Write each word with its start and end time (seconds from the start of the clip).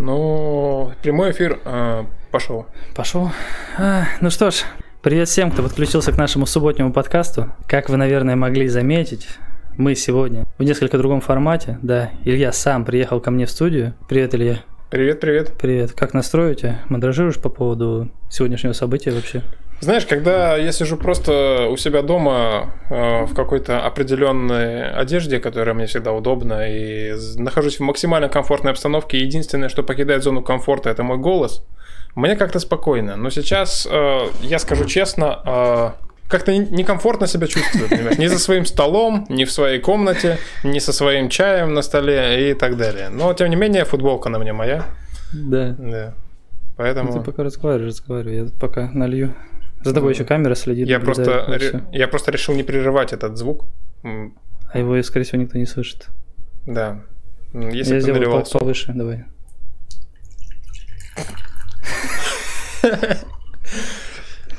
Ну, 0.00 0.92
прямой 1.02 1.32
эфир 1.32 1.60
э, 1.62 2.04
пошел. 2.30 2.64
Пошел. 2.94 3.30
А, 3.76 4.04
ну 4.22 4.30
что 4.30 4.50
ж, 4.50 4.62
привет 5.02 5.28
всем, 5.28 5.50
кто 5.50 5.62
подключился 5.62 6.10
к 6.10 6.16
нашему 6.16 6.46
субботнему 6.46 6.90
подкасту. 6.90 7.50
Как 7.68 7.90
вы, 7.90 7.98
наверное, 7.98 8.34
могли 8.34 8.66
заметить, 8.68 9.28
мы 9.76 9.94
сегодня 9.94 10.46
в 10.56 10.62
несколько 10.62 10.96
другом 10.96 11.20
формате. 11.20 11.78
Да, 11.82 12.12
Илья 12.24 12.50
сам 12.50 12.86
приехал 12.86 13.20
ко 13.20 13.30
мне 13.30 13.44
в 13.44 13.50
студию. 13.50 13.92
Привет, 14.08 14.34
Илья. 14.34 14.60
Привет, 14.88 15.20
привет. 15.20 15.52
Привет. 15.58 15.92
Как 15.92 16.14
тебя? 16.54 16.80
Мандражируешь 16.88 17.38
по 17.38 17.50
поводу 17.50 18.08
сегодняшнего 18.30 18.72
события 18.72 19.10
вообще? 19.10 19.42
Знаешь, 19.80 20.04
когда 20.04 20.56
я 20.56 20.72
сижу 20.72 20.98
просто 20.98 21.68
у 21.70 21.76
себя 21.78 22.02
дома 22.02 22.74
э, 22.90 23.24
в 23.24 23.34
какой-то 23.34 23.80
определенной 23.80 24.90
одежде, 24.90 25.40
которая 25.40 25.74
мне 25.74 25.86
всегда 25.86 26.12
удобна, 26.12 26.68
и 26.68 27.14
нахожусь 27.36 27.78
в 27.78 27.82
максимально 27.82 28.28
комфортной 28.28 28.72
обстановке, 28.72 29.18
единственное, 29.18 29.70
что 29.70 29.82
покидает 29.82 30.22
зону 30.22 30.42
комфорта, 30.42 30.90
это 30.90 31.02
мой 31.02 31.16
голос, 31.16 31.64
мне 32.14 32.36
как-то 32.36 32.58
спокойно. 32.58 33.16
Но 33.16 33.30
сейчас, 33.30 33.88
э, 33.90 34.28
я 34.42 34.58
скажу 34.58 34.84
честно, 34.84 35.40
э, 35.46 35.90
как-то 36.28 36.54
некомфортно 36.54 37.26
себя 37.26 37.46
чувствую, 37.46 37.88
понимаешь? 37.88 38.18
Ни 38.18 38.26
за 38.26 38.38
своим 38.38 38.66
столом, 38.66 39.26
ни 39.30 39.44
в 39.44 39.50
своей 39.50 39.80
комнате, 39.80 40.38
ни 40.62 40.78
со 40.78 40.92
своим 40.92 41.30
чаем 41.30 41.72
на 41.72 41.82
столе 41.82 42.50
и 42.50 42.54
так 42.54 42.76
далее. 42.76 43.08
Но, 43.08 43.32
тем 43.32 43.48
не 43.48 43.56
менее, 43.56 43.84
футболка 43.84 44.28
на 44.28 44.38
мне 44.38 44.52
моя. 44.52 44.84
Да. 45.32 45.74
Да. 45.78 46.14
Поэтому... 46.76 47.12
Ну, 47.12 47.18
ты 47.18 47.24
пока 47.24 47.42
разговариваешь, 47.42 47.94
разговаривай. 47.94 48.36
Я 48.36 48.44
тут 48.44 48.60
пока 48.60 48.90
налью. 48.92 49.34
За 49.82 49.94
тобой 49.94 50.12
еще 50.12 50.24
камера 50.24 50.54
следит. 50.54 50.88
Я 50.88 51.00
просто, 51.00 51.44
ре... 51.48 51.82
я 51.92 52.08
просто 52.08 52.30
решил 52.30 52.54
не 52.54 52.62
прерывать 52.62 53.12
этот 53.12 53.36
звук. 53.36 53.64
А 54.02 54.78
его, 54.78 55.02
скорее 55.02 55.24
всего, 55.24 55.42
никто 55.42 55.58
не 55.58 55.66
слышит. 55.66 56.08
Да. 56.66 57.02
Если 57.52 57.94
я 57.94 58.00
сделаю 58.00 58.44
повыше, 58.44 58.92
давай. 58.94 59.24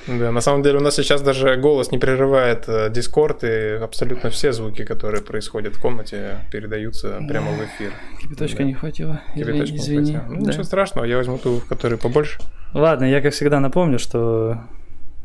Да, 0.08 0.32
на 0.32 0.42
самом 0.42 0.64
деле 0.64 0.80
у 0.80 0.82
нас 0.82 0.96
сейчас 0.96 1.22
даже 1.22 1.56
голос 1.58 1.92
не 1.92 2.00
прерывает 2.00 2.68
Дискорд, 2.92 3.44
и 3.44 3.78
абсолютно 3.82 4.32
все 4.32 4.52
звуки, 4.52 4.84
которые 4.84 5.22
происходят 5.22 5.76
в 5.76 5.80
комнате, 5.80 6.40
передаются 6.52 7.24
прямо 7.30 7.52
в 7.52 7.64
эфир. 7.64 7.94
Кипяточка 8.20 8.58
да. 8.58 8.64
не 8.64 8.74
хватило. 8.74 9.22
Кипяточка 9.36 9.78
извини. 9.78 10.12
Не 10.12 10.18
хватило. 10.18 10.36
Ну, 10.36 10.46
да. 10.46 10.52
Ничего 10.52 10.64
страшного, 10.64 11.06
я 11.06 11.18
возьму 11.18 11.38
ту, 11.38 11.60
в 11.60 11.66
которой 11.66 11.98
побольше. 11.98 12.40
Ладно, 12.74 13.06
я, 13.06 13.22
как 13.22 13.34
всегда, 13.34 13.60
напомню, 13.60 14.00
что 14.00 14.62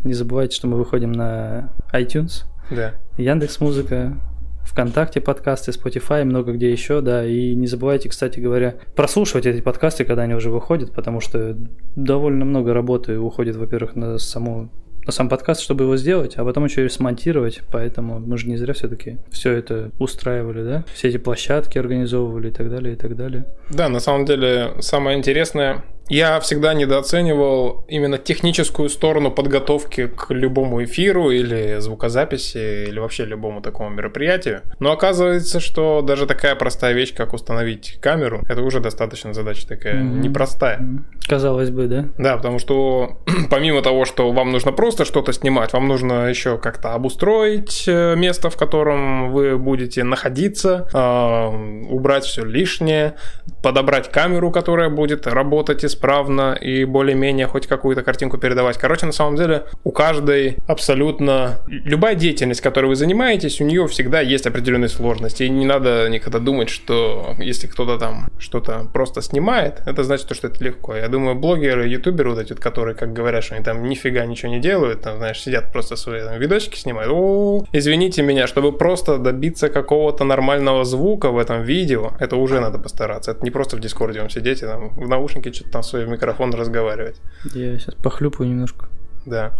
не 0.06 0.14
забывайте, 0.14 0.56
что 0.56 0.66
мы 0.66 0.76
выходим 0.76 1.12
на 1.12 1.70
iTunes, 1.92 2.44
да. 2.70 2.94
Яндекс 3.16 3.60
Музыка, 3.60 4.16
ВКонтакте 4.64 5.20
подкасты, 5.20 5.70
Spotify, 5.70 6.24
много 6.24 6.52
где 6.52 6.70
еще, 6.70 7.00
да. 7.00 7.24
И 7.24 7.54
не 7.54 7.66
забывайте, 7.66 8.08
кстати 8.08 8.40
говоря, 8.40 8.76
прослушивать 8.94 9.46
эти 9.46 9.60
подкасты, 9.60 10.04
когда 10.04 10.22
они 10.22 10.34
уже 10.34 10.50
выходят, 10.50 10.92
потому 10.92 11.20
что 11.20 11.56
довольно 11.94 12.44
много 12.44 12.74
работы 12.74 13.18
уходит, 13.18 13.56
во-первых, 13.56 13.96
на 13.96 14.18
саму 14.18 14.70
на 15.06 15.12
сам 15.12 15.28
подкаст, 15.28 15.60
чтобы 15.60 15.84
его 15.84 15.96
сделать, 15.96 16.34
а 16.36 16.44
потом 16.44 16.64
еще 16.64 16.84
и 16.84 16.88
смонтировать. 16.88 17.60
Поэтому 17.70 18.18
мы 18.18 18.36
же 18.38 18.48
не 18.48 18.56
зря 18.56 18.74
все-таки 18.74 19.18
все 19.30 19.52
это 19.52 19.92
устраивали, 20.00 20.64
да? 20.64 20.84
Все 20.92 21.08
эти 21.08 21.16
площадки 21.16 21.78
организовывали 21.78 22.48
и 22.48 22.50
так 22.50 22.68
далее, 22.68 22.94
и 22.94 22.96
так 22.96 23.14
далее. 23.14 23.46
Да, 23.70 23.88
на 23.88 24.00
самом 24.00 24.24
деле 24.24 24.72
самое 24.80 25.16
интересное 25.16 25.84
я 26.08 26.38
всегда 26.40 26.74
недооценивал 26.74 27.84
именно 27.88 28.18
техническую 28.18 28.88
сторону 28.88 29.30
подготовки 29.30 30.06
к 30.06 30.30
любому 30.30 30.84
эфиру 30.84 31.30
или 31.30 31.76
звукозаписи 31.80 32.88
или 32.88 32.98
вообще 32.98 33.24
любому 33.24 33.60
такому 33.60 33.90
мероприятию. 33.90 34.62
Но 34.78 34.92
оказывается, 34.92 35.60
что 35.60 36.02
даже 36.02 36.26
такая 36.26 36.54
простая 36.54 36.92
вещь, 36.92 37.14
как 37.14 37.32
установить 37.34 37.98
камеру, 38.00 38.42
это 38.48 38.62
уже 38.62 38.80
достаточно 38.80 39.34
задача 39.34 39.66
такая 39.66 39.96
mm-hmm. 39.96 40.18
непростая. 40.20 40.80
Казалось 41.28 41.70
бы, 41.70 41.86
да? 41.86 42.04
Да, 42.18 42.36
потому 42.36 42.58
что 42.58 43.18
помимо 43.50 43.82
того, 43.82 44.04
что 44.04 44.30
вам 44.30 44.52
нужно 44.52 44.72
просто 44.72 45.04
что-то 45.04 45.32
снимать, 45.32 45.72
вам 45.72 45.88
нужно 45.88 46.28
еще 46.28 46.58
как-то 46.58 46.94
обустроить 46.94 47.84
э, 47.88 48.14
место, 48.16 48.48
в 48.50 48.56
котором 48.56 49.32
вы 49.32 49.58
будете 49.58 50.04
находиться, 50.04 50.88
а, 50.92 51.48
убрать 51.48 52.24
все 52.24 52.44
лишнее, 52.44 53.14
подобрать 53.62 54.10
камеру, 54.10 54.52
которая 54.52 54.88
будет 54.88 55.26
работать 55.26 55.82
и 55.82 55.88
исправно 55.96 56.52
и 56.52 56.84
более-менее 56.84 57.46
хоть 57.46 57.66
какую-то 57.66 58.02
картинку 58.02 58.38
передавать. 58.38 58.78
Короче, 58.78 59.06
на 59.06 59.12
самом 59.12 59.36
деле 59.36 59.64
у 59.84 59.90
каждой 59.90 60.58
абсолютно 60.66 61.58
любая 61.66 62.14
деятельность, 62.14 62.60
которой 62.60 62.86
вы 62.86 62.96
занимаетесь, 62.96 63.60
у 63.60 63.64
нее 63.64 63.86
всегда 63.88 64.20
есть 64.20 64.46
определенные 64.46 64.88
сложности. 64.88 65.44
И 65.44 65.48
не 65.48 65.64
надо 65.64 66.08
никогда 66.08 66.38
думать, 66.38 66.68
что 66.68 67.34
если 67.38 67.66
кто-то 67.66 67.98
там 67.98 68.28
что-то 68.38 68.86
просто 68.92 69.22
снимает, 69.22 69.82
это 69.86 70.02
значит, 70.02 70.34
что 70.34 70.48
это 70.48 70.62
легко. 70.62 70.94
Я 70.94 71.08
думаю, 71.08 71.34
блогеры, 71.34 71.88
ютуберы 71.88 72.30
вот 72.30 72.38
эти, 72.38 72.52
которые, 72.52 72.94
как 72.94 73.12
говорят, 73.12 73.44
что 73.44 73.54
они 73.54 73.64
там 73.64 73.88
нифига 73.88 74.26
ничего 74.26 74.50
не 74.52 74.60
делают, 74.60 75.02
там, 75.02 75.16
знаешь, 75.16 75.40
сидят 75.40 75.72
просто 75.72 75.96
свои 75.96 76.22
там, 76.22 76.38
видосики 76.38 76.76
снимают. 76.76 77.10
О, 77.12 77.64
извините 77.72 78.22
меня, 78.22 78.46
чтобы 78.46 78.72
просто 78.72 79.18
добиться 79.18 79.68
какого-то 79.68 80.24
нормального 80.24 80.84
звука 80.84 81.30
в 81.30 81.38
этом 81.38 81.62
видео, 81.62 82.12
это 82.20 82.36
уже 82.36 82.60
надо 82.60 82.78
постараться. 82.78 83.30
Это 83.30 83.42
не 83.44 83.50
просто 83.50 83.76
в 83.76 83.80
Дискорде 83.80 84.20
вам 84.20 84.30
сидеть 84.30 84.62
и 84.62 84.66
там 84.66 84.90
в 84.90 85.08
наушнике 85.08 85.52
что-то 85.52 85.70
там 85.70 85.82
свой 85.86 86.06
микрофон 86.06 86.52
разговаривать. 86.52 87.20
Я 87.54 87.78
сейчас 87.78 87.94
похлюпаю 87.94 88.50
немножко. 88.50 88.88
Да. 89.24 89.54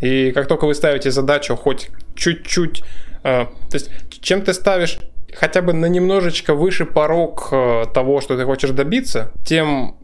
И 0.00 0.32
как 0.32 0.48
только 0.48 0.66
вы 0.66 0.74
ставите 0.74 1.10
задачу 1.10 1.56
хоть 1.56 1.90
чуть-чуть, 2.14 2.82
э, 3.22 3.44
то 3.44 3.74
есть 3.74 3.90
чем 4.20 4.42
ты 4.42 4.52
ставишь 4.52 4.98
хотя 5.34 5.62
бы 5.62 5.72
на 5.72 5.86
немножечко 5.86 6.54
выше 6.54 6.84
порог 6.84 7.48
э, 7.52 7.84
того, 7.94 8.20
что 8.20 8.36
ты 8.36 8.44
хочешь 8.44 8.70
добиться, 8.70 9.32
тем 9.44 9.96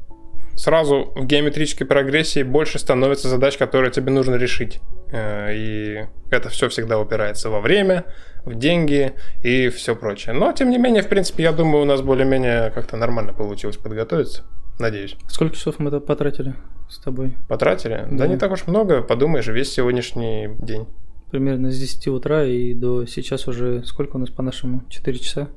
сразу 0.55 1.13
в 1.15 1.25
геометрической 1.25 1.87
прогрессии 1.87 2.43
больше 2.43 2.79
становится 2.79 3.29
задач, 3.29 3.57
которые 3.57 3.91
тебе 3.91 4.11
нужно 4.11 4.35
решить. 4.35 4.81
Э, 5.13 5.55
и 5.55 6.05
это 6.31 6.49
все 6.49 6.69
всегда 6.69 6.99
упирается 6.99 7.51
во 7.51 7.61
время, 7.61 8.05
в 8.45 8.55
деньги 8.55 9.13
и 9.43 9.69
все 9.69 9.95
прочее. 9.95 10.35
Но, 10.35 10.53
тем 10.53 10.71
не 10.71 10.79
менее, 10.79 11.03
в 11.03 11.09
принципе, 11.09 11.45
я 11.45 11.53
думаю, 11.53 11.83
у 11.83 11.87
нас 11.87 12.01
более-менее 12.01 12.71
как-то 12.71 12.97
нормально 12.97 13.33
получилось 13.33 13.77
подготовиться. 13.77 14.45
Надеюсь. 14.79 15.17
Сколько 15.27 15.57
часов 15.57 15.79
мы 15.79 15.89
это 15.89 16.01
потратили 16.01 16.55
с 16.89 16.99
тобой? 16.99 17.37
Потратили? 17.49 18.07
Да. 18.11 18.19
да 18.19 18.27
не 18.27 18.37
так 18.37 18.53
уж 18.53 18.67
много, 18.67 19.03
подумаешь, 19.03 19.47
весь 19.49 19.73
сегодняшний 19.73 20.49
день. 20.61 20.87
Примерно 21.31 21.71
с 21.71 21.79
10 21.79 22.09
утра 22.09 22.45
и 22.45 22.73
до 22.75 23.05
сейчас 23.05 23.49
уже 23.49 23.85
сколько 23.85 24.17
у 24.17 24.19
нас 24.19 24.31
по-нашему? 24.31 24.85
4 24.89 25.19
часа? 25.19 25.49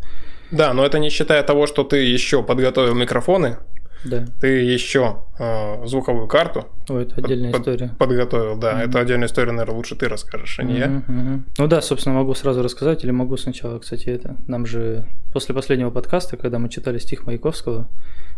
Да, 0.52 0.74
но 0.74 0.86
это 0.86 1.00
не 1.00 1.10
считая 1.10 1.44
того, 1.44 1.66
что 1.66 1.84
ты 1.84 1.98
еще 1.98 2.44
подготовил 2.44 2.94
микрофоны, 2.94 3.58
да. 4.04 4.26
Ты 4.40 4.62
еще 4.62 5.24
э, 5.38 5.86
звуковую 5.86 6.28
карту. 6.28 6.68
О, 6.90 6.98
это 6.98 7.16
отдельная 7.18 7.52
под, 7.52 7.62
история. 7.62 7.92
Подготовил, 8.00 8.58
да. 8.58 8.74
Mm-hmm. 8.74 8.90
Это 8.90 9.00
отдельная 9.00 9.28
история, 9.28 9.52
наверное, 9.52 9.76
лучше 9.76 9.96
ты 9.96 10.08
расскажешь, 10.08 10.58
а 10.60 10.64
не 10.64 10.74
mm-hmm, 10.74 10.80
я. 10.80 10.88
Mm-hmm. 10.88 11.42
Ну 11.60 11.68
да, 11.68 11.82
собственно, 11.82 12.16
могу 12.16 12.34
сразу 12.34 12.64
рассказать, 12.64 13.04
или 13.04 13.12
могу 13.12 13.38
сначала, 13.38 13.78
кстати, 13.80 14.10
это. 14.10 14.38
Нам 14.48 14.66
же 14.66 15.06
после 15.34 15.54
последнего 15.54 15.92
подкаста, 15.92 16.36
когда 16.36 16.58
мы 16.58 16.70
читали 16.70 16.98
стих 16.98 17.28
Маяковского, 17.28 17.88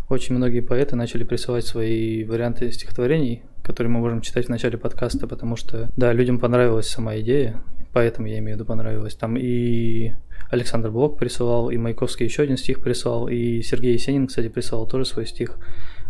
очень 0.10 0.36
многие 0.36 0.62
поэты 0.62 0.96
начали 0.96 1.24
присылать 1.24 1.66
свои 1.66 2.24
варианты 2.24 2.72
стихотворений, 2.72 3.44
которые 3.64 3.92
мы 3.92 4.00
можем 4.00 4.22
читать 4.22 4.46
в 4.46 4.50
начале 4.50 4.78
подкаста, 4.78 5.28
потому 5.28 5.56
что, 5.56 5.90
да, 5.96 6.14
людям 6.14 6.40
понравилась 6.40 6.88
сама 6.88 7.18
идея, 7.20 7.62
поэтому 7.94 8.28
я 8.28 8.40
имею 8.40 8.58
в 8.58 8.60
виду 8.60 8.66
понравилось. 8.66 9.16
Там 9.16 9.38
и 9.38 10.12
Александр 10.50 10.92
Блок 10.92 11.18
присылал, 11.18 11.70
и 11.70 11.78
Маяковский 11.78 12.26
еще 12.26 12.44
один 12.44 12.58
стих 12.58 12.82
прислал, 12.82 13.28
и 13.28 13.62
Сергей 13.62 13.94
Есенин, 13.94 14.28
кстати, 14.28 14.50
присылал 14.50 14.88
тоже 14.88 15.06
свой 15.06 15.26
стих. 15.26 15.58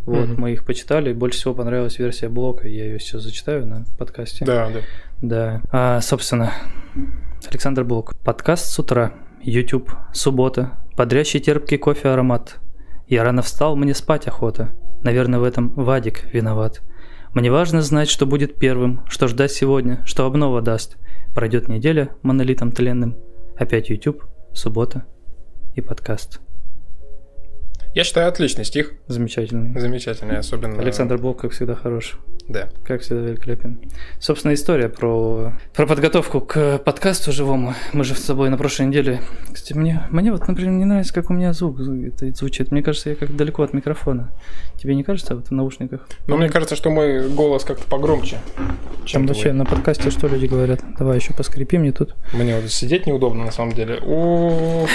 Вот, 0.06 0.28
mm-hmm. 0.28 0.36
мы 0.38 0.52
их 0.52 0.66
почитали. 0.66 1.14
Больше 1.14 1.38
всего 1.40 1.53
понравилась 1.53 1.98
версия 1.98 2.28
блока. 2.28 2.68
Я 2.68 2.86
ее 2.86 3.00
сейчас 3.00 3.22
зачитаю 3.22 3.66
на 3.66 3.86
подкасте. 3.98 4.44
Да, 4.44 4.70
да. 4.70 4.82
Да. 5.22 5.62
А, 5.72 6.02
собственно, 6.02 6.52
Александр 7.50 7.86
Блок. 7.86 8.14
Подкаст 8.22 8.66
с 8.66 8.80
утра. 8.80 9.14
YouTube. 9.42 9.92
Суббота. 10.14 10.74
Подрящий 10.98 11.40
терпкий 11.40 11.78
кофе 11.78 12.09
аромат. 12.09 12.58
Я 13.08 13.24
рано 13.24 13.41
встал, 13.41 13.75
мне 13.75 13.94
спать 13.94 14.28
охота. 14.28 14.69
Наверное, 15.03 15.40
в 15.40 15.44
этом 15.44 15.70
Вадик 15.70 16.34
виноват. 16.34 16.82
Мне 17.34 17.52
важно 17.52 17.82
знать, 17.82 18.09
что 18.09 18.26
будет 18.26 18.55
первым, 18.55 19.02
что 19.08 19.28
ждать 19.28 19.52
сегодня, 19.52 20.02
что 20.05 20.26
обнова 20.26 20.61
даст. 20.61 20.97
Пройдет 21.34 21.67
неделя 21.67 22.16
монолитом 22.22 22.72
тленным. 22.72 23.17
Опять 23.58 23.90
YouTube, 23.90 24.23
суббота 24.53 25.05
и 25.76 25.82
подкаст. 25.82 26.42
Я 27.93 28.03
считаю, 28.03 28.28
отличный 28.28 28.66
стих. 28.66 28.93
Замечательный. 29.07 29.79
Замечательный, 29.79 30.37
особенно... 30.37 30.81
Александр 30.81 31.19
Блок, 31.19 31.41
как 31.41 31.51
всегда, 31.51 31.75
хорош. 31.75 32.17
Да. 32.47 32.69
Как 32.84 33.01
всегда, 33.01 33.22
великолепен. 33.22 33.79
Собственно, 34.19 34.55
история 34.55 34.90
про, 34.90 35.53
про 35.75 35.85
подготовку 35.85 36.41
к 36.41 36.79
подкасту 36.79 37.31
живому. 37.31 37.75
Мы 37.93 38.03
же 38.03 38.16
с 38.16 38.23
тобой 38.23 38.49
на 38.49 38.57
прошлой 38.57 38.87
неделе... 38.87 39.22
Кстати, 39.53 39.73
мне, 39.73 40.07
мне 40.09 40.31
вот, 40.31 40.47
например, 40.47 40.72
не 40.72 40.85
нравится, 40.85 41.13
как 41.13 41.29
у 41.29 41.34
меня 41.34 41.53
звук 41.53 41.79
это 41.79 42.34
звучит. 42.35 42.72
Мне 42.72 42.81
кажется, 42.81 43.11
я 43.11 43.16
как 43.16 43.35
далеко 43.35 43.61
от 43.61 43.73
микрофона. 43.73 44.31
Тебе 44.81 44.95
не 44.95 45.03
кажется 45.03 45.35
вот 45.35 45.49
в 45.49 45.51
наушниках? 45.51 46.07
Ну, 46.25 46.37
мне 46.37 46.49
кажется, 46.49 46.75
что 46.75 46.90
мой 46.90 47.29
голос 47.29 47.63
как-то 47.63 47.85
погромче, 47.85 48.40
чем 49.05 49.28
вообще 49.28 49.53
на 49.53 49.66
подкасте 49.66 50.09
что 50.09 50.28
люди 50.28 50.47
говорят? 50.47 50.81
Давай 50.97 51.17
еще 51.17 51.34
поскрипи 51.34 51.78
мне 51.78 51.91
тут. 51.91 52.16
Мне 52.34 52.59
вот 52.59 52.72
сидеть 52.72 53.05
неудобно, 53.05 53.45
на 53.45 53.51
самом 53.51 53.73
деле. 53.73 53.99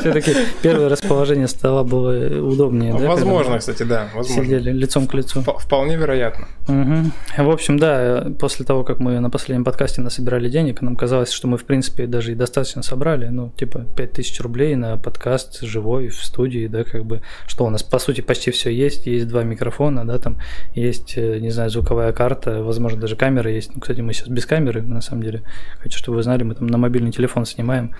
Все-таки 0.00 0.34
первое 0.62 0.88
расположение 0.88 1.46
стола 1.52 1.84
было 1.84 2.12
удобнее. 2.40 2.92
да, 2.98 3.06
Возможно, 3.08 3.58
кстати, 3.58 3.84
да. 3.84 4.08
Возможно. 4.14 4.44
Сидели 4.44 4.70
лицом 4.72 5.06
к 5.06 5.14
лицу. 5.14 5.40
Вп- 5.40 5.58
Вполне 5.58 5.96
вероятно. 5.96 6.48
Мгм. 6.68 7.12
В 7.38 7.50
общем, 7.50 7.78
да, 7.78 8.26
после 8.38 8.64
того, 8.64 8.84
как 8.84 8.98
мы 8.98 9.18
на 9.20 9.30
последнем 9.30 9.64
подкасте 9.64 10.00
насобирали 10.00 10.48
денег, 10.48 10.82
нам 10.82 10.96
казалось, 10.96 11.30
что 11.32 11.48
мы, 11.48 11.56
в 11.58 11.64
принципе, 11.64 12.06
даже 12.06 12.32
и 12.32 12.34
достаточно 12.34 12.82
собрали, 12.82 13.28
ну, 13.28 13.50
типа, 13.56 13.86
5000 13.96 14.40
рублей 14.40 14.74
на 14.76 14.96
подкаст 14.96 15.60
живой 15.62 16.08
в 16.08 16.22
студии, 16.24 16.66
да, 16.66 16.84
как 16.84 17.04
бы, 17.04 17.22
что 17.46 17.64
у 17.64 17.70
нас, 17.70 17.82
по 17.82 17.98
сути, 17.98 18.20
почти 18.20 18.50
все 18.50 18.70
есть, 18.70 19.06
есть 19.06 19.28
два 19.28 19.42
микрофона, 19.44 20.06
да, 20.06 20.18
там, 20.18 20.38
есть, 20.74 21.14
э, 21.16 21.38
не 21.38 21.50
знаю, 21.50 21.70
звуковая 21.70 22.12
карта, 22.12 22.62
возможно, 22.62 23.00
даже 23.00 23.16
камера 23.16 23.50
есть, 23.50 23.72
ну, 23.74 23.80
кстати, 23.80 24.00
мы 24.00 24.12
сейчас 24.12 24.28
без 24.28 24.46
камеры, 24.46 24.82
на 24.82 25.00
самом 25.00 25.22
деле, 25.22 25.42
хочу, 25.80 25.98
чтобы 25.98 26.16
вы 26.16 26.22
знали, 26.22 26.42
мы 26.44 26.54
там 26.54 26.66
на 26.68 26.78
мобильный 26.78 27.10
телефон 27.12 27.44
снимаем, 27.44 27.94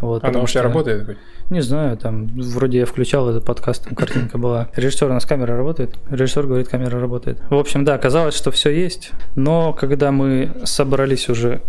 вот, 0.00 0.22
Она 0.24 0.38
вообще 0.38 0.60
что- 0.60 0.68
работает? 0.68 1.18
не 1.50 1.60
знаю, 1.60 1.96
там 1.98 2.26
вроде 2.28 2.78
я 2.78 2.86
включал 2.94 3.28
этот 3.28 3.44
подкаст, 3.44 3.82
там 3.82 3.96
картинка 3.96 4.38
была. 4.38 4.68
Режиссер 4.76 5.10
у 5.10 5.12
нас 5.12 5.26
камера 5.26 5.56
работает. 5.56 5.98
Режиссер 6.08 6.46
говорит, 6.46 6.68
камера 6.68 7.00
работает. 7.00 7.42
В 7.50 7.56
общем, 7.56 7.84
да, 7.84 7.98
казалось, 7.98 8.36
что 8.36 8.52
все 8.52 8.70
есть. 8.70 9.10
Но 9.34 9.72
когда 9.72 10.12
мы 10.12 10.52
собрались 10.62 11.28
уже 11.28 11.60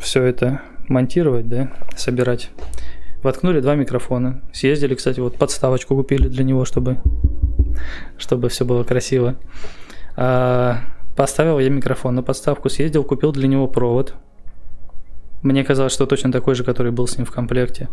все 0.00 0.24
это 0.24 0.60
монтировать, 0.88 1.48
да, 1.48 1.70
собирать, 1.96 2.50
воткнули 3.22 3.60
два 3.60 3.76
микрофона. 3.76 4.42
Съездили, 4.52 4.96
кстати, 4.96 5.20
вот 5.20 5.36
подставочку 5.36 5.94
купили 5.94 6.26
для 6.26 6.42
него, 6.42 6.64
чтобы, 6.64 6.96
чтобы 8.18 8.48
все 8.48 8.64
было 8.64 8.82
красиво. 8.82 9.36
А, 10.16 10.78
поставил 11.14 11.60
я 11.60 11.70
микрофон 11.70 12.16
на 12.16 12.24
подставку, 12.24 12.70
съездил, 12.70 13.04
купил 13.04 13.30
для 13.30 13.46
него 13.46 13.68
провод. 13.68 14.14
Мне 15.42 15.64
казалось, 15.64 15.92
что 15.92 16.06
точно 16.06 16.30
такой 16.30 16.54
же, 16.54 16.62
который 16.62 16.92
был 16.92 17.08
с 17.08 17.18
ним 17.18 17.26
в 17.26 17.32
комплекте. 17.32 17.88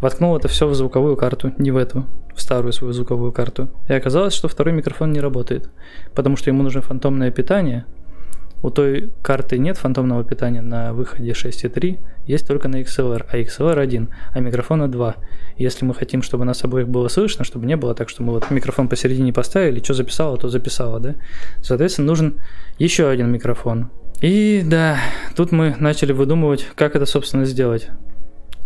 Воткнул 0.00 0.36
это 0.36 0.48
все 0.48 0.66
в 0.66 0.74
звуковую 0.74 1.16
карту, 1.16 1.52
не 1.58 1.70
в 1.70 1.76
эту, 1.76 2.06
в 2.34 2.40
старую 2.40 2.72
свою 2.72 2.94
звуковую 2.94 3.30
карту. 3.30 3.68
И 3.88 3.92
оказалось, 3.92 4.32
что 4.32 4.48
второй 4.48 4.74
микрофон 4.74 5.12
не 5.12 5.20
работает, 5.20 5.68
потому 6.14 6.36
что 6.36 6.48
ему 6.48 6.62
нужно 6.62 6.80
фантомное 6.80 7.30
питание. 7.30 7.84
У 8.62 8.70
той 8.70 9.12
карты 9.20 9.58
нет 9.58 9.76
фантомного 9.76 10.24
питания 10.24 10.62
на 10.62 10.94
выходе 10.94 11.32
6.3, 11.32 11.98
есть 12.26 12.48
только 12.48 12.68
на 12.68 12.80
XLR, 12.80 13.26
а 13.30 13.36
XLR 13.36 13.78
1, 13.78 14.08
а 14.32 14.40
микрофона 14.40 14.88
2. 14.88 15.16
Если 15.58 15.84
мы 15.84 15.92
хотим, 15.92 16.22
чтобы 16.22 16.46
нас 16.46 16.64
обоих 16.64 16.88
было 16.88 17.08
слышно, 17.08 17.44
чтобы 17.44 17.66
не 17.66 17.76
было 17.76 17.94
так, 17.94 18.08
что 18.08 18.22
мы 18.22 18.32
вот 18.32 18.50
микрофон 18.50 18.88
посередине 18.88 19.34
поставили, 19.34 19.82
что 19.82 19.92
записало, 19.92 20.38
то 20.38 20.48
записало, 20.48 20.98
да? 20.98 21.16
Соответственно, 21.60 22.06
нужен 22.06 22.40
еще 22.78 23.10
один 23.10 23.30
микрофон. 23.30 23.90
И 24.20 24.62
да, 24.64 24.98
тут 25.36 25.52
мы 25.52 25.76
начали 25.78 26.12
выдумывать, 26.12 26.66
как 26.74 26.96
это, 26.96 27.06
собственно, 27.06 27.44
сделать. 27.44 27.88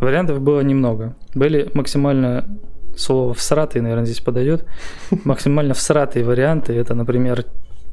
Вариантов 0.01 0.41
было 0.41 0.61
немного. 0.61 1.17
Были 1.35 1.71
максимально 1.75 2.47
слово 2.97 3.35
всратый, 3.35 3.81
наверное, 3.83 4.05
здесь 4.05 4.21
подойдет. 4.21 4.65
Максимально 5.25 5.75
всратые 5.75 6.25
варианты. 6.25 6.75
Это, 6.75 6.95
например, 6.95 7.45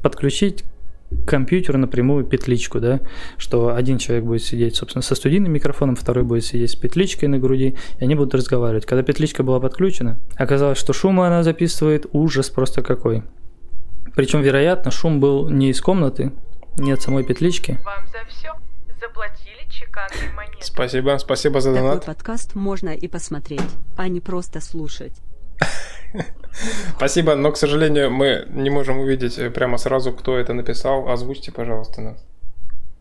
подключить 0.02 0.64
к 1.10 1.28
компьютеру 1.28 1.78
напрямую 1.78 2.24
петличку, 2.24 2.80
да, 2.80 3.00
что 3.36 3.74
один 3.74 3.98
человек 3.98 4.24
будет 4.24 4.42
сидеть, 4.42 4.74
собственно, 4.76 5.02
со 5.02 5.14
студийным 5.14 5.52
микрофоном, 5.52 5.94
второй 5.94 6.24
будет 6.24 6.44
сидеть 6.44 6.72
с 6.72 6.74
петличкой 6.74 7.28
на 7.28 7.38
груди, 7.38 7.76
и 7.98 8.04
они 8.04 8.14
будут 8.16 8.34
разговаривать. 8.34 8.86
Когда 8.86 9.02
петличка 9.02 9.44
была 9.44 9.60
подключена, 9.60 10.18
оказалось, 10.36 10.78
что 10.78 10.92
шума 10.92 11.28
она 11.28 11.42
записывает 11.42 12.06
ужас 12.12 12.50
просто 12.50 12.82
какой. 12.82 13.22
Причем, 14.16 14.40
вероятно, 14.40 14.90
шум 14.90 15.20
был 15.20 15.48
не 15.48 15.70
из 15.70 15.80
комнаты, 15.80 16.32
не 16.76 16.92
от 16.92 17.02
самой 17.02 17.24
петлички, 17.24 17.78
Вам 17.84 18.06
за 18.06 18.24
все 18.28 18.52
заплатили 19.00 19.68
чеканной. 19.70 20.30
Спасибо, 20.60 21.16
спасибо 21.18 21.60
за 21.60 21.72
Такой 21.72 21.88
донат. 21.88 22.04
подкаст 22.06 22.54
можно 22.54 22.90
и 22.90 23.08
посмотреть, 23.08 23.60
а 23.96 24.08
не 24.08 24.20
просто 24.20 24.60
слушать. 24.60 25.12
Спасибо, 26.96 27.34
но, 27.34 27.52
к 27.52 27.56
сожалению, 27.56 28.10
мы 28.10 28.46
не 28.48 28.70
можем 28.70 28.98
увидеть 28.98 29.36
прямо 29.52 29.76
сразу, 29.78 30.12
кто 30.12 30.36
это 30.36 30.54
написал. 30.54 31.08
Озвучьте, 31.08 31.52
пожалуйста, 31.52 32.00
нас. 32.00 32.25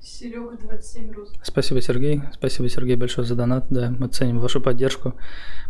Серега 0.06 0.56
27 0.56 1.12
рус. 1.14 1.34
Спасибо, 1.42 1.82
Сергей. 1.82 2.22
Спасибо, 2.34 2.70
Сергей, 2.70 2.96
большое 2.96 3.26
за 3.28 3.34
донат. 3.34 3.66
Да, 3.72 3.90
мы 3.98 4.08
ценим 4.08 4.40
вашу 4.40 4.62
поддержку. 4.62 5.16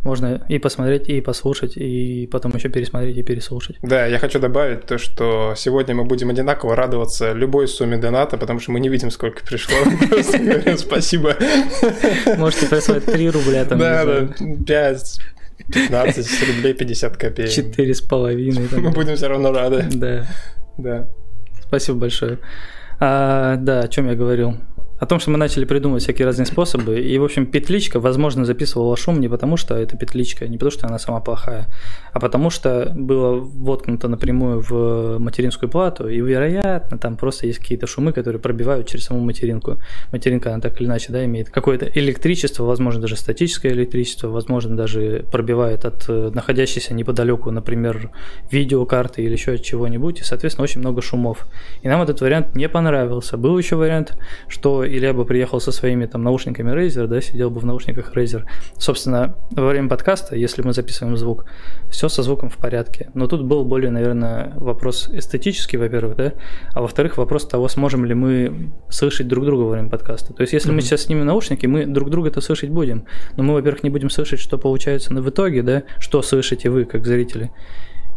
Можно 0.04 0.46
и 0.50 0.60
посмотреть, 0.60 1.08
и 1.08 1.22
послушать, 1.22 1.78
и 1.78 2.28
потом 2.30 2.54
еще 2.54 2.68
пересмотреть 2.68 3.16
и 3.18 3.24
переслушать. 3.24 3.78
Да, 3.82 4.06
я 4.06 4.20
хочу 4.20 4.40
добавить 4.40 4.86
то, 4.86 4.98
что 4.98 5.54
сегодня 5.56 5.96
мы 5.96 6.04
будем 6.04 6.30
одинаково 6.30 6.76
радоваться 6.76 7.32
любой 7.32 7.70
сумме 7.70 7.96
доната, 7.98 8.38
потому 8.38 8.60
что 8.60 8.72
мы 8.72 8.82
не 8.82 8.90
видим, 8.90 9.10
сколько 9.10 9.42
пришло. 9.46 9.76
Спасибо. 10.78 11.36
Можете 12.38 12.68
прислать 12.68 13.06
3 13.06 13.30
рубля 13.30 13.64
там. 13.64 13.80
Да, 13.80 14.04
да, 14.06 14.26
знаю, 14.36 14.66
5, 14.68 15.20
15 15.74 16.48
рублей 16.56 16.74
50 16.74 17.18
копеек. 17.18 17.50
Четыре 17.50 17.94
с 17.94 18.02
половиной. 18.02 18.68
Мы 18.70 18.92
будем 18.92 19.16
все 19.16 19.28
равно 19.30 19.54
рады. 19.54 19.86
Да, 19.94 20.28
Да. 20.78 21.08
спасибо 21.68 22.00
большое. 22.00 22.40
А, 23.00 23.58
да, 23.58 23.82
о 23.82 23.88
чем 23.88 24.08
я 24.08 24.16
говорил? 24.16 24.56
О 24.98 25.06
том, 25.06 25.20
что 25.20 25.30
мы 25.30 25.38
начали 25.38 25.66
придумывать 25.66 26.04
всякие 26.04 26.26
разные 26.26 26.46
способы. 26.46 27.02
И, 27.02 27.18
в 27.18 27.24
общем, 27.24 27.46
петличка, 27.46 28.00
возможно, 28.00 28.46
записывала 28.46 28.96
шум 28.96 29.20
не 29.20 29.28
потому, 29.28 29.58
что 29.58 29.76
это 29.76 29.98
петличка, 29.98 30.48
не 30.48 30.58
потому, 30.58 30.72
что 30.72 30.88
она 30.88 31.00
сама 31.00 31.20
плохая, 31.20 31.68
а 32.14 32.20
потому 32.22 32.50
что 32.50 32.94
было 32.96 33.36
воткнуто 33.36 34.08
напрямую 34.08 34.62
в 34.62 35.20
материнскую 35.20 35.70
плату, 35.70 36.08
и, 36.08 36.22
вероятно, 36.22 36.98
там 36.98 37.18
просто 37.18 37.48
есть 37.48 37.60
какие-то 37.60 37.88
шумы, 37.88 38.14
которые 38.14 38.42
пробивают 38.42 38.88
через 38.88 39.06
саму 39.06 39.20
материнку. 39.20 39.80
Материнка, 40.14 40.52
она 40.52 40.62
так 40.62 40.80
или 40.80 40.88
иначе, 40.88 41.12
да, 41.12 41.26
имеет 41.26 41.50
какое-то 41.50 41.90
электричество, 41.94 42.64
возможно, 42.64 43.02
даже 43.02 43.18
статическое 43.18 43.74
электричество, 43.74 44.30
возможно, 44.30 44.78
даже 44.78 45.26
пробивает 45.30 45.84
от 45.84 46.06
э, 46.08 46.32
находящейся 46.34 46.94
неподалеку, 46.94 47.52
например, 47.52 48.12
видеокарты 48.50 49.24
или 49.24 49.34
еще 49.34 49.54
от 49.54 49.64
чего-нибудь, 49.64 50.22
и, 50.22 50.24
соответственно, 50.24 50.64
очень 50.64 50.80
много 50.80 51.02
шумов. 51.02 51.48
И 51.82 51.90
нам 51.90 52.02
этот 52.02 52.22
вариант 52.22 52.56
не 52.56 52.70
понравился. 52.70 53.36
Был 53.36 53.58
еще 53.58 53.76
вариант, 53.76 54.18
что 54.48 54.85
Илья 54.86 55.14
бы 55.14 55.26
приехал 55.26 55.60
со 55.60 55.72
своими 55.72 56.06
там 56.06 56.24
наушниками 56.24 56.72
Razer, 56.72 57.08
да, 57.08 57.22
сидел 57.22 57.50
бы 57.50 57.60
в 57.60 57.66
наушниках 57.66 58.16
Razer. 58.16 58.44
Собственно, 58.78 59.36
во 59.52 59.68
время 59.70 59.90
подкаста, 59.90 60.36
если 60.36 60.62
мы 60.62 60.74
записываем 60.74 61.18
звук, 61.18 61.46
все 61.90 62.10
со 62.10 62.24
звуком 62.24 62.50
в 62.50 62.58
порядке. 62.58 63.10
Но 63.14 63.28
тут 63.28 63.44
был 63.44 63.66
более, 63.66 63.92
наверное, 63.92 64.54
вопрос 64.56 65.10
эстетический, 65.12 65.78
во-первых, 65.78 66.16
да, 66.16 66.34
а 66.74 66.82
во-вторых, 66.82 67.18
вопрос 67.18 67.48
того, 67.48 67.68
сможем 67.68 68.06
ли 68.06 68.14
мы 68.14 68.72
слышать 68.90 69.28
друг 69.28 69.46
друга 69.46 69.62
во 69.62 69.70
время 69.72 69.90
подкаста. 69.90 70.34
То 70.34 70.42
есть, 70.42 70.54
если 70.54 70.70
мы 70.70 70.76
Мгм. 70.76 70.82
сейчас 70.82 71.02
снимем 71.04 71.26
наушники, 71.26 71.66
мы 71.66 71.86
друг 71.86 72.10
друга-то 72.10 72.42
слышать 72.42 72.70
будем. 72.70 73.06
Но 73.38 73.44
мы, 73.44 73.54
во-первых, 73.54 73.84
не 73.84 73.90
будем 73.90 74.10
слышать, 74.10 74.40
что 74.40 74.58
получается 74.58 75.14
в 75.14 75.30
итоге, 75.30 75.64
да, 75.64 75.84
что 76.00 76.22
слышите 76.22 76.70
вы, 76.70 76.86
как 76.86 77.06
зрители. 77.06 77.52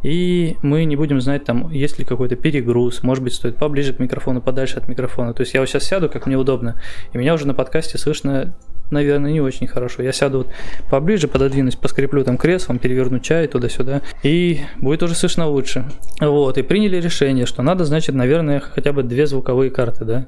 И 0.02 0.56
мы 0.62 0.84
не 0.84 0.96
будем 0.96 1.20
знать, 1.20 1.44
там, 1.44 1.70
есть 1.70 1.98
ли 1.98 2.04
какой-то 2.04 2.36
перегруз, 2.36 3.02
может 3.02 3.24
быть, 3.24 3.34
стоит 3.34 3.56
поближе 3.56 3.92
к 3.92 3.98
микрофону, 3.98 4.40
подальше 4.40 4.76
от 4.76 4.88
микрофона. 4.88 5.34
То 5.34 5.40
есть 5.42 5.54
я 5.54 5.60
вот 5.60 5.68
сейчас 5.68 5.84
сяду, 5.84 6.08
как 6.08 6.26
мне 6.26 6.36
удобно, 6.36 6.80
и 7.12 7.18
меня 7.18 7.34
уже 7.34 7.46
на 7.46 7.54
подкасте 7.54 7.98
слышно, 7.98 8.54
наверное, 8.90 9.32
не 9.32 9.40
очень 9.40 9.66
хорошо. 9.66 10.02
Я 10.02 10.12
сяду 10.12 10.38
вот 10.38 10.48
поближе, 10.90 11.28
пододвинусь, 11.28 11.76
поскреплю 11.76 12.24
там 12.24 12.36
креслом, 12.36 12.78
переверну 12.78 13.18
чай 13.20 13.46
туда-сюда, 13.46 14.02
и 14.22 14.60
будет 14.78 15.02
уже 15.02 15.14
слышно 15.14 15.48
лучше. 15.48 15.84
Вот, 16.20 16.58
и 16.58 16.62
приняли 16.62 17.00
решение, 17.00 17.46
что 17.46 17.62
надо, 17.62 17.84
значит, 17.84 18.14
наверное, 18.14 18.60
хотя 18.60 18.92
бы 18.92 19.02
две 19.02 19.26
звуковые 19.26 19.70
карты, 19.70 20.04
да. 20.04 20.26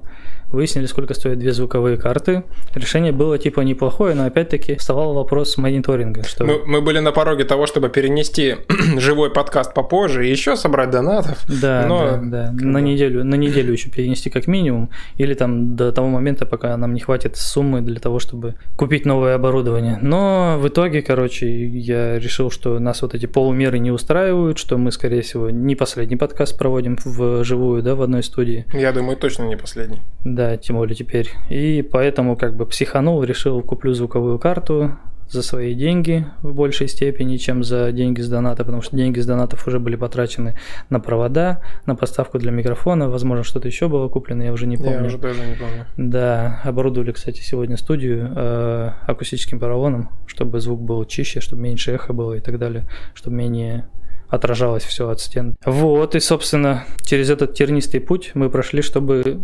Выяснили, 0.49 0.87
сколько 0.87 1.15
стоят 1.15 1.39
две 1.39 1.53
звуковые 1.53 1.97
карты. 1.97 2.43
Решение 2.75 3.13
было 3.13 3.39
типа 3.39 3.61
неплохое, 3.61 4.17
но 4.17 4.25
опять-таки 4.25 4.75
вставал 4.75 5.15
вопрос 5.15 5.57
мониторинга, 5.57 6.25
что 6.25 6.45
Мы, 6.45 6.65
мы 6.67 6.81
были 6.81 6.99
на 6.99 7.13
пороге 7.13 7.45
того, 7.45 7.67
чтобы 7.67 7.89
перенести 7.89 8.57
живой 8.99 9.31
подкаст 9.31 9.75
попозже 9.75 10.27
и 10.27 10.31
еще 10.31 10.57
собрать 10.57 10.91
донатов. 10.91 11.39
Да, 11.49 11.85
Но, 11.87 12.19
да, 12.21 12.21
да. 12.23 12.53
На 12.53 12.79
неделю, 12.79 13.25
на 13.25 13.37
неделю 13.37 13.73
еще 13.73 13.91
перенести 13.91 14.29
как 14.29 14.49
минимум, 14.49 14.91
или 15.17 15.35
там 15.35 15.77
до 15.77 15.93
того 15.93 16.09
момента, 16.09 16.47
пока 16.47 16.77
нам 16.77 16.95
не 16.95 17.01
хватит 17.01 17.37
суммы 17.37 17.81
для 17.81 18.01
того, 18.01 18.19
чтобы 18.19 18.50
купить 18.77 19.05
новое 19.05 19.35
оборудование. 19.35 19.99
Но 20.01 20.57
в 20.59 20.69
итоге, 20.69 21.03
короче, 21.03 21.67
я 21.67 22.19
решил, 22.19 22.51
что 22.51 22.79
нас 22.79 23.03
вот 23.03 23.15
эти 23.15 23.27
полумеры 23.27 23.79
не 23.79 23.91
устраивают, 23.91 24.59
что 24.59 24.79
мы, 24.79 24.93
скорее 24.93 25.23
всего, 25.23 25.51
не 25.51 25.77
последний 25.77 26.17
подкаст 26.17 26.59
проводим 26.59 26.99
в 27.05 27.45
живую, 27.45 27.83
да, 27.83 27.95
в 27.95 28.03
одной 28.03 28.23
студии. 28.23 28.67
Я 28.73 28.93
думаю, 28.93 29.17
точно 29.17 29.45
не 29.45 29.57
последний. 29.57 30.01
Да, 30.25 30.57
тем 30.57 30.77
более 30.77 30.95
теперь. 30.95 31.31
И 31.51 31.83
поэтому 31.83 32.37
как 32.37 32.57
бы 32.57 32.67
психанул, 32.67 33.23
решил 33.23 33.63
куплю 33.63 33.93
звуковую 33.93 34.39
карту 34.39 34.97
за 35.31 35.43
свои 35.43 35.75
деньги 35.75 36.27
в 36.43 36.53
большей 36.53 36.89
степени, 36.89 37.37
чем 37.37 37.63
за 37.63 37.93
деньги 37.93 38.21
с 38.21 38.29
доната, 38.29 38.65
потому 38.65 38.83
что 38.83 38.97
деньги 38.97 39.21
с 39.21 39.27
донатов 39.27 39.67
уже 39.67 39.79
были 39.79 39.97
потрачены 39.97 40.57
на 40.89 40.99
провода, 40.99 41.63
на 41.87 41.95
поставку 41.95 42.39
для 42.39 42.51
микрофона, 42.51 43.09
возможно, 43.09 43.45
что-то 43.45 43.69
еще 43.69 43.89
было 43.89 44.09
куплено, 44.09 44.43
я 44.43 44.53
уже 44.53 44.67
не 44.67 44.77
помню. 44.77 45.01
Я 45.01 45.05
уже 45.07 45.19
даже 45.19 45.45
не 45.45 45.55
помню. 45.55 45.87
Да, 45.97 46.61
оборудовали, 46.65 47.13
кстати, 47.13 47.41
сегодня 47.41 47.77
студию 47.77 48.33
э, 48.35 48.91
акустическим 49.07 49.61
поролоном, 49.61 50.11
чтобы 50.27 50.61
звук 50.61 50.81
был 50.81 51.05
чище, 51.05 51.41
чтобы 51.41 51.63
меньше 51.63 51.93
эхо 51.93 52.13
было 52.13 52.35
и 52.35 52.41
так 52.41 52.59
далее, 52.59 52.87
чтобы 53.15 53.37
менее 53.37 53.85
отражалось 54.31 54.85
все 54.85 55.09
от 55.09 55.21
стен. 55.21 55.57
Вот, 55.65 56.15
и, 56.15 56.21
собственно, 56.21 56.85
через 57.03 57.31
этот 57.31 57.55
тернистый 57.55 58.01
путь 58.01 58.31
мы 58.35 58.49
прошли, 58.49 58.83
чтобы 58.83 59.43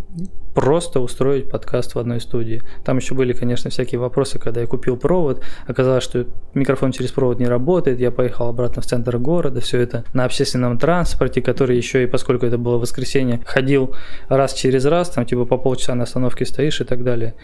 просто 0.55 1.01
устроить 1.01 1.49
подкаст 1.49 1.93
в 1.93 1.99
одной 1.99 2.19
студии. 2.19 2.63
Там 2.83 2.97
еще 2.97 3.13
были, 3.13 3.33
конечно, 3.33 3.69
всякие 3.69 3.99
вопросы, 3.99 4.39
когда 4.39 4.61
я 4.61 4.65
купил 4.67 4.97
провод, 4.97 5.43
оказалось, 5.67 6.03
что 6.03 6.25
микрофон 6.55 6.91
через 6.91 7.11
провод 7.11 7.39
не 7.39 7.45
работает, 7.45 7.99
я 7.99 8.09
поехал 8.09 8.47
обратно 8.47 8.81
в 8.81 8.85
центр 8.85 9.17
города, 9.19 9.61
все 9.61 9.79
это 9.79 10.03
на 10.13 10.25
общественном 10.25 10.79
транспорте, 10.79 11.41
который 11.41 11.77
еще 11.77 12.03
и, 12.03 12.07
поскольку 12.07 12.47
это 12.47 12.57
было 12.57 12.77
воскресенье, 12.77 13.41
ходил 13.45 13.95
раз 14.29 14.53
через 14.53 14.85
раз, 14.85 15.09
там 15.09 15.25
типа 15.25 15.45
по 15.45 15.57
полчаса 15.57 15.93
на 15.93 16.03
остановке 16.03 16.45
стоишь 16.45 16.81
и 16.81 16.85
так 16.85 17.03
далее. 17.03 17.35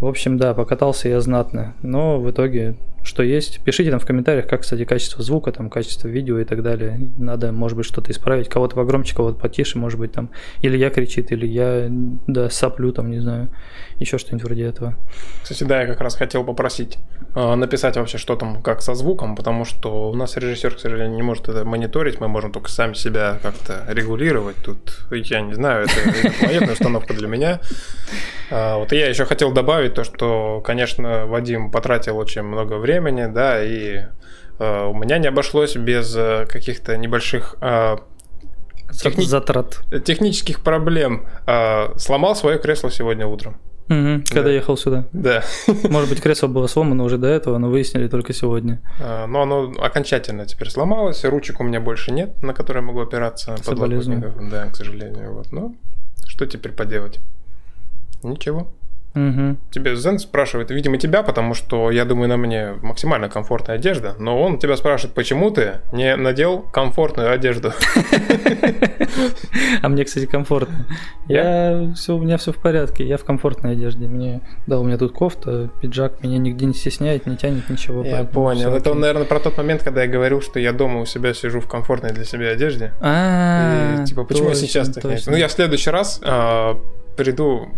В 0.00 0.06
общем, 0.06 0.36
да, 0.36 0.52
покатался 0.54 1.08
я 1.08 1.20
знатно, 1.20 1.74
но 1.82 2.20
в 2.20 2.30
итоге 2.30 2.76
что 3.06 3.22
есть. 3.22 3.60
Пишите 3.62 3.90
там 3.90 4.00
в 4.00 4.06
комментариях, 4.06 4.46
как, 4.46 4.62
кстати, 4.62 4.84
качество 4.84 5.22
звука, 5.22 5.52
там, 5.52 5.70
качество 5.70 6.08
видео 6.08 6.38
и 6.38 6.44
так 6.44 6.62
далее. 6.62 7.08
Надо, 7.16 7.52
может 7.52 7.76
быть, 7.76 7.86
что-то 7.86 8.10
исправить. 8.10 8.48
Кого-то 8.48 8.74
погромче, 8.74 9.14
кого-то 9.14 9.38
потише, 9.38 9.78
может 9.78 9.98
быть, 9.98 10.12
там. 10.12 10.30
Или 10.60 10.76
я 10.76 10.90
кричит, 10.90 11.32
или 11.32 11.46
я, 11.46 11.86
да, 12.26 12.50
соплю, 12.50 12.92
там, 12.92 13.10
не 13.10 13.20
знаю. 13.20 13.48
Еще 13.98 14.18
что-нибудь 14.18 14.44
вроде 14.44 14.64
этого. 14.64 14.96
Кстати, 15.42 15.64
да, 15.64 15.82
я 15.82 15.86
как 15.86 16.00
раз 16.00 16.16
хотел 16.16 16.44
попросить 16.44 16.98
э, 17.34 17.54
написать 17.54 17.96
вообще, 17.96 18.18
что 18.18 18.36
там, 18.36 18.60
как 18.62 18.82
со 18.82 18.94
звуком, 18.94 19.36
потому 19.36 19.64
что 19.64 20.10
у 20.10 20.14
нас 20.14 20.36
режиссер, 20.36 20.74
к 20.74 20.78
сожалению, 20.78 21.16
не 21.16 21.22
может 21.22 21.48
это 21.48 21.64
мониторить, 21.64 22.20
мы 22.20 22.28
можем 22.28 22.52
только 22.52 22.68
сами 22.70 22.94
себя 22.94 23.38
как-то 23.42 23.84
регулировать. 23.88 24.56
Тут, 24.56 25.06
я 25.10 25.40
не 25.40 25.54
знаю, 25.54 25.86
это 25.86 26.32
понятная 26.40 26.72
установка 26.72 27.14
для 27.14 27.28
меня. 27.28 27.60
А, 28.50 28.76
вот 28.78 28.92
я 28.92 29.08
еще 29.08 29.24
хотел 29.24 29.52
добавить 29.52 29.85
то, 29.88 30.04
что, 30.04 30.60
конечно, 30.64 31.26
Вадим 31.26 31.70
потратил 31.70 32.16
очень 32.18 32.42
много 32.42 32.74
времени, 32.74 33.26
да, 33.26 33.62
и 33.62 34.04
э, 34.58 34.84
у 34.86 34.94
меня 34.94 35.18
не 35.18 35.26
обошлось 35.28 35.76
без 35.76 36.14
э, 36.16 36.46
каких-то 36.46 36.96
небольших 36.96 37.56
э, 37.60 37.96
техни... 38.92 39.22
затрат. 39.24 39.80
технических 40.04 40.60
проблем. 40.62 41.26
Э, 41.46 41.96
сломал 41.98 42.36
свое 42.36 42.58
кресло 42.58 42.90
сегодня 42.90 43.26
утром. 43.26 43.56
Угу, 43.88 44.24
когда 44.28 44.42
Да. 44.42 44.50
ехал 44.50 44.76
сюда. 44.76 45.04
Да. 45.12 45.44
Может 45.88 46.08
быть, 46.10 46.20
кресло 46.20 46.48
было 46.48 46.66
сломано 46.66 47.04
уже 47.04 47.18
до 47.18 47.28
этого, 47.28 47.58
но 47.58 47.68
выяснили 47.68 48.08
только 48.08 48.32
сегодня. 48.32 48.80
А, 49.00 49.26
Но 49.28 49.42
оно 49.42 49.72
окончательно 49.78 50.44
теперь 50.44 50.70
сломалось, 50.70 51.24
ручек 51.24 51.60
у 51.60 51.62
меня 51.62 51.80
больше 51.80 52.10
нет, 52.10 52.42
на 52.42 52.52
которые 52.52 52.82
я 52.82 52.86
могу 52.88 53.00
опираться. 53.00 53.56
Соболезную. 53.62 54.34
Да, 54.50 54.66
к 54.66 54.76
сожалению. 54.76 55.34
Вот. 55.34 55.52
Ну, 55.52 55.76
что 56.26 56.46
теперь 56.46 56.72
поделать? 56.72 57.20
Ничего. 58.24 58.72
Угу. 59.16 59.56
Тебе 59.70 59.96
Зен 59.96 60.18
спрашивает, 60.18 60.70
видимо, 60.70 60.98
тебя, 60.98 61.22
потому 61.22 61.54
что, 61.54 61.90
я 61.90 62.04
думаю, 62.04 62.28
на 62.28 62.36
мне 62.36 62.74
максимально 62.82 63.30
комфортная 63.30 63.76
одежда, 63.76 64.14
но 64.18 64.40
он 64.40 64.58
тебя 64.58 64.76
спрашивает, 64.76 65.14
почему 65.14 65.50
ты 65.50 65.80
не 65.92 66.14
надел 66.16 66.60
комфортную 66.60 67.32
одежду? 67.32 67.72
А 69.82 69.88
мне, 69.88 70.04
кстати, 70.04 70.26
комфортно. 70.26 70.86
Я 71.28 71.92
все, 71.94 72.16
у 72.16 72.22
меня 72.22 72.36
все 72.36 72.52
в 72.52 72.56
порядке, 72.56 73.06
я 73.06 73.16
в 73.16 73.24
комфортной 73.24 73.72
одежде. 73.72 74.06
Мне, 74.06 74.40
да, 74.66 74.78
у 74.78 74.84
меня 74.84 74.98
тут 74.98 75.12
кофта, 75.12 75.70
пиджак, 75.80 76.22
меня 76.22 76.38
нигде 76.38 76.66
не 76.66 76.74
стесняет, 76.74 77.26
не 77.26 77.36
тянет 77.36 77.68
ничего. 77.68 78.04
Я 78.04 78.24
понял. 78.24 78.74
Это, 78.74 78.90
окей. 78.90 79.00
наверное, 79.00 79.24
про 79.24 79.40
тот 79.40 79.56
момент, 79.56 79.82
когда 79.82 80.02
я 80.02 80.08
говорил, 80.08 80.42
что 80.42 80.60
я 80.60 80.72
дома 80.72 81.00
у 81.00 81.06
себя 81.06 81.34
сижу 81.34 81.60
в 81.60 81.68
комфортной 81.68 82.12
для 82.12 82.24
себя 82.24 82.50
одежде. 82.50 82.92
А, 83.00 84.04
типа, 84.04 84.24
почему 84.24 84.54
сейчас 84.54 84.88
так. 84.90 85.04
Ну, 85.26 85.36
я 85.36 85.48
в 85.48 85.52
следующий 85.52 85.90
раз 85.90 86.20
а, 86.22 86.78
приду 87.16 87.68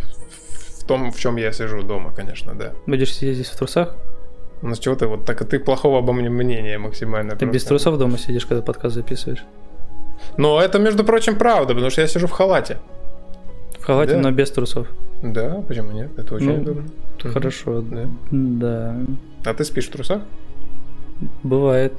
том, 0.89 1.11
в 1.13 1.19
чем 1.21 1.37
я 1.37 1.53
сижу 1.53 1.83
дома, 1.83 2.13
конечно, 2.17 2.55
да. 2.55 2.73
Будешь 2.87 3.15
сидеть 3.15 3.37
здесь 3.37 3.49
в 3.51 3.57
трусах? 3.57 3.95
Ну, 4.63 4.75
с 4.75 4.79
чего 4.81 4.97
ты 4.97 5.07
вот 5.07 5.25
так, 5.25 5.45
ты 5.49 5.61
плохого 5.61 5.99
обо 5.99 6.13
мне 6.13 6.29
мнения 6.31 6.79
максимально. 6.79 7.37
Ты 7.37 7.45
без 7.47 7.63
просто. 7.63 7.69
трусов 7.69 7.99
дома 7.99 8.19
сидишь, 8.19 8.45
когда 8.47 8.63
подкаст 8.63 8.95
записываешь? 8.97 9.45
Но 10.37 10.61
это, 10.61 10.79
между 10.81 11.05
прочим, 11.05 11.37
правда, 11.37 11.75
потому 11.75 11.91
что 11.91 12.01
я 12.01 12.09
сижу 12.09 12.27
в 12.27 12.33
халате. 12.33 12.79
В 13.79 13.85
халате, 13.85 14.15
Да. 14.15 14.21
но 14.21 14.31
без 14.33 14.51
трусов. 14.51 14.89
Да, 15.23 15.63
почему 15.69 15.93
нет? 15.93 16.11
Это 16.19 16.35
очень 16.35 16.47
Ну, 16.47 16.63
удобно. 16.63 16.85
Хорошо. 17.33 17.81
Да. 17.83 18.09
Да. 18.33 18.97
А 19.45 19.55
ты 19.55 19.65
спишь 19.65 19.87
в 19.89 19.93
трусах? 19.93 20.23
Бывает. 21.43 21.93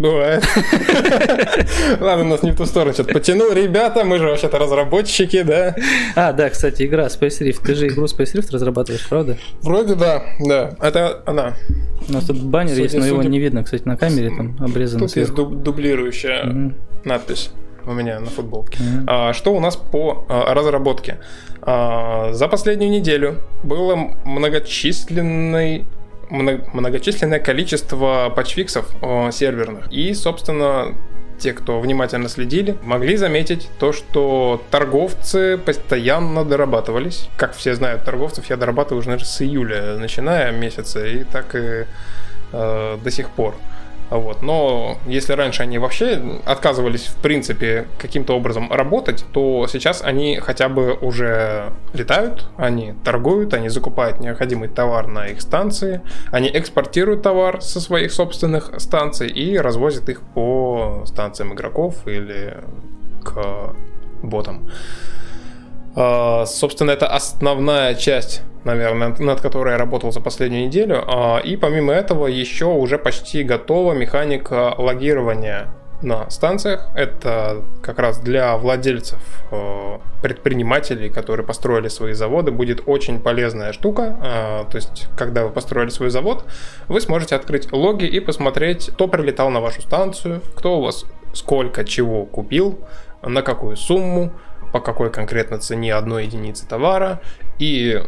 Бывает. 0.00 0.42
Ладно, 2.00 2.24
нас 2.24 2.42
не 2.42 2.52
в 2.52 2.56
ту 2.56 2.64
сторону 2.64 2.94
что-то 2.94 3.12
потянул. 3.12 3.52
Ребята, 3.52 4.04
мы 4.04 4.18
же 4.18 4.26
вообще-то 4.28 4.58
разработчики, 4.58 5.42
да? 5.42 5.74
А, 6.16 6.32
да, 6.32 6.48
кстати, 6.48 6.84
игра 6.84 7.06
Space 7.06 7.40
Rift. 7.42 7.62
Ты 7.64 7.74
же 7.74 7.86
игру 7.88 8.06
Space 8.06 8.34
Rift 8.34 8.50
разрабатываешь, 8.52 9.06
правда? 9.08 9.36
Вроде 9.60 9.94
да, 9.96 10.22
да. 10.40 10.70
Это 10.80 11.22
она. 11.26 11.54
У 12.08 12.12
нас 12.12 12.24
тут 12.24 12.38
баннер 12.42 12.70
Судя- 12.70 12.82
есть, 12.84 12.96
но 12.96 13.04
его 13.06 13.18
судя- 13.18 13.28
не 13.28 13.38
видно, 13.38 13.62
кстати, 13.62 13.82
на 13.86 13.96
камере, 13.98 14.30
там 14.34 14.56
обрезано 14.60 15.06
Тут 15.06 15.16
есть 15.16 15.34
сверху. 15.34 15.52
дуб- 15.52 15.62
дублирующая 15.62 16.44
Мгм. 16.44 16.74
надпись 17.04 17.50
у 17.84 17.92
меня 17.92 18.20
на 18.20 18.26
футболке. 18.30 18.78
Мгм. 18.82 19.04
А, 19.06 19.32
Что 19.34 19.52
у 19.52 19.60
нас 19.60 19.76
по 19.76 20.24
а, 20.30 20.54
разработке? 20.54 21.18
А, 21.60 22.32
За 22.32 22.48
последнюю 22.48 22.90
неделю 22.90 23.36
было 23.62 23.96
многочисленный 24.24 25.78
мно- 25.80 25.86
многочисленное 26.30 27.40
количество 27.40 28.32
патчфиксов 28.34 28.86
а, 29.02 29.30
серверных. 29.30 29.92
И, 29.92 30.14
собственно, 30.14 30.94
те, 31.40 31.52
кто 31.52 31.80
внимательно 31.80 32.28
следили, 32.28 32.76
могли 32.82 33.16
заметить 33.16 33.68
то, 33.78 33.92
что 33.92 34.62
торговцы 34.70 35.58
постоянно 35.58 36.44
дорабатывались. 36.44 37.28
Как 37.36 37.54
все 37.54 37.74
знают, 37.74 38.04
торговцев 38.04 38.48
я 38.50 38.56
дорабатываю 38.56 39.00
уже, 39.00 39.08
наверное, 39.08 39.26
с 39.26 39.42
июля, 39.42 39.96
начиная 39.96 40.52
месяца, 40.52 41.04
и 41.04 41.24
так 41.24 41.54
и 41.54 41.86
э, 42.52 42.98
до 43.02 43.10
сих 43.10 43.30
пор. 43.30 43.56
Вот. 44.10 44.42
Но 44.42 44.98
если 45.06 45.32
раньше 45.32 45.62
они 45.62 45.78
вообще 45.78 46.40
отказывались, 46.44 47.06
в 47.06 47.16
принципе, 47.16 47.86
каким-то 47.98 48.36
образом 48.36 48.70
работать, 48.72 49.24
то 49.32 49.66
сейчас 49.68 50.02
они 50.02 50.36
хотя 50.36 50.68
бы 50.68 50.94
уже 50.94 51.72
летают, 51.94 52.48
они 52.56 52.94
торгуют, 53.04 53.54
они 53.54 53.68
закупают 53.68 54.20
необходимый 54.20 54.68
товар 54.68 55.06
на 55.06 55.28
их 55.28 55.40
станции, 55.40 56.02
они 56.32 56.50
экспортируют 56.52 57.22
товар 57.22 57.62
со 57.62 57.80
своих 57.80 58.12
собственных 58.12 58.72
станций 58.78 59.28
и 59.28 59.56
развозят 59.56 60.08
их 60.08 60.22
по 60.34 61.04
станциям 61.06 61.54
игроков 61.54 62.06
или 62.06 62.58
к 63.24 63.74
ботам. 64.22 64.68
А, 65.96 66.46
Собственно, 66.46 66.90
это 66.90 67.06
основная 67.06 67.94
часть, 67.94 68.42
наверное, 68.64 69.14
над 69.18 69.40
которой 69.40 69.72
я 69.72 69.78
работал 69.78 70.12
за 70.12 70.20
последнюю 70.20 70.66
неделю. 70.66 71.04
А, 71.06 71.38
И 71.38 71.56
помимо 71.56 71.92
этого 71.92 72.26
еще 72.26 72.66
уже 72.66 72.98
почти 72.98 73.42
готова 73.42 73.92
механика 73.92 74.74
логирования 74.78 75.68
на 76.02 76.30
станциях. 76.30 76.88
Это 76.94 77.62
как 77.82 77.98
раз 77.98 78.18
для 78.20 78.56
владельцев, 78.56 79.20
э, 79.50 79.98
предпринимателей, 80.22 81.10
которые 81.10 81.46
построили 81.46 81.88
свои 81.88 82.12
заводы, 82.12 82.50
будет 82.52 82.82
очень 82.86 83.20
полезная 83.20 83.72
штука. 83.72 84.16
А, 84.22 84.64
То 84.64 84.76
есть, 84.76 85.08
когда 85.16 85.44
вы 85.44 85.50
построили 85.50 85.90
свой 85.90 86.10
завод, 86.10 86.44
вы 86.88 87.00
сможете 87.00 87.36
открыть 87.36 87.72
логи 87.72 88.04
и 88.04 88.20
посмотреть, 88.20 88.90
кто 88.94 89.08
прилетал 89.08 89.50
на 89.50 89.60
вашу 89.60 89.82
станцию, 89.82 90.40
кто 90.54 90.78
у 90.78 90.82
вас 90.82 91.04
сколько 91.32 91.84
чего 91.84 92.24
купил, 92.24 92.78
на 93.22 93.42
какую 93.42 93.76
сумму, 93.76 94.32
по 94.72 94.80
какой 94.80 95.10
конкретно 95.10 95.58
цене 95.58 95.94
одной 95.94 96.24
единицы 96.26 96.66
товара 96.66 97.20
и 97.58 98.02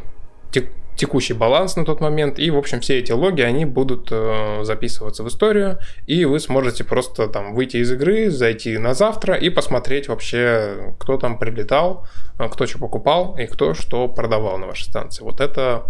тек- 0.51 0.73
текущий 0.97 1.35
баланс 1.35 1.77
на 1.77 1.85
тот 1.85 2.01
момент. 2.01 2.39
И, 2.39 2.51
в 2.51 2.57
общем, 2.57 2.81
все 2.81 2.99
эти 2.99 3.13
логи, 3.13 3.41
они 3.41 3.65
будут 3.65 4.09
э, 4.11 4.61
записываться 4.63 5.23
в 5.23 5.29
историю, 5.29 5.79
и 6.07 6.25
вы 6.25 6.39
сможете 6.41 6.85
просто 6.85 7.29
там 7.29 7.55
выйти 7.55 7.79
из 7.79 7.91
игры, 7.93 8.31
зайти 8.31 8.79
на 8.79 8.95
завтра 8.95 9.35
и 9.35 9.51
посмотреть 9.51 10.09
вообще, 10.09 10.95
кто 10.99 11.17
там 11.17 11.39
прилетал, 11.39 12.07
э, 12.39 12.49
кто 12.49 12.67
что 12.67 12.79
покупал 12.79 13.37
и 13.39 13.47
кто 13.47 13.75
что 13.75 14.09
продавал 14.09 14.59
на 14.59 14.67
вашей 14.67 14.85
станции. 14.85 15.25
Вот 15.25 15.41
это 15.41 15.87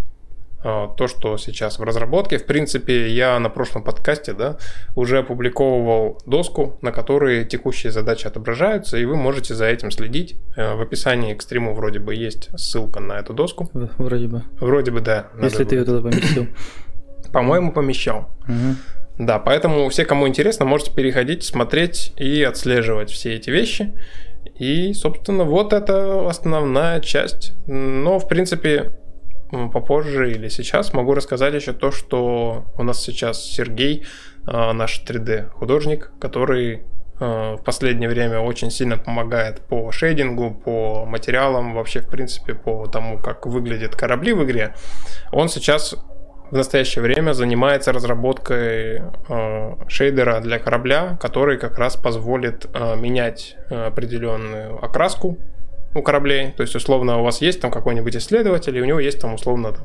то, 0.63 1.09
что 1.09 1.37
сейчас 1.37 1.79
в 1.79 1.83
разработке. 1.83 2.39
В 2.39 2.47
принципе, 2.47 3.09
я 3.11 3.39
на 3.39 3.51
прошлом 3.51 3.83
подкасте 3.83 4.33
да, 4.33 4.57
уже 4.95 5.19
опубликовывал 5.19 6.21
доску, 6.27 6.79
на 6.83 6.93
которой 6.93 7.45
текущие 7.45 7.93
задачи 7.93 8.27
отображаются, 8.27 8.97
и 8.97 9.05
вы 9.05 9.17
можете 9.17 9.55
за 9.55 9.67
этим 9.67 9.91
следить. 9.91 10.37
Э, 10.57 10.75
В 10.75 10.81
описании 10.81 11.35
к 11.35 11.43
стриму 11.43 11.75
вроде 11.75 11.99
бы 11.99 12.15
есть 12.15 12.51
ссылка 12.57 13.01
на 13.01 13.15
эту 13.15 13.35
доску. 13.35 13.71
Вроде 13.73 14.29
бы. 14.29 14.43
Вроде 14.61 14.91
бы 14.91 15.01
да. 15.01 15.29
Если 15.43 15.65
ты 15.65 15.77
ее 15.77 15.85
туда 15.85 16.01
поместил. 16.01 16.47
По-моему, 17.33 17.73
помещал. 17.73 18.31
Да, 19.19 19.39
поэтому 19.39 19.89
все, 19.91 20.05
кому 20.05 20.27
интересно, 20.27 20.65
можете 20.65 20.93
переходить, 20.93 21.45
смотреть 21.45 22.13
и 22.17 22.43
отслеживать 22.43 23.11
все 23.11 23.35
эти 23.35 23.51
вещи. 23.51 23.93
И, 24.59 24.93
собственно, 24.95 25.45
вот 25.45 25.73
это 25.73 26.29
основная 26.29 27.01
часть. 27.01 27.53
Но, 27.67 28.19
в 28.19 28.29
принципе, 28.29 28.93
попозже 29.73 30.31
или 30.31 30.49
сейчас 30.49 30.93
могу 30.93 31.15
рассказать 31.15 31.55
еще 31.55 31.73
то, 31.73 31.91
что 31.91 32.65
у 32.77 32.83
нас 32.83 33.03
сейчас 33.03 33.45
Сергей, 33.45 34.05
э, 34.47 34.73
наш 34.73 35.03
3D-художник, 35.07 36.11
который 36.19 36.83
э, 37.21 37.57
в 37.57 37.63
последнее 37.63 38.09
время 38.09 38.41
очень 38.41 38.71
сильно 38.71 38.97
помогает 38.97 39.61
по 39.61 39.93
шейдингу, 39.93 40.53
по 40.53 41.05
материалам, 41.05 41.75
вообще, 41.75 42.01
в 42.01 42.09
принципе, 42.09 42.55
по 42.55 42.87
тому, 42.87 43.19
как 43.19 43.47
выглядят 43.47 43.95
корабли 43.95 44.33
в 44.33 44.43
игре. 44.45 44.75
Он 45.33 45.49
сейчас 45.49 45.97
в 46.51 46.57
настоящее 46.57 47.03
время 47.03 47.33
занимается 47.33 47.93
разработкой 47.93 49.03
э, 49.29 49.75
шейдера 49.89 50.41
для 50.41 50.59
корабля, 50.59 51.19
который 51.21 51.59
как 51.59 51.79
раз 51.79 51.97
позволит 51.97 52.67
э, 52.73 52.97
менять 52.97 53.57
определенную 53.69 54.83
окраску 54.83 55.39
у 55.95 56.03
кораблей. 56.03 56.53
То 56.57 56.63
есть, 56.63 56.75
условно, 56.75 57.19
у 57.19 57.23
вас 57.23 57.41
есть 57.41 57.61
там 57.61 57.71
какой-нибудь 57.71 58.17
исследователь, 58.17 58.77
и 58.77 58.81
у 58.81 58.85
него 58.85 59.01
есть 59.01 59.21
там, 59.21 59.35
условно, 59.35 59.73
там, 59.73 59.85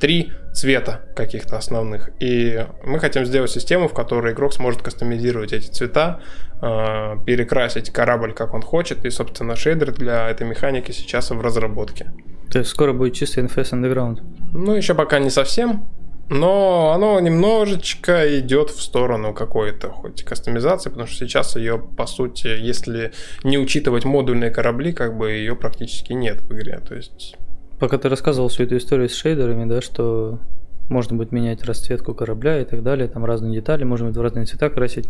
три 0.00 0.32
цвета 0.52 1.02
каких-то 1.14 1.56
основных. 1.56 2.10
И 2.20 2.66
мы 2.84 2.98
хотим 2.98 3.24
сделать 3.24 3.50
систему, 3.50 3.88
в 3.88 3.94
которой 3.94 4.32
игрок 4.32 4.52
сможет 4.52 4.82
кастомизировать 4.82 5.52
эти 5.52 5.68
цвета, 5.68 6.20
э, 6.60 7.14
перекрасить 7.24 7.90
корабль, 7.90 8.32
как 8.32 8.54
он 8.54 8.62
хочет. 8.62 9.04
И, 9.04 9.10
собственно, 9.10 9.56
шейдер 9.56 9.92
для 9.92 10.28
этой 10.28 10.46
механики 10.46 10.92
сейчас 10.92 11.30
в 11.30 11.40
разработке. 11.40 12.12
То 12.50 12.60
есть 12.60 12.70
скоро 12.70 12.92
будет 12.92 13.14
чистый 13.14 13.44
NFS 13.44 13.72
Underground. 13.72 14.20
Ну, 14.52 14.74
еще 14.74 14.94
пока 14.94 15.18
не 15.18 15.30
совсем. 15.30 15.88
Но 16.28 16.92
оно 16.92 17.20
немножечко 17.20 18.38
идет 18.40 18.70
в 18.70 18.82
сторону 18.82 19.32
какой-то 19.32 19.90
хоть 19.90 20.24
кастомизации, 20.24 20.90
потому 20.90 21.06
что 21.06 21.24
сейчас 21.24 21.56
ее, 21.56 21.78
по 21.78 22.06
сути, 22.06 22.48
если 22.48 23.12
не 23.44 23.58
учитывать 23.58 24.04
модульные 24.04 24.50
корабли, 24.50 24.92
как 24.92 25.16
бы 25.16 25.30
ее 25.30 25.54
практически 25.54 26.12
нет 26.12 26.42
в 26.42 26.52
игре. 26.52 26.80
То 26.86 26.94
есть... 26.94 27.36
Пока 27.78 27.98
ты 27.98 28.08
рассказывал 28.08 28.48
всю 28.48 28.64
эту 28.64 28.76
историю 28.76 29.08
с 29.08 29.14
шейдерами, 29.14 29.68
да, 29.68 29.80
что 29.80 30.40
можно 30.88 31.16
будет 31.16 31.32
менять 31.32 31.64
расцветку 31.64 32.14
корабля 32.14 32.60
и 32.60 32.64
так 32.64 32.82
далее, 32.82 33.08
там 33.08 33.24
разные 33.24 33.52
детали, 33.52 33.84
можно 33.84 34.06
будет 34.06 34.16
в 34.16 34.22
разные 34.22 34.46
цвета 34.46 34.70
красить. 34.70 35.06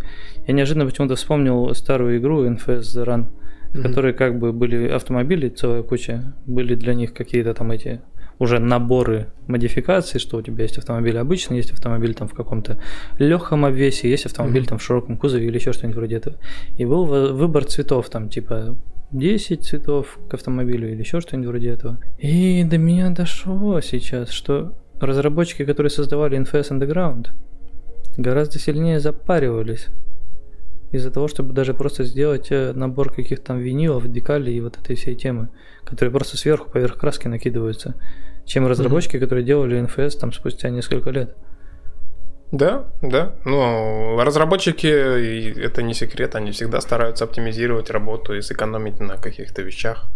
Я 0.46 0.54
неожиданно 0.54 0.86
почему-то 0.86 1.16
вспомнил 1.16 1.74
старую 1.74 2.18
игру 2.18 2.44
NFS 2.44 2.80
The 2.80 3.04
Run, 3.04 3.26
в 3.72 3.82
которой 3.82 4.12
как 4.12 4.38
бы 4.38 4.52
были 4.52 4.88
автомобили, 4.88 5.48
целая 5.48 5.82
куча, 5.82 6.34
были 6.46 6.74
для 6.74 6.94
них 6.94 7.14
какие-то 7.14 7.54
там 7.54 7.70
эти 7.70 8.00
уже 8.38 8.58
наборы 8.58 9.28
модификаций, 9.46 10.20
что 10.20 10.36
у 10.36 10.42
тебя 10.42 10.64
есть 10.64 10.78
автомобиль 10.78 11.18
обычный, 11.18 11.56
есть 11.56 11.72
автомобиль 11.72 12.14
там 12.14 12.28
в 12.28 12.34
каком-то 12.34 12.78
легком 13.18 13.64
обвесе, 13.64 14.10
есть 14.10 14.26
автомобиль 14.26 14.64
mm-hmm. 14.64 14.68
там 14.68 14.78
в 14.78 14.82
широком 14.82 15.16
кузове 15.16 15.46
или 15.46 15.56
еще 15.56 15.72
что-нибудь 15.72 15.96
вроде 15.96 16.16
этого. 16.16 16.36
И 16.76 16.84
был 16.84 17.04
выбор 17.04 17.64
цветов, 17.64 18.10
там 18.10 18.28
типа 18.28 18.76
10 19.12 19.64
цветов 19.64 20.18
к 20.28 20.34
автомобилю 20.34 20.90
или 20.90 20.98
еще 20.98 21.20
что-нибудь 21.20 21.48
вроде 21.48 21.70
этого. 21.70 21.98
И 22.18 22.64
до 22.64 22.78
меня 22.78 23.10
дошло 23.10 23.80
сейчас, 23.80 24.30
что 24.30 24.74
разработчики, 25.00 25.64
которые 25.64 25.90
создавали 25.90 26.38
NFS 26.38 26.70
Underground, 26.70 27.28
гораздо 28.16 28.58
сильнее 28.58 29.00
запаривались 29.00 29.86
из-за 30.92 31.10
того, 31.10 31.28
чтобы 31.28 31.52
даже 31.52 31.74
просто 31.74 32.04
сделать 32.04 32.48
э, 32.50 32.72
набор 32.72 33.12
каких-то 33.12 33.46
там 33.46 33.58
винилов, 33.58 34.10
декалей 34.10 34.56
и 34.56 34.60
вот 34.60 34.78
этой 34.78 34.96
всей 34.96 35.14
темы, 35.14 35.48
которые 35.84 36.12
просто 36.12 36.36
сверху 36.36 36.70
поверх 36.70 36.96
краски 36.96 37.28
накидываются, 37.28 37.94
чем 38.46 38.66
разработчики, 38.66 39.16
mm-hmm. 39.16 39.20
которые 39.20 39.44
делали 39.44 39.82
NFS 39.82 40.18
там 40.18 40.32
спустя 40.32 40.70
несколько 40.70 41.10
лет. 41.10 41.36
Да, 42.52 42.84
да. 43.02 43.34
Ну, 43.44 44.20
разработчики, 44.22 44.86
это 44.86 45.82
не 45.82 45.94
секрет, 45.94 46.36
они 46.36 46.52
всегда 46.52 46.80
стараются 46.80 47.24
оптимизировать 47.24 47.90
работу 47.90 48.34
и 48.34 48.40
сэкономить 48.40 49.00
на 49.00 49.16
каких-то 49.16 49.62
вещах. 49.62 50.06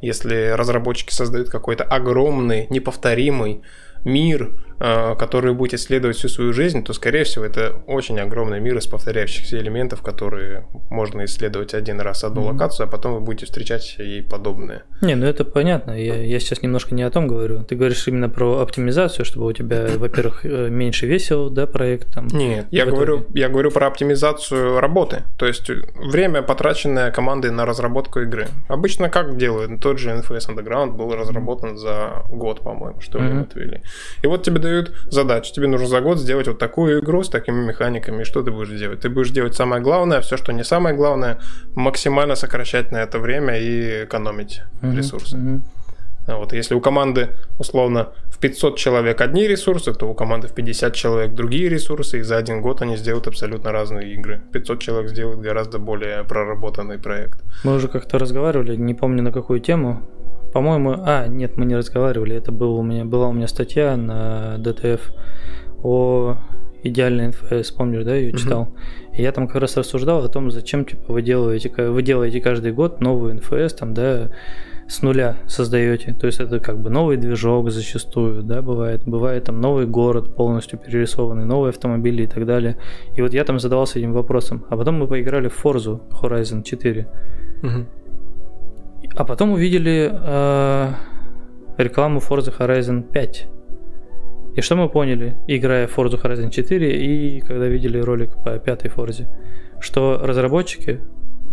Если 0.00 0.50
разработчики 0.50 1.12
создают 1.12 1.50
какой-то 1.50 1.82
огромный, 1.82 2.68
неповторимый 2.70 3.62
мир, 4.04 4.52
э, 4.78 5.14
который 5.16 5.50
вы 5.52 5.56
будете 5.58 5.76
исследовать 5.76 6.16
всю 6.16 6.28
свою 6.28 6.52
жизнь, 6.52 6.84
то, 6.84 6.92
скорее 6.92 7.24
всего, 7.24 7.44
это 7.44 7.82
очень 7.86 8.18
огромный 8.20 8.60
мир 8.60 8.76
из 8.76 8.86
повторяющихся 8.86 9.58
элементов, 9.58 10.02
которые 10.02 10.66
можно 10.90 11.24
исследовать 11.24 11.74
один 11.74 12.00
раз 12.00 12.24
одну 12.24 12.42
mm-hmm. 12.42 12.52
локацию, 12.52 12.86
а 12.86 12.90
потом 12.90 13.14
вы 13.14 13.20
будете 13.20 13.46
встречать 13.46 13.96
ей 13.98 14.22
подобные. 14.22 14.82
Не, 15.00 15.14
ну 15.14 15.26
это 15.26 15.44
понятно. 15.44 15.92
Я, 15.92 16.16
я 16.16 16.40
сейчас 16.40 16.62
немножко 16.62 16.94
не 16.94 17.02
о 17.02 17.10
том 17.10 17.26
говорю. 17.26 17.62
Ты 17.64 17.76
говоришь 17.76 18.06
именно 18.08 18.28
про 18.28 18.60
оптимизацию, 18.60 19.24
чтобы 19.24 19.46
у 19.46 19.52
тебя, 19.52 19.86
во-первых, 19.96 20.44
э, 20.44 20.68
меньше 20.68 21.06
весил, 21.06 21.50
да, 21.50 21.66
проект 21.66 22.12
там. 22.14 22.26
Нет, 22.28 22.66
я 22.70 22.86
говорю, 22.86 23.26
я 23.34 23.48
говорю 23.48 23.70
про 23.70 23.86
оптимизацию 23.86 24.80
работы. 24.80 25.22
То 25.38 25.46
есть 25.46 25.68
время, 25.94 26.42
потраченное 26.42 27.10
командой 27.10 27.50
на 27.50 27.66
разработку 27.66 28.20
игры. 28.20 28.48
Обычно 28.68 29.08
как 29.08 29.36
делают? 29.36 29.80
Тот 29.80 29.98
же 29.98 30.10
NFS 30.10 30.48
Underground 30.48 30.92
был 30.92 31.14
разработан 31.14 31.76
за 31.76 32.24
год, 32.28 32.60
по-моему, 32.60 33.00
что 33.00 33.18
mm-hmm. 33.18 33.34
ли, 33.34 33.40
отвели. 33.40 33.80
И 34.22 34.26
вот 34.26 34.42
тебе 34.42 34.58
дают 34.58 34.73
задачу. 35.10 35.52
Тебе 35.52 35.66
нужно 35.66 35.86
за 35.86 36.00
год 36.00 36.18
сделать 36.18 36.48
вот 36.48 36.58
такую 36.58 37.00
игру 37.00 37.22
с 37.22 37.28
такими 37.28 37.64
механиками. 37.64 38.22
И 38.22 38.24
что 38.24 38.42
ты 38.42 38.50
будешь 38.50 38.78
делать? 38.78 39.00
Ты 39.00 39.08
будешь 39.08 39.30
делать 39.30 39.54
самое 39.54 39.82
главное, 39.82 40.20
все, 40.20 40.36
что 40.36 40.52
не 40.52 40.64
самое 40.64 40.96
главное, 40.96 41.38
максимально 41.74 42.36
сокращать 42.36 42.92
на 42.92 42.98
это 42.98 43.18
время 43.18 43.58
и 43.58 44.04
экономить 44.04 44.62
mm-hmm. 44.82 44.96
ресурсы. 44.96 45.36
Mm-hmm. 45.36 45.60
Вот, 46.26 46.52
если 46.54 46.74
у 46.74 46.80
команды, 46.80 47.28
условно, 47.58 48.08
в 48.30 48.38
500 48.38 48.78
человек 48.78 49.20
одни 49.20 49.46
ресурсы, 49.46 49.92
то 49.92 50.06
у 50.06 50.14
команды 50.14 50.48
в 50.48 50.54
50 50.54 50.94
человек 50.94 51.34
другие 51.34 51.68
ресурсы, 51.68 52.18
и 52.18 52.22
за 52.22 52.38
один 52.38 52.62
год 52.62 52.82
они 52.82 52.96
сделают 52.96 53.26
абсолютно 53.26 53.72
разные 53.72 54.14
игры. 54.14 54.40
500 54.52 54.80
человек 54.80 55.10
сделают 55.10 55.40
гораздо 55.40 55.78
более 55.78 56.24
проработанный 56.24 56.98
проект. 56.98 57.42
Мы 57.62 57.74
уже 57.74 57.88
как-то 57.88 58.18
разговаривали, 58.18 58.76
не 58.76 58.94
помню 58.94 59.22
на 59.22 59.32
какую 59.32 59.60
тему, 59.60 60.02
по-моему, 60.54 60.94
а, 61.04 61.26
нет, 61.26 61.56
мы 61.56 61.66
не 61.66 61.74
разговаривали, 61.74 62.36
это 62.36 62.52
был 62.52 62.76
у 62.76 62.82
меня, 62.82 63.04
была 63.04 63.26
у 63.26 63.32
меня 63.32 63.48
статья 63.48 63.96
на 63.96 64.54
DTF 64.58 65.00
о 65.82 66.36
идеальной 66.84 67.28
НФС, 67.28 67.72
помнишь, 67.72 68.04
да, 68.04 68.14
ее 68.14 68.32
читал? 68.32 68.68
Mm-hmm. 68.68 69.16
И 69.16 69.22
я 69.22 69.32
там 69.32 69.48
как 69.48 69.60
раз 69.60 69.76
рассуждал 69.76 70.24
о 70.24 70.28
том, 70.28 70.52
зачем, 70.52 70.84
типа, 70.84 71.12
вы 71.12 71.22
делаете, 71.22 71.72
вы 71.76 72.02
делаете 72.04 72.40
каждый 72.40 72.72
год 72.72 73.00
новую 73.00 73.34
НФС, 73.34 73.74
там, 73.74 73.94
да, 73.94 74.30
с 74.86 75.02
нуля 75.02 75.38
создаете. 75.48 76.14
То 76.14 76.26
есть 76.26 76.38
это 76.38 76.60
как 76.60 76.80
бы 76.80 76.88
новый 76.88 77.16
движок 77.16 77.70
зачастую, 77.70 78.44
да, 78.44 78.62
бывает. 78.62 79.02
Бывает 79.06 79.44
там 79.44 79.60
новый 79.60 79.86
город 79.86 80.36
полностью 80.36 80.78
перерисованный, 80.78 81.46
новые 81.46 81.70
автомобили 81.70 82.22
и 82.22 82.26
так 82.26 82.46
далее. 82.46 82.76
И 83.16 83.22
вот 83.22 83.32
я 83.32 83.44
там 83.44 83.58
задавался 83.58 83.98
этим 83.98 84.12
вопросом. 84.12 84.64
А 84.68 84.76
потом 84.76 85.00
мы 85.00 85.08
поиграли 85.08 85.48
в 85.48 85.64
Forza 85.64 86.00
Horizon 86.22 86.62
4. 86.62 87.08
Угу. 87.62 87.86
А 89.16 89.24
потом 89.24 89.52
увидели 89.52 90.10
э, 90.12 90.92
рекламу 91.78 92.20
Forza 92.20 92.56
Horizon 92.56 93.02
5. 93.02 93.46
И 94.56 94.60
что 94.60 94.76
мы 94.76 94.88
поняли, 94.88 95.36
играя 95.46 95.86
в 95.86 95.96
Forza 95.96 96.20
Horizon 96.20 96.50
4 96.50 96.90
и 96.90 97.40
когда 97.40 97.66
видели 97.66 97.98
ролик 97.98 98.30
по 98.44 98.58
пятой 98.58 98.90
Forza, 98.90 99.26
что 99.80 100.18
разработчики 100.22 101.00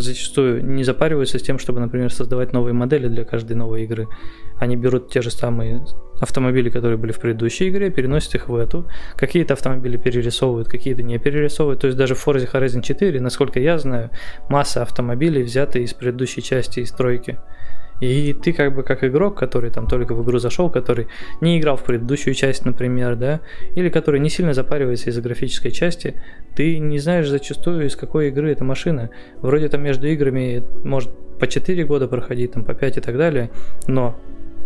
зачастую 0.01 0.65
не 0.65 0.83
запариваются 0.83 1.39
с 1.39 1.41
тем, 1.41 1.59
чтобы, 1.59 1.79
например, 1.79 2.11
создавать 2.11 2.53
новые 2.53 2.73
модели 2.73 3.07
для 3.07 3.23
каждой 3.23 3.55
новой 3.55 3.83
игры. 3.83 4.07
Они 4.57 4.75
берут 4.75 5.09
те 5.09 5.21
же 5.21 5.31
самые 5.31 5.83
автомобили, 6.19 6.69
которые 6.69 6.97
были 6.97 7.11
в 7.11 7.19
предыдущей 7.19 7.69
игре, 7.69 7.89
переносят 7.89 8.35
их 8.35 8.49
в 8.49 8.55
эту. 8.55 8.87
Какие-то 9.15 9.53
автомобили 9.53 9.97
перерисовывают, 9.97 10.67
какие-то 10.67 11.03
не 11.03 11.17
перерисовывают. 11.17 11.81
То 11.81 11.87
есть 11.87 11.97
даже 11.97 12.15
в 12.15 12.27
Forza 12.27 12.51
Horizon 12.51 12.81
4, 12.81 13.19
насколько 13.19 13.59
я 13.59 13.77
знаю, 13.79 14.11
масса 14.49 14.81
автомобилей 14.81 15.43
взяты 15.43 15.81
из 15.83 15.93
предыдущей 15.93 16.41
части, 16.41 16.81
из 16.81 16.91
тройки. 16.91 17.39
И 18.01 18.33
ты 18.33 18.51
как 18.51 18.75
бы 18.75 18.83
как 18.83 19.03
игрок, 19.03 19.37
который 19.37 19.69
там 19.71 19.87
только 19.87 20.13
в 20.13 20.23
игру 20.23 20.39
зашел, 20.39 20.69
который 20.69 21.07
не 21.39 21.59
играл 21.59 21.77
в 21.77 21.83
предыдущую 21.83 22.33
часть, 22.33 22.65
например, 22.65 23.15
да, 23.15 23.39
или 23.75 23.89
который 23.89 24.19
не 24.19 24.29
сильно 24.29 24.53
запаривается 24.53 25.09
из-за 25.09 25.21
графической 25.21 25.71
части, 25.71 26.21
ты 26.55 26.79
не 26.79 26.99
знаешь 26.99 27.29
зачастую, 27.29 27.85
из 27.85 27.95
какой 27.95 28.29
игры 28.29 28.51
эта 28.51 28.63
машина. 28.63 29.09
Вроде 29.41 29.69
там 29.69 29.83
между 29.83 30.07
играми 30.07 30.63
может 30.83 31.11
по 31.39 31.47
4 31.47 31.85
года 31.85 32.07
проходить, 32.07 32.53
там 32.53 32.65
по 32.65 32.73
5 32.73 32.97
и 32.97 33.01
так 33.01 33.17
далее, 33.17 33.49
но 33.87 34.19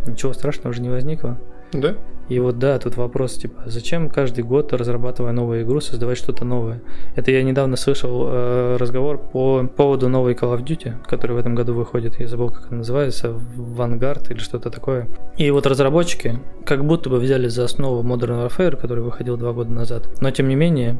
ничего 0.07 0.33
страшного 0.33 0.69
уже 0.69 0.81
не 0.81 0.89
возникло. 0.89 1.39
Да? 1.73 1.95
И 2.29 2.39
вот 2.39 2.57
да, 2.57 2.79
тут 2.79 2.97
вопрос, 2.97 3.35
типа, 3.35 3.63
зачем 3.65 4.09
каждый 4.09 4.43
год, 4.43 4.73
разрабатывая 4.73 5.31
новую 5.31 5.63
игру, 5.63 5.79
создавать 5.79 6.17
что-то 6.17 6.43
новое? 6.45 6.81
Это 7.15 7.31
я 7.31 7.43
недавно 7.43 7.75
слышал 7.75 8.27
э, 8.27 8.77
разговор 8.77 9.17
по 9.17 9.63
поводу 9.67 10.09
новой 10.09 10.33
Call 10.33 10.57
of 10.57 10.63
Duty, 10.63 10.95
который 11.05 11.33
в 11.33 11.37
этом 11.37 11.55
году 11.55 11.73
выходит, 11.73 12.19
я 12.19 12.27
забыл, 12.27 12.49
как 12.49 12.67
она 12.69 12.77
называется, 12.79 13.39
Vanguard 13.55 14.31
или 14.31 14.39
что-то 14.39 14.69
такое. 14.69 15.07
И 15.37 15.51
вот 15.51 15.67
разработчики 15.67 16.39
как 16.65 16.85
будто 16.85 17.09
бы 17.09 17.19
взяли 17.19 17.47
за 17.47 17.65
основу 17.65 18.01
Modern 18.03 18.47
Warfare, 18.47 18.75
который 18.75 19.03
выходил 19.03 19.37
два 19.37 19.53
года 19.53 19.71
назад. 19.71 20.09
Но 20.21 20.31
тем 20.31 20.47
не 20.47 20.55
менее, 20.55 20.97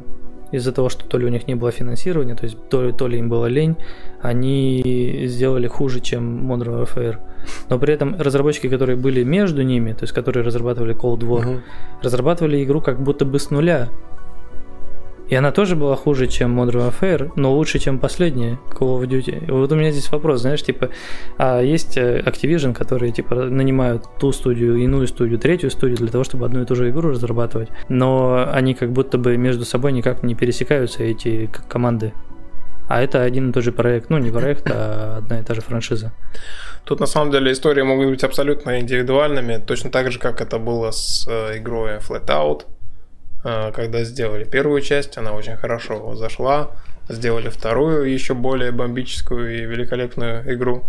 из-за 0.51 0.71
того, 0.71 0.89
что 0.89 1.05
то 1.05 1.17
ли 1.17 1.25
у 1.25 1.29
них 1.29 1.47
не 1.47 1.55
было 1.55 1.71
финансирования, 1.71 2.35
то 2.35 2.45
есть 2.45 2.57
то 2.69 2.83
ли, 2.83 2.91
то 2.91 3.07
ли 3.07 3.19
им 3.19 3.29
было 3.29 3.45
лень, 3.45 3.75
они 4.21 5.23
сделали 5.27 5.67
хуже, 5.67 5.99
чем 5.99 6.51
Modern 6.51 6.83
Warfare. 6.83 7.17
Но 7.69 7.79
при 7.79 7.93
этом 7.93 8.15
разработчики, 8.19 8.69
которые 8.69 8.95
были 8.95 9.23
между 9.23 9.63
ними, 9.63 9.93
то 9.93 10.03
есть 10.03 10.13
которые 10.13 10.43
разрабатывали 10.43 10.95
Cold 10.95 11.19
War, 11.19 11.49
угу. 11.49 11.61
разрабатывали 12.01 12.63
игру 12.63 12.81
как 12.81 13.01
будто 13.01 13.25
бы 13.25 13.39
с 13.39 13.49
нуля. 13.51 13.89
И 15.27 15.35
она 15.35 15.51
тоже 15.51 15.75
была 15.75 15.95
хуже, 15.95 16.27
чем 16.27 16.59
Modern 16.59 16.91
Warfare, 16.91 17.31
но 17.35 17.53
лучше, 17.53 17.79
чем 17.79 17.99
последняя 17.99 18.59
Call 18.71 18.99
of 18.99 19.07
Duty. 19.07 19.47
И 19.47 19.51
вот 19.51 19.71
у 19.71 19.75
меня 19.75 19.91
здесь 19.91 20.11
вопрос, 20.11 20.41
знаешь, 20.41 20.61
типа, 20.63 20.89
а 21.37 21.61
есть 21.61 21.97
э, 21.97 22.21
Activision, 22.21 22.73
которые, 22.73 23.11
типа, 23.11 23.35
нанимают 23.35 24.03
ту 24.19 24.31
студию, 24.31 24.77
иную 24.77 25.07
студию, 25.07 25.39
третью 25.39 25.71
студию 25.71 25.97
для 25.97 26.09
того, 26.09 26.23
чтобы 26.23 26.45
одну 26.45 26.61
и 26.61 26.65
ту 26.65 26.75
же 26.75 26.89
игру 26.89 27.09
разрабатывать, 27.09 27.69
но 27.89 28.47
они 28.51 28.73
как 28.75 28.91
будто 28.91 29.17
бы 29.17 29.37
между 29.37 29.65
собой 29.65 29.91
никак 29.93 30.23
не 30.23 30.35
пересекаются, 30.35 31.03
эти 31.03 31.49
команды. 31.67 32.13
А 32.87 33.01
это 33.01 33.23
один 33.23 33.49
и 33.49 33.53
тот 33.53 33.63
же 33.63 33.71
проект, 33.71 34.09
ну 34.09 34.19
не 34.19 34.31
проект, 34.31 34.69
а 34.69 35.17
одна 35.17 35.39
и 35.39 35.43
та 35.43 35.55
же 35.55 35.61
франшиза. 35.61 36.11
Тут 36.83 36.99
на 36.99 37.07
самом 37.07 37.31
деле 37.31 37.51
истории 37.51 37.81
могут 37.81 38.09
быть 38.09 38.23
абсолютно 38.23 38.79
индивидуальными, 38.79 39.57
точно 39.57 39.89
так 39.89 40.11
же, 40.11 40.19
как 40.19 40.39
это 40.39 40.59
было 40.59 40.91
с 40.91 41.27
э, 41.27 41.57
игрой 41.57 41.97
Flatout, 41.97 42.61
э, 42.61 42.74
когда 43.71 44.03
сделали 44.03 44.43
первую 44.43 44.81
часть, 44.81 45.17
она 45.17 45.33
очень 45.33 45.55
хорошо 45.55 46.15
зашла, 46.15 46.71
сделали 47.07 47.49
вторую, 47.49 48.11
еще 48.11 48.33
более 48.33 48.71
бомбическую 48.71 49.55
и 49.55 49.65
великолепную 49.65 50.51
игру. 50.55 50.85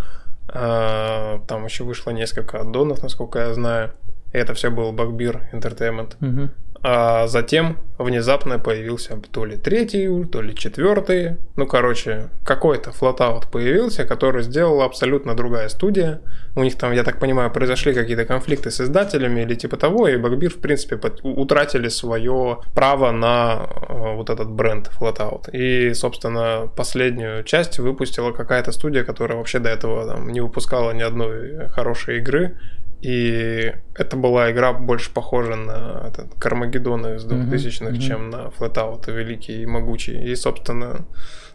А, 0.49 1.40
Там 1.47 1.64
еще 1.66 1.85
вышло 1.85 2.11
несколько 2.12 2.61
аддонов, 2.61 3.03
насколько 3.03 3.40
я 3.40 3.53
знаю. 3.53 3.92
Это 4.33 4.55
все 4.55 4.71
был 4.71 4.92
Bugbear 4.92 5.40
Entertainment. 5.53 6.16
Мгм. 6.21 6.51
А 6.88 7.27
затем 7.27 7.79
внезапно 7.99 8.61
появился 8.61 9.20
то 9.33 9.44
ли 9.44 9.57
третий, 9.57 10.25
то 10.27 10.40
ли 10.40 10.55
четвертый. 10.55 11.37
Ну, 11.57 11.66
короче, 11.66 12.29
какой-то 12.44 12.92
флотаут 12.92 13.49
появился, 13.49 14.05
который 14.05 14.44
сделала 14.44 14.85
абсолютно 14.85 15.35
другая 15.35 15.68
студия. 15.68 16.20
У 16.55 16.62
них 16.62 16.77
там, 16.79 16.92
я 16.92 17.03
так 17.03 17.18
понимаю, 17.18 17.51
произошли 17.51 17.92
какие-то 17.92 18.25
конфликты 18.25 18.70
с 18.70 18.81
издателями 18.81 19.40
или 19.40 19.57
типа 19.57 19.77
того, 19.77 20.07
и 20.07 20.16
Багбир, 20.16 20.53
в 20.53 20.61
принципе, 20.61 21.01
утратили 21.25 21.88
свое 21.88 22.59
право 22.72 23.11
на 23.11 23.66
э, 23.88 24.14
вот 24.14 24.31
этот 24.31 24.49
бренд 24.49 24.88
Flatout. 24.96 25.51
И, 25.51 25.92
собственно, 25.92 26.70
последнюю 26.77 27.42
часть 27.42 27.81
выпустила 27.81 28.31
какая-то 28.31 28.70
студия, 28.70 29.03
которая 29.03 29.38
вообще 29.38 29.59
до 29.59 29.70
этого 29.70 30.07
там, 30.07 30.29
не 30.29 30.40
выпускала 30.40 30.92
ни 30.92 31.03
одной 31.03 31.66
хорошей 31.70 32.18
игры. 32.18 32.57
И 33.02 33.72
это 33.94 34.16
была 34.16 34.50
игра 34.50 34.72
больше 34.72 35.12
похожа 35.12 35.54
на 35.56 36.09
этот 36.09 36.35
Кармагеддон 36.38 37.06
из 37.14 37.24
Мгм, 37.24 37.52
2000-х, 37.52 37.90
мгм. 37.90 38.00
чем 38.00 38.30
на 38.30 38.46
Flatout 38.59 39.11
великий 39.12 39.62
и 39.62 39.66
могучий. 39.66 40.30
И, 40.30 40.35
собственно, 40.35 41.06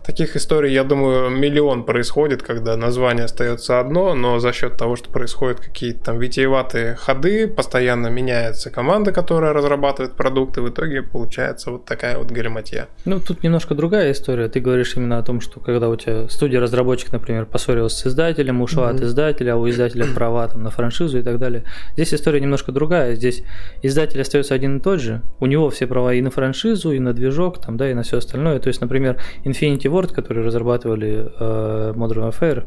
таких 0.06 0.36
историй, 0.36 0.74
я 0.74 0.84
думаю, 0.84 1.30
миллион 1.30 1.84
происходит, 1.84 2.44
когда 2.44 2.76
название 2.78 3.26
остается 3.26 3.80
одно, 3.80 4.14
но 4.16 4.40
за 4.40 4.52
счет 4.54 4.78
того, 4.78 4.96
что 4.96 5.10
происходят 5.10 5.60
какие-то 5.60 6.04
там 6.06 6.20
витиеватые 6.20 6.96
ходы, 6.96 7.48
постоянно 7.48 8.08
меняется 8.08 8.70
команда, 8.70 9.12
которая 9.12 9.54
разрабатывает 9.54 10.14
продукты, 10.16 10.62
в 10.62 10.70
итоге 10.70 11.02
получается 11.04 11.72
вот 11.72 11.86
такая 11.86 12.18
вот 12.18 12.32
галиматья. 12.32 12.88
Ну, 13.06 13.20
тут 13.20 13.44
немножко 13.44 13.76
другая 13.76 14.12
история. 14.12 14.48
Ты 14.48 14.60
говоришь 14.60 14.96
именно 14.96 15.18
о 15.18 15.24
том, 15.24 15.42
что 15.42 15.60
когда 15.60 15.90
у 15.90 15.96
тебя 15.96 16.28
студия-разработчик, 16.30 17.12
например, 17.12 17.46
поссорилась 17.46 17.94
с 17.94 18.08
издателем, 18.08 18.62
ушла 18.62 18.90
от 18.90 18.96
Мгм. 18.96 19.06
издателя, 19.06 19.54
а 19.54 19.56
у 19.58 19.70
издателя 19.70 20.06
права 20.16 20.48
там, 20.48 20.64
на 20.64 20.70
франшизу 20.70 21.20
и 21.20 21.22
так 21.22 21.38
далее. 21.40 21.64
Здесь 21.94 22.14
история 22.14 22.40
немножко 22.40 22.72
другая. 22.72 23.16
Здесь 23.16 23.44
издатель 23.82 24.22
остается 24.22 24.54
один 24.54 24.78
и 24.78 24.80
тот 24.82 25.00
же. 25.00 25.22
У 25.40 25.46
него 25.46 25.70
все 25.70 25.88
права 25.88 26.14
и 26.14 26.22
на 26.22 26.32
франшизу, 26.32 26.92
и 26.92 27.00
на 27.00 27.14
движок, 27.14 27.60
там, 27.62 27.78
да, 27.78 27.90
и 27.90 27.94
на 27.94 28.04
все 28.04 28.18
остальное. 28.18 28.60
То 28.60 28.68
есть, 28.68 28.82
например, 28.82 29.18
Infinity 29.44 29.91
Ward, 29.92 30.14
которые 30.14 30.46
разрабатывали 30.46 31.30
э, 31.40 31.94
Modern 31.96 32.30
Warfare, 32.30 32.66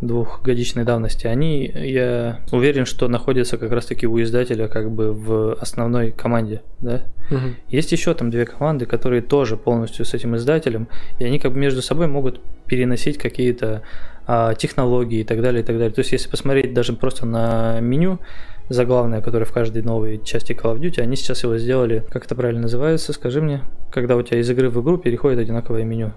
двухгодичной 0.00 0.84
давности, 0.84 1.26
они, 1.26 1.64
я 1.64 2.40
уверен, 2.52 2.84
что 2.84 3.08
находятся 3.08 3.56
как 3.56 3.72
раз-таки 3.72 4.06
у 4.06 4.20
издателя 4.20 4.68
как 4.68 4.90
бы 4.90 5.12
в 5.12 5.54
основной 5.54 6.10
команде, 6.10 6.62
да, 6.80 7.04
есть 7.68 7.92
еще 7.92 8.12
там 8.12 8.30
две 8.30 8.44
команды, 8.44 8.84
которые 8.84 9.22
тоже 9.22 9.56
полностью 9.56 10.04
с 10.04 10.12
этим 10.12 10.36
издателем, 10.36 10.88
и 11.18 11.24
они 11.24 11.38
как 11.38 11.52
бы 11.52 11.58
между 11.58 11.80
собой 11.80 12.08
могут 12.08 12.40
переносить 12.66 13.16
какие-то 13.16 13.82
а, 14.26 14.54
технологии 14.54 15.20
и 15.20 15.24
так 15.24 15.40
далее, 15.40 15.62
и 15.62 15.64
так 15.64 15.76
далее. 15.76 15.92
То 15.92 16.00
есть, 16.00 16.12
если 16.12 16.28
посмотреть 16.28 16.74
даже 16.74 16.92
просто 16.92 17.26
на 17.26 17.78
меню 17.80 18.18
заглавное, 18.68 19.20
которое 19.20 19.44
в 19.44 19.52
каждой 19.52 19.82
новой 19.82 20.22
части 20.22 20.52
Call 20.52 20.76
of 20.76 20.80
Duty, 20.80 21.00
они 21.00 21.16
сейчас 21.16 21.42
его 21.42 21.56
сделали, 21.58 22.04
как 22.10 22.24
это 22.24 22.34
правильно 22.34 22.62
называется, 22.62 23.12
скажи 23.12 23.40
мне, 23.40 23.62
когда 23.90 24.16
у 24.16 24.22
тебя 24.22 24.38
из 24.40 24.50
игры 24.50 24.70
в 24.70 24.80
игру 24.82 24.98
переходит 24.98 25.38
одинаковое 25.38 25.84
меню. 25.84 26.12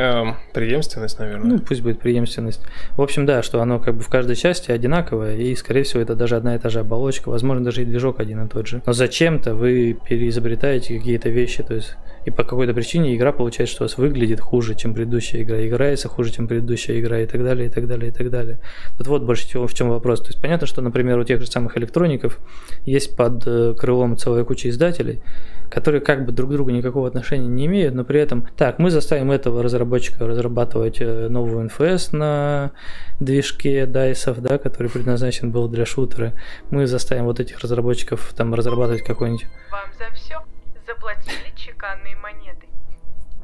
Эм, 0.00 0.36
преемственность, 0.54 1.18
наверное. 1.18 1.46
Ну, 1.46 1.58
пусть 1.58 1.82
будет 1.82 2.00
преемственность. 2.00 2.62
В 2.96 3.02
общем, 3.02 3.26
да, 3.26 3.42
что 3.42 3.60
оно 3.60 3.78
как 3.78 3.96
бы 3.96 4.02
в 4.02 4.08
каждой 4.08 4.34
части 4.34 4.70
одинаковое, 4.70 5.36
и, 5.36 5.54
скорее 5.54 5.82
всего, 5.82 6.00
это 6.00 6.14
даже 6.14 6.36
одна 6.36 6.56
и 6.56 6.58
та 6.58 6.70
же 6.70 6.80
оболочка, 6.80 7.28
возможно, 7.28 7.64
даже 7.64 7.82
и 7.82 7.84
движок 7.84 8.18
один 8.18 8.46
и 8.46 8.48
тот 8.48 8.66
же. 8.66 8.82
Но 8.86 8.94
зачем-то 8.94 9.54
вы 9.54 9.98
переизобретаете 10.08 10.96
какие-то 10.96 11.28
вещи, 11.28 11.62
то 11.62 11.74
есть 11.74 11.96
и 12.24 12.30
по 12.30 12.44
какой-то 12.44 12.72
причине 12.72 13.14
игра 13.14 13.32
получается, 13.32 13.74
что 13.74 13.84
у 13.84 13.86
вас 13.86 13.98
выглядит 13.98 14.40
хуже, 14.40 14.74
чем 14.74 14.94
предыдущая 14.94 15.42
игра, 15.42 15.66
играется 15.66 16.08
хуже, 16.08 16.32
чем 16.32 16.48
предыдущая 16.48 16.98
игра, 16.98 17.20
и 17.20 17.26
так 17.26 17.42
далее, 17.42 17.66
и 17.66 17.70
так 17.70 17.86
далее, 17.86 18.10
и 18.10 18.12
так 18.12 18.30
далее. 18.30 18.58
Вот 18.98 19.06
вот 19.06 19.22
больше 19.22 19.46
всего 19.46 19.66
в 19.66 19.74
чем 19.74 19.90
вопрос. 19.90 20.20
То 20.20 20.28
есть 20.28 20.40
понятно, 20.40 20.66
что, 20.66 20.80
например, 20.80 21.18
у 21.18 21.24
тех 21.24 21.40
же 21.40 21.46
самых 21.46 21.76
электроников 21.76 22.38
есть 22.86 23.16
под 23.16 23.46
э, 23.46 23.74
крылом 23.74 24.16
целая 24.16 24.44
куча 24.44 24.68
издателей, 24.70 25.20
которые 25.70 26.00
как 26.00 26.26
бы 26.26 26.32
друг 26.32 26.50
к 26.50 26.52
другу 26.52 26.70
никакого 26.70 27.08
отношения 27.08 27.48
не 27.48 27.66
имеют, 27.66 27.94
но 27.94 28.04
при 28.04 28.20
этом, 28.20 28.46
так, 28.56 28.78
мы 28.78 28.90
заставим 28.90 29.30
этого 29.30 29.62
разработчика 29.62 30.26
разрабатывать 30.26 31.00
э, 31.00 31.28
новую 31.28 31.68
NFS 31.68 32.14
на 32.14 32.72
движке 33.20 33.86
дайсов, 33.86 34.40
да, 34.40 34.58
который 34.58 34.90
предназначен 34.90 35.50
был 35.50 35.68
для 35.68 35.86
шутера. 35.86 36.34
Мы 36.70 36.86
заставим 36.86 37.24
вот 37.24 37.40
этих 37.40 37.60
разработчиков 37.60 38.32
там 38.36 38.54
разрабатывать 38.54 39.02
какой-нибудь 39.02 39.46
Вам 39.70 39.88
за 39.98 40.12
все 40.14 40.42
заплатили 40.86 41.54
чеканные 41.56 42.16
монеты. 42.16 42.66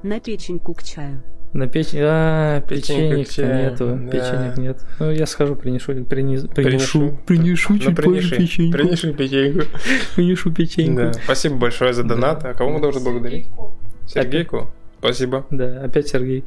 На 0.02 0.20
печеньку 0.20 0.74
к 0.74 0.82
чаю. 0.82 1.22
На 1.57 1.66
печень. 1.69 1.99
А, 2.03 2.61
печенек 2.61 3.37
нету, 3.38 3.99
да. 4.03 4.11
печенек 4.11 4.59
нет. 4.59 4.79
Ну, 4.99 5.11
я 5.11 5.27
схожу, 5.27 5.57
принесу, 5.57 5.92
принесу, 6.05 6.49
Принесу. 6.49 6.49
принесу, 6.49 7.19
принесу 7.27 7.73
Ну, 7.73 7.79
чуть 7.79 7.97
позже 7.97 8.35
принеси, 8.35 8.37
печеньку. 8.37 8.79
принеси 8.79 9.12
печеньку. 9.12 9.66
Принесу 10.14 10.53
печеньку. 10.53 10.97
Да. 10.97 11.12
Спасибо 11.14 11.57
большое 11.57 11.92
за 11.92 12.05
донат. 12.05 12.45
А 12.45 12.55
кого 12.55 12.71
мы 12.71 12.81
должны 12.81 13.01
благодарить? 13.03 13.47
Сергейку. 14.07 14.71
Спасибо. 14.99 15.47
Да, 15.51 15.83
опять 15.85 16.09
Сергей. 16.09 16.45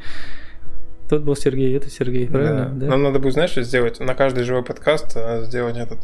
Тот 1.10 1.24
был 1.24 1.36
Сергей, 1.36 1.76
это 1.76 1.90
Сергей, 1.90 2.28
правильно? 2.28 2.70
Да. 2.74 2.86
Нам 2.88 3.02
надо 3.04 3.20
будет, 3.20 3.34
знаешь, 3.34 3.52
что 3.52 3.64
сделать? 3.64 4.00
На 4.00 4.14
каждый 4.14 4.44
живой 4.44 4.64
подкаст 4.64 5.14
а, 5.16 5.42
сделать 5.44 5.76
этот... 5.78 5.98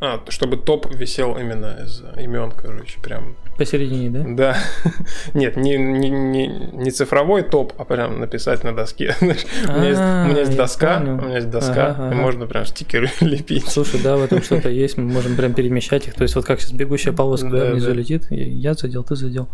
А, 0.00 0.20
чтобы 0.28 0.56
топ 0.58 0.86
висел 0.94 1.36
именно 1.36 1.78
из 1.84 2.02
имен, 2.18 2.52
короче, 2.52 3.00
прям. 3.00 3.36
Посередине, 3.60 4.08
да? 4.08 4.24
Да. 4.26 4.56
Нет, 5.34 5.56
не, 5.56 5.76
не, 5.76 6.08
не, 6.08 6.46
не 6.46 6.90
цифровой 6.90 7.42
топ, 7.42 7.74
а 7.76 7.84
прям 7.84 8.18
написать 8.18 8.64
на 8.64 8.74
доске. 8.74 9.14
Знаешь, 9.20 9.44
у, 9.68 9.72
меня 9.72 9.88
есть, 9.88 10.00
у 10.00 10.28
меня 10.30 10.38
есть 10.38 10.52
А, 10.52 10.54
я 10.54 10.56
доска, 10.56 10.96
у 10.98 11.26
меня 11.26 11.34
есть 11.34 11.50
доска, 11.50 11.88
Ага, 11.88 12.10
и 12.10 12.14
можно 12.14 12.46
прям 12.46 12.64
стикеры 12.64 13.10
лепить. 13.20 13.68
Слушай, 13.68 14.00
да, 14.02 14.16
в 14.16 14.22
этом 14.22 14.42
что-то 14.42 14.70
есть, 14.70 14.96
мы 14.96 15.04
можем 15.04 15.36
прям 15.36 15.52
перемещать 15.52 16.06
их. 16.08 16.14
То 16.14 16.22
есть 16.22 16.36
вот 16.36 16.46
как 16.46 16.62
сейчас 16.62 16.72
бегущая 16.72 17.12
полоска 17.12 17.50
да, 17.50 17.58
Да, 17.66 17.72
внизу 17.72 17.88
да. 17.88 17.92
летит, 17.92 18.28
я 18.30 18.72
задел, 18.72 19.04
ты 19.04 19.14
задел. 19.14 19.50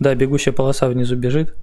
Да, 0.00 0.14
бегущая 0.14 0.52
полоса 0.52 0.88
внизу 0.88 1.16
бежит, 1.16 1.54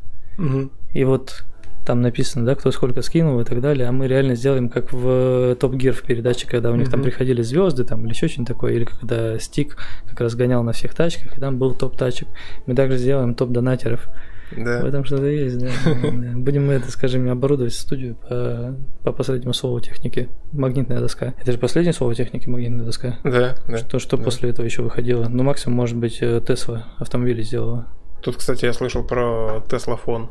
и 0.93 1.03
вот 1.05 1.43
там 1.85 2.01
написано, 2.01 2.45
да, 2.45 2.55
кто 2.55 2.71
сколько 2.71 3.01
скинул 3.01 3.39
и 3.39 3.43
так 3.43 3.61
далее, 3.61 3.87
а 3.87 3.91
мы 3.91 4.07
реально 4.07 4.35
сделаем 4.35 4.69
как 4.69 4.91
в 4.93 5.55
Топ 5.55 5.73
Гир 5.73 5.93
в 5.93 6.03
передаче, 6.03 6.47
когда 6.47 6.71
у 6.71 6.75
них 6.75 6.89
там 6.89 6.99
Мгм. 6.99 7.05
приходили 7.09 7.41
звезды 7.41 7.83
там 7.83 8.03
или 8.05 8.13
еще 8.13 8.27
что-нибудь 8.27 8.47
такое, 8.53 8.73
или 8.73 8.85
когда 8.85 9.39
Стик 9.39 9.77
как 10.07 10.21
раз 10.21 10.35
гонял 10.35 10.63
на 10.63 10.71
всех 10.73 10.93
тачках, 10.93 11.37
и 11.37 11.39
там 11.39 11.57
был 11.57 11.73
топ 11.73 11.97
тачек. 11.97 12.27
Мы 12.65 12.75
также 12.75 12.97
сделаем 12.97 13.33
топ 13.35 13.49
донатеров. 13.51 14.07
Да. 14.55 14.81
В 14.81 14.85
этом 14.85 15.03
что-то 15.05 15.25
есть, 15.27 15.59
да. 15.59 15.69
Да. 15.85 16.31
Будем 16.35 16.65
мы 16.67 16.73
это, 16.73 16.91
скажем, 16.91 17.29
оборудовать 17.29 17.73
студию 17.73 18.15
по, 18.15 18.75
по 19.03 19.11
последнему 19.11 19.53
слову 19.53 19.79
техники. 19.79 20.27
Магнитная 20.51 20.99
доска. 20.99 21.35
Это 21.39 21.51
же 21.51 21.59
последнее 21.59 21.93
слово 21.93 22.15
техники, 22.15 22.49
магнитная 22.49 22.83
доска. 22.85 23.17
Да, 23.23 23.55
да. 23.67 23.77
Что, 23.77 23.99
что 23.99 24.17
да. 24.17 24.23
после 24.23 24.49
этого 24.49 24.65
еще 24.65 24.81
выходило? 24.81 25.27
Ну, 25.29 25.43
максимум, 25.43 25.77
может 25.77 25.97
быть, 25.97 26.17
э, 26.21 26.41
Тесла 26.45 26.85
автомобили 26.97 27.43
сделала. 27.43 27.87
Тут, 28.23 28.37
кстати, 28.37 28.65
я 28.65 28.73
слышал 28.73 29.03
про 29.03 29.63
Теслафон. 29.69 30.29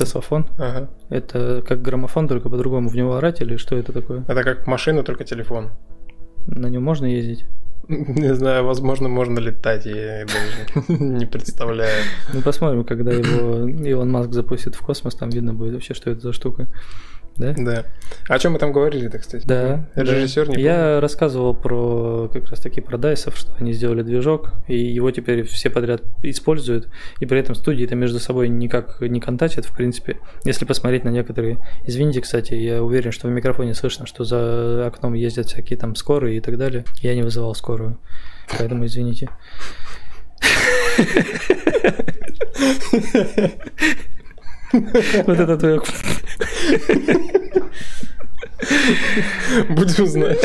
Теслафон. 0.00 0.46
Ага. 0.58 0.88
Это 1.10 1.62
как 1.66 1.82
граммофон, 1.82 2.26
только 2.28 2.48
по-другому 2.48 2.88
в 2.88 2.96
него 2.96 3.16
орать 3.16 3.40
или 3.40 3.56
что 3.56 3.76
это 3.76 3.92
такое? 3.92 4.24
Это 4.28 4.42
как 4.42 4.66
машина, 4.66 5.02
только 5.02 5.24
телефон. 5.24 5.70
На 6.46 6.68
нем 6.68 6.82
можно 6.82 7.06
ездить? 7.06 7.44
Не 7.88 8.34
знаю, 8.34 8.64
возможно, 8.64 9.08
можно 9.08 9.38
летать, 9.40 9.84
я 9.84 10.24
даже 10.26 10.92
не 11.02 11.26
представляю. 11.26 12.04
Ну, 12.32 12.40
посмотрим, 12.40 12.84
когда 12.84 13.12
его 13.12 13.68
Илон 13.68 14.10
Маск 14.10 14.32
запустит 14.32 14.74
в 14.74 14.80
космос, 14.80 15.16
там 15.16 15.30
видно 15.30 15.54
будет 15.54 15.74
вообще, 15.74 15.94
что 15.94 16.10
это 16.10 16.20
за 16.20 16.32
штука. 16.32 16.68
Да? 17.36 17.54
Да. 17.56 17.84
О 18.28 18.38
чем 18.38 18.52
мы 18.52 18.58
там 18.58 18.72
говорили-то, 18.72 19.18
кстати? 19.18 19.46
Да. 19.46 19.88
Режиссер 19.94 20.46
да. 20.46 20.52
не 20.52 20.62
Я 20.62 21.00
рассказывал 21.00 21.54
про 21.54 22.28
как 22.32 22.50
раз 22.50 22.60
таки 22.60 22.80
про 22.80 22.98
Дайсов, 22.98 23.36
что 23.36 23.52
они 23.58 23.72
сделали 23.72 24.02
движок, 24.02 24.52
и 24.68 24.76
его 24.76 25.10
теперь 25.10 25.44
все 25.44 25.70
подряд 25.70 26.02
используют, 26.22 26.88
и 27.18 27.26
при 27.26 27.40
этом 27.40 27.54
студии-то 27.54 27.94
между 27.94 28.18
собой 28.18 28.48
никак 28.48 29.00
не 29.00 29.20
контактят, 29.20 29.64
в 29.64 29.74
принципе. 29.74 30.18
Если 30.44 30.64
посмотреть 30.64 31.04
на 31.04 31.10
некоторые... 31.10 31.58
Извините, 31.86 32.20
кстати, 32.20 32.54
я 32.54 32.82
уверен, 32.82 33.12
что 33.12 33.28
в 33.28 33.30
микрофоне 33.30 33.74
слышно, 33.74 34.06
что 34.06 34.24
за 34.24 34.86
окном 34.86 35.14
ездят 35.14 35.46
всякие 35.46 35.78
там 35.78 35.94
скорые 35.94 36.38
и 36.38 36.40
так 36.40 36.58
далее. 36.58 36.84
Я 37.00 37.14
не 37.14 37.22
вызывал 37.22 37.54
скорую, 37.54 37.98
поэтому 38.58 38.86
извините. 38.86 39.28
Вот 44.72 45.38
это 45.40 45.56
твое... 45.56 45.80
Будем 49.68 50.06
знать. 50.06 50.38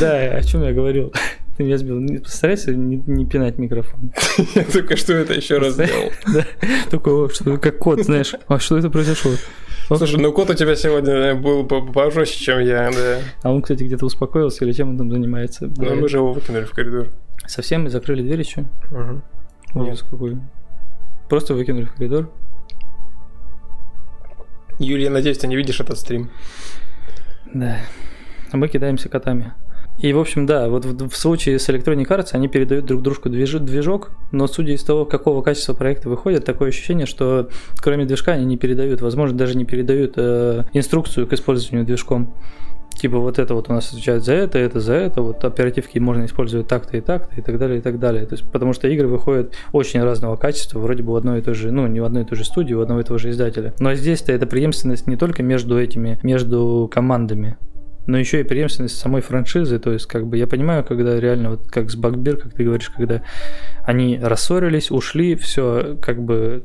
Да, 0.00 0.16
о 0.36 0.42
чем 0.42 0.62
я 0.64 0.72
говорил? 0.72 1.12
Ты 1.56 1.64
меня 1.64 1.78
сбил. 1.78 1.98
Не- 1.98 2.18
Постарайся 2.18 2.72
не, 2.74 2.96
не 3.06 3.26
пинать 3.26 3.58
микрофон. 3.58 4.12
Я 4.54 4.64
только 4.64 4.96
что 4.96 5.14
это 5.14 5.34
еще 5.34 5.58
раз 5.58 5.74
сделал. 5.74 6.10
Да. 6.32 6.44
Такой, 6.90 7.12
о, 7.12 7.28
что 7.28 7.56
как 7.58 7.78
кот, 7.78 8.04
знаешь. 8.04 8.34
А 8.46 8.58
что 8.58 8.76
это 8.78 8.90
произошло? 8.90 9.32
Слушай, 9.88 10.20
ну 10.20 10.32
кот 10.32 10.50
у 10.50 10.54
тебя 10.54 10.76
сегодня 10.76 11.34
был 11.34 11.64
по- 11.66 11.80
пожестче, 11.80 12.44
чем 12.44 12.60
я, 12.60 12.90
да. 12.90 13.18
А 13.42 13.50
он, 13.52 13.62
кстати, 13.62 13.82
где-то 13.84 14.04
успокоился 14.06 14.64
или 14.64 14.72
чем 14.72 14.90
он 14.90 14.98
там 14.98 15.10
занимается? 15.10 15.66
Да. 15.66 15.94
мы 15.94 16.08
же 16.08 16.18
его 16.18 16.32
выкинули 16.32 16.64
в 16.64 16.70
коридор. 16.72 17.08
Совсем 17.46 17.88
закрыли 17.88 18.22
дверь 18.22 18.40
еще? 18.40 18.64
Мгм. 18.90 19.22
Ужас 19.74 20.02
какой. 20.08 20.36
Просто 21.28 21.54
выкинули 21.54 21.86
в 21.86 21.94
коридор. 21.94 22.30
Юлия, 24.78 25.10
надеюсь, 25.10 25.38
ты 25.38 25.46
не 25.46 25.56
видишь 25.56 25.80
этот 25.80 25.98
стрим. 25.98 26.30
Да. 27.52 27.78
А 28.52 28.56
мы 28.56 28.68
кидаемся 28.68 29.08
котами. 29.08 29.54
И, 29.98 30.12
в 30.12 30.20
общем, 30.20 30.46
да, 30.46 30.68
вот 30.68 30.84
в, 30.84 31.08
в 31.08 31.16
случае 31.16 31.58
с 31.58 31.68
Electronic 31.68 32.06
Arts 32.06 32.28
они 32.32 32.46
передают 32.46 32.86
друг 32.86 33.02
дружку 33.02 33.28
движ, 33.28 33.52
движок, 33.54 34.12
но 34.30 34.46
судя 34.46 34.74
из 34.74 34.84
того, 34.84 35.04
какого 35.04 35.42
качества 35.42 35.74
проекта 35.74 36.08
выходит, 36.08 36.44
такое 36.44 36.68
ощущение, 36.68 37.06
что 37.06 37.48
кроме 37.78 38.04
движка 38.04 38.32
они 38.32 38.44
не 38.44 38.56
передают, 38.56 39.00
возможно, 39.00 39.36
даже 39.36 39.56
не 39.56 39.64
передают 39.64 40.14
э, 40.16 40.64
инструкцию 40.72 41.26
к 41.26 41.32
использованию 41.32 41.84
движком. 41.84 42.32
Типа 42.94 43.18
вот 43.18 43.38
это 43.38 43.54
вот 43.54 43.70
у 43.70 43.72
нас 43.72 43.90
отвечает 43.90 44.24
за 44.24 44.32
это, 44.34 44.58
это 44.58 44.80
за 44.80 44.94
это, 44.94 45.22
вот 45.22 45.44
оперативки 45.44 45.98
можно 45.98 46.24
использовать 46.24 46.66
так-то 46.66 46.96
и 46.96 47.00
так-то 47.00 47.36
и 47.36 47.42
так 47.42 47.58
далее, 47.58 47.78
и 47.78 47.80
так 47.80 48.00
далее. 48.00 48.26
То 48.26 48.34
есть, 48.34 48.50
потому 48.50 48.72
что 48.72 48.88
игры 48.88 49.06
выходят 49.06 49.54
очень 49.72 50.02
разного 50.02 50.36
качества, 50.36 50.80
вроде 50.80 51.04
бы 51.04 51.12
в 51.12 51.16
одной 51.16 51.38
и 51.38 51.42
той 51.42 51.54
же, 51.54 51.70
ну, 51.70 51.86
не 51.86 52.00
в 52.00 52.04
одной 52.04 52.22
и 52.22 52.26
той 52.26 52.36
же 52.36 52.44
студии, 52.44 52.74
у 52.74 52.80
одного 52.80 53.00
и 53.00 53.04
того 53.04 53.18
же 53.18 53.30
издателя. 53.30 53.72
Но 53.78 53.94
здесь-то 53.94 54.32
эта 54.32 54.46
преемственность 54.46 55.06
не 55.06 55.16
только 55.16 55.44
между 55.44 55.80
этими, 55.80 56.18
между 56.24 56.90
командами, 56.92 57.56
но 58.08 58.18
еще 58.18 58.40
и 58.40 58.42
преемственность 58.42 58.98
самой 58.98 59.20
франшизы. 59.20 59.78
То 59.78 59.92
есть, 59.92 60.06
как 60.06 60.26
бы 60.26 60.36
я 60.36 60.48
понимаю, 60.48 60.82
когда 60.82 61.20
реально, 61.20 61.50
вот 61.50 61.68
как 61.68 61.90
с 61.90 61.94
Багбир, 61.94 62.38
как 62.38 62.54
ты 62.54 62.64
говоришь, 62.64 62.90
когда 62.90 63.22
они 63.84 64.18
рассорились, 64.20 64.90
ушли, 64.90 65.36
все 65.36 65.98
как 66.02 66.20
бы 66.20 66.64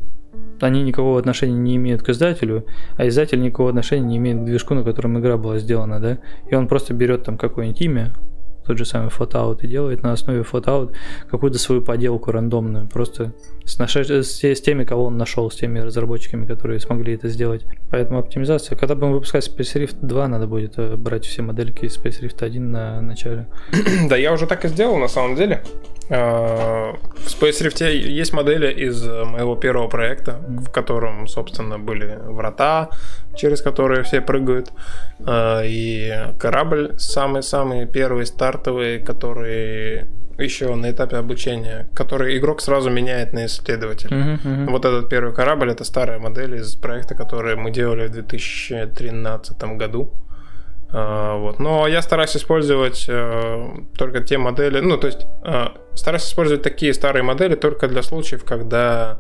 они 0.60 0.84
никакого 0.84 1.20
отношения 1.20 1.58
не 1.58 1.76
имеют 1.76 2.04
к 2.04 2.10
издателю, 2.10 2.66
а 2.96 3.08
издатель 3.08 3.42
никакого 3.42 3.70
отношения 3.70 4.06
не 4.06 4.18
имеет 4.18 4.42
к 4.42 4.46
движку, 4.46 4.74
на 4.74 4.84
котором 4.84 5.20
игра 5.20 5.38
была 5.38 5.60
сделана, 5.60 6.00
да, 6.00 6.20
и 6.50 6.56
он 6.56 6.68
просто 6.68 6.94
берет 6.94 7.24
там 7.24 7.38
какое-нибудь 7.38 7.82
имя, 7.82 8.14
тот 8.66 8.78
же 8.78 8.86
самый 8.86 9.10
фотоаут 9.10 9.64
и 9.64 9.68
делает 9.68 10.04
на 10.04 10.12
основе 10.14 10.44
фотоаут 10.44 10.94
какую-то 11.30 11.60
свою 11.60 11.82
поделку 11.82 12.32
рандомную, 12.32 12.88
просто 12.88 13.34
с, 13.66 13.78
нашедш... 13.78 14.10
с, 14.10 14.62
теми, 14.62 14.84
кого 14.84 15.06
он 15.06 15.18
нашел, 15.18 15.50
с 15.50 15.56
теми 15.56 15.80
разработчиками, 15.80 16.46
которые 16.46 16.80
смогли 16.80 17.16
это 17.16 17.30
сделать. 17.30 17.66
Поэтому 17.90 18.20
оптимизация. 18.20 18.78
Когда 18.78 18.96
будем 18.96 19.14
выпускать 19.14 19.48
Space 19.48 19.76
Rift 19.76 19.98
2, 20.02 20.28
надо 20.28 20.48
будет 20.48 20.78
э, 20.78 20.96
брать 20.96 21.26
все 21.26 21.42
модельки 21.42 21.86
Space 21.86 22.22
Rift 22.22 22.44
1 22.44 22.72
на 22.72 23.02
начале. 23.02 23.48
да, 24.10 24.18
я 24.18 24.34
уже 24.34 24.48
так 24.48 24.66
и 24.66 24.68
сделал 24.68 24.98
на 24.98 25.08
самом 25.08 25.36
деле. 25.36 25.64
А, 26.10 26.94
в 27.16 27.28
Space 27.28 27.62
Rift 27.62 27.90
есть 27.90 28.34
модели 28.34 28.72
из 28.72 29.04
моего 29.04 29.56
первого 29.56 29.88
проекта, 29.88 30.40
в 30.48 30.70
котором, 30.70 31.28
собственно, 31.28 31.80
были 31.80 32.20
врата, 32.26 32.90
через 33.36 33.62
которые 33.62 34.04
все 34.04 34.22
прыгают, 34.22 34.72
и 35.30 36.14
корабль 36.38 36.94
самый-самый 36.98 37.88
первый 37.88 38.26
стартовый, 38.54 39.00
который 39.00 40.06
еще 40.38 40.76
на 40.76 40.92
этапе 40.92 41.18
обучения, 41.18 41.88
который 41.94 42.38
игрок 42.38 42.62
сразу 42.62 42.90
меняет 42.90 43.34
на 43.34 43.46
исследователь. 43.46 44.10
Uh-huh, 44.10 44.44
uh-huh. 44.44 44.70
Вот 44.70 44.86
этот 44.86 45.10
первый 45.10 45.34
корабль 45.34 45.72
это 45.72 45.84
старая 45.84 46.20
модель 46.20 46.56
из 46.56 46.76
проекта, 46.76 47.16
который 47.16 47.56
мы 47.56 47.72
делали 47.72 48.08
в 48.08 48.12
2013 48.12 49.64
году. 49.78 50.12
Uh, 50.92 51.40
вот. 51.40 51.60
Но 51.60 51.88
я 51.88 52.02
стараюсь 52.02 52.36
использовать 52.36 53.10
uh, 53.10 53.86
только 53.98 54.20
те 54.22 54.38
модели, 54.38 54.80
ну, 54.80 54.98
то 54.98 55.08
есть 55.08 55.26
uh, 55.44 55.72
стараюсь 55.96 56.26
использовать 56.26 56.62
такие 56.62 56.94
старые 56.94 57.24
модели 57.24 57.56
только 57.56 57.88
для 57.88 58.04
случаев, 58.04 58.44
когда 58.44 59.18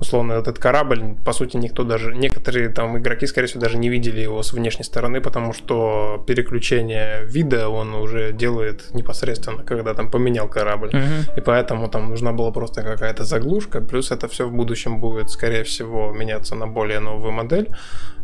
условно 0.00 0.32
этот 0.34 0.58
корабль, 0.58 1.14
по 1.24 1.32
сути, 1.32 1.56
никто 1.56 1.84
даже, 1.84 2.14
некоторые 2.14 2.68
там 2.68 2.98
игроки, 2.98 3.26
скорее 3.26 3.46
всего, 3.48 3.60
даже 3.60 3.78
не 3.78 3.88
видели 3.88 4.20
его 4.20 4.42
с 4.42 4.52
внешней 4.52 4.84
стороны, 4.84 5.20
потому 5.20 5.52
что 5.52 6.22
переключение 6.26 7.24
вида 7.24 7.68
он 7.68 7.94
уже 7.94 8.32
делает 8.32 8.94
непосредственно, 8.94 9.62
когда 9.64 9.94
там 9.94 10.10
поменял 10.10 10.48
корабль. 10.48 10.90
Uh-huh. 10.90 11.36
И 11.36 11.40
поэтому 11.40 11.88
там 11.88 12.10
нужна 12.10 12.32
была 12.32 12.50
просто 12.50 12.82
какая-то 12.82 13.24
заглушка, 13.24 13.80
плюс 13.80 14.10
это 14.10 14.28
все 14.28 14.46
в 14.46 14.52
будущем 14.52 15.00
будет, 15.00 15.30
скорее 15.30 15.62
всего, 15.64 16.12
меняться 16.12 16.54
на 16.54 16.66
более 16.66 17.00
новую 17.00 17.32
модель. 17.32 17.68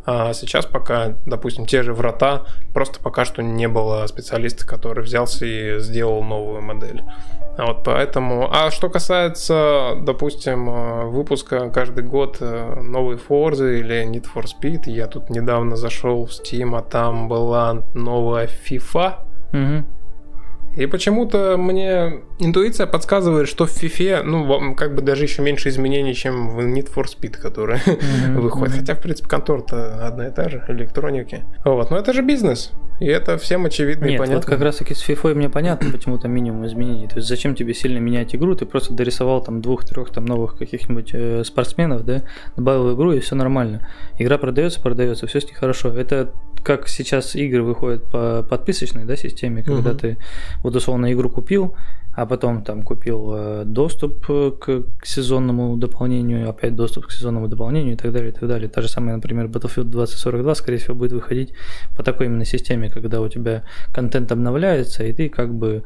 А 0.05 0.33
сейчас 0.33 0.67
пока, 0.67 1.15
допустим, 1.27 1.65
те 1.67 1.83
же 1.83 1.95
врата, 1.95 2.43
просто 2.75 3.01
пока 3.01 3.25
что 3.25 3.43
не 3.43 3.69
было 3.69 4.07
специалиста, 4.07 4.67
который 4.67 5.05
взялся 5.05 5.47
и 5.47 5.79
сделал 5.79 6.23
новую 6.25 6.61
модель. 6.61 7.03
Вот 7.57 7.85
поэтому. 7.85 8.49
А 8.51 8.71
что 8.71 8.89
касается, 8.89 9.95
допустим, 10.01 10.69
э, 10.71 11.05
выпуска 11.05 11.69
каждый 11.71 12.05
год 12.05 12.39
э, 12.41 12.81
новой 12.81 13.17
Forza 13.17 13.79
или 13.79 14.05
Need 14.05 14.27
for 14.35 14.45
Speed, 14.45 14.91
я 14.91 15.07
тут 15.07 15.31
недавно 15.31 15.77
зашел 15.77 16.25
в 16.25 16.31
Steam, 16.31 16.77
а 16.77 16.83
там 16.83 17.29
была 17.29 17.83
новая 17.95 18.49
FIFA. 18.49 19.15
Угу. 19.53 19.85
И 20.77 20.87
почему-то 20.87 21.57
мне 21.59 22.23
интуиция 22.43 22.87
подсказывает, 22.87 23.49
что 23.49 23.67
в 23.67 23.71
FIFA, 23.71 24.23
ну, 24.23 24.75
как 24.75 24.95
бы 24.95 25.03
даже 25.03 25.25
еще 25.25 25.43
меньше 25.43 25.69
изменений, 25.69 26.15
чем 26.15 26.51
в 26.51 26.61
Need 26.61 26.93
for 26.93 27.05
Speed, 27.05 27.39
который 27.39 27.79
mm-hmm. 27.79 28.35
выходит. 28.41 28.77
Хотя, 28.77 28.95
в 28.95 29.01
принципе, 29.01 29.29
контора-то 29.29 30.07
одна 30.07 30.29
и 30.29 30.31
та 30.31 30.49
же, 30.49 30.65
электроники. 30.69 31.45
Вот, 31.65 31.91
но 31.91 31.99
это 31.99 32.13
же 32.13 32.23
бизнес. 32.23 32.73
И 33.01 33.07
это 33.07 33.37
всем 33.37 33.67
очевидно 33.67 34.05
Нет, 34.05 34.15
и 34.15 34.19
понятно. 34.19 34.37
вот 34.37 34.45
как 34.45 34.61
раз 34.61 34.77
таки 34.77 34.95
с 34.95 35.09
FIFA 35.09 35.35
мне 35.35 35.51
понятно, 35.51 35.91
почему 35.91 36.19
там 36.19 36.31
минимум 36.31 36.67
изменений. 36.67 37.09
То 37.09 37.17
есть 37.17 37.29
зачем 37.29 37.57
тебе 37.57 37.75
сильно 37.75 37.99
менять 37.99 38.35
игру, 38.37 38.55
ты 38.55 38.65
просто 38.65 38.95
дорисовал 38.95 39.43
там 39.43 39.61
двух-трех 39.61 40.11
там 40.11 40.25
новых 40.25 40.57
каких-нибудь 40.57 41.11
э, 41.13 41.43
спортсменов, 41.45 42.05
да, 42.05 42.23
добавил 42.55 42.95
игру 42.95 43.13
и 43.13 43.19
все 43.19 43.35
нормально. 43.35 43.89
Игра 44.19 44.39
продается, 44.39 44.81
продается, 44.81 45.27
все 45.27 45.41
с 45.41 45.47
ней 45.47 45.55
хорошо. 45.55 45.89
Это 45.89 46.33
как 46.63 46.87
сейчас 46.87 47.35
игры 47.35 47.65
выходят 47.65 48.05
по 48.05 48.47
подписочной 48.49 49.05
да, 49.05 49.17
системе, 49.17 49.65
когда 49.65 49.91
угу. 49.91 49.99
ты 49.99 50.19
вот 50.63 50.77
условно 50.77 51.13
игру 51.13 51.29
купил, 51.29 51.75
а 52.15 52.27
потом 52.27 52.63
там 52.63 52.83
купил 52.83 53.33
э, 53.35 53.63
доступ 53.65 54.27
э, 54.29 54.51
к 54.51 54.85
сезонному 55.03 55.77
дополнению, 55.77 56.51
опять 56.51 56.77
доступ 56.77 57.07
к 57.07 57.13
сезонному 57.13 57.49
дополнению 57.49 57.95
и 57.95 57.97
так 57.97 58.13
далее, 58.13 58.31
и 58.31 58.33
так 58.33 58.49
далее. 58.49 58.69
Та 58.69 58.83
же 58.83 58.89
самая, 58.89 59.17
например, 59.17 59.47
Battlefield 59.47 59.85
2042, 59.85 60.55
скорее 60.55 60.79
всего, 60.79 60.95
будет 60.95 61.13
выходить 61.13 61.55
по 61.97 62.03
такой 62.03 62.27
именно 62.27 62.45
системе, 62.45 62.91
когда 62.91 63.21
у 63.21 63.29
тебя 63.29 63.63
контент 63.95 64.31
обновляется, 64.31 65.05
и 65.05 65.13
ты 65.13 65.29
как 65.31 65.55
бы 65.55 65.83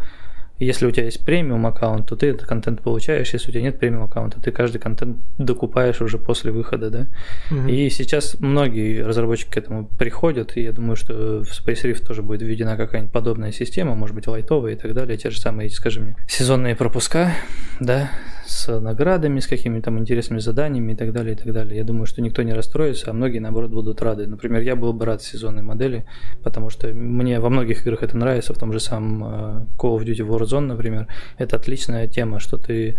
если 0.59 0.87
у 0.87 0.91
тебя 0.91 1.05
есть 1.05 1.25
премиум 1.25 1.67
аккаунт, 1.67 2.09
то 2.09 2.17
ты 2.17 2.29
этот 2.29 2.47
контент 2.47 2.81
получаешь. 2.81 3.33
Если 3.33 3.51
у 3.51 3.53
тебя 3.53 3.63
нет 3.63 3.79
премиум 3.79 4.05
аккаунта, 4.05 4.41
ты 4.41 4.51
каждый 4.51 4.79
контент 4.79 5.19
докупаешь 5.37 6.01
уже 6.01 6.19
после 6.19 6.51
выхода, 6.51 6.91
да. 6.91 7.07
Угу. 7.51 7.69
И 7.69 7.91
сейчас 7.91 8.37
многие 8.41 9.03
разработчики 9.03 9.51
к 9.51 9.57
этому 9.57 9.87
приходят, 9.87 10.57
и 10.57 10.63
я 10.63 10.73
думаю, 10.73 10.97
что 10.97 11.45
в 11.45 11.51
Space 11.51 11.85
Rift 11.85 12.07
тоже 12.07 12.23
будет 12.23 12.43
введена 12.43 12.77
какая-нибудь 12.77 13.13
подобная 13.13 13.53
система, 13.53 13.95
может 13.95 14.15
быть, 14.15 14.27
лайтовая 14.27 14.73
и 14.73 14.77
так 14.77 14.95
далее. 14.95 15.19
Те 15.19 15.31
же 15.31 15.39
самые, 15.39 15.69
скажи 15.69 16.01
мне, 16.01 16.17
сезонные 16.27 16.75
пропуска, 16.75 17.33
да, 17.79 18.11
с 18.47 18.81
наградами, 18.81 19.41
с 19.41 19.47
какими-то 19.47 19.87
там 19.87 19.99
интересными 19.99 20.41
заданиями 20.41 20.93
и 20.93 20.97
так 20.97 21.13
далее, 21.13 21.35
и 21.35 21.37
так 21.37 21.53
далее. 21.53 21.77
Я 21.77 21.85
думаю, 21.85 22.07
что 22.07 22.23
никто 22.23 22.43
не 22.43 22.53
расстроится, 22.53 23.11
а 23.11 23.13
многие, 23.13 23.39
наоборот, 23.39 23.71
будут 23.71 24.03
рады. 24.03 24.27
Например, 24.27 24.63
я 24.63 24.77
был 24.77 24.93
бы 24.93 25.05
рад 25.05 25.23
сезонной 25.23 25.63
модели, 25.63 26.05
потому 26.43 26.71
что 26.71 26.89
мне 26.89 27.41
во 27.41 27.51
многих 27.51 27.83
играх 27.83 28.03
это 28.03 28.17
нравится, 28.17 28.55
в 28.55 28.59
том 28.59 28.73
же 28.73 28.81
самом 28.81 29.25
э, 29.25 29.67
Call 29.79 29.99
of 29.99 30.05
Duty 30.05 30.27
Warzone, 30.27 30.67
например. 30.67 31.09
Это 31.39 31.57
отличная 31.57 32.07
тема, 32.07 32.41
что 32.41 32.57
ты 32.59 32.97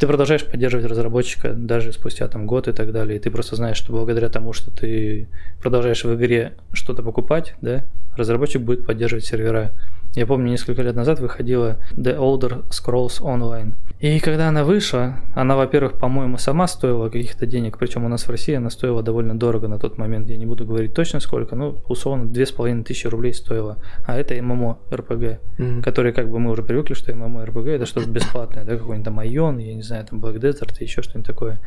ты 0.00 0.06
продолжаешь 0.06 0.46
поддерживать 0.46 0.86
разработчика 0.86 1.52
даже 1.52 1.92
спустя 1.92 2.26
там 2.26 2.46
год 2.46 2.68
и 2.68 2.72
так 2.72 2.90
далее. 2.90 3.18
И 3.18 3.20
ты 3.20 3.30
просто 3.30 3.56
знаешь, 3.56 3.76
что 3.76 3.92
благодаря 3.92 4.30
тому, 4.30 4.54
что 4.54 4.70
ты 4.70 5.28
продолжаешь 5.60 6.02
в 6.04 6.14
игре 6.14 6.54
что-то 6.72 7.02
покупать, 7.02 7.54
да, 7.60 7.84
разработчик 8.16 8.62
будет 8.62 8.86
поддерживать 8.86 9.26
сервера. 9.26 9.72
Я 10.14 10.26
помню, 10.26 10.50
несколько 10.50 10.82
лет 10.82 10.96
назад 10.96 11.20
выходила 11.20 11.78
The 11.92 12.18
Older 12.18 12.68
Scrolls 12.68 13.20
Online. 13.20 13.74
И 14.00 14.18
когда 14.18 14.48
она 14.48 14.64
вышла, 14.64 15.20
она, 15.34 15.56
во-первых, 15.56 15.98
по-моему, 15.98 16.36
сама 16.36 16.66
стоила 16.66 17.10
каких-то 17.10 17.46
денег, 17.46 17.78
причем 17.78 18.04
у 18.04 18.08
нас 18.08 18.26
в 18.26 18.30
России 18.30 18.54
она 18.54 18.70
стоила 18.70 19.02
довольно 19.02 19.38
дорого 19.38 19.68
на 19.68 19.78
тот 19.78 19.98
момент. 19.98 20.28
Я 20.28 20.36
не 20.36 20.46
буду 20.46 20.66
говорить 20.66 20.94
точно 20.94 21.20
сколько, 21.20 21.54
но 21.54 21.76
условно 21.86 22.26
две 22.26 22.46
с 22.46 22.50
половиной 22.50 22.82
тысячи 22.82 23.06
рублей 23.06 23.34
стоила. 23.34 23.76
А 24.04 24.16
это 24.16 24.34
ММО 24.34 24.78
РПГ, 24.92 25.12
mm-hmm. 25.12 25.82
который 25.82 26.12
как 26.12 26.28
бы 26.28 26.40
мы 26.40 26.50
уже 26.50 26.62
привыкли, 26.62 26.94
что 26.94 27.14
ММО 27.14 27.46
РПГ 27.46 27.66
это 27.66 27.86
что-то 27.86 28.08
бесплатное, 28.08 28.64
да, 28.64 28.76
какой-нибудь 28.76 29.04
там 29.04 29.18
Айон, 29.20 29.58
я 29.58 29.74
не 29.74 29.82
знаю, 29.82 30.06
там 30.06 30.18
Black 30.18 30.40
Desert 30.40 30.74
и 30.80 30.84
еще 30.84 31.02
что-нибудь 31.02 31.26
такое. 31.26 31.60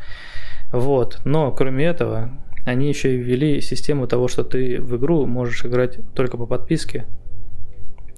Вот. 0.70 1.20
Но 1.24 1.50
кроме 1.52 1.86
этого, 1.86 2.30
они 2.66 2.88
еще 2.88 3.14
и 3.14 3.18
ввели 3.18 3.60
систему 3.60 4.06
того, 4.06 4.28
что 4.28 4.42
ты 4.44 4.80
в 4.80 4.96
игру 4.96 5.24
можешь 5.24 5.64
играть 5.64 5.98
только 6.14 6.36
по 6.36 6.46
подписке, 6.46 7.06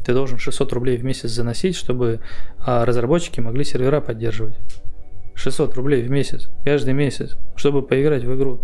ты 0.06 0.14
должен 0.14 0.38
600 0.38 0.72
рублей 0.72 0.96
в 0.96 1.04
месяц 1.04 1.30
заносить, 1.30 1.74
чтобы 1.74 2.20
а, 2.58 2.84
разработчики 2.84 3.40
могли 3.40 3.64
сервера 3.64 4.00
поддерживать. 4.00 4.54
600 5.34 5.74
рублей 5.74 6.02
в 6.02 6.10
месяц, 6.10 6.48
каждый 6.64 6.94
месяц, 6.94 7.36
чтобы 7.56 7.82
поиграть 7.82 8.24
в 8.24 8.34
игру. 8.34 8.60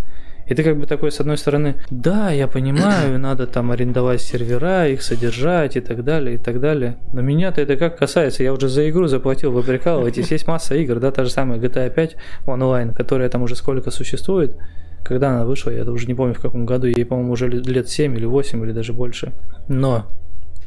И 0.47 0.55
ты 0.55 0.63
как 0.63 0.79
бы 0.79 0.87
такой, 0.87 1.11
с 1.13 1.21
одной 1.21 1.37
стороны, 1.37 1.77
да, 1.91 2.31
я 2.31 2.47
понимаю, 2.47 3.19
надо 3.19 3.47
там 3.47 3.73
арендовать 3.73 4.21
сервера, 4.21 4.87
их 4.87 5.03
содержать 5.03 5.77
и 5.77 5.81
так 5.81 6.05
далее, 6.05 6.37
и 6.37 6.39
так 6.39 6.61
далее. 6.61 6.97
Но 7.13 7.23
меня-то 7.23 7.61
это 7.61 7.77
как 7.77 7.99
касается, 7.99 8.45
я 8.45 8.53
уже 8.53 8.69
за 8.69 8.89
игру 8.89 9.09
заплатил, 9.09 9.51
вы 9.51 9.63
прикалываетесь, 9.63 10.31
есть 10.31 10.47
масса 10.47 10.77
игр, 10.77 11.01
да, 11.01 11.11
та 11.11 11.25
же 11.25 11.31
самая 11.31 11.59
GTA 11.59 11.93
5 11.93 12.17
онлайн, 12.47 12.95
которая 12.95 13.29
там 13.29 13.43
уже 13.43 13.57
сколько 13.57 13.91
существует, 13.91 14.57
когда 15.05 15.31
она 15.31 15.45
вышла, 15.45 15.71
я 15.71 15.85
уже 15.85 16.07
не 16.07 16.15
помню 16.15 16.35
в 16.35 16.41
каком 16.41 16.67
году, 16.67 16.87
ей, 16.87 17.05
по-моему, 17.05 17.33
уже 17.33 17.49
лет 17.49 17.89
7 17.89 18.17
или 18.17 18.25
8 18.27 18.65
или 18.65 18.73
даже 18.73 18.93
больше. 18.93 19.33
Но 19.69 20.07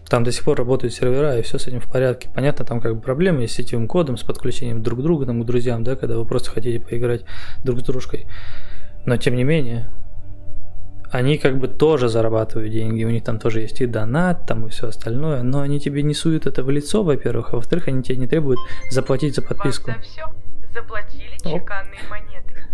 там 0.08 0.24
до 0.24 0.32
сих 0.32 0.44
пор 0.44 0.58
работают 0.58 0.94
сервера, 0.94 1.38
и 1.38 1.42
все 1.42 1.58
с 1.58 1.68
этим 1.68 1.80
в 1.80 1.92
порядке. 1.92 2.30
Понятно, 2.34 2.66
там 2.66 2.80
как 2.80 2.96
бы 2.96 3.02
проблемы 3.02 3.48
с 3.48 3.54
сетевым 3.54 3.88
кодом, 3.88 4.18
с 4.18 4.24
подключением 4.24 4.84
друг 4.84 5.00
к 5.00 5.02
другу, 5.02 5.26
там, 5.26 5.42
к 5.42 5.46
друзьям, 5.46 5.84
да, 5.84 5.96
когда 5.96 6.18
вы 6.18 6.26
просто 6.26 6.52
хотите 6.52 6.80
поиграть 6.80 7.26
друг 7.64 7.80
с 7.80 7.84
дружкой. 7.84 8.28
Но 9.06 9.18
тем 9.18 9.36
не 9.36 9.44
менее, 9.44 9.90
они 11.12 11.38
как 11.38 11.58
бы 11.58 11.68
тоже 11.68 12.10
зарабатывают 12.10 12.72
деньги, 12.72 13.04
у 13.04 13.10
них 13.10 13.24
там 13.24 13.40
тоже 13.40 13.62
есть 13.62 13.82
и 13.82 13.86
донат, 13.86 14.46
там 14.46 14.68
и 14.68 14.70
все 14.70 14.88
остальное, 14.88 15.44
но 15.44 15.62
они 15.62 15.80
тебе 15.80 16.04
не 16.04 16.14
суют 16.14 16.46
это 16.46 16.64
в 16.64 16.70
лицо, 16.70 17.04
во-первых, 17.04 17.54
а 17.54 17.56
во-вторых, 17.58 17.88
они 17.88 18.04
тебе 18.04 18.18
не 18.18 18.28
требуют 18.28 18.60
заплатить 18.92 19.36
за 19.36 19.42
подписку. 19.42 19.92
Вам 19.92 20.02
за 20.02 20.08
все 20.08 20.24
заплатили 20.74 21.36
Оп. 21.46 21.62
чеканные 21.62 22.02
монеты. 22.10 22.66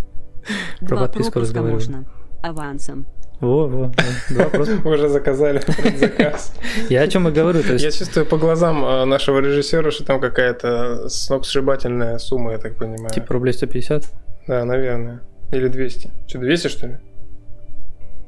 Про 0.85 0.97
подписку 0.97 1.39
можно. 1.61 2.05
Авансом. 2.41 3.05
Во, 3.41 3.67
во. 3.67 3.91
Два. 4.29 4.49
Мы 4.83 4.91
уже 4.93 5.09
заказали 5.09 5.59
предзаказ. 5.81 6.53
Я 6.89 7.01
о 7.01 7.07
чем 7.07 7.27
и 7.27 7.31
говорю, 7.31 7.61
то 7.63 7.73
Я 7.73 7.73
есть 7.85 7.97
чувствую 7.99 8.25
по 8.27 8.37
глазам 8.37 8.85
э, 8.85 9.05
нашего 9.05 9.39
режиссера, 9.39 9.89
что 9.91 10.05
там 10.05 10.21
какая-то 10.21 11.09
сногсшибательная 11.09 12.19
сумма, 12.19 12.51
я 12.51 12.57
так 12.59 12.75
понимаю. 12.77 13.09
типа 13.09 13.33
рублей 13.33 13.53
150. 13.53 14.03
Да, 14.47 14.63
наверное. 14.63 15.21
Или 15.51 15.67
200. 15.67 16.11
Что, 16.27 16.39
200, 16.39 16.67
что 16.67 16.87
ли? 16.87 16.97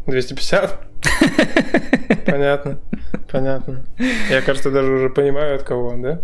250? 0.08 0.80
Понятно. 2.26 2.80
Понятно. 3.32 3.86
Я, 4.30 4.42
кажется, 4.42 4.72
даже 4.72 4.92
уже 4.92 5.10
понимаю, 5.10 5.56
от 5.56 5.64
кого, 5.64 5.94
да? 5.96 6.22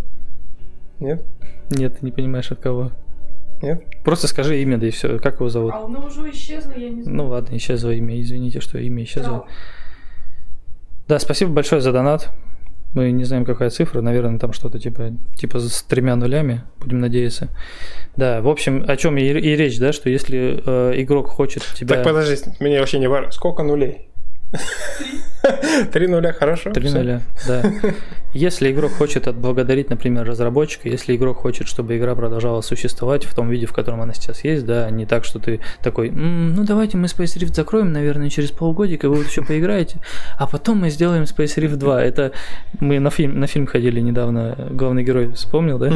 Нет? 0.98 1.24
Нет, 1.70 1.98
ты 1.98 2.04
не 2.04 2.10
понимаешь 2.12 2.50
от 2.50 2.60
кого. 2.60 2.90
Нет? 3.62 3.84
Просто 4.04 4.26
скажи 4.26 4.60
имя, 4.62 4.78
да 4.78 4.86
и 4.86 4.90
все. 4.90 5.18
Как 5.18 5.36
его 5.36 5.48
зовут? 5.48 5.72
А 5.74 5.84
оно 5.84 6.06
уже 6.06 6.30
исчезло, 6.30 6.72
я 6.76 6.90
не 6.90 7.02
знаю. 7.02 7.16
Ну 7.16 7.26
ладно, 7.28 7.56
исчезло 7.56 7.90
имя. 7.90 8.20
Извините, 8.20 8.60
что 8.60 8.78
имя 8.78 9.04
исчезло. 9.04 9.46
Да, 11.08 11.18
спасибо 11.18 11.52
большое 11.52 11.80
за 11.80 11.92
донат. 11.92 12.30
Мы 12.94 13.12
не 13.12 13.24
знаем, 13.24 13.44
какая 13.44 13.70
цифра. 13.70 14.00
Наверное, 14.00 14.38
там 14.38 14.52
что-то 14.52 14.78
типа, 14.78 15.12
типа 15.36 15.60
с 15.60 15.82
тремя 15.82 16.16
нулями. 16.16 16.62
Будем 16.80 17.00
надеяться. 17.00 17.48
Да, 18.16 18.40
в 18.42 18.48
общем, 18.48 18.84
о 18.86 18.96
чем 18.96 19.16
и, 19.16 19.22
и 19.22 19.56
речь, 19.56 19.78
да, 19.78 19.92
что 19.92 20.10
если 20.10 20.62
э, 20.64 21.00
игрок 21.02 21.28
хочет 21.28 21.62
тебя... 21.74 21.96
Так, 21.96 22.04
подожди, 22.04 22.36
мне 22.58 22.80
вообще 22.80 22.98
не 22.98 23.08
важно. 23.08 23.30
Сколько 23.30 23.62
нулей? 23.62 24.09
Три 25.92 26.06
нуля, 26.06 26.32
хорошо. 26.32 26.70
Три 26.70 26.90
нуля, 26.90 27.22
да. 27.46 27.62
Если 28.32 28.70
игрок 28.70 28.92
хочет 28.92 29.26
отблагодарить, 29.26 29.90
например, 29.90 30.24
разработчика, 30.24 30.88
если 30.88 31.16
игрок 31.16 31.38
хочет, 31.38 31.66
чтобы 31.66 31.96
игра 31.96 32.14
продолжала 32.14 32.60
существовать 32.60 33.24
в 33.24 33.34
том 33.34 33.50
виде, 33.50 33.66
в 33.66 33.72
котором 33.72 34.02
она 34.02 34.14
сейчас 34.14 34.44
есть, 34.44 34.64
да, 34.64 34.86
а 34.86 34.90
не 34.90 35.04
так, 35.04 35.24
что 35.24 35.40
ты 35.40 35.60
такой, 35.82 36.10
«М, 36.10 36.54
ну 36.54 36.64
давайте 36.64 36.96
мы 36.96 37.06
Space 37.06 37.36
Rift 37.38 37.54
закроем, 37.54 37.92
наверное, 37.92 38.30
через 38.30 38.52
полгодика, 38.52 39.08
вы 39.08 39.16
вот 39.16 39.26
еще 39.26 39.42
поиграете, 39.42 39.98
а 40.38 40.46
потом 40.46 40.78
мы 40.78 40.90
сделаем 40.90 41.24
Space 41.24 41.56
Rift 41.56 41.76
2. 41.76 42.04
Это 42.04 42.30
мы 42.78 43.00
на 43.00 43.10
фильм, 43.10 43.40
на 43.40 43.48
фильм 43.48 43.66
ходили 43.66 44.00
недавно, 44.00 44.68
главный 44.70 45.02
герой 45.02 45.32
вспомнил, 45.32 45.78
да? 45.78 45.90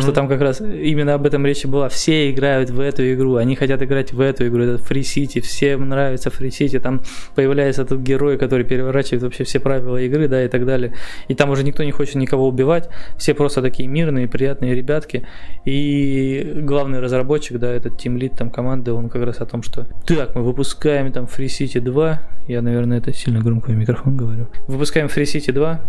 Что 0.00 0.12
там 0.12 0.26
как 0.28 0.40
раз 0.40 0.62
именно 0.62 1.14
об 1.14 1.26
этом 1.26 1.44
речь 1.44 1.64
и 1.64 1.68
была. 1.68 1.90
Все 1.90 2.30
играют 2.30 2.70
в 2.70 2.80
эту 2.80 3.12
игру, 3.12 3.36
они 3.36 3.56
хотят 3.56 3.82
играть 3.82 4.12
в 4.12 4.20
эту 4.20 4.46
игру, 4.48 4.62
это 4.62 4.82
Free 4.82 5.00
City, 5.02 5.40
всем 5.42 5.86
нравится 5.88 6.30
Free 6.30 6.48
City, 6.48 6.78
там 6.80 7.02
появляется 7.34 7.82
этот 7.82 7.93
герой, 8.02 8.38
который 8.38 8.64
переворачивает 8.64 9.22
вообще 9.22 9.44
все 9.44 9.60
правила 9.60 9.96
игры, 9.96 10.28
да, 10.28 10.44
и 10.44 10.48
так 10.48 10.66
далее. 10.66 10.94
И 11.28 11.34
там 11.34 11.50
уже 11.50 11.64
никто 11.64 11.82
не 11.84 11.92
хочет 11.92 12.16
никого 12.16 12.48
убивать, 12.48 12.88
все 13.16 13.34
просто 13.34 13.62
такие 13.62 13.88
мирные, 13.88 14.28
приятные 14.28 14.74
ребятки. 14.74 15.26
И 15.64 16.52
главный 16.62 17.00
разработчик, 17.00 17.58
да, 17.58 17.72
этот 17.72 17.94
Team 17.94 18.16
Lead 18.18 18.36
там 18.36 18.50
команды, 18.50 18.92
он 18.92 19.08
как 19.08 19.22
раз 19.24 19.40
о 19.40 19.46
том, 19.46 19.62
что 19.62 19.86
так, 20.06 20.34
мы 20.34 20.42
выпускаем 20.42 21.12
там 21.12 21.24
Free 21.24 21.46
City 21.46 21.80
2, 21.80 22.20
я, 22.48 22.62
наверное, 22.62 22.98
это 22.98 23.12
сильно 23.12 23.40
громко 23.40 23.70
в 23.70 23.76
микрофон 23.76 24.16
говорю. 24.16 24.48
Выпускаем 24.66 25.06
Free 25.06 25.24
City 25.24 25.52
2, 25.52 25.80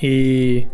и 0.00 0.68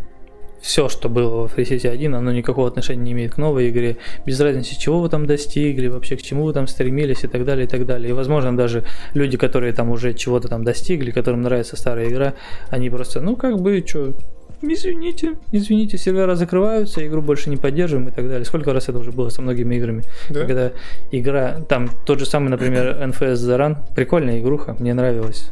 все, 0.61 0.88
что 0.88 1.09
было 1.09 1.42
во 1.42 1.47
Free 1.47 1.64
City 1.64 1.88
1, 1.88 2.14
оно 2.14 2.33
никакого 2.33 2.68
отношения 2.68 3.03
не 3.03 3.12
имеет 3.12 3.35
к 3.35 3.38
новой 3.38 3.71
игре. 3.71 3.97
Без 4.27 4.40
разницы, 4.40 4.79
чего 4.79 5.01
вы 5.01 5.09
там 5.09 5.27
достигли, 5.27 5.88
вообще 5.88 6.16
к 6.16 6.23
чему 6.23 6.44
вы 6.44 6.53
там 6.53 6.66
стремились 6.66 7.25
и 7.25 7.29
так 7.29 7.44
далее, 7.44 7.66
и 7.66 7.68
так 7.68 7.87
далее. 7.87 8.11
И, 8.11 8.12
возможно, 8.12 8.57
даже 8.57 8.85
люди, 9.14 9.37
которые 9.37 9.73
там 9.73 9.90
уже 9.90 10.14
чего-то 10.14 10.49
там 10.49 10.64
достигли, 10.64 11.11
которым 11.11 11.42
нравится 11.42 11.77
старая 11.77 12.09
игра, 12.09 12.35
они 12.71 12.90
просто, 12.90 13.21
ну, 13.21 13.37
как 13.37 13.61
бы, 13.61 13.85
что, 13.87 14.14
извините, 14.62 15.35
извините, 15.53 15.99
сервера 15.99 16.35
закрываются, 16.35 17.07
игру 17.07 17.23
больше 17.23 17.51
не 17.51 17.57
поддерживаем 17.57 18.09
и 18.09 18.12
так 18.12 18.29
далее. 18.29 18.44
Сколько 18.44 18.73
раз 18.73 18.88
это 18.88 18.99
уже 18.99 19.12
было 19.12 19.29
со 19.29 19.42
многими 19.42 19.77
играми? 19.77 20.03
Да? 20.31 20.44
Когда 20.44 20.73
игра, 21.12 21.61
там 21.68 21.88
тот 22.05 22.18
же 22.18 22.27
самый, 22.27 22.49
например, 22.49 22.97
NFS 23.01 23.35
The 23.35 23.59
Run, 23.59 23.77
прикольная 23.94 24.40
игруха, 24.40 24.77
мне 24.79 24.94
нравилась. 24.94 25.51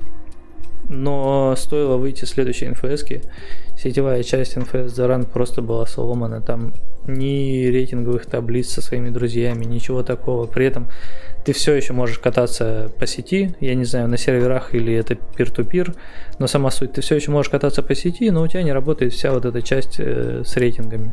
Но 0.89 1.55
стоило 1.57 1.97
выйти 1.97 2.25
следующей 2.25 2.67
NFS, 2.67 3.25
сетевая 3.77 4.23
часть 4.23 4.57
NFS 4.57 4.87
The 4.87 5.09
Run 5.09 5.27
просто 5.27 5.63
была 5.63 5.87
сломана. 5.87 6.41
Там 6.41 6.75
ни 7.07 7.67
рейтинговых 7.67 8.27
таблиц 8.27 8.69
со 8.69 8.83
своими 8.83 9.11
друзьями, 9.11 9.65
ничего 9.65 10.03
такого. 10.03 10.47
При 10.47 10.67
этом 10.67 10.89
ты 11.45 11.53
все 11.53 11.75
еще 11.75 11.93
можешь 11.93 12.19
кататься 12.19 12.91
по 12.99 13.07
сети, 13.07 13.55
я 13.61 13.75
не 13.75 13.85
знаю, 13.85 14.09
на 14.09 14.19
серверах 14.19 14.75
или 14.75 14.95
это 14.95 15.15
peer-to-peer, 15.15 15.97
но 16.39 16.47
сама 16.47 16.71
суть, 16.71 16.93
ты 16.93 17.01
все 17.01 17.15
еще 17.15 17.31
можешь 17.31 17.51
кататься 17.51 17.83
по 17.83 17.95
сети, 17.95 18.31
но 18.31 18.43
у 18.43 18.49
тебя 18.49 18.63
не 18.63 18.73
работает 18.73 19.13
вся 19.13 19.33
вот 19.33 19.45
эта 19.45 19.63
часть 19.63 19.97
э, 19.99 20.43
с 20.45 20.57
рейтингами. 20.57 21.13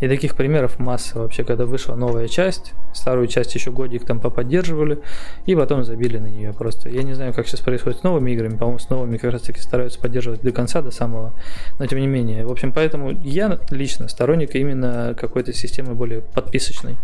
И 0.00 0.08
таких 0.08 0.34
примеров 0.34 0.78
масса 0.78 1.18
вообще, 1.18 1.44
когда 1.44 1.66
вышла 1.66 1.94
новая 1.94 2.28
часть, 2.28 2.72
старую 2.92 3.26
часть 3.26 3.54
еще 3.54 3.70
годик 3.70 4.04
там 4.04 4.20
поподдерживали, 4.20 4.98
и 5.46 5.54
потом 5.54 5.84
забили 5.84 6.18
на 6.18 6.26
нее 6.26 6.52
просто. 6.52 6.88
Я 6.88 7.02
не 7.02 7.14
знаю, 7.14 7.32
как 7.32 7.46
сейчас 7.46 7.60
происходит 7.60 8.00
с 8.00 8.02
новыми 8.02 8.30
играми, 8.32 8.56
по-моему, 8.56 8.78
с 8.78 8.88
новыми 8.90 9.16
как 9.16 9.32
раз 9.32 9.42
таки 9.42 9.60
стараются 9.60 9.98
поддерживать 9.98 10.42
до 10.42 10.52
конца, 10.52 10.82
до 10.82 10.90
самого, 10.90 11.32
но 11.78 11.86
тем 11.86 12.00
не 12.00 12.06
менее. 12.06 12.46
В 12.46 12.52
общем, 12.52 12.72
поэтому 12.72 13.12
я 13.22 13.58
лично 13.70 14.08
сторонник 14.08 14.54
именно 14.54 15.14
какой-то 15.18 15.52
системы 15.52 15.94
более 15.94 16.20
подписочной, 16.20 16.96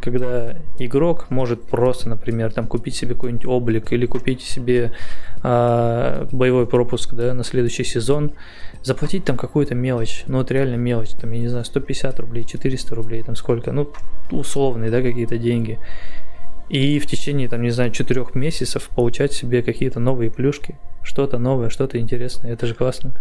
когда 0.00 0.56
игрок 0.78 1.30
может 1.30 1.62
просто, 1.62 2.08
например, 2.08 2.52
там 2.52 2.66
купить 2.66 2.96
себе 2.96 3.14
какой-нибудь 3.14 3.46
облик 3.46 3.92
или 3.92 4.06
купить 4.06 4.42
себе 4.42 4.92
а, 5.42 6.28
боевой 6.30 6.66
пропуск 6.66 7.14
да, 7.14 7.34
на 7.34 7.44
следующий 7.44 7.84
сезон, 7.84 8.32
заплатить 8.82 9.24
там 9.24 9.36
какую-то 9.36 9.74
мелочь, 9.74 10.24
ну 10.26 10.38
вот 10.38 10.50
реально 10.50 10.76
мелочь, 10.76 11.10
там, 11.10 11.32
я 11.32 11.40
не 11.40 11.48
знаю, 11.48 11.64
150 11.64 12.20
рублей, 12.20 12.44
400 12.44 12.94
рублей, 12.94 13.22
там 13.22 13.36
сколько, 13.36 13.72
ну, 13.72 13.90
условные, 14.30 14.90
да, 14.90 15.02
какие-то 15.02 15.38
деньги. 15.38 15.78
И 16.68 16.98
в 16.98 17.06
течение, 17.06 17.48
там, 17.48 17.62
не 17.62 17.70
знаю, 17.70 17.90
четырех 17.90 18.34
месяцев 18.34 18.88
получать 18.94 19.32
себе 19.32 19.62
какие-то 19.62 20.00
новые 20.00 20.30
плюшки, 20.30 20.76
что-то 21.02 21.38
новое, 21.38 21.68
что-то 21.68 21.98
интересное, 21.98 22.52
это 22.52 22.66
же 22.66 22.74
классно. 22.74 23.12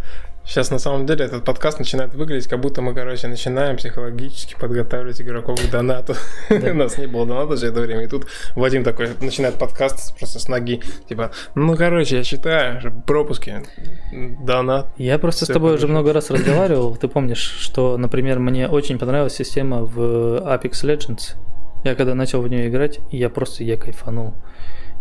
Сейчас 0.44 0.72
на 0.72 0.80
самом 0.80 1.06
деле 1.06 1.26
этот 1.26 1.46
подкаст 1.46 1.80
начинает 1.80 2.14
выглядеть, 2.16 2.48
как 2.48 2.60
будто 2.60 2.82
мы, 2.82 2.94
короче, 2.94 3.28
начинаем 3.28 3.78
психологически 3.78 4.56
подготавливать 4.60 5.22
игроков 5.22 5.62
к 5.62 5.70
донату. 5.70 6.16
У 6.50 6.74
нас 6.74 6.98
не 6.98 7.06
было 7.08 7.26
доната 7.26 7.56
за 7.56 7.68
это 7.68 7.82
время, 7.82 8.04
и 8.04 8.08
тут 8.08 8.28
Вадим 8.56 8.84
такой 8.84 9.10
начинает 9.22 9.56
подкаст 9.56 10.18
просто 10.18 10.40
с 10.40 10.48
ноги, 10.48 10.82
типа, 11.08 11.32
ну, 11.56 11.76
короче, 11.78 12.18
я 12.18 12.24
читаю, 12.24 12.92
пропуски, 13.06 13.64
донат. 14.12 14.88
Я 14.98 15.20
просто 15.20 15.46
с 15.46 15.48
тобой 15.48 15.76
уже 15.76 15.88
много 15.88 16.12
раз 16.12 16.32
разговаривал. 16.32 16.96
Ты 16.96 17.08
помнишь, 17.08 17.40
что, 17.60 17.98
например, 17.98 18.40
мне 18.40 18.68
очень 18.68 18.98
понравилась 18.98 19.36
система 19.36 19.84
в 19.84 20.00
Apex 20.00 20.72
Legends. 20.84 21.36
Я 21.84 21.96
когда 21.96 22.16
начал 22.16 22.42
в 22.42 22.48
нее 22.48 22.68
играть, 22.68 23.00
я 23.12 23.30
просто 23.30 23.64
я 23.64 23.78
кайфанул. 23.78 24.34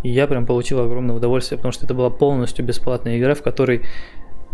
И 0.03 0.09
я 0.09 0.27
прям 0.27 0.45
получил 0.45 0.79
огромное 0.79 1.15
удовольствие, 1.15 1.57
потому 1.57 1.71
что 1.71 1.85
это 1.85 1.93
была 1.93 2.09
полностью 2.09 2.65
бесплатная 2.65 3.19
игра, 3.19 3.35
в 3.35 3.43
которой 3.43 3.83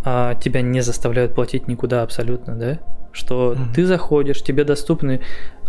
а, 0.10 0.36
тебя 0.36 0.62
не 0.62 0.80
заставляют 0.80 1.36
платить 1.36 1.68
никуда 1.68 2.02
абсолютно, 2.02 2.56
да? 2.56 2.80
Что 3.12 3.56
Мгм. 3.58 3.74
ты 3.74 3.86
заходишь, 3.86 4.42
тебе 4.42 4.64
доступны 4.64 5.20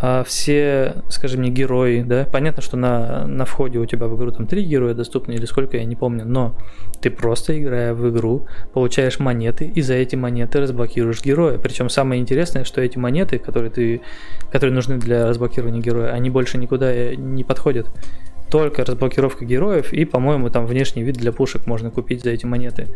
а, 0.00 0.22
все, 0.22 0.94
скажи 1.08 1.36
мне, 1.36 1.50
герои, 1.50 2.02
да? 2.02 2.24
Понятно, 2.24 2.62
что 2.62 2.76
на, 2.76 3.26
на 3.26 3.44
входе 3.44 3.80
у 3.80 3.86
тебя 3.86 4.06
в 4.06 4.16
игру 4.16 4.30
там 4.30 4.46
три 4.46 4.62
героя 4.62 4.94
доступны 4.94 5.32
или 5.32 5.44
сколько, 5.44 5.76
я 5.76 5.84
не 5.84 5.96
помню, 5.96 6.24
но 6.24 6.56
ты 7.00 7.10
просто 7.10 7.60
играя 7.60 7.94
в 7.94 8.08
игру, 8.10 8.46
получаешь 8.72 9.18
монеты, 9.18 9.64
и 9.64 9.82
за 9.82 9.94
эти 9.94 10.14
монеты 10.14 10.60
разблокируешь 10.60 11.20
героя. 11.20 11.58
Причем 11.58 11.88
самое 11.88 12.20
интересное, 12.20 12.62
что 12.62 12.80
эти 12.80 12.96
монеты, 12.96 13.40
которые, 13.40 13.72
ты, 13.72 14.02
которые 14.52 14.72
нужны 14.72 14.98
для 14.98 15.26
разблокирования 15.26 15.80
героя, 15.80 16.12
они 16.12 16.30
больше 16.30 16.58
никуда 16.58 16.92
э, 16.92 17.16
не 17.16 17.42
подходят. 17.42 17.88
Только 18.50 18.84
разблокировка 18.84 19.44
героев 19.44 19.92
и, 19.92 20.04
по-моему, 20.04 20.48
там 20.48 20.64
внешний 20.64 21.02
вид 21.02 21.16
для 21.16 21.32
пушек 21.32 21.66
можно 21.66 21.90
купить 21.90 22.22
за 22.22 22.30
эти 22.30 22.46
монеты. 22.46 22.86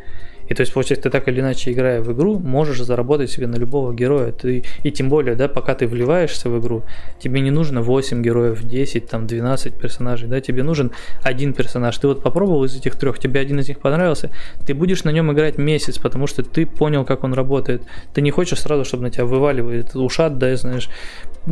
И 0.48 0.55
то 0.55 0.61
есть, 0.61 0.72
получается, 0.72 1.05
ты 1.05 1.11
так 1.11 1.28
или 1.28 1.40
иначе, 1.40 1.72
играя 1.72 2.00
в 2.00 2.12
игру, 2.12 2.38
можешь 2.38 2.78
заработать 2.81 3.31
себе 3.31 3.46
на 3.46 3.57
любого 3.57 3.94
героя. 3.94 4.33
Ты, 4.33 4.64
и 4.83 4.90
тем 4.90 5.09
более, 5.09 5.35
да, 5.35 5.48
пока 5.48 5.74
ты 5.74 5.87
вливаешься 5.87 6.48
в 6.48 6.59
игру, 6.61 6.83
тебе 7.18 7.40
не 7.40 7.50
нужно 7.50 7.82
8 7.82 8.22
героев, 8.22 8.62
10, 8.62 9.07
там, 9.09 9.26
12 9.26 9.74
персонажей, 9.74 10.28
да, 10.28 10.40
тебе 10.40 10.62
нужен 10.62 10.93
один 11.22 11.53
персонаж. 11.53 11.97
Ты 11.99 12.09
вот 12.09 12.22
попробовал 12.22 12.64
из 12.64 12.76
этих 12.76 12.97
трех, 12.97 13.18
тебе 13.18 13.40
один 13.40 13.61
из 13.61 13.68
них 13.68 13.78
понравился, 13.78 14.30
ты 14.66 14.74
будешь 14.74 15.05
на 15.05 15.11
нем 15.11 15.32
играть 15.32 15.59
месяц, 15.59 15.99
потому 15.99 16.26
что 16.26 16.43
ты 16.43 16.66
понял, 16.66 17.05
как 17.05 17.24
он 17.24 17.34
работает. 17.34 17.82
Ты 18.14 18.22
не 18.22 18.30
хочешь 18.30 18.61
сразу, 18.61 18.84
чтобы 18.84 19.05
на 19.05 19.11
тебя 19.11 19.24
вываливает 19.24 19.95
ушат, 19.95 20.38
да, 20.38 20.55
знаешь, 20.57 20.88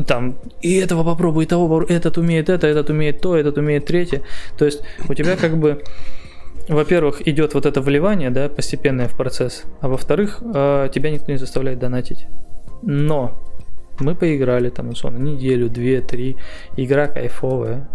там, 0.07 0.37
и 0.61 0.77
этого 0.77 1.05
попробуй, 1.05 1.45
и 1.45 1.47
того 1.47 1.83
этот 1.83 2.19
умеет 2.19 2.49
это, 2.49 2.67
этот 2.67 2.91
умеет 2.91 3.21
то, 3.21 3.37
этот 3.37 3.59
умеет 3.59 3.87
третье. 3.87 4.23
То 4.57 4.65
есть 4.65 4.83
у 5.09 5.15
тебя 5.15 5.37
как 5.37 5.57
бы 5.57 5.83
во-первых, 6.71 7.27
идет 7.27 7.55
вот 7.55 7.67
это 7.67 7.81
вливание, 7.81 8.31
да, 8.31 8.49
постепенное 8.49 9.09
в 9.09 9.17
процесс, 9.17 9.65
а 9.81 9.89
во-вторых, 9.89 10.41
э, 10.43 10.89
тебя 10.93 11.11
никто 11.11 11.33
не 11.33 11.39
заставляет 11.39 11.79
донатить. 11.79 12.27
Но 12.83 13.41
мы 13.99 14.15
поиграли 14.15 14.71
там, 14.71 14.91
условно, 14.91 15.19
неделю, 15.19 15.69
две, 15.69 16.01
три, 16.01 16.37
игра 16.77 17.09
кайфовая. 17.09 17.89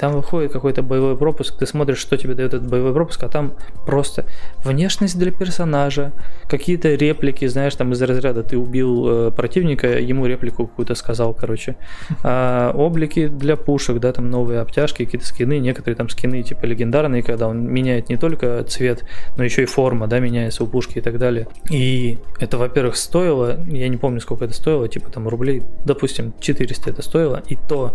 Там 0.00 0.12
выходит 0.12 0.50
какой-то 0.50 0.82
боевой 0.82 1.14
пропуск, 1.14 1.58
ты 1.58 1.66
смотришь, 1.66 1.98
что 1.98 2.16
тебе 2.16 2.34
дает 2.34 2.54
этот 2.54 2.70
боевой 2.70 2.94
пропуск, 2.94 3.22
а 3.22 3.28
там 3.28 3.52
просто 3.84 4.24
внешность 4.64 5.18
для 5.18 5.30
персонажа, 5.30 6.12
какие-то 6.48 6.94
реплики, 6.94 7.46
знаешь, 7.46 7.74
там 7.74 7.92
из 7.92 8.00
разряда 8.00 8.42
ты 8.42 8.56
убил 8.56 9.28
э, 9.28 9.30
противника, 9.30 9.98
ему 9.98 10.24
реплику 10.24 10.66
какую-то 10.66 10.94
сказал, 10.94 11.34
короче. 11.34 11.76
А, 12.22 12.72
облики 12.74 13.28
для 13.28 13.56
пушек, 13.56 13.98
да, 13.98 14.12
там 14.12 14.30
новые 14.30 14.60
обтяжки, 14.60 15.04
какие-то 15.04 15.26
скины, 15.26 15.58
некоторые 15.58 15.96
там 15.96 16.08
скины 16.08 16.42
типа 16.42 16.64
легендарные, 16.66 17.22
когда 17.22 17.48
он 17.48 17.66
меняет 17.66 18.08
не 18.08 18.16
только 18.16 18.62
цвет, 18.64 19.04
но 19.36 19.44
еще 19.44 19.62
и 19.62 19.66
форма, 19.66 20.06
да, 20.06 20.20
меняется 20.20 20.62
у 20.62 20.66
пушки 20.66 20.98
и 20.98 21.00
так 21.00 21.18
далее. 21.18 21.48
И 21.70 22.18
это, 22.38 22.56
во-первых, 22.56 22.96
стоило, 22.96 23.58
я 23.66 23.88
не 23.88 23.96
помню, 23.96 24.20
сколько 24.20 24.44
это 24.44 24.54
стоило, 24.54 24.86
типа 24.88 25.10
там 25.10 25.28
рублей, 25.28 25.62
допустим, 25.84 26.32
400 26.40 26.90
это 26.90 27.02
стоило, 27.02 27.42
и 27.48 27.56
то 27.56 27.94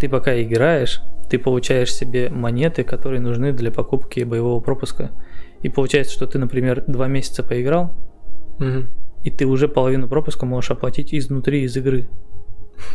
ты 0.00 0.08
пока 0.08 0.40
играешь, 0.40 1.00
ты 1.30 1.38
получаешь 1.38 1.92
себе 1.92 2.28
монеты, 2.30 2.84
которые 2.84 3.20
нужны 3.20 3.52
для 3.52 3.70
покупки 3.70 4.20
боевого 4.20 4.60
пропуска. 4.60 5.10
И 5.62 5.68
получается, 5.68 6.14
что 6.14 6.26
ты, 6.26 6.38
например, 6.38 6.84
два 6.86 7.08
месяца 7.08 7.42
поиграл, 7.42 7.92
Мгм. 8.58 8.88
и 9.24 9.30
ты 9.30 9.46
уже 9.46 9.68
половину 9.68 10.08
пропуска 10.08 10.46
можешь 10.46 10.70
оплатить 10.70 11.12
изнутри 11.12 11.62
из 11.62 11.76
игры. 11.76 12.08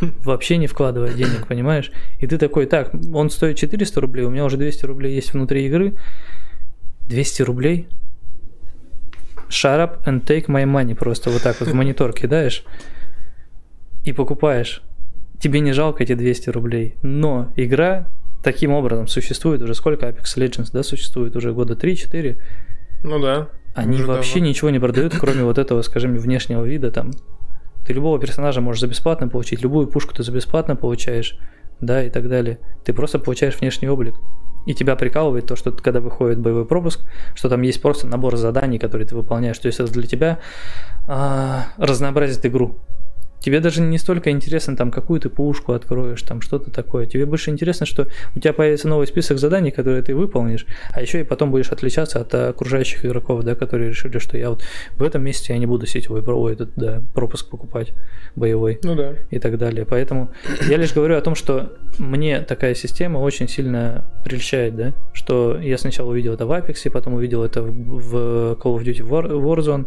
Вообще 0.24 0.56
не 0.56 0.66
вкладывая 0.66 1.12
денег, 1.12 1.46
понимаешь? 1.46 1.92
И 2.18 2.26
ты 2.26 2.38
такой, 2.38 2.66
так, 2.66 2.92
он 3.12 3.30
стоит 3.30 3.58
400 3.58 4.00
рублей, 4.00 4.24
у 4.24 4.30
меня 4.30 4.44
уже 4.44 4.56
200 4.56 4.86
рублей 4.86 5.14
есть 5.14 5.34
внутри 5.34 5.66
игры. 5.66 5.94
200 7.08 7.42
рублей? 7.42 7.88
Shut 9.50 9.78
up 9.78 10.04
and 10.06 10.24
take 10.24 10.46
my 10.46 10.64
money. 10.64 10.94
Просто 10.94 11.30
вот 11.30 11.42
так 11.42 11.60
вот 11.60 11.68
в 11.68 11.74
монитор 11.74 12.12
кидаешь 12.14 12.64
и 14.04 14.12
покупаешь. 14.12 14.82
Тебе 15.40 15.60
не 15.60 15.72
жалко 15.72 16.02
эти 16.02 16.14
200 16.14 16.50
рублей. 16.50 16.96
Но 17.02 17.52
игра 17.56 18.08
таким 18.42 18.72
образом 18.72 19.08
существует 19.08 19.62
уже 19.62 19.74
сколько 19.74 20.06
Apex 20.06 20.36
Legends, 20.36 20.70
да, 20.72 20.82
существует 20.82 21.34
уже 21.36 21.52
года 21.52 21.74
3-4. 21.74 22.40
Ну 23.02 23.18
да. 23.20 23.48
Они 23.74 24.02
вообще 24.02 24.34
давно. 24.34 24.48
ничего 24.48 24.70
не 24.70 24.78
продают, 24.78 25.14
кроме 25.18 25.42
вот 25.42 25.58
этого, 25.58 25.82
скажем, 25.82 26.16
внешнего 26.16 26.64
вида 26.64 26.90
там. 26.90 27.10
Ты 27.86 27.92
любого 27.92 28.18
персонажа 28.18 28.60
можешь 28.60 28.80
за 28.80 28.86
бесплатно 28.86 29.28
получить, 29.28 29.60
любую 29.62 29.88
пушку 29.88 30.14
ты 30.14 30.22
за 30.22 30.32
бесплатно 30.32 30.76
получаешь, 30.76 31.36
да, 31.80 32.02
и 32.02 32.08
так 32.08 32.28
далее. 32.28 32.58
Ты 32.84 32.92
просто 32.92 33.18
получаешь 33.18 33.58
внешний 33.60 33.88
облик. 33.88 34.14
И 34.66 34.74
тебя 34.74 34.96
прикалывает 34.96 35.46
то, 35.46 35.56
что 35.56 35.72
когда 35.72 36.00
выходит 36.00 36.38
боевой 36.38 36.64
пропуск, 36.64 37.00
что 37.34 37.50
там 37.50 37.60
есть 37.62 37.82
просто 37.82 38.06
набор 38.06 38.36
заданий, 38.36 38.78
которые 38.78 39.06
ты 39.06 39.14
выполняешь. 39.14 39.58
То 39.58 39.66
есть 39.66 39.80
это 39.80 39.92
для 39.92 40.06
тебя 40.06 40.38
а, 41.06 41.66
разнообразит 41.76 42.46
игру. 42.46 42.78
Тебе 43.44 43.60
даже 43.60 43.82
не 43.82 43.98
столько 43.98 44.30
интересно, 44.30 44.74
там, 44.74 44.90
какую 44.90 45.20
ты 45.20 45.28
пушку 45.28 45.72
откроешь, 45.74 46.22
там, 46.22 46.40
что-то 46.40 46.70
такое. 46.70 47.04
Тебе 47.04 47.26
больше 47.26 47.50
интересно, 47.50 47.84
что 47.84 48.08
у 48.34 48.38
тебя 48.40 48.54
появится 48.54 48.88
новый 48.88 49.06
список 49.06 49.36
заданий, 49.38 49.70
которые 49.70 50.02
ты 50.02 50.14
выполнишь, 50.14 50.64
а 50.94 51.02
еще 51.02 51.20
и 51.20 51.24
потом 51.24 51.50
будешь 51.50 51.70
отличаться 51.70 52.20
от 52.22 52.34
окружающих 52.34 53.04
игроков, 53.04 53.44
да, 53.44 53.54
которые 53.54 53.90
решили, 53.90 54.16
что 54.18 54.38
я 54.38 54.48
вот 54.48 54.64
в 54.96 55.02
этом 55.02 55.22
месяце 55.22 55.52
я 55.52 55.58
не 55.58 55.66
буду 55.66 55.84
сетевой 55.84 56.22
про- 56.22 56.48
этот, 56.48 56.70
да, 56.76 57.02
пропуск 57.12 57.50
покупать 57.50 57.92
боевой 58.34 58.78
Ну 58.82 58.94
да. 58.94 59.12
и 59.30 59.38
так 59.38 59.58
далее. 59.58 59.84
Поэтому 59.84 60.30
я 60.66 60.78
лишь 60.78 60.94
говорю 60.94 61.16
о 61.18 61.20
том, 61.20 61.34
что 61.34 61.74
мне 61.98 62.40
такая 62.40 62.74
система 62.74 63.18
очень 63.18 63.46
сильно 63.46 64.06
прельщает, 64.24 64.74
да, 64.74 64.94
что 65.12 65.60
я 65.60 65.76
сначала 65.76 66.10
увидел 66.12 66.32
это 66.32 66.46
в 66.46 66.50
Apex, 66.52 66.90
потом 66.90 67.12
увидел 67.12 67.44
это 67.44 67.60
в 67.62 67.74
в 67.74 68.14
Call 68.54 68.76
of 68.78 68.84
Duty 68.84 69.06
War- 69.06 69.30
Warzone, 69.30 69.84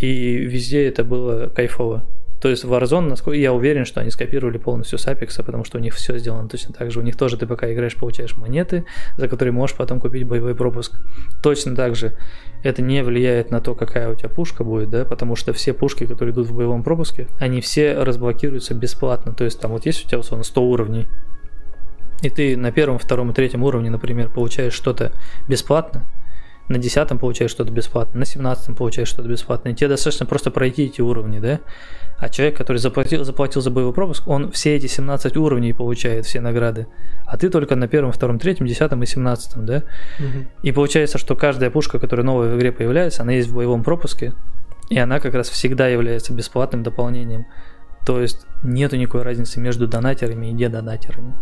и 0.00 0.36
везде 0.36 0.86
это 0.88 1.04
было 1.04 1.48
кайфово. 1.48 2.04
То 2.40 2.48
есть 2.48 2.64
Warzone, 2.64 3.08
насколько 3.08 3.38
я 3.38 3.52
уверен, 3.52 3.84
что 3.84 4.00
они 4.00 4.10
скопировали 4.10 4.58
полностью 4.58 4.98
с 4.98 5.06
Apex, 5.06 5.42
потому 5.44 5.64
что 5.64 5.78
у 5.78 5.80
них 5.80 5.94
все 5.94 6.18
сделано 6.18 6.48
точно 6.48 6.74
так 6.74 6.90
же. 6.90 7.00
У 7.00 7.02
них 7.02 7.16
тоже 7.16 7.36
ты 7.36 7.46
пока 7.46 7.72
играешь, 7.72 7.96
получаешь 7.96 8.36
монеты, 8.36 8.84
за 9.16 9.28
которые 9.28 9.52
можешь 9.52 9.76
потом 9.76 10.00
купить 10.00 10.26
боевой 10.26 10.54
пропуск. 10.54 10.92
Точно 11.42 11.74
так 11.74 11.96
же 11.96 12.16
это 12.62 12.82
не 12.82 13.02
влияет 13.02 13.50
на 13.50 13.60
то, 13.60 13.74
какая 13.74 14.10
у 14.10 14.14
тебя 14.14 14.28
пушка 14.28 14.64
будет, 14.64 14.90
да, 14.90 15.04
потому 15.04 15.36
что 15.36 15.52
все 15.52 15.72
пушки, 15.72 16.06
которые 16.06 16.32
идут 16.32 16.48
в 16.48 16.54
боевом 16.54 16.82
пропуске, 16.82 17.28
они 17.38 17.60
все 17.60 17.94
разблокируются 17.94 18.74
бесплатно. 18.74 19.32
То 19.32 19.44
есть 19.44 19.60
там 19.60 19.72
вот 19.72 19.86
есть 19.86 20.04
у 20.04 20.08
тебя 20.08 20.18
условно 20.18 20.44
100 20.44 20.62
уровней, 20.62 21.06
и 22.22 22.30
ты 22.30 22.56
на 22.56 22.72
первом, 22.72 22.98
втором 22.98 23.30
и 23.30 23.34
третьем 23.34 23.62
уровне, 23.62 23.90
например, 23.90 24.30
получаешь 24.30 24.72
что-то 24.72 25.12
бесплатно, 25.48 26.06
на 26.68 26.78
десятом 26.78 27.18
получаешь 27.18 27.50
что-то 27.50 27.72
бесплатно, 27.72 28.20
на 28.20 28.24
семнадцатом 28.24 28.74
получаешь 28.74 29.08
что-то 29.08 29.28
бесплатно, 29.28 29.68
и 29.68 29.74
тебе 29.74 29.88
достаточно 29.88 30.26
просто 30.26 30.50
пройти 30.50 30.86
эти 30.86 31.00
уровни, 31.00 31.38
да? 31.38 31.60
А 32.18 32.28
человек, 32.28 32.56
который 32.56 32.78
заплатил, 32.78 33.24
заплатил 33.24 33.60
за 33.60 33.70
боевой 33.70 33.92
пропуск, 33.92 34.26
он 34.26 34.50
все 34.50 34.74
эти 34.74 34.86
17 34.86 35.36
уровней 35.36 35.72
получает, 35.72 36.24
все 36.24 36.40
награды. 36.40 36.86
А 37.26 37.36
ты 37.36 37.50
только 37.50 37.76
на 37.76 37.88
первом, 37.88 38.10
втором, 38.10 38.38
третьем, 38.38 38.66
десятом 38.66 39.02
и 39.02 39.06
семнадцатом, 39.06 39.66
да? 39.66 39.82
Мгм. 40.18 40.48
И 40.62 40.72
получается, 40.72 41.18
что 41.18 41.36
каждая 41.36 41.70
пушка, 41.70 41.98
которая 41.98 42.24
новая 42.24 42.52
в 42.52 42.56
игре 42.56 42.72
появляется, 42.72 43.22
она 43.22 43.32
есть 43.32 43.48
в 43.48 43.54
боевом 43.54 43.84
пропуске, 43.84 44.32
и 44.88 44.98
она 44.98 45.20
как 45.20 45.34
раз 45.34 45.48
всегда 45.48 45.88
является 45.88 46.32
бесплатным 46.32 46.82
дополнением. 46.82 47.46
То 48.06 48.20
есть 48.20 48.46
нету 48.62 48.96
никакой 48.96 49.22
разницы 49.22 49.60
между 49.60 49.86
донатерами 49.86 50.46
и 50.46 50.52
недонатерами. 50.52 51.34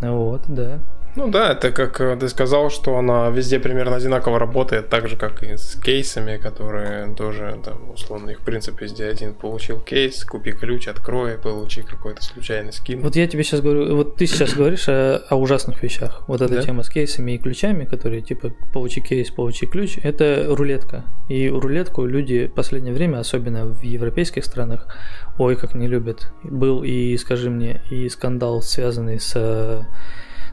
Вот, 0.00 0.42
да. 0.48 0.80
Ну 1.16 1.28
да, 1.28 1.52
это 1.52 1.72
как 1.72 2.00
э, 2.00 2.16
ты 2.16 2.28
сказал, 2.28 2.70
что 2.70 2.96
она 2.96 3.28
везде 3.30 3.58
примерно 3.58 3.96
одинаково 3.96 4.38
работает, 4.38 4.88
так 4.88 5.08
же, 5.08 5.16
как 5.16 5.42
и 5.42 5.56
с 5.56 5.74
кейсами, 5.74 6.36
которые 6.36 7.14
тоже, 7.14 7.58
там, 7.64 7.90
условно, 7.90 8.30
их 8.30 8.40
принцип 8.40 8.80
везде 8.80 9.06
один. 9.06 9.34
Получил 9.34 9.80
кейс, 9.80 10.24
купи 10.24 10.52
ключ, 10.52 10.86
открой, 10.88 11.36
получи 11.36 11.82
какой-то 11.82 12.22
случайный 12.22 12.72
скин. 12.72 13.00
Вот 13.00 13.16
я 13.16 13.26
тебе 13.26 13.42
сейчас 13.42 13.60
говорю, 13.60 13.96
вот 13.96 14.16
ты 14.16 14.26
сейчас 14.26 14.54
говоришь 14.54 14.88
о, 14.88 15.16
о 15.28 15.34
ужасных 15.36 15.82
вещах. 15.82 16.22
Вот 16.28 16.42
эта 16.42 16.54
Да. 16.54 16.62
тема 16.62 16.82
с 16.84 16.88
кейсами 16.88 17.32
и 17.32 17.38
ключами, 17.38 17.84
которые 17.84 18.22
типа 18.22 18.52
получи 18.72 19.00
кейс, 19.00 19.30
получи 19.30 19.66
ключ, 19.66 19.98
это 20.02 20.46
рулетка. 20.48 21.04
И 21.28 21.48
рулетку 21.48 22.04
люди 22.06 22.46
в 22.46 22.54
последнее 22.54 22.94
время, 22.94 23.18
особенно 23.18 23.66
в 23.66 23.82
европейских 23.82 24.44
странах, 24.44 24.86
ой, 25.38 25.56
как 25.56 25.74
не 25.74 25.88
любят. 25.88 26.32
Был 26.44 26.84
и, 26.84 27.16
скажи 27.16 27.50
мне, 27.50 27.80
и 27.90 28.08
скандал, 28.08 28.62
связанный 28.62 29.18
с 29.18 29.86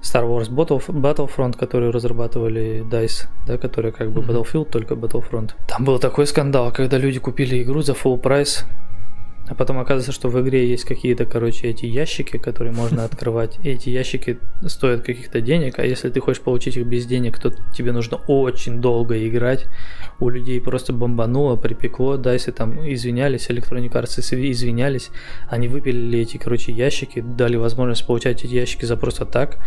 Star 0.01 0.23
Wars 0.25 0.49
Battle- 0.49 0.81
Battlefront, 0.87 1.57
которую 1.57 1.91
разрабатывали 1.91 2.83
DICE, 2.89 3.27
да, 3.47 3.57
которая 3.57 3.91
как 3.91 4.11
бы 4.11 4.21
Мгм. 4.21 4.31
Battlefield, 4.31 4.65
только 4.69 4.95
Battlefront. 4.95 5.51
Там 5.67 5.85
был 5.85 5.99
такой 5.99 6.27
скандал, 6.27 6.71
когда 6.71 6.97
люди 6.97 7.19
купили 7.19 7.61
игру 7.63 7.81
за 7.81 7.93
full 7.93 8.17
прайс, 8.17 8.65
а 9.47 9.55
потом 9.55 9.79
оказывается, 9.79 10.11
что 10.11 10.29
в 10.29 10.41
игре 10.41 10.67
есть 10.69 10.83
какие-то, 10.83 11.25
короче, 11.25 11.67
эти 11.67 11.85
ящики, 11.85 12.37
которые 12.37 12.73
можно 12.73 13.03
открывать. 13.05 13.57
И 13.63 13.69
эти 13.69 13.89
ящики 13.89 14.39
стоят 14.65 15.03
каких-то 15.03 15.41
денег, 15.41 15.79
а 15.79 15.85
если 15.85 16.09
ты 16.09 16.19
хочешь 16.19 16.41
получить 16.41 16.77
их 16.77 16.85
без 16.85 17.05
денег, 17.05 17.39
то 17.39 17.53
тебе 17.73 17.91
нужно 17.93 18.17
очень 18.27 18.81
долго 18.81 19.27
играть. 19.27 19.65
У 20.19 20.29
людей 20.29 20.59
просто 20.59 20.91
бомбануло, 20.93 21.55
припекло, 21.55 22.17
дайсы 22.17 22.51
там 22.51 22.87
извинялись, 22.91 23.49
Electronic 23.49 23.91
Arts 23.91 24.19
извинялись. 24.19 25.09
Они 25.49 25.67
выпилили 25.67 26.19
эти, 26.19 26.37
короче, 26.37 26.73
ящики, 26.73 27.21
дали 27.21 27.55
возможность 27.55 28.05
получать 28.05 28.43
эти 28.43 28.53
ящики 28.53 28.85
за 28.85 28.97
просто 28.97 29.25
так. 29.25 29.59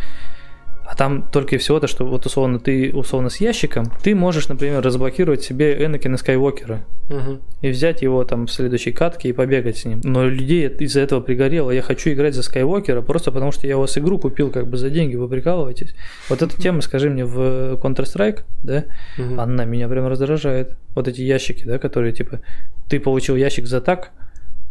А 0.91 0.97
там 0.97 1.23
только 1.31 1.55
и 1.55 1.59
всего-то, 1.59 1.87
что 1.87 2.05
вот 2.05 2.27
условно 2.27 2.59
ты 2.59 2.91
условно 2.93 3.31
с 3.31 3.37
ящиком, 3.37 3.93
ты 4.03 4.13
можешь, 4.13 4.49
например, 4.49 4.83
разблокировать 4.83 5.41
себе 5.41 5.85
Энакина 5.85 6.17
Скайуокера 6.17 6.81
Мгм. 7.09 7.41
и 7.63 7.69
взять 7.71 8.03
его 8.03 8.25
там 8.25 8.49
в 8.49 8.51
следующей 8.53 8.91
катке 8.91 9.29
и 9.29 9.33
побегать 9.33 9.77
с 9.79 9.85
ним. 9.85 10.01
Но 10.03 10.25
людей 10.29 10.67
из-за 10.69 10.99
этого 11.03 11.21
пригорело. 11.21 11.71
Я 11.71 11.83
хочу 11.83 12.11
играть 12.11 12.35
за 12.35 12.43
Скайуокера 12.43 13.03
просто 13.03 13.31
потому, 13.31 13.53
что 13.53 13.69
я 13.69 13.77
у 13.79 13.83
вас 13.83 13.97
игру 13.99 14.19
купил 14.19 14.51
как 14.51 14.67
бы 14.67 14.77
за 14.79 14.91
деньги, 14.91 15.15
вы 15.15 15.29
прикалываетесь. 15.29 15.95
Вот 16.29 16.43
эта 16.43 16.61
тема, 16.61 16.81
скажи 16.81 17.09
мне, 17.09 17.25
в 17.25 17.75
Counter-Strike, 17.77 18.41
да, 18.65 18.85
Мгм. 19.17 19.39
она 19.39 19.65
меня 19.67 19.87
прям 19.89 20.09
раздражает. 20.09 20.77
Вот 20.97 21.07
эти 21.07 21.21
ящики, 21.21 21.63
да, 21.63 21.79
которые 21.79 22.13
типа, 22.13 22.41
ты 22.89 22.99
получил 22.99 23.37
ящик 23.37 23.69
за 23.69 23.81
так, 23.81 24.11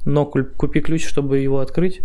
но 0.03 0.25
купи 0.25 0.81
ключ, 0.81 1.07
чтобы 1.07 1.39
его 1.39 1.59
открыть. 1.59 2.01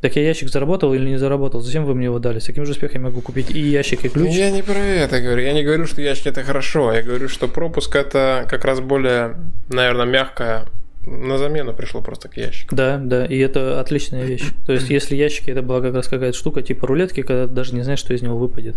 Так 0.00 0.16
я 0.16 0.22
ящик 0.22 0.50
заработал 0.50 0.92
или 0.94 1.08
не 1.08 1.16
заработал? 1.16 1.60
Зачем 1.60 1.84
вы 1.84 1.94
мне 1.94 2.06
его 2.06 2.18
дали? 2.18 2.38
С 2.38 2.46
каким 2.46 2.66
же 2.66 2.72
успехом 2.72 3.02
я 3.02 3.08
могу 3.08 3.20
купить 3.22 3.50
и 3.50 3.60
ящик, 3.60 4.04
и 4.04 4.08
ключ? 4.08 4.32
Я 4.34 4.50
не 4.50 4.62
про 4.62 4.78
это 4.78 5.20
говорю. 5.20 5.42
Я 5.42 5.52
не 5.52 5.64
говорю, 5.64 5.86
что 5.86 6.02
ящики 6.02 6.28
это 6.28 6.42
хорошо. 6.42 6.92
Я 6.92 7.02
говорю, 7.02 7.28
что 7.28 7.48
пропуск 7.48 7.96
это 7.96 8.46
как 8.48 8.64
раз 8.64 8.80
более, 8.80 9.36
наверное, 9.68 10.06
мягкое. 10.06 10.66
На 11.06 11.38
замену 11.38 11.72
пришло 11.72 12.02
просто 12.02 12.28
к 12.28 12.36
ящику. 12.36 12.74
Да, 12.74 12.98
да, 12.98 13.24
и 13.24 13.38
это 13.38 13.80
отличная 13.80 14.24
вещь. 14.24 14.42
То 14.66 14.72
есть, 14.72 14.90
если 14.90 15.14
ящики 15.14 15.50
это 15.50 15.62
была 15.62 15.80
как 15.80 15.94
раз 15.94 16.08
какая-то 16.08 16.36
штука 16.36 16.62
типа 16.62 16.88
рулетки, 16.88 17.22
когда 17.22 17.46
ты 17.46 17.54
даже 17.54 17.74
не 17.76 17.82
знаешь, 17.82 18.00
что 18.00 18.12
из 18.12 18.22
него 18.22 18.36
выпадет. 18.36 18.76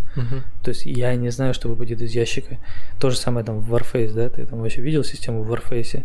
То 0.63 0.69
есть 0.69 0.85
я 0.85 1.15
не 1.15 1.31
знаю, 1.31 1.55
что 1.55 1.69
выпадет 1.69 2.01
из 2.01 2.11
ящика. 2.11 2.57
То 3.01 3.09
же 3.09 3.17
самое 3.17 3.43
там 3.45 3.59
в 3.59 3.73
Warface, 3.73 4.13
да, 4.13 4.29
ты 4.29 4.45
там 4.45 4.61
вообще 4.61 4.81
видел 4.81 5.03
систему 5.03 5.41
в 5.41 5.51
Warface? 5.51 6.03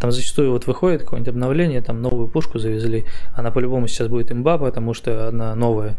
Там 0.00 0.10
зачастую 0.10 0.50
вот 0.50 0.66
выходит 0.66 1.02
какое-нибудь 1.02 1.28
обновление, 1.30 1.80
там 1.80 2.02
новую 2.02 2.28
пушку 2.28 2.58
завезли, 2.58 3.04
она 3.34 3.50
по-любому 3.50 3.86
сейчас 3.86 4.08
будет 4.08 4.32
имба, 4.32 4.58
потому 4.58 4.94
что 4.94 5.28
она 5.28 5.54
новая. 5.54 5.96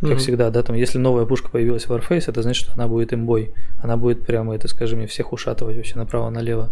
Как 0.00 0.10
Мгм. 0.10 0.18
всегда, 0.18 0.50
да, 0.50 0.62
там, 0.62 0.76
если 0.76 0.96
новая 0.96 1.26
пушка 1.26 1.50
появилась 1.50 1.86
в 1.86 1.90
Warface, 1.92 2.24
это 2.28 2.40
значит, 2.40 2.64
что 2.64 2.72
она 2.72 2.88
будет 2.88 3.12
имбой. 3.12 3.52
Она 3.82 3.98
будет 3.98 4.24
прямо, 4.24 4.54
это, 4.54 4.66
скажи 4.66 4.96
мне, 4.96 5.06
всех 5.06 5.32
ушатывать 5.34 5.76
вообще 5.76 5.98
направо-налево. 5.98 6.70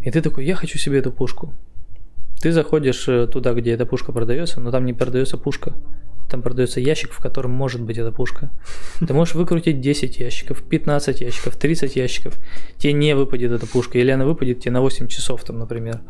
И 0.00 0.10
ты 0.12 0.20
такой, 0.20 0.44
я 0.44 0.54
хочу 0.54 0.78
себе 0.78 0.98
эту 0.98 1.10
пушку. 1.10 1.52
Ты 2.40 2.52
заходишь 2.52 3.08
э, 3.08 3.26
туда, 3.26 3.52
где 3.54 3.72
эта 3.72 3.84
пушка 3.84 4.12
продается, 4.12 4.60
но 4.60 4.70
там 4.70 4.84
не 4.86 4.92
продается 4.92 5.38
пушка. 5.38 5.72
Там 6.30 6.42
продается 6.42 6.80
ящик, 6.80 7.12
в 7.12 7.20
котором 7.20 7.50
может 7.52 7.82
быть 7.82 7.98
эта 7.98 8.12
пушка. 8.12 8.50
Ты 9.06 9.12
можешь 9.14 9.34
выкрутить 9.34 9.80
10 9.80 10.18
ящиков, 10.18 10.62
15 10.62 11.20
ящиков, 11.20 11.56
30 11.56 11.96
ящиков. 11.96 12.38
Тебе 12.78 12.92
не 12.92 13.14
выпадет 13.14 13.52
эта 13.52 13.66
пушка, 13.66 13.98
или 13.98 14.10
она 14.10 14.24
выпадет 14.24 14.60
тебе 14.60 14.72
на 14.72 14.80
8 14.80 15.08
часов, 15.08 15.44
там, 15.44 15.58
например. 15.58 16.00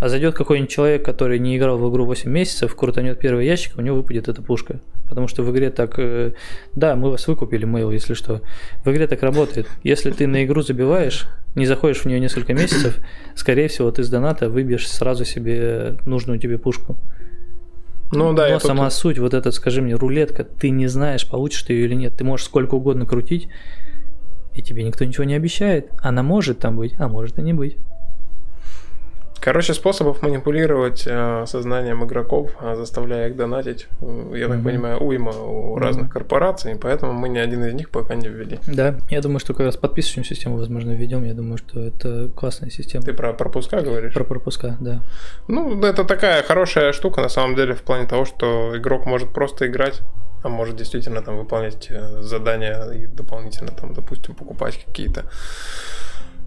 А 0.00 0.08
зайдет 0.08 0.34
какой-нибудь 0.34 0.70
человек, 0.70 1.04
который 1.04 1.38
не 1.38 1.58
играл 1.58 1.76
в 1.76 1.90
игру 1.90 2.06
8 2.06 2.30
месяцев, 2.30 2.74
крутанет 2.74 3.18
первый 3.18 3.44
ящик, 3.44 3.76
у 3.76 3.82
него 3.82 3.96
выпадет 3.96 4.28
эта 4.28 4.40
пушка. 4.40 4.80
Потому 5.06 5.28
что 5.28 5.42
в 5.42 5.50
игре 5.50 5.70
так... 5.70 5.98
э, 5.98 6.32
Да, 6.74 6.96
мы 6.96 7.10
вас 7.10 7.28
выкупили, 7.28 7.66
мейл, 7.66 7.90
если 7.90 8.14
что. 8.14 8.40
В 8.84 8.90
игре 8.90 9.06
так 9.06 9.22
работает. 9.22 9.66
Если 9.82 10.10
ты 10.10 10.26
на 10.26 10.44
игру 10.44 10.62
забиваешь, 10.62 11.26
не 11.54 11.66
заходишь 11.66 11.98
в 11.98 12.06
нее 12.06 12.18
несколько 12.18 12.54
месяцев, 12.54 12.98
скорее 13.34 13.68
всего, 13.68 13.90
ты 13.90 14.02
с 14.02 14.08
доната 14.08 14.48
выбьешь 14.48 14.88
сразу 14.88 15.26
себе 15.26 15.98
нужную 16.06 16.38
тебе 16.38 16.56
пушку. 16.56 16.96
Ну 18.12 18.32
да, 18.32 18.42
Но 18.42 18.48
я 18.48 18.58
тут- 18.58 18.66
сама 18.66 18.90
суть, 18.90 19.18
вот 19.18 19.34
эта, 19.34 19.50
скажи 19.52 19.82
мне, 19.82 19.94
рулетка, 19.94 20.44
ты 20.44 20.70
не 20.70 20.88
знаешь, 20.88 21.28
получишь 21.28 21.62
ты 21.62 21.74
ее 21.74 21.84
или 21.86 21.94
нет. 21.94 22.16
Ты 22.16 22.24
можешь 22.24 22.46
сколько 22.46 22.74
угодно 22.74 23.06
крутить, 23.06 23.48
и 24.54 24.62
тебе 24.62 24.82
никто 24.82 25.04
ничего 25.04 25.24
не 25.24 25.34
обещает. 25.34 25.90
Она 26.02 26.22
может 26.22 26.58
там 26.58 26.76
быть, 26.76 26.94
а 26.98 27.08
может 27.08 27.38
и 27.38 27.42
не 27.42 27.52
быть. 27.52 27.76
Короче, 29.42 29.72
способов 29.72 30.20
манипулировать 30.22 31.04
э, 31.06 31.44
сознанием 31.46 32.04
игроков, 32.04 32.50
э, 32.60 32.74
заставляя 32.76 33.28
их 33.28 33.36
донатить, 33.36 33.86
э, 34.02 34.32
я 34.36 34.48
так 34.48 34.56
Мгм. 34.58 34.64
понимаю, 34.64 34.98
уйма 34.98 35.32
у 35.32 35.76
Мгм. 35.76 35.82
разных 35.82 36.12
корпораций, 36.12 36.76
поэтому 36.76 37.14
мы 37.14 37.30
ни 37.30 37.38
один 37.38 37.64
из 37.64 37.72
них 37.72 37.88
пока 37.88 38.14
не 38.16 38.28
ввели. 38.28 38.58
Да, 38.66 38.96
я 39.10 39.22
думаю, 39.22 39.38
что 39.40 39.54
как 39.54 39.64
раз 39.66 39.76
подписочную 39.78 40.26
систему, 40.26 40.56
возможно, 40.58 40.92
введем. 40.92 41.24
Я 41.24 41.32
думаю, 41.32 41.56
что 41.56 41.80
это 41.80 42.28
классная 42.36 42.70
система. 42.70 43.02
Ты 43.04 43.14
про 43.14 43.32
пропуска 43.32 43.80
говоришь? 43.80 44.12
Про 44.12 44.24
пропуска, 44.24 44.76
да. 44.80 45.00
Ну, 45.48 45.82
это 45.84 46.04
такая 46.04 46.42
хорошая 46.42 46.92
штука 46.92 47.22
на 47.22 47.28
самом 47.30 47.54
деле 47.56 47.72
в 47.72 47.80
плане 47.82 48.06
того, 48.06 48.26
что 48.26 48.76
игрок 48.76 49.06
может 49.06 49.32
просто 49.32 49.66
играть, 49.66 50.00
а 50.42 50.48
может 50.50 50.76
действительно 50.76 51.22
там 51.22 51.38
выполнять 51.38 51.90
задания 52.20 52.90
и 52.92 53.06
дополнительно 53.06 53.72
там, 53.72 53.94
допустим, 53.94 54.34
покупать 54.34 54.84
какие-то. 54.86 55.24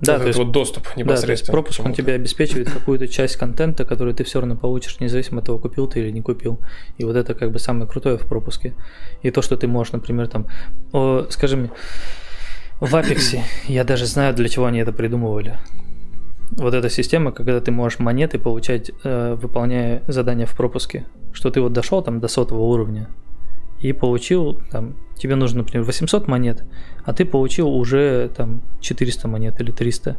Да, 0.05 0.13
Вот 0.13 0.21
то 0.21 0.27
есть- 0.27 0.39
вот 0.39 0.51
доступ 0.51 0.83
Да, 0.83 0.89
то 0.89 0.99
есть 0.99 1.07
непосредственно. 1.07 1.53
пропуск, 1.53 1.79
он 1.85 1.93
тебе 1.93 2.13
обеспечивает 2.13 2.69
какую-то 2.71 3.07
часть 3.07 3.37
контента, 3.37 3.85
который 3.85 4.13
ты 4.13 4.23
все 4.23 4.39
равно 4.39 4.55
получишь, 4.55 4.99
независимо 4.99 5.39
от 5.39 5.45
того, 5.45 5.59
купил 5.59 5.87
ты 5.87 5.99
или 6.01 6.11
не 6.11 6.21
купил. 6.21 6.59
И 6.97 7.05
вот 7.05 7.15
это 7.15 7.33
как 7.33 7.51
бы 7.51 7.59
самое 7.59 7.87
крутое 7.87 8.17
в 8.17 8.25
пропуске. 8.25 8.73
И 9.21 9.31
то, 9.31 9.41
что 9.41 9.55
ты 9.55 9.67
можешь, 9.67 9.93
например, 9.93 10.27
там, 10.27 10.47
о, 10.91 11.25
скажи 11.29 11.57
мне, 11.57 11.69
в 12.79 12.93
Apex, 12.95 13.39
я 13.67 13.83
даже 13.83 14.05
знаю, 14.05 14.33
для 14.33 14.49
чего 14.49 14.65
они 14.65 14.79
это 14.79 14.91
придумывали. 14.91 15.57
Вот 16.51 16.73
эта 16.73 16.89
система, 16.89 17.31
когда 17.31 17.59
ты 17.61 17.71
можешь 17.71 17.99
монеты 17.99 18.37
получать, 18.39 18.91
э, 19.03 19.35
выполняя 19.41 20.03
задания 20.07 20.45
в 20.45 20.55
пропуске. 20.55 21.05
Что 21.31 21.49
ты 21.49 21.61
вот 21.61 21.73
дошел 21.73 22.03
там 22.03 22.19
до 22.19 22.27
сотого 22.27 22.61
уровня 22.61 23.07
и 23.83 23.91
получил, 23.91 24.61
там, 24.71 24.95
тебе 25.17 25.35
нужно, 25.35 25.59
например, 25.59 25.85
800 25.85 26.27
монет, 26.27 26.63
а 27.03 27.13
ты 27.13 27.25
получил 27.25 27.67
уже 27.67 28.31
там 28.35 28.61
400 28.79 29.27
монет 29.27 29.59
или 29.59 29.71
300. 29.71 30.17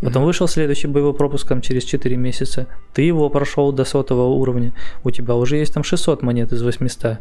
Потом 0.00 0.24
вышел 0.24 0.48
следующий 0.48 0.86
боевой 0.86 1.12
пропуск 1.12 1.48
там, 1.48 1.60
через 1.60 1.84
4 1.84 2.16
месяца. 2.16 2.66
Ты 2.94 3.02
его 3.02 3.28
прошел 3.28 3.72
до 3.72 3.84
сотого 3.84 4.28
уровня. 4.28 4.72
У 5.04 5.10
тебя 5.10 5.34
уже 5.34 5.56
есть 5.56 5.74
там 5.74 5.84
600 5.84 6.22
монет 6.22 6.52
из 6.52 6.62
800. 6.62 7.18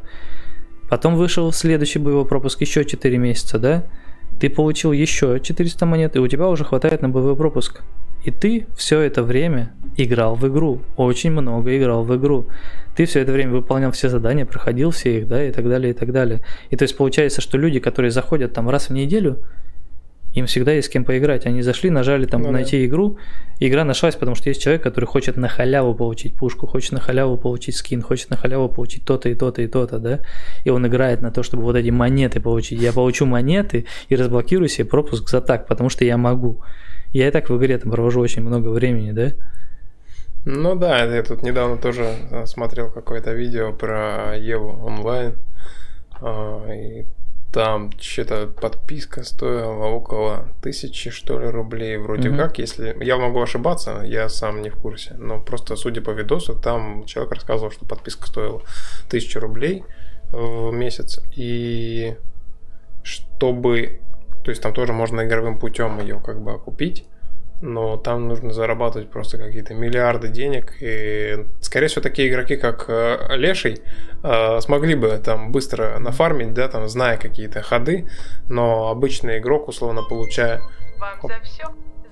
Потом 0.90 1.16
вышел 1.16 1.52
следующий 1.52 2.00
боевой 2.00 2.26
пропуск 2.26 2.62
еще 2.62 2.86
4 2.86 3.18
месяца, 3.18 3.60
да? 3.60 3.84
Ты 4.40 4.50
получил 4.50 4.92
еще 4.92 5.40
400 5.40 5.86
монет, 5.86 6.16
и 6.16 6.20
у 6.20 6.28
тебя 6.28 6.48
уже 6.48 6.64
хватает 6.64 7.02
на 7.02 7.10
боевой 7.10 7.36
пропуск. 7.36 7.82
И 8.24 8.32
ты 8.32 8.68
все 8.76 9.00
это 9.00 9.24
время 9.24 9.74
играл 9.96 10.36
в 10.36 10.48
игру. 10.48 10.82
Очень 10.96 11.32
много 11.32 11.78
играл 11.78 12.04
в 12.04 12.16
игру. 12.18 12.48
Ты 12.96 13.06
все 13.06 13.22
это 13.22 13.32
время 13.32 13.52
выполнял 13.52 13.92
все 13.92 14.10
задания, 14.10 14.46
проходил 14.46 14.92
все 14.92 15.20
их, 15.20 15.28
да, 15.28 15.44
и 15.44 15.52
так 15.52 15.68
далее, 15.68 15.92
и 15.92 15.94
так 15.94 16.12
далее. 16.12 16.42
И 16.70 16.76
то 16.76 16.84
есть 16.84 16.98
получается, 16.98 17.42
что 17.42 17.58
люди, 17.58 17.80
которые 17.80 18.12
заходят 18.12 18.54
там 18.54 18.70
раз 18.70 18.90
в 18.90 18.94
неделю, 18.94 19.40
им 20.38 20.46
всегда 20.46 20.72
есть 20.72 20.88
с 20.88 20.90
кем 20.92 21.04
поиграть. 21.04 21.46
Они 21.48 21.62
зашли, 21.64 21.90
нажали 21.90 22.26
там 22.26 22.42
Ну 22.42 22.48
да. 22.48 22.54
найти 22.54 22.86
игру, 22.86 23.18
и 23.60 23.68
игра 23.68 23.84
нашлась, 23.84 24.16
потому 24.16 24.36
что 24.36 24.50
есть 24.50 24.62
человек, 24.62 24.84
который 24.84 25.06
хочет 25.06 25.36
на 25.36 25.48
халяву 25.48 25.96
получить 25.96 26.36
пушку, 26.36 26.68
хочет 26.68 26.92
на 26.92 27.00
халяву 27.00 27.38
получить 27.38 27.76
скин, 27.76 28.02
хочет 28.02 28.30
на 28.30 28.38
халяву 28.38 28.70
получить 28.70 29.04
то-то 29.04 29.30
и 29.30 29.36
то-то 29.36 29.62
и 29.64 29.68
то-то, 29.68 29.98
да, 30.00 30.20
и 30.64 30.70
он 30.70 30.86
играет 30.86 31.22
на 31.22 31.32
то, 31.32 31.42
чтобы 31.42 31.64
вот 31.64 31.76
эти 31.76 31.90
монеты 31.90 32.40
получить. 32.40 32.80
Я 32.82 32.94
получу 32.94 33.26
монеты 33.26 33.86
и 34.10 34.16
разблокирую 34.16 34.70
себе 34.70 34.86
пропуск 34.86 35.30
за 35.30 35.42
так, 35.42 35.68
потому 35.68 35.90
что 35.90 36.06
я 36.06 36.18
могу. 36.18 36.62
Я 37.14 37.28
и 37.28 37.32
так 37.32 37.50
в 37.50 37.58
игре 37.58 37.78
там 37.80 37.92
провожу 37.92 38.20
очень 38.22 38.44
много 38.44 38.70
времени, 38.70 39.12
да? 39.12 39.32
Ну 40.46 40.76
да, 40.76 41.04
я 41.04 41.24
тут 41.24 41.42
недавно 41.42 41.78
тоже 41.78 42.06
э, 42.32 42.46
смотрел 42.46 42.90
какое-то 42.90 43.34
видео 43.34 43.74
про 43.74 44.36
Еву 44.38 44.86
онлайн. 44.86 45.34
а, 46.22 46.72
И 46.72 47.06
там 47.58 47.92
что-то 48.00 48.46
подписка 48.46 49.24
стоила 49.24 49.86
около 49.86 50.48
тысячи, 50.62 51.10
что 51.10 51.40
ли, 51.40 51.48
рублей. 51.48 51.98
Вроде 51.98 52.30
Мгм. 52.30 52.38
как, 52.38 52.60
если... 52.60 52.96
Я 53.04 53.18
могу 53.18 53.42
ошибаться, 53.42 54.04
я 54.06 54.30
сам 54.30 54.62
не 54.62 54.70
в 54.70 54.76
курсе. 54.76 55.16
Но 55.18 55.40
просто, 55.40 55.76
судя 55.76 56.02
по 56.02 56.12
видосу, 56.12 56.54
там 56.54 57.04
человек 57.06 57.34
рассказывал, 57.34 57.72
что 57.72 57.86
подписка 57.86 58.28
стоила 58.28 58.62
тысячу 59.10 59.40
рублей 59.40 59.84
в 60.32 60.72
месяц. 60.72 61.20
И 61.36 62.16
чтобы... 63.02 64.02
То 64.46 64.52
есть 64.52 64.62
там 64.62 64.72
тоже 64.72 64.94
можно 64.94 65.26
игровым 65.26 65.58
путем 65.58 66.00
ее 66.00 66.22
как 66.24 66.40
бы 66.40 66.60
купить 66.60 67.06
но 67.62 67.98
там 67.98 68.28
нужно 68.28 68.54
зарабатывать 68.54 69.10
просто 69.10 69.38
какие-то 69.38 69.74
миллиарды 69.74 70.28
денег. 70.28 70.74
И, 70.80 71.46
скорее 71.62 71.88
всего, 71.88 72.02
такие 72.02 72.30
игроки, 72.30 72.56
как 72.56 72.86
э, 72.88 73.36
Леший, 73.36 73.82
смогли 74.62 74.96
бы 74.96 75.18
там 75.24 75.52
быстро 75.52 76.00
нафармить, 76.00 76.54
да, 76.54 76.68
там, 76.68 76.88
зная 76.88 77.18
какие-то 77.18 77.62
ходы, 77.62 78.08
но 78.50 78.90
обычный 78.90 79.40
игрок, 79.40 79.68
условно 79.68 80.02
получая 80.04 80.62
Вам 81.00 81.18
Оп. 81.22 81.32
за 81.32 81.40
все 81.44 81.64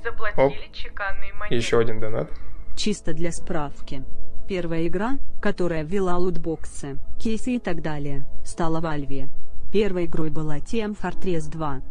заплатили 0.04 0.44
Оп. 0.46 0.54
чеканные 0.74 1.34
монеты. 1.34 1.56
еще 1.56 1.80
один 1.80 2.00
донат. 2.00 2.30
Чисто 2.76 3.14
для 3.14 3.32
справки. 3.32 4.04
Первая 4.48 4.86
игра, 4.88 5.18
которая 5.42 5.84
ввела 5.84 6.18
лутбоксы, 6.18 6.98
кейсы 7.20 7.56
и 7.56 7.60
так 7.60 7.82
далее, 7.82 8.26
стала 8.44 8.80
Valve. 8.80 9.28
Первой 9.72 10.06
игрой 10.06 10.30
была 10.30 10.58
Team 10.60 10.96
Fortress 11.02 11.50
2. 11.50 11.82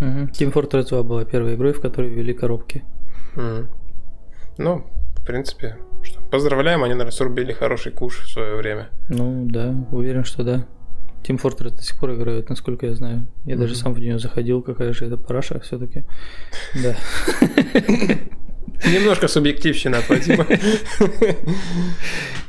Мгм. 0.00 0.24
Team 0.26 0.52
Fortress 0.52 0.88
2 0.90 1.02
была 1.02 1.24
первой 1.24 1.54
игрой, 1.56 1.72
в 1.72 1.80
которой 1.80 2.10
ввели 2.10 2.32
коробки. 2.32 2.84
Мгм. 3.34 3.68
Ну, 4.58 4.84
в 5.16 5.24
принципе, 5.24 5.76
поздравляем, 6.30 6.82
они, 6.82 6.94
наверное, 6.94 7.12
срубили 7.12 7.52
хороший 7.52 7.92
куш 7.92 8.20
в 8.22 8.30
свое 8.30 8.56
время. 8.56 8.90
Ну 9.08 9.46
да, 9.48 9.74
уверен, 9.92 10.24
что 10.24 10.42
да. 10.42 10.66
Team 11.22 11.40
Fortress 11.40 11.70
до 11.76 11.82
сих 11.82 11.98
пор 11.98 12.12
играют, 12.14 12.50
насколько 12.50 12.86
я 12.86 12.94
знаю. 12.94 13.26
Я 13.46 13.56
даже 13.56 13.72
Мгм. 13.72 13.80
сам 13.82 13.94
в 13.94 13.98
нее 13.98 14.18
заходил, 14.18 14.60
какая 14.62 14.92
же 14.92 15.06
это 15.06 15.16
параша 15.16 15.58
все-таки. 15.60 16.04
Да. 16.82 16.94
Немножко 18.84 19.28
субъективщина 19.28 19.98
от. 19.98 20.06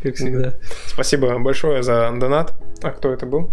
Как 0.04 0.16
всегда. 0.16 0.56
Спасибо 0.88 1.40
большое 1.40 1.84
за 1.84 2.12
донат. 2.20 2.54
А 2.84 2.90
кто 2.92 3.12
это 3.14 3.26
был? 3.26 3.52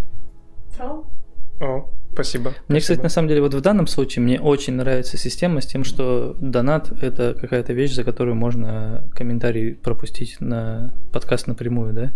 О, 1.60 1.88
спасибо. 2.12 2.54
Мне, 2.68 2.80
кстати, 2.80 2.98
Спасибо. 2.98 3.02
на 3.02 3.08
самом 3.08 3.28
деле, 3.28 3.40
вот 3.40 3.54
в 3.54 3.60
данном 3.60 3.86
случае 3.86 4.22
мне 4.22 4.40
очень 4.40 4.74
нравится 4.74 5.16
система 5.16 5.60
с 5.60 5.66
тем, 5.66 5.84
что 5.84 6.36
донат– 6.40 6.92
это 7.02 7.34
какая-то 7.34 7.72
вещь, 7.72 7.92
за 7.92 8.04
которую 8.04 8.34
можно 8.36 9.08
комментарий 9.14 9.74
пропустить 9.74 10.40
на 10.40 10.94
подкаст 11.12 11.46
напрямую, 11.46 11.92
да? 11.92 12.12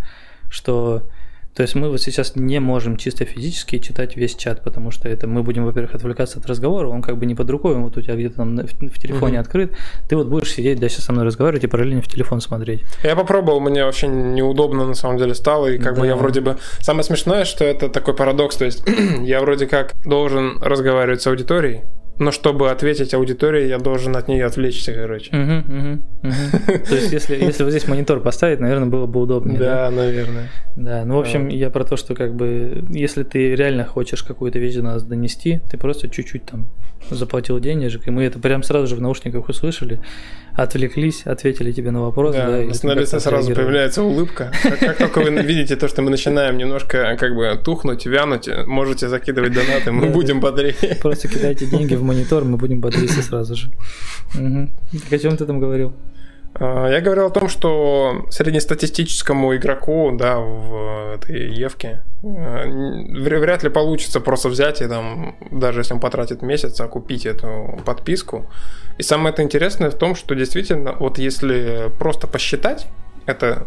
Что 0.49 1.09
то 1.57 1.62
есть 1.62 1.74
мы 1.74 1.88
вот 1.88 2.00
сейчас 2.02 2.36
не 2.36 2.61
можем 2.61 2.96
чисто 2.98 3.24
физически 3.24 3.78
читать 3.78 4.14
весь 4.16 4.34
чат, 4.34 4.62
потому 4.62 4.90
что 4.90 5.09
это 5.09 5.26
мы 5.26 5.42
будем, 5.42 5.64
во-первых, 5.64 5.94
отвлекаться 5.94 6.38
от 6.38 6.46
разговора, 6.46 6.88
он 6.88 7.00
как 7.00 7.16
бы 7.16 7.24
не 7.26 7.34
под 7.34 7.48
рукой, 7.50 7.74
он 7.74 7.84
вот 7.84 7.96
у 7.96 8.02
тебя 8.02 8.14
где-то 8.14 8.36
там 8.36 8.57
в, 8.57 8.72
в 8.90 8.98
телефоне 9.00 9.32
Мгм. 9.34 9.40
открыт, 9.40 9.72
ты 10.09 10.16
вот 10.16 10.26
будешь 10.28 10.52
сидеть 10.52 10.78
дальше 10.78 11.00
со 11.00 11.12
мной 11.12 11.24
разговаривать 11.24 11.64
и 11.64 11.66
параллельно 11.66 12.02
в 12.02 12.09
телефон 12.09 12.40
смотреть. 12.42 12.82
Я 13.02 13.16
попробовал, 13.16 13.61
мне 13.61 13.84
вообще 13.84 14.07
неудобно 14.07 14.86
на 14.86 14.94
самом 14.94 15.16
деле 15.18 15.34
стало, 15.34 15.66
и 15.68 15.78
как 15.78 15.94
бы 15.94 16.02
Да. 16.02 16.07
я 16.09 16.16
вроде 16.16 16.42
бы... 16.42 16.59
Самое 16.80 17.04
смешное, 17.04 17.44
что 17.46 17.64
это 17.64 17.88
такой 17.88 18.14
парадокс, 18.14 18.57
то 18.57 18.64
есть 18.66 18.84
я 19.22 19.40
вроде 19.40 19.66
как 19.66 19.94
должен 20.04 20.59
разговаривать 20.62 21.22
с 21.22 21.26
аудиторией, 21.26 21.80
но 22.18 22.30
чтобы 22.30 22.70
ответить 22.70 23.12
аудитории, 23.14 23.66
я 23.66 23.78
должен 23.78 24.16
от 24.16 24.28
нее 24.28 24.46
отвлечься, 24.46 24.92
короче. 24.92 25.30
То 26.22 26.94
есть 26.94 27.12
если, 27.12 27.36
если 27.36 27.62
вот 27.62 27.70
здесь 27.70 27.86
монитор 27.88 28.20
поставить, 28.20 28.60
наверное, 28.60 28.88
было 28.88 29.06
бы 29.06 29.20
удобнее. 29.20 29.58
Да, 29.58 29.90
наверное. 29.90 30.48
Да, 30.76 31.04
ну, 31.04 31.16
в 31.16 31.20
общем, 31.20 31.48
я 31.48 31.70
про 31.70 31.84
то, 31.84 31.96
что 31.96 32.14
как 32.14 32.34
бы, 32.34 32.84
если 32.90 33.22
ты 33.22 33.54
реально 33.54 33.84
хочешь 33.84 34.22
какую-то 34.22 34.58
вещь 34.58 34.74
до 34.74 34.82
нас 34.82 35.02
донести, 35.02 35.60
ты 35.70 35.76
просто 35.76 36.08
чуть-чуть 36.08 36.44
там 36.44 36.68
заплатил 37.10 37.60
денежек, 37.60 38.08
и 38.08 38.10
мы 38.10 38.24
это 38.24 38.38
прям 38.38 38.62
сразу 38.62 38.86
же 38.86 38.96
в 38.96 39.00
наушниках 39.00 39.48
услышали, 39.48 40.00
отвлеклись, 40.57 41.22
ответили 41.26 41.72
тебе 41.72 41.90
на 41.90 42.00
вопрос, 42.00 42.34
да, 42.34 42.46
Да, 42.46 42.88
на 42.88 42.92
лице 42.94 43.20
сразу 43.20 43.54
появляется 43.54 44.02
улыбка. 44.02 44.52
Как, 44.62 44.78
как 44.78 44.98
только 44.98 45.20
вы 45.20 45.30
видите 45.42 45.76
то, 45.76 45.88
что 45.88 46.02
мы 46.02 46.11
начинаем 46.11 46.57
немножко 46.59 47.16
как 47.18 47.34
бы 47.34 47.61
тухнуть, 47.62 48.07
вянуть, 48.07 48.48
можете 48.66 49.09
закидывать 49.09 49.52
донаты, 49.52 49.92
мы 49.92 50.09
будем 50.09 50.40
бодрее. 50.40 50.74
Просто 51.02 51.28
кидайте 51.28 51.66
деньги 51.66 51.94
в 51.94 52.02
монитор, 52.02 52.44
мы 52.44 52.57
будем 52.57 52.80
бодриться 52.80 53.22
сразу 53.22 53.54
же. 53.54 53.70
О 54.34 55.18
чем 55.18 55.36
ты 55.36 55.44
там 55.46 55.61
говорил? 55.61 55.92
А, 56.59 56.88
Я 56.88 57.00
говорил 57.00 57.26
о 57.26 57.30
том, 57.30 57.48
что 57.48 58.26
среднестатистическому 58.30 59.54
игроку, 59.57 60.11
да, 60.12 60.38
в 60.38 61.14
этой 61.14 61.50
Евке 61.52 62.02
э, 62.22 62.26
вря- 62.26 63.38
вряд 63.38 63.62
ли 63.62 63.70
получится 63.70 64.20
просто 64.20 64.48
взять 64.48 64.80
и 64.82 64.86
там, 64.86 65.36
даже 65.50 65.80
если 65.80 65.94
он 65.94 66.00
потратит 66.00 66.42
месяц, 66.42 66.80
а 66.80 66.88
купить 66.88 67.26
эту 67.26 67.78
подписку. 67.84 68.46
И 68.98 69.02
самое 69.02 69.32
это 69.32 69.42
интересное 69.42 69.90
в 69.90 69.94
том, 69.94 70.14
что 70.14 70.34
действительно, 70.34 70.92
вот 70.98 71.18
если 71.18 71.90
просто 71.98 72.26
посчитать, 72.26 72.86
это 73.26 73.66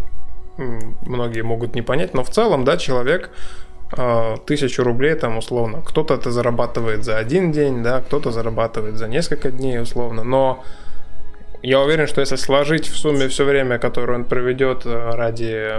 многие 0.57 1.41
могут 1.41 1.75
не 1.75 1.81
понять, 1.81 2.13
но 2.13 2.23
в 2.23 2.29
целом, 2.29 2.65
да, 2.65 2.77
человек 2.77 3.29
э, 3.95 4.35
тысячу 4.45 4.83
рублей 4.83 5.15
там 5.15 5.37
условно, 5.37 5.81
кто-то 5.81 6.15
это 6.15 6.31
зарабатывает 6.31 7.03
за 7.03 7.17
один 7.17 7.51
день, 7.51 7.83
да, 7.83 8.01
кто-то 8.01 8.31
зарабатывает 8.31 8.97
за 8.97 9.07
несколько 9.07 9.51
дней 9.51 9.79
условно, 9.79 10.23
но 10.23 10.63
я 11.61 11.81
уверен, 11.81 12.07
что 12.07 12.21
если 12.21 12.35
сложить 12.35 12.87
в 12.87 12.97
сумме 12.97 13.27
все 13.27 13.43
время, 13.45 13.79
которое 13.79 14.13
он 14.19 14.25
проведет 14.25 14.85
э, 14.85 15.09
ради 15.13 15.73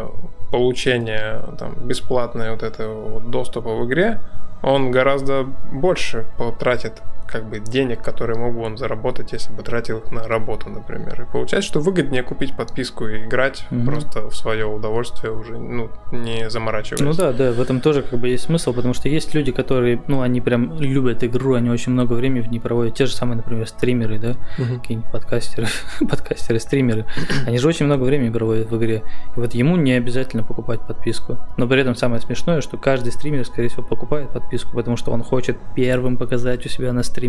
получения 0.50 1.42
там, 1.58 1.74
бесплатной 1.86 2.50
вот 2.50 2.62
этого 2.62 3.08
вот 3.08 3.30
доступа 3.30 3.74
в 3.74 3.86
игре, 3.86 4.20
он 4.62 4.90
гораздо 4.90 5.44
больше 5.72 6.26
потратит 6.36 7.00
как 7.30 7.48
бы 7.48 7.60
денег, 7.60 8.02
которые 8.02 8.38
мог 8.38 8.54
бы 8.54 8.62
он 8.62 8.76
заработать, 8.76 9.32
если 9.32 9.52
бы 9.52 9.62
тратил 9.62 9.98
их 9.98 10.10
на 10.10 10.26
работу, 10.26 10.68
например. 10.68 11.22
И 11.22 11.24
получается, 11.32 11.68
что 11.68 11.80
выгоднее 11.80 12.22
купить 12.22 12.56
подписку 12.56 13.06
и 13.06 13.24
играть 13.24 13.66
Мгм. 13.70 13.86
просто 13.86 14.28
в 14.28 14.34
свое 14.36 14.66
удовольствие 14.66 15.32
уже, 15.32 15.58
ну, 15.58 15.90
не 16.12 16.50
заморачиваясь. 16.50 17.00
Ну 17.00 17.12
да, 17.12 17.32
да, 17.32 17.52
в 17.52 17.60
этом 17.60 17.80
тоже 17.80 18.02
как 18.02 18.18
бы 18.18 18.28
есть 18.28 18.44
смысл, 18.44 18.72
потому 18.72 18.94
что 18.94 19.08
есть 19.08 19.34
люди, 19.34 19.52
которые, 19.52 20.02
ну, 20.08 20.20
они 20.22 20.40
прям 20.40 20.78
любят 20.80 21.22
игру, 21.24 21.54
они 21.54 21.70
очень 21.70 21.92
много 21.92 22.14
времени 22.14 22.40
в 22.42 22.50
ней 22.50 22.58
проводят. 22.60 22.94
Те 22.94 23.06
же 23.06 23.14
самые, 23.14 23.36
например, 23.36 23.66
стримеры, 23.68 24.18
да, 24.18 24.34
Мгм. 24.58 24.80
какие-нибудь 24.80 25.10
подкастеры, 25.12 25.68
подкастеры, 26.00 26.58
стримеры. 26.58 27.06
Они 27.46 27.58
же 27.58 27.68
очень 27.68 27.86
много 27.86 28.02
времени 28.02 28.30
проводят 28.30 28.70
в 28.70 28.76
игре. 28.76 29.02
И 29.36 29.40
вот 29.40 29.54
ему 29.54 29.76
не 29.76 29.92
обязательно 29.92 30.42
покупать 30.42 30.80
подписку. 30.80 31.38
Но 31.56 31.68
при 31.68 31.80
этом 31.80 31.94
самое 31.94 32.20
смешное, 32.20 32.60
что 32.60 32.76
каждый 32.76 33.12
стример, 33.12 33.44
скорее 33.46 33.68
всего, 33.68 33.82
покупает 33.82 34.30
подписку, 34.30 34.74
потому 34.74 34.96
что 34.96 35.12
он 35.12 35.22
хочет 35.22 35.56
первым 35.76 36.16
показать 36.16 36.66
у 36.66 36.68
себя 36.68 36.92
на 36.92 37.02
стриме 37.02 37.19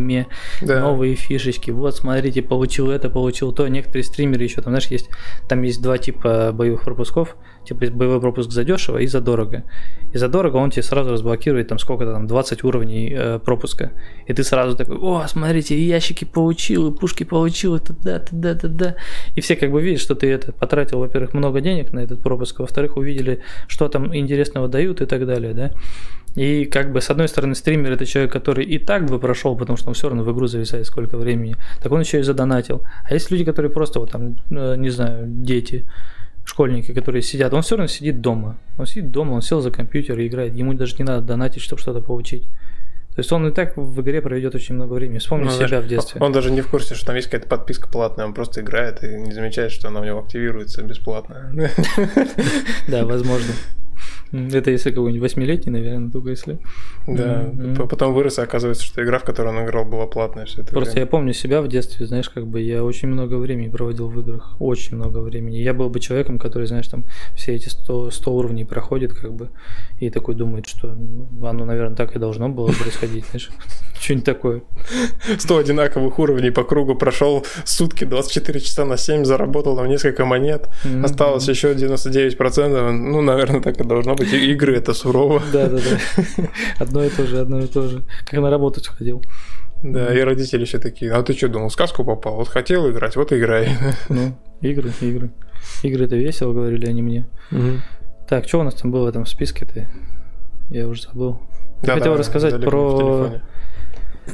Да. 0.61 0.79
новые 0.79 1.15
фишечки. 1.15 1.71
Вот, 1.71 1.95
смотрите, 1.95 2.41
получил 2.41 2.89
это, 2.91 3.09
получил 3.09 3.51
то. 3.51 3.67
Некоторые 3.67 4.03
стримеры 4.03 4.43
еще, 4.43 4.61
там, 4.61 4.71
знаешь, 4.71 4.87
есть, 4.87 5.09
там 5.47 5.61
есть 5.61 5.81
два 5.81 5.97
типа 5.97 6.51
боевых 6.53 6.83
пропусков. 6.83 7.35
Типа 7.66 7.86
боевой 7.91 8.20
пропуск 8.20 8.51
задешево 8.51 8.97
и 8.97 9.07
задорого. 9.07 9.64
И 10.14 10.18
задорого 10.18 10.57
он 10.57 10.72
тебе 10.72 10.84
сразу 10.84 11.12
разблокирует 11.12 11.68
там 11.68 11.80
сколько-то 11.80 12.14
там 12.14 12.28
20 12.28 12.64
уровней 12.64 13.14
э, 13.16 13.39
пропуска. 13.39 13.91
И 14.26 14.34
ты 14.34 14.43
сразу 14.43 14.76
такой, 14.76 14.97
о, 14.97 15.26
смотрите, 15.28 15.76
и 15.76 15.82
ящики 15.82 16.26
получил, 16.26 16.91
и 16.91 16.97
пушки 16.97 17.24
получил, 17.24 17.76
это 17.76 17.93
да, 17.93 18.24
да, 18.32 18.51
это 18.51 18.68
да. 18.68 18.95
И 19.36 19.41
все 19.41 19.55
как 19.55 19.72
бы 19.72 19.82
видят, 19.82 20.01
что 20.01 20.16
ты 20.16 20.32
это 20.32 20.51
потратил, 20.51 20.99
во-первых, 20.99 21.34
много 21.34 21.62
денег 21.62 21.93
на 21.93 21.99
этот 21.99 22.22
пропуск, 22.22 22.59
а 22.59 22.64
во-вторых, 22.64 22.97
увидели, 22.97 23.41
что 23.68 23.88
там 23.88 24.16
интересного 24.16 24.68
дают 24.68 25.01
и 25.01 25.05
так 25.05 25.26
далее, 25.26 25.53
да. 25.53 25.72
И 26.36 26.66
как 26.66 26.91
бы 26.91 27.01
с 27.01 27.09
одной 27.09 27.28
стороны 27.28 27.55
стример 27.55 27.91
это 27.91 28.05
человек, 28.05 28.32
который 28.32 28.64
и 28.64 28.80
так 28.80 29.05
бы 29.05 29.20
прошел, 29.20 29.55
потому 29.55 29.78
что 29.78 29.89
он 29.89 29.93
все 29.93 30.07
равно 30.07 30.24
в 30.24 30.32
игру 30.34 30.47
зависает 30.47 30.86
сколько 30.86 31.18
времени, 31.18 31.55
так 31.82 31.91
он 31.91 31.99
еще 31.99 32.20
и 32.20 32.24
задонатил. 32.24 32.84
А 33.03 33.14
есть 33.14 33.32
люди, 33.32 33.43
которые 33.43 33.72
просто 33.72 33.99
вот 33.99 34.12
там, 34.12 34.38
э, 34.49 34.76
не 34.78 34.89
знаю, 34.89 35.26
дети, 35.28 35.86
школьники, 36.52 36.93
которые 36.93 37.22
сидят, 37.22 37.54
он 37.54 37.62
все 37.62 37.76
равно 37.78 37.88
сидит 37.88 38.20
дома. 38.22 38.58
Он 38.78 38.86
сидит 38.86 39.10
дома, 39.12 39.32
он 39.34 39.41
сел 39.41 39.62
за 39.62 39.72
компьютер 39.72 40.20
и 40.20 40.28
играет. 40.28 40.54
Ему 40.54 40.74
даже 40.74 40.95
не 40.97 41.06
надо 41.06 41.22
донатить, 41.26 41.64
чтобы 41.64 41.82
что-то 41.82 42.02
получить. 42.02 42.43
То 43.16 43.20
есть 43.20 43.32
он 43.32 43.47
и 43.47 43.52
так 43.52 43.76
в 43.78 44.02
игре 44.02 44.22
проведет 44.22 44.54
очень 44.56 44.76
много 44.76 44.93
времени. 44.93 45.20
Вспомни 45.20 45.45
Ну, 45.45 45.52
себя 45.52 45.68
даже- 45.68 45.82
в 45.82 45.88
детстве. 45.88 46.22
Он 46.22 46.32
даже 46.32 46.52
не 46.52 46.62
в 46.62 46.68
курсе, 46.68 46.93
что 46.95 47.06
там 47.08 47.16
есть 47.16 47.28
какая-то 47.30 47.47
подписка 47.49 47.88
платная, 47.89 48.26
он 48.26 48.34
просто 48.34 48.62
играет 48.62 49.04
и 49.04 49.08
не 49.08 49.32
замечает, 49.34 49.72
что 49.72 49.88
она 49.88 50.02
у 50.02 50.04
него 50.06 50.20
активируется 50.20 50.84
бесплатно. 50.84 51.52
Да, 52.88 53.06
возможно. 53.06 53.54
Это 54.32 54.71
если 54.71 54.91
какой-нибудь 54.91 55.21
восьмилетний, 55.21 55.71
наверное, 55.71 56.09
только 56.09 56.29
если. 56.29 56.57
Да, 57.07 57.51
п- 57.77 57.88
потом 57.88 58.13
вырос, 58.13 58.39
и 58.39 58.41
оказывается, 58.41 58.84
что 58.86 59.03
игра, 59.03 59.19
в 59.19 59.23
которую 59.23 59.57
он 59.57 59.65
играл, 59.65 59.84
была 59.86 60.07
платная 60.07 60.45
все 60.45 60.61
это 60.61 60.71
Просто 60.71 60.91
я 60.91 60.95
время. 61.01 61.07
помню 61.07 61.34
себя 61.34 61.61
в 61.61 61.67
детстве, 61.67 62.05
знаешь, 62.05 62.29
как 62.29 62.47
бы 62.47 62.61
я 62.61 62.84
очень 62.84 63.09
много 63.09 63.36
времени 63.36 63.69
проводил 63.69 64.07
в 64.09 64.19
играх. 64.19 64.55
Очень 64.59 64.95
много 64.97 65.17
времени. 65.19 65.57
Я 65.57 65.73
был 65.73 65.89
бы 65.89 65.99
человеком, 65.99 66.39
который, 66.39 66.67
знаешь, 66.67 66.88
там 66.88 67.03
все 67.36 67.53
эти 67.55 67.67
100, 67.69 68.11
100 68.11 68.34
уровней 68.34 68.63
проходит, 68.65 69.13
как 69.13 69.34
бы, 69.34 69.49
и 69.99 70.09
такой 70.09 70.36
думает, 70.36 70.65
что 70.67 70.88
ну, 70.88 71.45
оно, 71.45 71.65
наверное, 71.65 71.95
так 71.95 72.15
и 72.15 72.19
должно 72.19 72.47
было 72.49 72.67
происходить, 72.67 73.25
знаешь. 73.32 73.49
Что-нибудь 74.02 74.26
такое. 74.26 74.62
100 75.38 75.58
одинаковых 75.58 76.18
уровней 76.18 76.49
по 76.49 76.64
кругу 76.64 76.95
прошел 76.95 77.45
сутки, 77.66 78.04
24 78.04 78.60
часа 78.60 78.84
на 78.84 78.97
7, 78.97 79.26
заработал 79.26 79.78
там 79.78 79.88
несколько 79.88 80.26
монет, 80.26 80.70
Мгм. 80.84 81.06
осталось 81.06 81.47
еще 81.47 81.76
99%. 81.76 82.91
Ну, 82.91 83.22
наверное, 83.22 83.62
так 83.62 83.80
и 83.80 83.84
должно 83.84 84.16
быть. 84.16 84.34
И- 84.34 84.52
Игры 84.52 84.76
это 84.76 84.93
сурово. 84.93 85.41
Да, 85.54 85.68
да, 85.68 85.78
да. 85.78 86.43
Одно 86.80 87.04
и 87.04 87.10
то 87.10 87.28
же, 87.28 87.39
одно 87.39 87.60
и 87.60 87.68
то 87.68 87.88
же. 87.88 88.02
Как 88.26 88.39
на 88.41 88.49
работу 88.49 88.84
сходил. 88.84 89.22
Да, 89.84 90.14
и 90.18 90.22
родители 90.22 90.66
все 90.66 90.80
такие, 90.80 91.12
а 91.12 91.22
ты 91.22 91.34
что 91.34 91.47
думал, 91.47 91.70
сказку 91.70 92.04
попал? 92.04 92.36
Вот 92.38 92.47
хотел 92.47 92.89
играть, 92.89 93.16
вот 93.16 93.32
играй. 93.34 93.70
Ну, 94.10 94.36
игры, 94.62 94.91
игры. 95.02 95.30
Игры 95.84 96.06
это 96.06 96.16
весело, 96.16 96.54
говорили 96.54 96.88
они 96.88 97.04
мне. 97.04 97.26
Так, 98.28 98.47
что 98.47 98.60
у 98.60 98.64
нас 98.64 98.74
там 98.76 98.91
было 98.91 99.06
в 99.06 99.10
этом 99.10 99.26
списке-то? 99.28 99.88
Я 100.70 100.88
уже 100.88 101.04
забыл. 101.04 101.39
Да, 101.84 101.95
хотел 101.95 102.14
да, 102.14 102.20
рассказать 102.20 102.64
про-. 102.64 103.41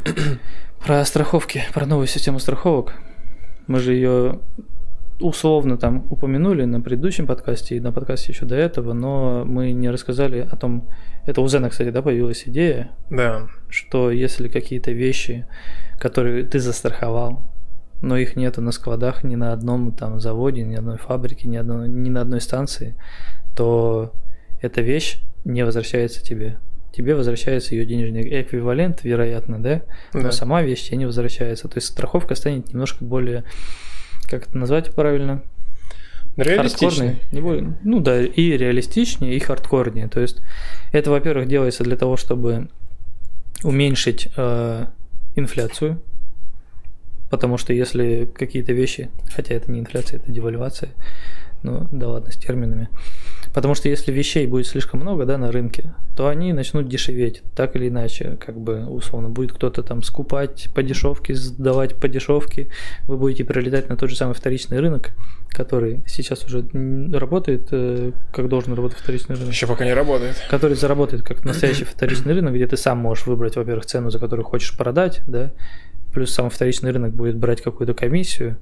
Про 0.85 1.03
страховки, 1.05 1.63
про 1.73 1.85
новую 1.85 2.07
систему 2.07 2.39
страховок. 2.39 2.93
Мы 3.67 3.79
же 3.79 3.93
ее 3.93 4.39
условно 5.19 5.77
там 5.77 6.05
упомянули 6.11 6.63
на 6.65 6.79
предыдущем 6.79 7.25
подкасте 7.25 7.75
и 7.75 7.79
на 7.79 7.91
подкасте 7.91 8.31
еще 8.31 8.45
до 8.45 8.55
этого, 8.55 8.93
но 8.93 9.43
мы 9.45 9.71
не 9.71 9.89
рассказали 9.89 10.47
о 10.49 10.55
том, 10.55 10.87
это 11.25 11.41
у 11.41 11.47
Зена, 11.47 11.69
кстати, 11.69 11.89
да, 11.89 12.01
появилась 12.01 12.43
идея, 12.45 12.91
Да. 13.09 13.47
что 13.69 14.11
если 14.11 14.47
какие-то 14.47 14.91
вещи, 14.91 15.47
которые 15.99 16.45
ты 16.45 16.59
застраховал, 16.59 17.51
но 18.01 18.15
их 18.15 18.35
нету 18.35 18.61
на 18.61 18.71
складах 18.71 19.23
ни 19.23 19.35
на 19.35 19.53
одном 19.53 19.91
там 19.91 20.19
заводе, 20.19 20.61
ни 20.61 20.73
на 20.73 20.79
одной 20.79 20.97
фабрике, 20.97 21.47
ни, 21.47 21.57
одной, 21.57 21.89
ни 21.89 22.09
на 22.09 22.21
одной 22.21 22.39
станции, 22.39 22.95
то 23.55 24.13
эта 24.61 24.81
вещь 24.81 25.19
не 25.45 25.65
возвращается 25.65 26.23
тебе. 26.23 26.59
Тебе 26.97 27.13
возвращается 27.13 27.75
ее 27.75 27.85
денежный 27.85 28.41
эквивалент, 28.41 29.03
вероятно, 29.03 29.61
да? 29.61 29.83
да. 30.13 30.19
но 30.19 30.31
сама 30.31 30.63
вещь 30.63 30.87
тебе 30.87 30.97
не 30.97 31.05
возвращается. 31.05 31.67
То 31.67 31.77
есть 31.77 31.89
страховка 31.89 32.33
станет 32.33 32.73
немножко 32.73 33.05
более, 33.05 33.43
как 34.27 34.47
это 34.47 34.57
назвать 34.57 34.95
правильно? 34.95 35.43
Хардкорной. 36.35 37.21
Не 37.31 37.41
более- 37.41 37.77
ну 37.83 37.99
да, 37.99 38.19
и 38.19 38.57
реалистичнее, 38.57 39.35
и 39.35 39.39
хардкорнее. 39.39 40.07
То 40.07 40.21
есть 40.21 40.41
это, 40.91 41.11
во-первых, 41.11 41.47
делается 41.47 41.83
для 41.83 41.97
того, 41.97 42.17
чтобы 42.17 42.67
уменьшить 43.63 44.29
э, 44.35 44.85
инфляцию. 45.35 46.01
Потому 47.29 47.59
что 47.59 47.73
если 47.73 48.25
какие-то 48.25 48.73
вещи, 48.73 49.11
хотя 49.35 49.53
это 49.53 49.71
не 49.71 49.81
инфляция, 49.81 50.17
это 50.19 50.31
девальвация, 50.31 50.89
ну 51.61 51.87
да 51.91 52.07
ладно, 52.07 52.31
с 52.31 52.37
терминами. 52.37 52.89
Потому 53.57 53.73
что 53.73 53.89
если 53.89 54.11
вещей 54.11 54.45
будет 54.45 54.67
слишком 54.67 54.99
много 54.99 55.25
да, 55.25 55.39
на 55.39 55.51
рынке, 55.51 55.95
то 56.15 56.27
они 56.27 56.53
начнут 56.53 56.87
дешеветь, 56.87 57.41
так 57.55 57.75
или 57.75 57.87
иначе, 57.87 58.37
как 58.39 58.55
бы 58.55 58.85
условно 58.85 59.29
будет 59.29 59.51
кто-то 59.51 59.81
там 59.81 60.03
скупать 60.03 60.69
по 60.75 60.83
дешевке, 60.83 61.33
сдавать 61.33 61.95
по 61.95 62.07
дешевке, 62.07 62.69
вы 63.07 63.17
будете 63.17 63.45
прилетать 63.45 63.89
на 63.89 63.97
тот 63.97 64.11
же 64.11 64.15
самый 64.15 64.35
вторичный 64.35 64.79
рынок, 64.79 65.09
который 65.49 66.03
сейчас 66.05 66.45
уже 66.45 66.69
работает, 67.11 67.69
э, 67.71 68.11
как 68.31 68.47
должен 68.47 68.75
работать 68.75 68.99
вторичный 68.99 69.35
рынок. 69.35 69.49
Еще 69.51 69.65
пока 69.65 69.85
не 69.85 69.93
работает. 69.93 70.35
который 70.51 70.77
заработает 70.77 71.23
как 71.23 71.43
настоящий 71.43 71.85
вторичный 71.85 72.35
рынок, 72.35 72.53
где 72.53 72.67
ты 72.67 72.77
сам 72.77 72.99
можешь 72.99 73.25
выбрать, 73.25 73.55
во-первых, 73.55 73.87
цену, 73.87 74.11
за 74.11 74.19
которую 74.19 74.45
хочешь 74.45 74.77
продать, 74.77 75.21
да, 75.25 75.51
плюс 76.13 76.31
сам 76.31 76.51
вторичный 76.51 76.91
рынок 76.91 77.15
будет 77.15 77.37
брать 77.37 77.63
какую-то 77.63 77.95
комиссию, 77.95 78.59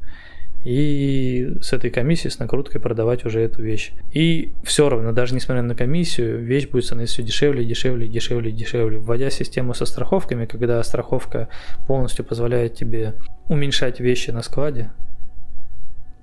и 0.65 1.57
с 1.61 1.73
этой 1.73 1.91
комиссией, 1.91 2.31
с 2.31 2.39
накруткой 2.39 2.81
продавать 2.81 3.23
уже 3.23 3.39
эту 3.39 3.61
вещь. 3.61 3.91
И 4.11 4.51
все 4.63 4.89
равно, 4.89 5.11
даже 5.11 5.35
несмотря 5.35 5.61
на 5.61 5.75
комиссию, 5.75 6.43
вещь 6.43 6.67
будет 6.67 6.85
становиться 6.85 7.13
все 7.13 7.23
дешевле, 7.23 7.63
дешевле, 7.63 8.07
дешевле, 8.07 8.51
дешевле. 8.51 8.97
Вводя 8.97 9.29
систему 9.29 9.75
со 9.75 9.85
страховками, 9.85 10.45
когда 10.45 10.81
страховка 10.81 11.49
полностью 11.87 12.25
позволяет 12.25 12.73
тебе 12.73 13.13
уменьшать 13.47 13.99
вещи 13.99 14.31
на 14.31 14.41
складе, 14.41 14.89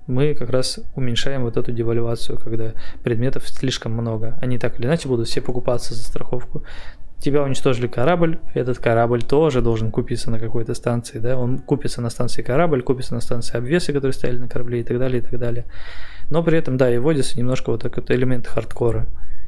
мы 0.08 0.34
как 0.34 0.50
раз 0.50 0.80
уменьшаем 0.96 1.42
вот 1.44 1.56
эту 1.56 1.70
девальвацию, 1.70 2.36
когда 2.36 2.72
предметов 3.04 3.48
слишком 3.48 3.92
много. 3.92 4.36
Они 4.42 4.58
так 4.58 4.78
или 4.80 4.86
иначе 4.86 5.06
будут 5.06 5.28
все 5.28 5.40
покупаться 5.40 5.94
за 5.94 6.02
страховку. 6.02 6.64
Тебя 7.22 7.44
уничтожили 7.44 7.86
корабль, 7.86 8.40
этот 8.52 8.78
корабль 8.78 9.22
тоже 9.22 9.62
должен 9.62 9.92
купиться 9.92 10.28
на 10.28 10.40
какой-то 10.40 10.74
станции, 10.74 11.20
да, 11.20 11.38
он 11.38 11.60
купится 11.60 12.00
на 12.00 12.10
станции 12.10 12.42
корабль, 12.42 12.82
купится 12.82 13.14
на 13.14 13.20
станции 13.20 13.56
обвесы, 13.56 13.92
которые 13.92 14.12
стояли 14.12 14.38
на 14.38 14.48
корабле 14.48 14.80
и 14.80 14.82
так 14.82 14.98
далее, 14.98 15.22
и 15.22 15.24
так 15.24 15.38
далее. 15.38 15.64
Но 16.30 16.42
при 16.42 16.58
этом, 16.58 16.76
да, 16.76 16.92
и 16.92 16.98
вводится 16.98 17.38
немножко 17.38 17.70
вот 17.70 17.82
так 17.82 17.96
вот 17.96 18.10
элемент 18.10 18.48
хардкора, 18.48 19.06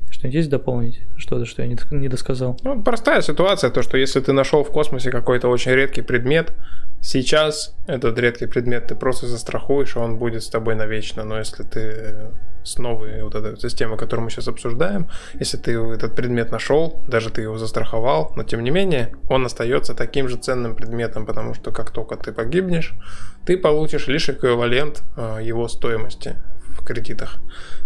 что 0.08 0.20
что-нибудь 0.20 0.34
есть 0.36 0.50
дополнить? 0.50 1.00
Что-то, 1.16 1.46
что 1.46 1.62
я 1.62 1.68
не, 1.68 1.76
не 1.90 2.08
досказал? 2.08 2.56
Ну, 2.62 2.80
простая 2.80 3.20
ситуация, 3.22 3.70
то, 3.70 3.82
что 3.82 3.98
если 3.98 4.20
ты 4.20 4.32
нашел 4.32 4.62
в 4.62 4.70
космосе 4.70 5.10
какой-то 5.10 5.48
очень 5.48 5.72
редкий 5.72 6.02
предмет, 6.02 6.52
сейчас 7.00 7.74
этот 7.88 8.16
редкий 8.20 8.46
предмет 8.46 8.86
ты 8.86 8.94
просто 8.94 9.26
застрахуешь, 9.26 9.96
и 9.96 9.98
он 9.98 10.18
будет 10.18 10.44
с 10.44 10.48
тобой 10.48 10.76
навечно. 10.76 11.24
Но 11.24 11.38
если 11.38 11.64
ты 11.64 12.30
с 12.64 12.78
новой 12.78 13.22
вот 13.22 13.34
этой 13.34 13.58
системой, 13.58 13.98
которую 13.98 14.24
мы 14.24 14.30
сейчас 14.30 14.48
обсуждаем, 14.48 15.08
если 15.38 15.56
ты 15.56 15.72
этот 15.72 16.14
предмет 16.14 16.50
нашел, 16.50 17.02
даже 17.06 17.30
ты 17.30 17.42
его 17.42 17.58
застраховал, 17.58 18.32
но 18.36 18.42
тем 18.42 18.64
не 18.64 18.70
менее 18.70 19.14
он 19.28 19.46
остается 19.46 19.94
таким 19.94 20.28
же 20.28 20.36
ценным 20.36 20.74
предметом, 20.74 21.26
потому 21.26 21.54
что 21.54 21.70
как 21.70 21.90
только 21.90 22.16
ты 22.16 22.32
погибнешь, 22.32 22.94
ты 23.44 23.56
получишь 23.56 24.08
лишь 24.08 24.28
эквивалент 24.28 25.02
э, 25.16 25.40
его 25.42 25.68
стоимости 25.68 26.36
в 26.84 26.86
кредитах. 26.86 27.40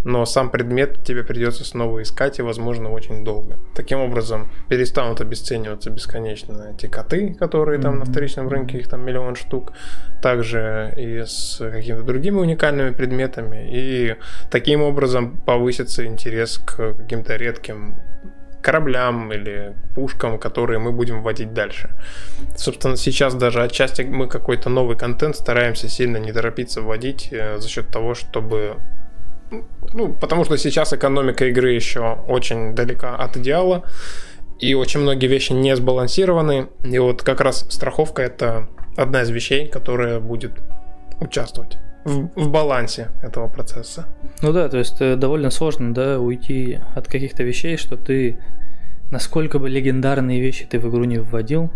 Но 0.04 0.26
сам 0.26 0.50
предмет 0.50 1.04
тебе 1.04 1.22
придется 1.22 1.64
снова 1.64 2.02
искать 2.02 2.38
и, 2.38 2.42
возможно, 2.42 2.90
очень 2.90 3.24
долго. 3.24 3.56
Таким 3.74 4.00
образом, 4.00 4.50
перестанут 4.68 5.20
обесцениваться 5.20 5.90
бесконечно 5.90 6.74
эти 6.74 6.86
коты, 6.86 7.34
которые 7.34 7.80
там 7.80 7.98
на 7.98 8.04
вторичном 8.04 8.48
рынке, 8.48 8.78
их 8.78 8.88
там 8.88 9.04
миллион 9.04 9.36
штук. 9.36 9.72
Также 10.22 10.92
и 10.96 11.22
с 11.24 11.58
какими-то 11.58 12.02
другими 12.02 12.38
уникальными 12.38 12.90
предметами. 12.90 13.70
И 13.70 14.16
таким 14.50 14.82
образом 14.82 15.38
повысится 15.46 16.04
интерес 16.04 16.58
к 16.58 16.94
каким-то 16.94 17.36
редким 17.36 17.94
кораблям 18.68 19.32
или 19.32 19.74
пушкам, 19.94 20.38
которые 20.38 20.78
мы 20.78 20.92
будем 20.92 21.22
вводить 21.22 21.54
дальше. 21.54 21.88
Собственно, 22.54 22.96
сейчас 22.96 23.34
даже 23.34 23.62
отчасти 23.62 24.02
мы 24.02 24.28
какой-то 24.28 24.68
новый 24.68 24.94
контент 24.94 25.36
стараемся 25.36 25.88
сильно 25.88 26.18
не 26.18 26.32
торопиться 26.32 26.82
вводить 26.82 27.28
э, 27.32 27.56
за 27.58 27.66
счет 27.66 27.88
того, 27.88 28.14
чтобы 28.14 28.76
ну, 29.94 30.12
потому 30.12 30.44
что 30.44 30.58
сейчас 30.58 30.92
экономика 30.92 31.46
игры 31.46 31.72
еще 31.72 32.18
очень 32.28 32.74
далека 32.74 33.16
от 33.16 33.38
идеала, 33.38 33.84
и 34.60 34.74
очень 34.74 35.00
многие 35.00 35.28
вещи 35.28 35.54
не 35.54 35.74
сбалансированы. 35.74 36.68
И 36.84 36.98
вот 36.98 37.22
как 37.22 37.40
раз 37.40 37.66
страховка 37.70 38.20
это 38.20 38.68
одна 38.98 39.22
из 39.22 39.30
вещей, 39.30 39.66
которая 39.66 40.20
будет 40.20 40.52
участвовать 41.22 41.78
в, 42.04 42.28
в 42.36 42.50
балансе 42.50 43.08
этого 43.22 43.48
процесса. 43.48 44.06
Ну 44.40 44.52
да, 44.52 44.68
то 44.68 44.78
есть 44.78 45.00
э, 45.00 45.16
довольно 45.16 45.50
сложно, 45.50 45.92
да, 45.92 46.20
уйти 46.20 46.78
от 46.94 47.08
каких-то 47.08 47.42
вещей, 47.42 47.76
что 47.76 47.96
ты 47.96 48.38
насколько 49.10 49.58
бы 49.58 49.68
легендарные 49.68 50.40
вещи 50.40 50.64
ты 50.64 50.78
в 50.78 50.88
игру 50.88 51.04
не 51.04 51.18
вводил, 51.18 51.72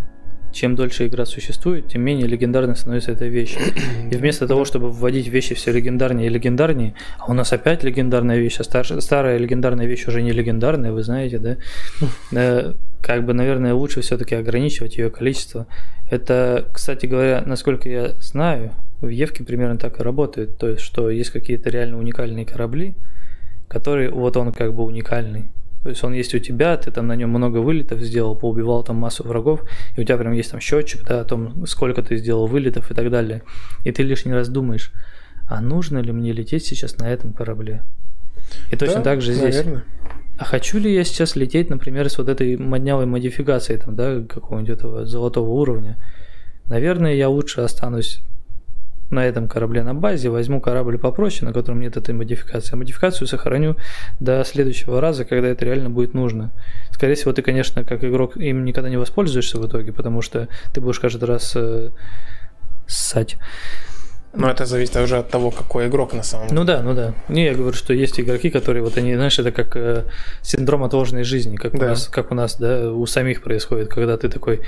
чем 0.53 0.75
дольше 0.75 1.07
игра 1.07 1.25
существует, 1.25 1.87
тем 1.87 2.01
менее 2.01 2.27
легендарной 2.27 2.75
становится 2.75 3.11
эта 3.11 3.25
вещь. 3.25 3.57
И 4.11 4.15
вместо 4.15 4.47
того, 4.47 4.63
чтобы 4.65 4.89
вводить 4.89 5.27
вещи 5.27 5.55
все 5.55 5.71
легендарнее 5.71 6.27
и 6.27 6.29
легендарнее, 6.29 6.93
а 7.17 7.31
у 7.31 7.33
нас 7.33 7.51
опять 7.51 7.83
легендарная 7.83 8.37
вещь, 8.37 8.59
а 8.59 8.63
старшая, 8.63 9.01
старая 9.01 9.37
легендарная 9.37 9.87
вещь 9.87 10.07
уже 10.07 10.21
не 10.21 10.31
легендарная, 10.31 10.91
вы 10.91 11.03
знаете, 11.03 11.39
да? 11.39 11.57
Э, 12.35 12.73
как 13.01 13.25
бы, 13.25 13.33
наверное, 13.33 13.73
лучше 13.73 14.01
все-таки 14.01 14.35
ограничивать 14.35 14.97
ее 14.97 15.09
количество. 15.09 15.67
Это, 16.09 16.67
кстати 16.73 17.05
говоря, 17.05 17.43
насколько 17.45 17.89
я 17.89 18.13
знаю, 18.21 18.71
в 19.01 19.09
Евке 19.09 19.43
примерно 19.43 19.77
так 19.77 19.99
и 19.99 20.03
работает. 20.03 20.57
То 20.57 20.69
есть, 20.69 20.81
что 20.81 21.09
есть 21.09 21.29
какие-то 21.29 21.69
реально 21.69 21.97
уникальные 21.97 22.45
корабли, 22.45 22.95
которые, 23.67 24.09
вот 24.09 24.37
он 24.37 24.51
как 24.51 24.73
бы 24.73 24.83
уникальный, 24.83 25.49
то 25.83 25.89
есть 25.89 26.03
он 26.03 26.13
есть 26.13 26.33
у 26.33 26.39
тебя, 26.39 26.77
ты 26.77 26.91
там 26.91 27.07
на 27.07 27.15
нем 27.15 27.29
много 27.29 27.57
вылетов 27.57 27.99
сделал, 27.99 28.35
поубивал 28.35 28.83
там 28.83 28.95
массу 28.95 29.27
врагов, 29.27 29.63
и 29.97 30.01
у 30.01 30.03
тебя 30.03 30.17
прям 30.17 30.31
есть 30.31 30.51
там 30.51 30.61
счетчик, 30.61 31.05
да, 31.05 31.21
о 31.21 31.25
том, 31.25 31.67
сколько 31.67 32.01
ты 32.01 32.15
сделал 32.15 32.47
вылетов 32.47 32.89
и 32.89 32.93
так 32.93 33.11
далее. 33.11 33.43
И 33.83 33.91
ты 33.91 34.01
лишний 34.03 34.33
раз 34.33 34.47
думаешь, 34.47 34.91
а 35.47 35.59
нужно 35.61 35.99
ли 35.99 36.13
мне 36.13 36.31
лететь 36.31 36.65
сейчас 36.65 36.97
на 36.97 37.09
этом 37.09 37.33
корабле? 37.33 37.83
И 38.71 38.77
точно 38.77 38.97
да, 38.97 39.03
так 39.03 39.21
же 39.21 39.33
здесь. 39.33 39.57
Наверное. 39.57 39.83
А 40.37 40.45
хочу 40.45 40.79
ли 40.79 40.93
я 40.93 41.03
сейчас 41.03 41.35
лететь, 41.35 41.69
например, 41.69 42.09
с 42.09 42.17
вот 42.17 42.29
этой 42.29 42.57
моднявой 42.57 43.05
модификацией, 43.05 43.79
там, 43.79 43.95
да, 43.95 44.21
какого-нибудь 44.21 44.69
этого 44.69 45.05
золотого 45.05 45.49
уровня? 45.49 45.97
Наверное, 46.67 47.13
я 47.13 47.27
лучше 47.27 47.61
останусь 47.61 48.21
на 49.13 49.25
этом 49.25 49.47
корабле 49.47 49.83
на 49.83 49.93
базе, 49.93 50.29
возьму 50.29 50.59
корабль 50.59 50.97
попроще, 50.97 51.45
на 51.45 51.53
котором 51.53 51.79
нет 51.79 51.97
этой 51.97 52.13
модификации, 52.13 52.73
а 52.73 52.77
модификацию 52.77 53.27
сохраню 53.27 53.77
до 54.19 54.43
следующего 54.43 54.99
раза, 54.99 55.25
когда 55.25 55.47
это 55.47 55.65
реально 55.65 55.89
будет 55.89 56.13
нужно. 56.13 56.51
Скорее 56.91 57.15
всего, 57.15 57.31
ты, 57.33 57.41
конечно, 57.41 57.83
как 57.83 58.03
игрок 58.03 58.37
им 58.37 58.65
никогда 58.65 58.89
не 58.89 58.97
воспользуешься 58.97 59.57
в 59.59 59.67
итоге, 59.67 59.93
потому 59.93 60.21
что 60.21 60.47
ты 60.73 60.81
будешь 60.81 60.99
каждый 60.99 61.25
раз 61.25 61.53
э, 61.55 61.89
ссать. 62.87 63.37
Но 64.35 64.49
это 64.49 64.65
зависит 64.65 64.95
уже 64.95 65.17
от 65.17 65.29
того, 65.29 65.51
какой 65.51 65.87
игрок 65.87 66.13
на 66.13 66.23
самом 66.23 66.47
деле. 66.47 66.59
Ну 66.59 66.65
да, 66.65 66.81
ну 66.81 66.95
да. 66.95 67.13
Не, 67.29 67.45
я 67.45 67.53
говорю, 67.53 67.73
что 67.73 67.93
есть 67.93 68.19
игроки, 68.19 68.49
которые 68.49 68.81
вот 68.81 68.97
они, 68.97 69.13
знаешь, 69.13 69.37
это 69.37 69.51
как 69.51 69.75
э, 69.75 70.05
синдром 70.41 70.83
отложенной 70.83 71.23
жизни, 71.23 71.55
как 71.55 71.77
да. 71.77 71.85
у 71.85 71.89
нас, 71.89 72.07
как 72.07 72.31
у 72.31 72.35
нас, 72.35 72.57
да, 72.57 72.91
у 72.91 73.05
самих 73.05 73.43
происходит, 73.43 73.89
когда 73.89 74.17
ты 74.17 74.29
такой, 74.29 74.61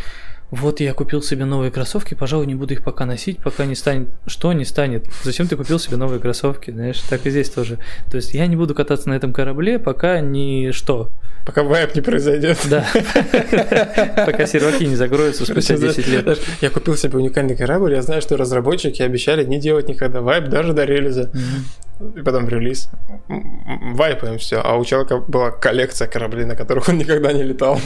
вот 0.51 0.79
я 0.79 0.93
купил 0.93 1.21
себе 1.21 1.45
новые 1.45 1.71
кроссовки, 1.71 2.13
пожалуй, 2.13 2.45
не 2.45 2.55
буду 2.55 2.73
их 2.73 2.83
пока 2.83 3.05
носить, 3.05 3.39
пока 3.39 3.65
не 3.65 3.75
станет... 3.75 4.09
Что 4.27 4.53
не 4.53 4.63
станет? 4.63 5.07
Зачем 5.23 5.47
ты 5.47 5.55
купил 5.55 5.79
себе 5.79 5.97
новые 5.97 6.19
кроссовки? 6.19 6.71
Знаешь, 6.71 7.01
так 7.01 7.25
и 7.25 7.29
здесь 7.29 7.49
тоже. 7.49 7.79
То 8.11 8.17
есть 8.17 8.33
я 8.33 8.45
не 8.47 8.55
буду 8.55 8.75
кататься 8.75 9.09
на 9.09 9.13
этом 9.13 9.33
корабле, 9.33 9.79
пока 9.79 10.19
не 10.19 10.71
что. 10.71 11.09
Пока 11.45 11.63
вайп 11.63 11.95
не 11.95 12.01
произойдет. 12.01 12.57
Да. 12.69 12.85
Пока 14.25 14.47
серваки 14.47 14.85
не 14.85 14.95
закроются 14.95 15.45
спустя 15.45 15.77
10 15.77 16.07
лет. 16.07 16.39
Я 16.61 16.69
купил 16.69 16.95
себе 16.95 17.17
уникальный 17.17 17.55
корабль, 17.55 17.93
я 17.93 18.01
знаю, 18.01 18.21
что 18.21 18.37
разработчики 18.37 19.01
обещали 19.01 19.43
не 19.43 19.59
делать 19.59 19.87
никогда 19.87 20.21
вайп 20.21 20.45
даже 20.49 20.73
до 20.73 20.85
релиза 20.85 21.31
и 21.99 22.21
потом 22.21 22.47
релиз, 22.49 22.89
вайпаем 23.27 24.37
все, 24.37 24.57
а 24.57 24.75
у 24.75 24.85
человека 24.85 25.17
была 25.17 25.51
коллекция 25.51 26.07
кораблей, 26.07 26.45
на 26.45 26.55
которых 26.55 26.89
он 26.89 26.97
никогда 26.99 27.33
не 27.33 27.43
летал. 27.43 27.79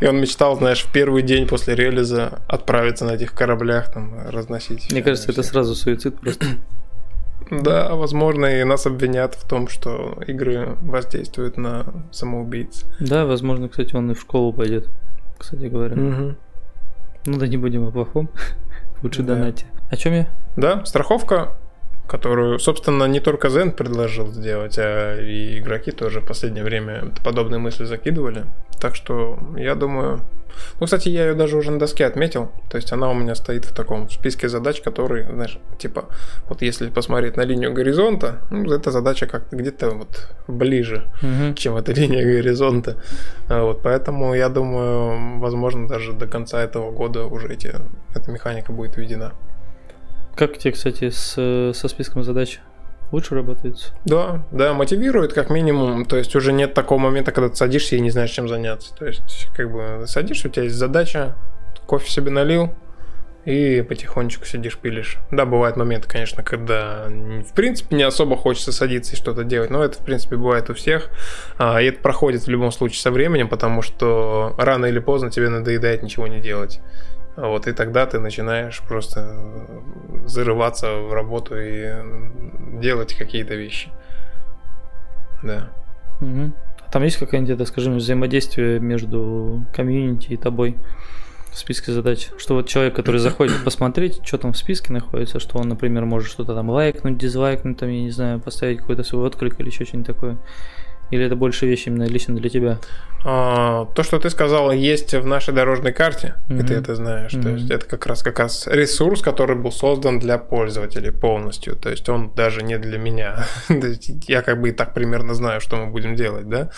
И 0.00 0.06
он 0.06 0.20
мечтал, 0.20 0.56
знаешь, 0.56 0.84
в 0.84 0.92
первый 0.92 1.22
день 1.22 1.46
после 1.46 1.74
релиза 1.74 2.40
отправиться 2.46 3.04
на 3.04 3.12
этих 3.12 3.34
кораблях, 3.34 3.92
там, 3.92 4.14
разносить. 4.28 4.90
Мне 4.92 5.02
кажется, 5.02 5.30
это 5.30 5.42
сразу 5.42 5.74
суицид 5.74 6.20
просто. 6.20 6.46
Да, 7.50 7.94
возможно, 7.94 8.44
и 8.44 8.62
нас 8.64 8.84
обвинят 8.84 9.34
в 9.34 9.48
том, 9.48 9.68
что 9.68 10.18
игры 10.26 10.76
воздействуют 10.82 11.56
на 11.56 11.86
самоубийц. 12.12 12.84
Да, 13.00 13.24
возможно, 13.24 13.70
кстати, 13.70 13.96
он 13.96 14.10
и 14.10 14.14
в 14.14 14.20
школу 14.20 14.52
пойдет, 14.52 14.86
кстати 15.38 15.64
говоря. 15.64 15.94
Угу. 15.94 16.34
Ну 17.24 17.38
да, 17.38 17.48
не 17.48 17.56
будем 17.56 17.86
о 17.86 17.90
плохом. 17.90 18.28
Лучше 19.02 19.22
да. 19.22 19.34
донате. 19.34 19.64
О 19.90 19.96
чем 19.96 20.12
я? 20.12 20.28
Да, 20.56 20.84
страховка 20.84 21.56
которую, 22.08 22.58
собственно, 22.58 23.04
не 23.04 23.20
только 23.20 23.48
Zen 23.48 23.70
предложил 23.70 24.32
сделать, 24.32 24.78
а 24.78 25.20
и 25.20 25.58
игроки 25.58 25.92
тоже 25.92 26.20
в 26.20 26.26
последнее 26.26 26.64
время 26.64 27.12
подобные 27.22 27.58
мысли 27.58 27.84
закидывали. 27.84 28.44
Так 28.80 28.94
что 28.94 29.38
я 29.56 29.74
думаю... 29.74 30.20
Ну, 30.80 30.86
кстати, 30.86 31.08
я 31.08 31.28
ее 31.28 31.34
даже 31.34 31.56
уже 31.56 31.70
на 31.70 31.78
доске 31.78 32.06
отметил. 32.06 32.50
То 32.70 32.78
есть 32.78 32.92
она 32.92 33.10
у 33.10 33.14
меня 33.14 33.34
стоит 33.34 33.64
в 33.64 33.74
таком 33.74 34.08
списке 34.08 34.48
задач, 34.48 34.80
который, 34.80 35.24
знаешь, 35.24 35.58
типа, 35.78 36.06
вот 36.48 36.62
если 36.62 36.88
посмотреть 36.88 37.36
на 37.36 37.42
линию 37.42 37.72
горизонта, 37.72 38.40
ну, 38.50 38.72
эта 38.72 38.90
задача 38.90 39.26
как-то 39.26 39.54
где-то 39.54 39.90
вот 39.90 40.28
ближе, 40.48 41.04
угу. 41.22 41.54
чем 41.54 41.76
эта 41.76 41.92
линия 41.92 42.24
горизонта. 42.24 42.96
А 43.48 43.64
вот, 43.64 43.82
поэтому 43.82 44.34
я 44.34 44.48
думаю, 44.48 45.38
возможно, 45.38 45.86
даже 45.86 46.12
до 46.12 46.26
конца 46.26 46.62
этого 46.62 46.90
года 46.90 47.26
уже 47.26 47.52
эти, 47.52 47.72
эта 48.14 48.32
механика 48.32 48.72
будет 48.72 48.96
введена. 48.96 49.34
Как 50.38 50.56
тебе, 50.56 50.72
кстати, 50.72 51.10
с, 51.10 51.32
со 51.74 51.88
списком 51.88 52.22
задач? 52.22 52.60
Лучше 53.10 53.34
работает? 53.34 53.92
Да, 54.04 54.46
да, 54.52 54.72
мотивирует 54.72 55.32
как 55.32 55.50
минимум. 55.50 56.04
То 56.04 56.16
есть 56.16 56.36
уже 56.36 56.52
нет 56.52 56.74
такого 56.74 57.00
момента, 57.00 57.32
когда 57.32 57.48
ты 57.48 57.56
садишься 57.56 57.96
и 57.96 58.00
не 58.00 58.10
знаешь, 58.10 58.30
чем 58.30 58.48
заняться. 58.48 58.94
То 58.94 59.06
есть, 59.06 59.48
как 59.56 59.72
бы 59.72 60.04
садишься, 60.06 60.46
у 60.46 60.50
тебя 60.52 60.62
есть 60.62 60.76
задача, 60.76 61.34
кофе 61.88 62.08
себе 62.08 62.30
налил, 62.30 62.72
и 63.46 63.82
потихонечку 63.82 64.44
сидишь, 64.44 64.78
пилишь. 64.78 65.16
Да, 65.32 65.44
бывают 65.44 65.76
моменты, 65.76 66.06
конечно, 66.06 66.44
когда 66.44 67.08
в 67.08 67.52
принципе 67.54 67.96
не 67.96 68.04
особо 68.04 68.36
хочется 68.36 68.70
садиться 68.70 69.14
и 69.14 69.16
что-то 69.16 69.42
делать, 69.42 69.70
но 69.70 69.82
это 69.82 69.98
в 69.98 70.04
принципе 70.04 70.36
бывает 70.36 70.70
у 70.70 70.74
всех. 70.74 71.10
А, 71.56 71.82
и 71.82 71.86
это 71.86 72.00
проходит 72.00 72.42
в 72.42 72.48
любом 72.48 72.70
случае 72.70 73.00
со 73.00 73.10
временем, 73.10 73.48
потому 73.48 73.82
что 73.82 74.54
рано 74.56 74.86
или 74.86 75.00
поздно 75.00 75.32
тебе 75.32 75.48
надоедает 75.48 76.04
ничего 76.04 76.28
не 76.28 76.40
делать. 76.40 76.80
Вот, 77.38 77.68
и 77.68 77.72
тогда 77.72 78.04
ты 78.04 78.18
начинаешь 78.18 78.82
просто 78.86 79.66
зарываться 80.28 80.94
в 81.00 81.12
работу 81.12 81.56
и 81.58 81.92
делать 82.80 83.14
какие-то 83.14 83.54
вещи. 83.54 83.90
Да. 85.42 85.70
Угу. 86.20 86.52
Там 86.90 87.02
есть 87.02 87.18
какая-нибудь, 87.18 87.54
это, 87.54 87.64
скажем, 87.66 87.96
взаимодействие 87.96 88.80
между 88.80 89.64
комьюнити 89.74 90.32
и 90.32 90.36
тобой 90.36 90.76
в 91.52 91.58
списке 91.58 91.92
задач? 91.92 92.30
Что 92.38 92.54
вот 92.54 92.68
человек, 92.68 92.94
который 92.94 93.18
заходит 93.18 93.62
посмотреть, 93.64 94.20
что 94.24 94.38
там 94.38 94.52
в 94.52 94.56
списке 94.56 94.92
находится, 94.92 95.38
что 95.38 95.58
он, 95.58 95.68
например, 95.68 96.04
может 96.04 96.30
что-то 96.30 96.54
там 96.54 96.70
лайкнуть, 96.70 97.18
дизлайкнуть, 97.18 97.78
там, 97.78 97.90
я 97.90 98.02
не 98.02 98.10
знаю, 98.10 98.40
поставить 98.40 98.78
какой-то 98.78 99.02
свой 99.02 99.26
отклик 99.26 99.60
или 99.60 99.68
еще 99.68 99.84
что-нибудь 99.84 100.06
такое. 100.06 100.38
Или 101.10 101.24
это 101.26 101.36
больше 101.36 101.66
вещи 101.66 101.88
именно 101.88 102.04
лично 102.04 102.34
для 102.36 102.50
тебя? 102.50 102.78
А, 103.24 103.86
то, 103.96 104.04
что 104.04 104.18
ты 104.20 104.30
сказал, 104.30 104.70
есть 104.70 105.12
в 105.12 105.26
нашей 105.26 105.52
дорожной 105.52 105.92
карте, 105.92 106.34
Мгм. 106.48 106.60
и 106.60 106.62
ты 106.68 106.74
это 106.74 106.94
знаешь. 106.94 107.32
То 107.32 107.38
Мгм. 107.38 107.56
есть 107.56 107.70
это 107.70 107.84
как 107.86 108.06
раз 108.06 108.22
как 108.22 108.38
раз 108.38 108.66
ресурс, 108.68 109.22
который 109.22 109.56
был 109.56 109.72
создан 109.72 110.20
для 110.20 110.38
пользователей 110.38 111.10
полностью. 111.10 111.74
То 111.74 111.90
есть 111.90 112.08
он 112.08 112.30
даже 112.36 112.62
не 112.62 112.78
для 112.78 112.96
меня. 112.98 113.44
То 113.68 113.88
я 114.28 114.42
как 114.42 114.60
бы 114.60 114.68
и 114.68 114.72
так 114.72 114.94
примерно 114.94 115.34
знаю, 115.34 115.60
что 115.60 115.76
мы 115.76 115.86
будем 115.90 116.14
делать, 116.14 116.48
да. 116.48 116.70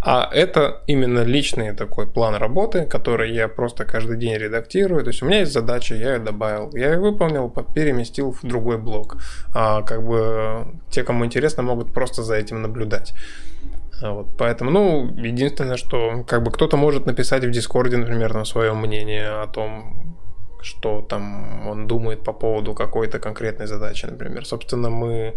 А 0.00 0.30
это 0.32 0.82
именно 0.86 1.24
личный 1.24 1.74
такой 1.74 2.06
план 2.06 2.36
работы, 2.36 2.86
который 2.86 3.32
я 3.34 3.48
просто 3.48 3.84
каждый 3.84 4.16
день 4.18 4.36
редактирую. 4.36 5.02
То 5.02 5.08
есть 5.10 5.22
у 5.22 5.26
меня 5.26 5.40
есть 5.40 5.52
задача, 5.52 5.94
я 5.96 6.12
ее 6.14 6.18
добавил, 6.20 6.70
я 6.76 6.92
ее 6.92 7.00
выполнил, 7.00 7.48
по- 7.50 7.64
переместил 7.64 8.30
в 8.32 8.46
другой 8.46 8.78
блок. 8.78 9.16
А 9.52 9.82
как 9.82 10.06
бы 10.06 10.66
те, 10.90 11.02
кому 11.02 11.24
интересно, 11.24 11.64
могут 11.64 11.92
просто 11.92 12.22
за 12.22 12.36
этим 12.36 12.62
наблюдать. 12.62 13.14
А 14.00 14.12
Вот, 14.12 14.36
поэтому, 14.38 14.70
ну, 14.70 15.14
единственное, 15.16 15.76
что 15.76 16.24
как 16.26 16.42
бы 16.42 16.50
кто-то 16.50 16.76
может 16.76 17.06
написать 17.06 17.44
в 17.44 17.50
Дискорде, 17.50 17.96
например, 17.96 18.32
там 18.32 18.44
свое 18.44 18.72
мнение 18.72 19.28
о 19.42 19.46
том, 19.46 20.16
что 20.60 21.02
там 21.02 21.66
он 21.68 21.86
думает 21.86 22.22
по 22.22 22.32
поводу 22.32 22.74
какой-то 22.74 23.18
конкретной 23.18 23.66
задачи, 23.66 24.06
например. 24.06 24.46
Собственно, 24.46 24.90
мы 24.90 25.34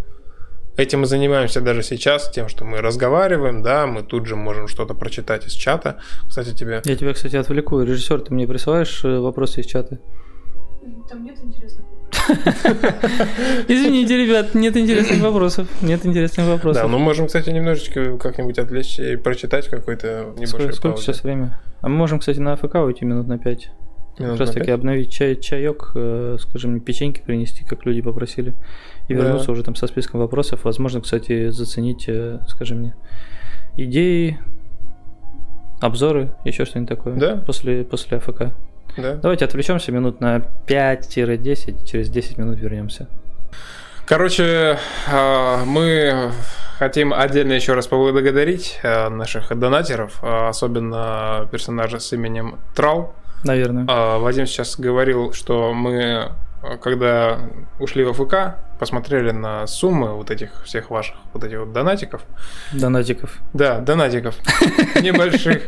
этим 0.78 1.04
и 1.04 1.06
занимаемся 1.06 1.62
даже 1.62 1.84
сейчас, 1.84 2.30
тем, 2.32 2.48
что 2.48 2.66
мы 2.66 2.82
разговариваем, 2.82 3.62
да, 3.62 3.88
мы 3.88 4.04
тут 4.04 4.26
же 4.26 4.36
можем 4.36 4.68
что-то 4.68 4.94
прочитать 4.94 5.46
из 5.46 5.54
чата. 5.54 6.00
Кстати, 6.28 6.54
тебе... 6.56 6.82
Я 6.86 6.96
тебя, 6.96 7.14
кстати, 7.14 7.36
отвлеку. 7.36 7.82
Режиссер, 7.82 8.22
ты 8.22 8.34
мне 8.34 8.48
присылаешь 8.48 9.04
э, 9.04 9.20
вопросы 9.20 9.62
из 9.62 9.66
чата? 9.66 10.00
Там 11.10 11.24
нет 11.24 11.38
интересных 11.44 11.91
Извините, 13.68 14.18
ребят, 14.18 14.54
нет 14.56 14.76
интересных 14.78 15.22
вопросов. 15.22 15.68
Нет 15.82 16.06
интересных 16.06 16.46
Да, 16.46 16.52
вопросов. 16.54 16.90
ну 16.90 16.98
можем, 17.00 17.28
кстати, 17.28 17.50
немножечко 17.50 18.18
как-нибудь 18.18 18.58
отвлечься 18.60 19.14
и 19.14 19.16
прочитать 19.16 19.68
какой-то 19.68 20.34
небольшой 20.38 20.74
сколько, 20.74 20.98
сейчас 21.00 21.24
время? 21.24 21.60
А 21.82 21.90
мы 21.90 21.96
можем, 21.96 22.20
кстати, 22.20 22.40
на 22.40 22.54
АФК 22.54 22.76
уйти 22.76 23.06
минут 23.06 23.28
на 23.28 23.38
5. 23.38 23.70
Минут 24.20 24.32
как 24.34 24.40
раз 24.42 24.50
таки 24.50 24.66
пять? 24.68 24.76
обновить 24.76 25.12
чай, 25.12 25.36
чаек, 25.36 25.92
э, 25.96 26.38
скажем, 26.40 26.80
печеньки 26.82 27.22
принести, 27.22 27.64
как 27.64 27.86
люди 27.86 28.02
попросили. 28.02 28.54
И 29.08 29.14
Да. 29.16 29.24
вернуться 29.24 29.52
уже 29.52 29.64
там 29.64 29.76
со 29.76 29.88
списком 29.88 30.20
вопросов. 30.20 30.66
Возможно, 30.66 31.02
кстати, 31.02 31.50
заценить, 31.50 32.06
э, 32.08 32.40
скажи 32.48 32.76
мне, 32.76 32.94
идеи, 33.78 34.38
обзоры, 35.80 36.34
еще 36.46 36.66
что-нибудь 36.66 36.90
такое. 36.90 37.16
Да. 37.16 37.38
После, 37.38 37.84
после 37.84 38.18
АФК. 38.18 38.54
Да. 38.98 39.16
Давайте 39.16 39.46
отвлечемся 39.46 39.92
минут 39.92 40.20
на 40.22 40.44
5-10, 40.68 41.86
через 41.86 42.10
10 42.10 42.38
минут 42.38 42.60
вернемся. 42.60 43.08
Короче, 44.06 44.78
а, 45.10 45.64
мы 45.64 46.32
хотим 46.78 47.14
отдельно 47.14 47.54
еще 47.54 47.74
раз 47.74 47.88
поблагодарить 47.88 48.80
а, 48.84 49.10
наших 49.10 49.58
донатеров, 49.58 50.20
а, 50.22 50.50
особенно 50.50 51.48
персонажа 51.52 52.00
с 52.00 52.12
именем 52.12 52.60
Трал. 52.76 53.16
Наверное. 53.44 53.86
Вадим 54.20 54.46
сейчас 54.46 54.78
говорил, 54.78 55.34
что 55.34 55.74
мы, 55.74 56.32
когда 56.82 57.40
ушли 57.80 58.04
в 58.04 58.10
АФК, 58.10 58.58
посмотрели 58.82 59.30
на 59.30 59.68
суммы 59.68 60.16
вот 60.16 60.32
этих 60.32 60.64
всех 60.66 60.90
ваших 60.90 61.16
вот 61.34 61.44
этих 61.44 61.60
вот 61.60 61.72
донатиков. 61.72 62.24
Донатиков. 62.74 63.38
Да, 63.54 63.78
донатиков 63.78 64.36
небольших. 65.04 65.62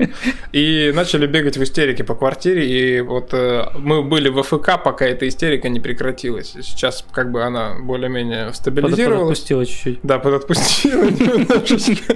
И 0.51 0.91
начали 0.95 1.27
бегать 1.27 1.55
в 1.55 1.61
истерике 1.61 2.03
по 2.03 2.15
квартире. 2.15 2.65
И 2.67 3.01
вот 3.01 3.29
э, 3.33 3.65
мы 3.77 4.01
были 4.01 4.29
в 4.29 4.39
АФК, 4.39 4.81
пока 4.83 5.05
эта 5.05 5.27
истерика 5.27 5.69
не 5.69 5.79
прекратилась. 5.79 6.55
Сейчас 6.63 7.05
как 7.11 7.31
бы 7.31 7.43
она 7.43 7.75
более-менее 7.79 8.51
стабилизировалась. 8.51 9.41
Подотпустила 9.41 9.65
чуть-чуть. 9.67 9.99
Да, 10.01 10.17
подотпустила 10.17 11.03
немножечко. 11.11 12.15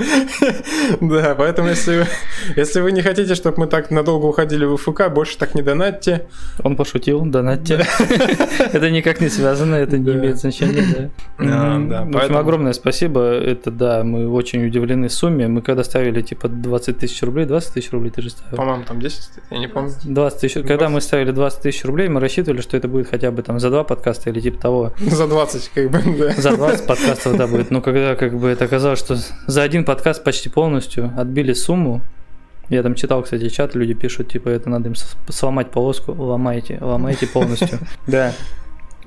Да, 1.00 1.36
поэтому 1.36 1.70
если 1.70 1.98
вы, 2.00 2.08
если 2.56 2.82
вы 2.82 2.92
не 2.92 3.04
хотите, 3.04 3.36
чтобы 3.36 3.60
мы 3.60 3.68
так 3.68 3.92
надолго 3.92 4.26
уходили 4.26 4.66
в 4.66 4.78
ФК, 4.78 5.10
больше 5.10 5.38
так 5.38 5.54
не 5.54 5.62
донатьте. 5.62 6.28
Он 6.64 6.76
пошутил, 6.76 7.22
донатьте. 7.24 7.86
Это 8.74 8.90
никак 8.90 9.22
не 9.22 9.30
связано, 9.30 9.76
это 9.76 10.00
не 10.00 10.12
имеет 10.12 10.38
значения, 10.38 10.87
да. 10.94 11.10
Да, 11.40 11.46
Мгм. 11.78 11.90
да, 11.90 12.00
В 12.00 12.02
общем, 12.08 12.12
поэтому- 12.14 12.40
огромное 12.40 12.74
спасибо. 12.74 13.22
Это 13.22 13.72
да, 13.72 14.04
мы 14.04 14.28
очень 14.30 14.66
удивлены 14.66 15.10
сумме. 15.10 15.48
Мы 15.48 15.62
когда 15.62 15.84
ставили 15.84 16.22
типа 16.22 16.48
20 16.48 16.98
тысяч 17.00 17.22
рублей, 17.24 17.46
20 17.46 17.74
тысяч 17.74 17.92
рублей 17.92 18.12
ты 18.12 18.22
же 18.22 18.30
ставил? 18.30 18.58
По-моему, 18.58 18.84
там 18.84 19.00
10, 19.00 19.30
я 19.52 19.58
не 19.60 19.68
помню. 19.68 19.92
20 20.04 20.40
тысяч. 20.42 20.68
Когда 20.68 20.90
мы 20.90 21.02
ставили 21.02 21.32
20 21.32 21.62
тысяч 21.62 21.84
рублей, 21.86 22.08
мы 22.10 22.20
рассчитывали, 22.20 22.62
что 22.62 22.78
это 22.78 22.88
будет 22.88 23.08
хотя 23.10 23.32
бы 23.32 23.42
там 23.44 23.60
за 23.60 23.70
два 23.70 23.84
подкаста 23.84 24.30
или 24.30 24.40
типа 24.40 24.60
того. 24.60 24.94
За 25.00 25.28
20, 25.28 25.72
как 25.74 25.90
бы, 25.92 26.02
да. 26.18 26.32
За 26.42 26.56
20 26.56 26.86
подкастов 26.88 27.38
да 27.38 27.48
будет. 27.48 27.72
Но 27.72 27.82
когда 27.82 28.16
как 28.16 28.38
бы 28.38 28.48
это 28.48 28.66
оказалось, 28.66 29.00
что 29.00 29.16
за 29.48 29.62
один 29.64 29.86
подкаст 29.86 30.24
почти 30.24 30.50
полностью 30.50 31.12
отбили 31.18 31.54
сумму, 31.54 32.02
я 32.70 32.84
там 32.84 32.96
читал, 32.96 33.24
кстати, 33.24 33.48
чат, 33.48 33.76
люди 33.76 33.94
пишут, 33.94 34.28
типа, 34.30 34.50
это 34.50 34.70
надо 34.70 34.90
им 34.90 34.96
сломать 35.30 35.72
полоску, 35.72 36.12
ломайте, 36.12 36.78
ломайте 36.82 37.26
полностью. 37.26 37.80
Да. 38.08 38.34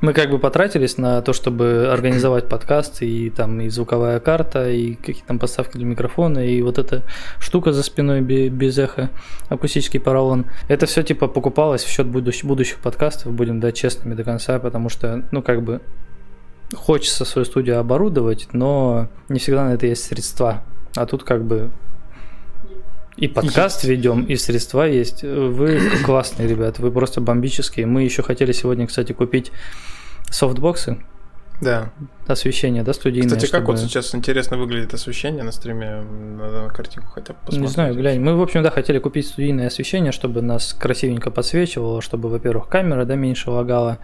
Мы 0.01 0.15
как 0.15 0.31
бы 0.31 0.39
потратились 0.39 0.97
на 0.97 1.21
то, 1.21 1.33
чтобы 1.33 1.89
организовать 1.93 2.49
подкаст, 2.49 3.03
и 3.03 3.31
там 3.31 3.61
и 3.61 3.69
звуковая 3.69 4.19
карта, 4.21 4.71
и 4.71 4.95
какие-то 4.95 5.29
там 5.29 5.39
поставки 5.39 5.77
для 5.77 5.85
микрофона, 5.87 6.39
и 6.39 6.63
вот 6.63 6.79
эта 6.79 7.03
штука 7.39 7.73
за 7.73 7.83
спиной 7.83 8.23
бе- 8.23 8.49
без 8.49 8.79
эха, 8.79 9.11
акустический 9.49 10.01
поролон. 10.01 10.47
Это 10.69 10.87
все 10.87 11.03
типа 11.03 11.29
покупалось 11.29 11.85
в 11.85 11.89
счет 11.89 12.07
будущих, 12.07 12.45
будущих 12.47 12.79
подкастов, 12.79 13.33
будем 13.33 13.61
да, 13.61 13.73
честными 13.73 14.15
до 14.15 14.25
конца, 14.25 14.59
потому 14.59 14.89
что, 14.89 15.25
ну, 15.33 15.43
как 15.43 15.63
бы 15.63 15.83
хочется 16.75 17.25
свою 17.25 17.45
студию 17.45 17.79
оборудовать, 17.79 18.49
но 18.53 19.09
не 19.29 19.39
всегда 19.39 19.67
на 19.67 19.75
это 19.75 19.87
есть 19.87 20.05
средства. 20.05 20.63
А 20.97 21.05
тут 21.05 21.25
как 21.25 21.45
бы 21.45 21.71
и 23.17 23.29
подкаст 23.29 23.85
ведем, 23.85 24.25
и 24.25 24.37
средства 24.37 24.87
есть. 24.87 25.23
Вы 25.23 25.79
классные, 26.05 26.49
ребят, 26.49 26.79
вы 26.79 26.91
просто 26.91 27.21
бомбические. 27.21 27.85
Мы 27.85 28.05
еще 28.05 28.23
хотели 28.23 28.53
сегодня, 28.53 28.87
кстати, 28.87 29.13
купить 29.13 29.53
софтбоксы, 30.31 30.99
Да. 31.61 31.91
освещение, 32.27 32.83
да, 32.83 32.93
студийное. 32.95 33.29
Кстати, 33.29 33.51
как 33.51 33.67
вот 33.67 33.77
чтобы- 33.77 33.91
сейчас 33.91 34.15
интересно 34.15 34.57
выглядит 34.57 34.95
освещение 34.95 35.43
на 35.43 35.53
стриме? 35.53 36.01
Надо 36.39 36.69
картинку 36.75 37.09
хотя 37.15 37.35
бы 37.35 37.39
посмотреть. 37.41 37.61
Не 37.61 37.67
знаю, 37.69 37.95
глянь. 37.95 38.21
Мы, 38.21 38.35
в 38.35 38.41
общем, 38.41 38.63
да, 38.63 38.71
хотели 38.71 38.99
купить 38.99 39.27
студийное 39.27 39.67
освещение, 39.67 40.11
чтобы 40.13 40.41
нас 40.41 40.73
красивенько 40.73 41.31
подсвечивало, 41.31 42.01
чтобы, 42.01 42.31
во-первых, 42.31 42.69
камера, 42.69 43.05
да, 43.05 43.15
меньше 43.17 43.51
лагала, 43.51 43.99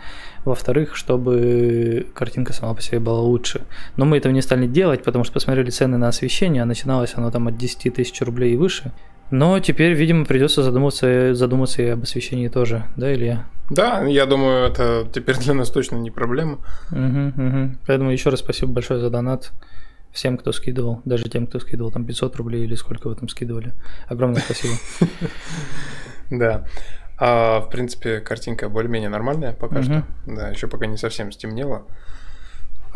во-вторых, 0.44 0.96
чтобы 0.96 2.06
картинка 2.14 2.52
сама 2.52 2.74
по 2.74 2.82
себе 2.82 2.98
была 3.00 3.20
лучше. 3.20 3.62
Но 3.96 4.04
мы 4.04 4.18
этого 4.18 4.32
не 4.32 4.42
стали 4.42 4.66
делать, 4.66 5.02
потому 5.02 5.24
что 5.24 5.32
посмотрели 5.34 5.70
цены 5.70 5.96
на 5.96 6.08
освещение, 6.08 6.62
а 6.62 6.66
начиналось 6.66 7.12
оно 7.14 7.30
там 7.30 7.48
от 7.48 7.56
10 7.56 7.88
тысяч 7.90 8.20
рублей 8.20 8.52
и 8.52 8.56
выше. 8.56 8.92
Но 9.30 9.58
теперь, 9.60 9.92
видимо, 9.94 10.24
придется 10.24 10.62
задуматься, 10.62 11.34
задуматься 11.34 11.82
и 11.82 11.86
об 11.86 12.02
освещении 12.02 12.46
тоже, 12.48 12.84
да, 12.96 13.12
Илья? 13.12 13.46
Да, 13.70 14.04
я 14.04 14.26
думаю, 14.26 14.66
это 14.66 15.08
теперь 15.12 15.36
для 15.38 15.54
нас 15.54 15.70
точно 15.70 15.96
не 15.96 16.10
проблема. 16.10 16.58
Угу, 16.90 17.42
угу. 17.42 17.76
Поэтому 17.86 18.10
еще 18.10 18.30
раз 18.30 18.40
спасибо 18.40 18.72
большое 18.72 19.00
за 19.00 19.10
донат 19.10 19.52
всем, 20.12 20.38
кто 20.38 20.52
скидывал, 20.52 21.02
даже 21.04 21.28
тем, 21.28 21.46
кто 21.46 21.60
скидывал 21.60 21.90
там 21.90 22.04
500 22.04 22.36
рублей 22.36 22.64
или 22.64 22.74
сколько 22.74 23.08
вы 23.08 23.16
там 23.16 23.28
скидывали. 23.28 23.74
Огромное 24.08 24.42
спасибо. 24.42 24.74
Да. 26.28 26.64
А, 27.18 27.60
в 27.60 27.70
принципе, 27.70 28.18
картинка 28.20 28.68
более-менее 28.68 29.08
нормальная 29.08 29.52
пока 29.52 29.82
что. 29.82 30.04
Да, 30.26 30.48
еще 30.48 30.66
пока 30.66 30.86
не 30.86 30.96
совсем 30.96 31.30
стемнело. 31.30 31.86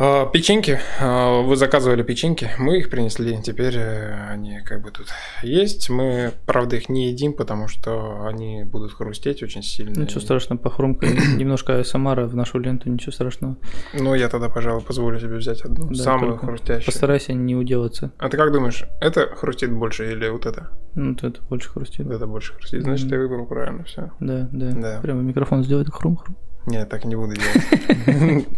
А, 0.03 0.25
печеньки. 0.25 0.79
А, 0.99 1.41
вы 1.43 1.55
заказывали 1.55 2.01
печеньки, 2.01 2.49
мы 2.57 2.79
их 2.79 2.89
принесли. 2.89 3.39
Теперь 3.43 3.75
э, 3.77 4.29
они 4.31 4.59
как 4.61 4.81
бы 4.81 4.89
тут 4.89 5.05
есть. 5.43 5.91
Мы, 5.91 6.31
правда, 6.47 6.75
их 6.77 6.89
не 6.89 7.09
едим, 7.11 7.33
потому 7.33 7.67
что 7.67 8.25
они 8.25 8.63
будут 8.63 8.93
хрустеть 8.93 9.43
очень 9.43 9.61
сильно. 9.61 9.99
Ничего 9.99 10.19
И- 10.19 10.23
страшного, 10.23 10.59
похрумкай. 10.59 11.09
Немножко 11.37 11.83
Самара 11.83 12.25
в 12.25 12.35
нашу 12.35 12.57
ленту, 12.57 12.89
ничего 12.89 13.11
страшного. 13.11 13.57
Ну, 13.93 14.15
я 14.15 14.27
тогда, 14.27 14.49
пожалуй, 14.49 14.81
позволю 14.81 15.19
себе 15.19 15.35
взять 15.35 15.61
одну, 15.61 15.89
Да, 15.89 15.93
самую 15.95 16.37
хрустящую. 16.37 16.85
Постарайся 16.85 17.33
не 17.33 17.55
уделаться. 17.55 18.11
А 18.17 18.27
ты 18.29 18.37
как 18.37 18.51
думаешь, 18.51 18.83
это 19.01 19.27
хрустит 19.35 19.71
больше 19.71 20.11
или 20.11 20.27
вот 20.29 20.47
это? 20.47 20.71
Ну, 20.95 21.13
то 21.13 21.27
это 21.27 21.41
больше 21.43 21.69
хрустит. 21.69 22.07
Вот 22.07 22.15
это 22.15 22.25
больше 22.25 22.53
хрустит. 22.55 22.81
Значит, 22.81 23.05
Мгм. 23.05 23.13
я 23.13 23.19
выбрал 23.19 23.45
правильно 23.45 23.83
все. 23.83 24.09
Да, 24.19 24.49
да. 24.51 24.71
Да. 24.71 24.99
Прямо 25.03 25.21
микрофон 25.21 25.63
сделать 25.63 25.89
хрум-хрум. 25.91 26.35
Нет, 26.67 26.89
так 26.89 27.05
не 27.05 27.15
буду 27.15 27.33
делать. 27.35 28.47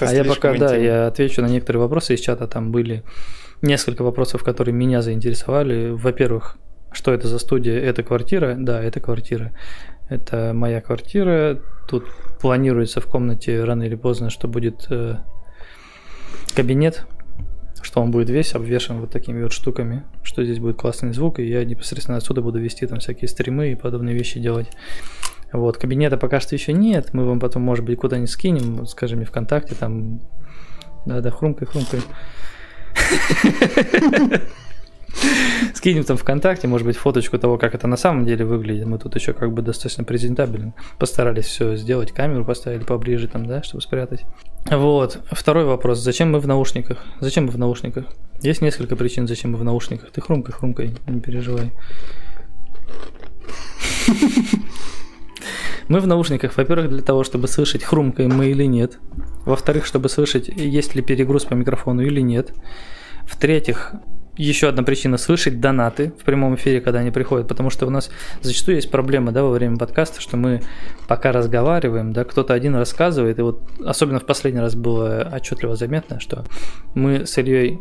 А 0.00 0.12
я 0.12 0.24
пока, 0.24 0.54
да, 0.54 0.76
я 0.76 1.06
отвечу 1.06 1.42
на 1.42 1.46
некоторые 1.46 1.82
вопросы 1.82 2.14
из 2.14 2.20
чата. 2.20 2.46
Там 2.46 2.70
были 2.70 3.02
несколько 3.62 4.02
вопросов, 4.02 4.44
которые 4.44 4.74
меня 4.74 5.02
заинтересовали. 5.02 5.90
Во-первых, 5.90 6.56
что 6.92 7.12
это 7.12 7.28
за 7.28 7.38
студия? 7.38 7.78
Это 7.78 8.02
квартира? 8.02 8.56
Да, 8.58 8.82
это 8.82 9.00
квартира. 9.00 9.52
Это 10.08 10.52
моя 10.54 10.80
квартира. 10.80 11.60
Тут 11.88 12.04
планируется 12.40 13.00
в 13.00 13.06
комнате 13.06 13.64
рано 13.64 13.82
или 13.84 13.94
поздно, 13.94 14.30
что 14.30 14.48
будет 14.48 14.86
э, 14.90 15.16
кабинет, 16.54 17.06
что 17.82 18.00
он 18.00 18.10
будет 18.10 18.30
весь 18.30 18.54
обвешен 18.54 19.00
вот 19.00 19.10
такими 19.10 19.42
вот 19.42 19.52
штуками, 19.52 20.04
что 20.22 20.44
здесь 20.44 20.58
будет 20.58 20.76
классный 20.76 21.12
звук, 21.12 21.38
и 21.40 21.46
я 21.46 21.64
непосредственно 21.64 22.18
отсюда 22.18 22.42
буду 22.42 22.58
вести 22.58 22.86
там 22.86 23.00
всякие 23.00 23.28
стримы 23.28 23.72
и 23.72 23.74
подобные 23.74 24.14
вещи 24.14 24.40
делать. 24.40 24.68
Вот, 25.52 25.78
кабинета 25.78 26.16
пока 26.16 26.40
что 26.40 26.54
еще 26.54 26.72
нет, 26.72 27.14
мы 27.14 27.26
вам 27.26 27.40
потом, 27.40 27.62
может 27.62 27.84
быть, 27.84 27.98
куда-нибудь 27.98 28.30
скинем, 28.30 28.86
скажем, 28.86 29.18
мне 29.18 29.26
ВКонтакте, 29.26 29.74
там, 29.74 30.20
да-да, 31.06 31.30
хрумкай, 31.30 31.66
хрумкай. 31.66 32.00
Скинем 35.74 36.04
там 36.04 36.16
ВКонтакте, 36.16 36.68
может 36.68 36.86
быть, 36.86 36.96
фоточку 36.96 37.38
того, 37.38 37.58
как 37.58 37.74
это 37.74 37.86
на 37.86 37.96
самом 37.96 38.24
деле 38.24 38.44
выглядит. 38.44 38.86
Мы 38.86 38.98
тут 38.98 39.14
еще 39.16 39.32
как 39.32 39.52
бы 39.52 39.62
достаточно 39.62 40.04
презентабельно 40.04 40.74
постарались 40.98 41.46
все 41.46 41.76
сделать, 41.76 42.12
камеру 42.12 42.44
поставили 42.44 42.84
поближе 42.84 43.28
там, 43.28 43.46
да, 43.46 43.62
чтобы 43.62 43.82
спрятать. 43.82 44.24
Вот. 44.70 45.20
Второй 45.30 45.64
вопрос. 45.64 45.98
Зачем 45.98 46.32
мы 46.32 46.40
в 46.40 46.46
наушниках? 46.46 46.98
Зачем 47.20 47.46
мы 47.46 47.52
в 47.52 47.58
наушниках? 47.58 48.04
Есть 48.42 48.60
несколько 48.60 48.96
причин, 48.96 49.26
зачем 49.26 49.52
мы 49.52 49.58
в 49.58 49.64
наушниках. 49.64 50.10
Ты 50.10 50.20
хрумкай, 50.20 50.54
хрумкай, 50.54 50.94
не 51.06 51.20
переживай. 51.20 51.72
Мы 55.88 56.00
в 56.00 56.06
наушниках, 56.06 56.56
во-первых, 56.56 56.90
для 56.90 57.02
того, 57.02 57.24
чтобы 57.24 57.48
слышать, 57.48 57.82
хрумкаем 57.82 58.30
мы 58.30 58.46
или 58.46 58.64
нет. 58.64 58.98
Во-вторых, 59.46 59.86
чтобы 59.86 60.08
слышать, 60.08 60.48
есть 60.48 60.94
ли 60.94 61.02
перегруз 61.02 61.44
по 61.44 61.54
микрофону 61.54 62.02
или 62.02 62.20
нет. 62.20 62.52
В-третьих, 63.24 63.94
еще 64.38 64.68
одна 64.68 64.82
причина 64.82 65.18
слышать 65.18 65.60
донаты 65.60 66.12
в 66.20 66.24
прямом 66.24 66.54
эфире, 66.54 66.80
когда 66.80 67.00
они 67.00 67.10
приходят, 67.10 67.48
потому 67.48 67.70
что 67.70 67.86
у 67.86 67.90
нас 67.90 68.10
зачастую 68.40 68.76
есть 68.76 68.90
проблема, 68.90 69.32
да, 69.32 69.42
во 69.42 69.50
время 69.50 69.76
подкаста, 69.76 70.20
что 70.20 70.36
мы 70.36 70.62
пока 71.08 71.32
разговариваем, 71.32 72.12
да, 72.12 72.24
кто-то 72.24 72.54
один 72.54 72.76
рассказывает, 72.76 73.38
и 73.38 73.42
вот 73.42 73.62
особенно 73.84 74.20
в 74.20 74.26
последний 74.26 74.60
раз 74.60 74.76
было 74.76 75.28
отчетливо 75.34 75.74
заметно, 75.74 76.20
что 76.20 76.44
мы 76.94 77.26
с 77.26 77.36
Ильей 77.36 77.78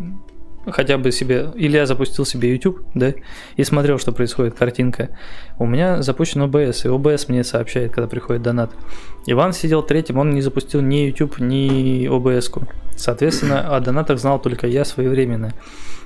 хотя 0.72 0.98
бы 0.98 1.12
себе, 1.12 1.50
или 1.56 1.78
я 1.78 1.86
запустил 1.86 2.26
себе 2.26 2.52
YouTube, 2.52 2.82
да, 2.94 3.14
и 3.56 3.64
смотрел, 3.64 4.00
что 4.00 4.12
происходит, 4.12 4.56
картинка. 4.56 5.10
У 5.58 5.66
меня 5.66 6.02
запущен 6.02 6.42
OBS, 6.44 6.86
и 6.86 6.90
OBS 6.90 7.26
мне 7.30 7.44
сообщает, 7.44 7.92
когда 7.92 8.08
приходит 8.08 8.42
донат. 8.42 8.72
Иван 9.26 9.54
сидел 9.54 9.84
третьим, 9.84 10.18
он 10.18 10.32
не 10.32 10.42
запустил 10.42 10.82
ни 10.82 11.08
YouTube, 11.08 11.40
ни 11.40 12.08
OBS. 12.08 12.52
-ку. 12.52 12.68
Соответственно, 12.96 13.76
о 13.76 13.80
донатах 13.80 14.20
знал 14.20 14.40
только 14.42 14.68
я 14.68 14.86
своевременно. 14.86 15.54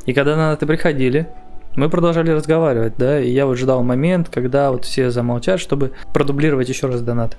И 0.06 0.14
когда 0.14 0.36
донаты 0.36 0.66
приходили, 0.66 1.28
мы 1.76 1.90
продолжали 1.90 2.32
разговаривать, 2.32 2.94
да, 2.98 3.20
и 3.20 3.30
я 3.32 3.46
вот 3.46 3.58
ждал 3.58 3.82
момент, 3.84 4.30
когда 4.30 4.72
вот 4.72 4.86
все 4.86 5.10
замолчат, 5.10 5.60
чтобы 5.60 5.92
продублировать 6.14 6.68
еще 6.68 6.88
раз 6.88 7.02
донат. 7.02 7.38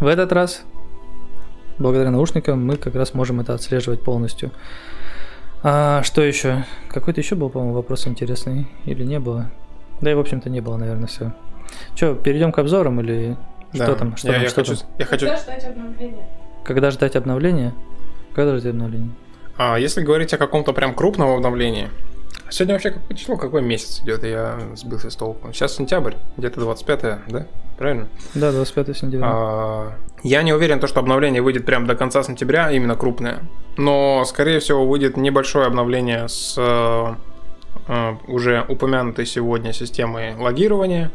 В 0.00 0.06
этот 0.06 0.32
раз, 0.32 0.62
благодаря 1.78 2.10
наушникам, 2.10 2.66
мы 2.66 2.76
как 2.76 2.94
раз 2.96 3.14
можем 3.14 3.40
это 3.40 3.54
отслеживать 3.54 4.02
полностью. 4.02 4.50
А, 5.62 6.02
что 6.02 6.22
еще? 6.22 6.64
Какой-то 6.88 7.20
еще 7.20 7.34
был, 7.34 7.50
по-моему, 7.50 7.74
вопрос 7.74 8.06
интересный. 8.06 8.68
Или 8.84 9.04
не 9.04 9.18
было? 9.18 9.50
Да 10.00 10.10
и, 10.10 10.14
в 10.14 10.20
общем-то, 10.20 10.50
не 10.50 10.60
было, 10.60 10.76
наверное, 10.76 11.06
все. 11.06 11.32
Че, 11.94 12.14
перейдем 12.14 12.52
к 12.52 12.58
обзорам 12.58 13.00
или 13.00 13.36
Да. 13.72 13.84
что 13.86 13.96
там? 13.96 14.16
Что 14.16 14.28
я, 14.28 14.34
там, 14.34 14.42
я 14.42 14.48
что 14.48 14.60
хочу, 14.64 14.76
там? 14.76 14.88
я 14.98 15.04
хочу... 15.06 15.26
Когда 15.26 15.42
ждать 15.42 15.64
обновления? 15.64 16.28
Когда 16.64 16.90
ждать 16.90 17.16
обновления? 17.16 17.74
Когда 18.34 18.56
ждать 18.56 18.70
обновления? 18.72 19.10
А, 19.56 19.78
если 19.78 20.02
говорить 20.02 20.32
о 20.34 20.38
каком-то 20.38 20.72
прям 20.72 20.94
крупном 20.94 21.30
обновлении, 21.30 21.88
сегодня 22.50 22.74
вообще 22.74 22.90
какое 22.90 23.16
число, 23.16 23.36
какой 23.36 23.62
месяц 23.62 24.00
идет, 24.02 24.22
я 24.22 24.58
сбился 24.74 25.10
с 25.10 25.16
толку. 25.16 25.52
Сейчас 25.52 25.74
сентябрь, 25.74 26.14
где-то 26.36 26.60
25 26.60 27.00
да? 27.28 27.46
Правильно? 27.78 28.08
Да, 28.34 28.52
25 28.52 28.96
сентября. 28.96 29.26
А, 29.30 29.92
Я 30.22 30.42
не 30.42 30.52
уверен, 30.54 30.80
то, 30.80 30.86
что 30.86 31.00
обновление 31.00 31.42
выйдет 31.42 31.66
прям 31.66 31.86
до 31.86 31.94
конца 31.94 32.22
сентября, 32.22 32.70
именно 32.70 32.94
крупное. 32.96 33.40
Но, 33.76 34.24
скорее 34.24 34.60
всего, 34.60 34.86
выйдет 34.86 35.16
небольшое 35.16 35.66
обновление 35.66 36.26
с 36.28 36.54
э, 36.58 37.14
э, 37.88 38.14
уже 38.26 38.64
упомянутой 38.68 39.26
сегодня 39.26 39.72
системой 39.72 40.34
логирования. 40.36 41.10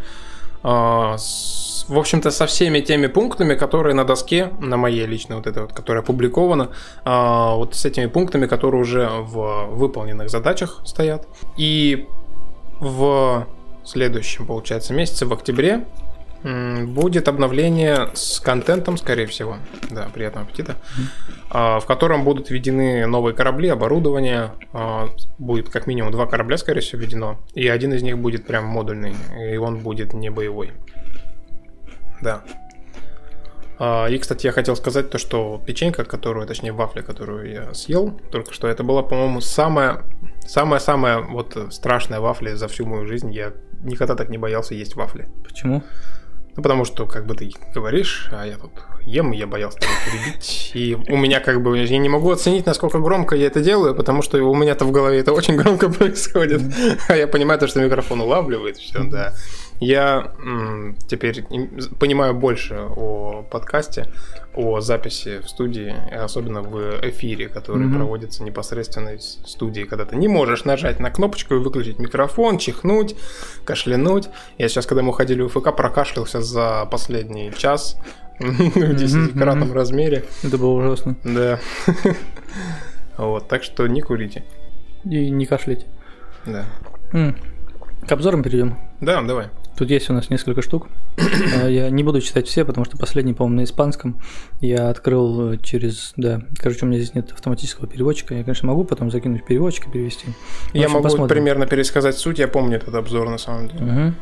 э, 0.63 1.13
с- 1.17 1.85
в 1.89 1.97
общем-то, 1.97 2.29
со 2.31 2.45
всеми 2.45 2.79
теми 2.81 3.07
пунктами, 3.07 3.55
которые 3.55 3.95
на 3.95 4.03
доске, 4.05 4.51
на 4.61 4.77
моей 4.77 5.07
личной, 5.07 5.35
вот 5.37 5.47
этой 5.47 5.63
вот, 5.63 5.73
которая 5.73 6.03
опубликована, 6.03 6.69
вот 7.03 7.73
с 7.75 7.83
этими 7.85 8.05
пунктами, 8.05 8.45
которые 8.45 8.79
уже 8.81 9.09
в 9.09 9.65
выполненных 9.71 10.29
задачах 10.29 10.81
стоят. 10.85 11.27
И 11.57 12.07
в 12.79 13.47
следующем, 13.83 14.45
получается, 14.45 14.93
месяце, 14.93 15.25
в 15.25 15.33
октябре, 15.33 15.85
Будет 16.43 17.27
обновление 17.27 18.09
с 18.13 18.39
контентом, 18.39 18.97
скорее 18.97 19.27
всего. 19.27 19.57
Да, 19.89 20.09
приятного 20.13 20.47
аппетита. 20.47 20.75
А, 21.49 21.79
В 21.79 21.85
котором 21.85 22.23
будут 22.23 22.49
введены 22.49 23.05
новые 23.05 23.35
корабли, 23.35 23.69
оборудование. 23.69 24.53
А, 24.73 25.09
Будет 25.37 25.69
как 25.69 25.85
минимум 25.85 26.11
два 26.11 26.25
корабля, 26.25 26.57
скорее 26.57 26.81
всего, 26.81 27.01
введено. 27.01 27.39
И 27.53 27.67
один 27.67 27.93
из 27.93 28.01
них 28.01 28.17
будет 28.17 28.47
прям 28.47 28.65
модульный. 28.65 29.15
И 29.51 29.57
он 29.57 29.79
будет 29.79 30.13
не 30.13 30.29
боевой. 30.31 30.71
Да. 32.21 32.43
А, 33.77 34.07
И, 34.07 34.17
кстати, 34.17 34.47
я 34.47 34.51
хотел 34.51 34.75
сказать 34.75 35.11
то, 35.11 35.19
что 35.19 35.61
печенька, 35.65 36.05
которую, 36.05 36.47
точнее, 36.47 36.71
вафля, 36.71 37.03
которую 37.03 37.51
я 37.51 37.73
съел 37.75 38.19
только 38.31 38.51
что, 38.51 38.67
это 38.67 38.83
была, 38.83 39.03
по-моему, 39.03 39.41
самая, 39.41 40.01
самая-самая 40.47 41.19
вот 41.19 41.55
страшная 41.69 42.19
вафля 42.19 42.55
за 42.55 42.67
всю 42.67 42.87
мою 42.87 43.05
жизнь. 43.05 43.31
Я 43.31 43.53
никогда 43.83 44.15
так 44.15 44.29
не 44.29 44.39
боялся 44.39 44.73
есть 44.73 44.95
вафли. 44.95 45.27
Почему? 45.43 45.83
Ну, 46.55 46.63
потому 46.63 46.83
что, 46.85 47.05
как 47.05 47.25
бы 47.25 47.33
ты 47.35 47.49
говоришь, 47.73 48.27
а 48.31 48.45
я 48.45 48.57
тут 48.57 48.71
ем, 49.03 49.31
и 49.33 49.37
я 49.37 49.47
боялся 49.47 49.79
тебя 49.79 49.89
перебить. 50.05 50.71
И 50.73 50.97
у 51.09 51.15
меня, 51.17 51.39
как 51.39 51.61
бы, 51.63 51.77
я 51.77 51.97
не 51.97 52.09
могу 52.09 52.29
оценить, 52.29 52.65
насколько 52.65 52.99
громко 52.99 53.35
я 53.35 53.47
это 53.47 53.61
делаю, 53.61 53.95
потому 53.95 54.21
что 54.21 54.37
у 54.43 54.53
меня-то 54.55 54.83
в 54.85 54.91
голове 54.91 55.19
это 55.19 55.31
очень 55.33 55.55
громко 55.55 55.89
происходит. 55.93 56.61
А 57.07 57.15
я 57.15 57.27
понимаю 57.27 57.59
то, 57.59 57.67
что 57.67 57.79
микрофон 57.81 58.19
улавливает 58.21 58.77
все, 58.77 59.03
да. 59.03 59.33
Я 59.79 60.33
м, 60.43 60.95
теперь 61.07 61.39
им- 61.49 61.69
понимаю 61.99 62.33
больше 62.35 62.75
о 62.95 63.43
подкасте, 63.49 64.11
о 64.53 64.81
записи 64.81 65.39
в 65.39 65.47
студии, 65.49 65.95
особенно 66.13 66.61
в 66.61 66.99
эфире, 67.09 67.47
который 67.47 67.85
Мгм. 67.87 67.97
проводится 67.97 68.43
непосредственно 68.43 69.09
из 69.09 69.39
студии, 69.45 69.83
когда 69.83 70.05
ты 70.05 70.15
не 70.17 70.27
можешь 70.27 70.65
нажать 70.65 70.99
на 70.99 71.09
кнопочку 71.09 71.55
и 71.55 71.59
выключить 71.59 71.99
микрофон, 71.99 72.57
чихнуть, 72.57 73.15
кашлянуть. 73.63 74.27
Я 74.57 74.67
сейчас, 74.67 74.85
когда 74.85 75.03
мы 75.03 75.09
уходили 75.09 75.41
в 75.41 75.47
ФК, 75.49 75.75
прокашлялся 75.75 76.41
за 76.41 76.85
последний 76.91 77.51
час 77.55 77.97
в 78.39 78.93
десятикратном 78.95 79.71
размере. 79.73 80.25
Это 80.43 80.57
было 80.57 80.71
ужасно. 80.81 81.15
Да. 81.23 81.59
Вот, 83.17 83.47
так 83.47 83.63
что 83.63 83.85
не 83.87 84.01
курите. 84.01 84.43
И 85.03 85.29
не 85.29 85.45
кашляйте. 85.45 85.85
Да. 86.45 86.65
К 87.11 88.11
обзорам 88.11 88.41
перейдем. 88.41 88.77
Да, 88.99 89.21
давай. 89.21 89.49
Тут 89.81 89.89
есть 89.89 90.11
у 90.11 90.13
нас 90.13 90.29
несколько 90.29 90.61
штук. 90.61 90.89
А, 91.59 91.67
Я 91.67 91.89
не 91.89 92.03
буду 92.03 92.21
читать 92.21 92.47
все, 92.47 92.65
потому 92.65 92.85
что 92.85 92.97
последний, 92.97 93.33
по-моему, 93.33 93.61
на 93.61 93.63
испанском. 93.63 94.21
Я 94.59 94.89
открыл 94.89 95.53
э, 95.53 95.57
через... 95.57 96.13
Да, 96.17 96.43
короче, 96.59 96.85
у 96.85 96.87
меня 96.87 96.99
здесь 96.99 97.15
нет 97.15 97.31
автоматического 97.31 97.87
переводчика. 97.87 98.35
Я, 98.35 98.43
конечно, 98.43 98.67
могу 98.67 98.83
потом 98.83 99.09
закинуть 99.09 99.43
переводчик 99.43 99.87
и 99.87 99.89
перевести. 99.89 100.27
В 100.27 100.75
Я 100.75 100.83
общем, 100.83 100.93
могу 100.97 101.05
посмотрим. 101.05 101.35
примерно 101.35 101.65
пересказать 101.65 102.15
суть, 102.15 102.37
я 102.37 102.47
помню 102.47 102.77
этот 102.77 102.93
обзор 102.93 103.27
на 103.27 103.39
самом 103.39 103.69
деле. 103.69 103.81
Мгм. 103.81 104.15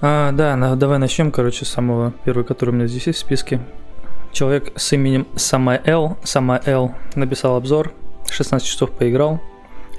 А, 0.00 0.32
да, 0.32 0.56
на- 0.56 0.74
давай 0.74 0.98
начнем, 0.98 1.30
короче, 1.30 1.64
с 1.64 1.68
самого 1.68 2.12
первого, 2.24 2.42
который 2.42 2.70
у 2.70 2.72
меня 2.72 2.88
здесь 2.88 3.06
есть 3.06 3.20
в 3.20 3.22
списке. 3.22 3.60
Человек 4.32 4.72
с 4.74 4.92
именем 4.92 5.28
Самаэл, 5.36 6.16
Самаэл 6.24 6.96
написал 7.14 7.54
обзор, 7.54 7.92
16 8.28 8.66
часов 8.66 8.90
поиграл, 8.90 9.40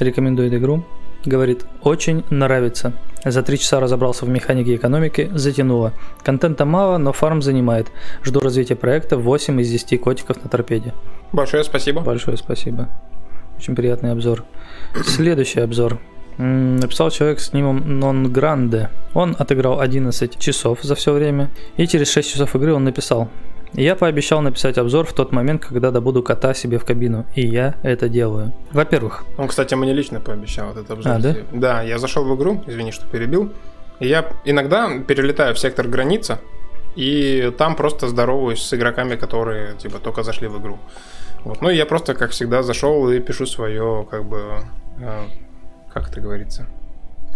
рекомендует 0.02 0.54
игру, 0.54 0.84
говорит, 1.26 1.66
очень 1.82 2.24
нравится. 2.30 2.94
За 3.26 3.44
три 3.44 3.58
часа 3.58 3.80
разобрался 3.80 4.26
в 4.26 4.30
механике 4.30 4.76
экономики, 4.76 5.30
затянуло. 5.34 5.94
Контента 6.24 6.66
мало, 6.66 6.98
но 6.98 7.12
фарм 7.12 7.42
занимает. 7.42 7.88
Жду 8.24 8.40
развития 8.40 8.76
проекта 8.76 9.18
8 9.18 9.60
из 9.62 9.70
10 9.70 10.00
котиков 10.00 10.42
на 10.44 10.50
торпеде. 10.50 10.94
Большое 11.32 11.64
спасибо. 11.64 12.02
Большое 12.02 12.38
спасибо. 12.38 12.90
Очень 13.58 13.76
приятный 13.76 14.12
обзор. 14.12 14.46
Следующий 15.04 15.60
обзор. 15.60 16.00
Написал 16.38 17.12
человек 17.12 17.42
с 17.42 17.52
ником 17.52 17.80
Non 18.02 18.32
Grande. 18.32 18.88
Он 19.14 19.36
отыграл 19.38 19.82
11 19.82 20.40
часов 20.40 20.80
за 20.82 20.96
все 20.96 21.12
время. 21.12 21.50
И 21.76 21.86
через 21.86 22.10
6 22.12 22.32
часов 22.32 22.56
игры 22.56 22.74
он 22.74 22.86
написал. 22.86 23.28
Я 23.74 23.96
пообещал 23.96 24.42
написать 24.42 24.78
обзор 24.78 25.06
в 25.06 25.14
тот 25.14 25.32
момент, 25.32 25.66
когда 25.66 25.92
добуду 25.92 26.24
кота 26.24 26.54
себе 26.54 26.80
в 26.80 26.86
кабину. 26.86 27.26
И 27.36 27.46
я 27.46 27.76
это 27.84 28.10
делаю. 28.10 28.54
Во-первых, 28.72 29.26
Он, 29.38 29.48
кстати, 29.48 29.76
мне 29.76 29.94
лично 29.94 30.20
пообещал 30.20 30.72
этот 30.72 30.90
обзор. 30.92 31.14
А, 31.14 31.20
да? 31.20 31.36
Да, 31.52 31.82
я 31.82 31.98
зашел 31.98 32.26
в 32.26 32.36
игру, 32.36 32.64
извини, 32.68 32.92
что 32.92 33.06
перебил. 33.08 33.54
И 34.00 34.08
я 34.08 34.32
иногда 34.46 34.90
перелетаю 35.00 35.54
в 35.54 35.60
сектор 35.60 35.88
граница, 35.88 36.40
и 36.96 37.54
там 37.58 37.76
просто 37.76 38.08
здороваюсь 38.08 38.62
с 38.62 38.74
игроками, 38.74 39.16
которые, 39.16 39.76
типа, 39.76 40.00
только 40.00 40.24
зашли 40.24 40.48
в 40.48 40.60
игру. 40.60 40.80
Вот. 41.44 41.62
Ну, 41.62 41.70
и 41.70 41.76
я 41.76 41.86
просто, 41.86 42.16
как 42.16 42.32
всегда, 42.32 42.64
зашел 42.64 43.10
и 43.10 43.20
пишу 43.20 43.46
свое, 43.46 44.08
как 44.10 44.26
бы, 44.26 44.64
э, 45.00 45.22
как 45.94 46.10
это 46.10 46.22
говорится. 46.22 46.68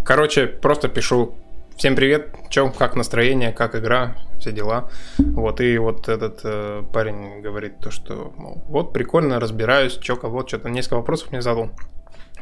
Короче, 0.03 0.47
просто 0.47 0.89
пишу 0.89 1.36
Всем 1.75 1.95
привет, 1.95 2.29
чё, 2.49 2.69
как 2.69 2.95
настроение, 2.95 3.51
как 3.51 3.75
игра, 3.75 4.15
все 4.43 4.51
дела. 4.51 4.89
Вот, 5.17 5.61
и 5.61 5.77
вот 5.77 6.09
этот 6.09 6.41
э, 6.43 6.83
парень 6.91 7.41
говорит 7.41 7.79
то, 7.79 7.91
что, 7.91 8.33
мол, 8.35 8.61
вот, 8.67 8.91
прикольно, 8.93 9.39
разбираюсь, 9.39 9.97
чё, 9.97 10.17
кого, 10.17 10.45
что-то, 10.45 10.69
несколько 10.69 10.95
вопросов 10.97 11.31
мне 11.31 11.41
задал. 11.41 11.69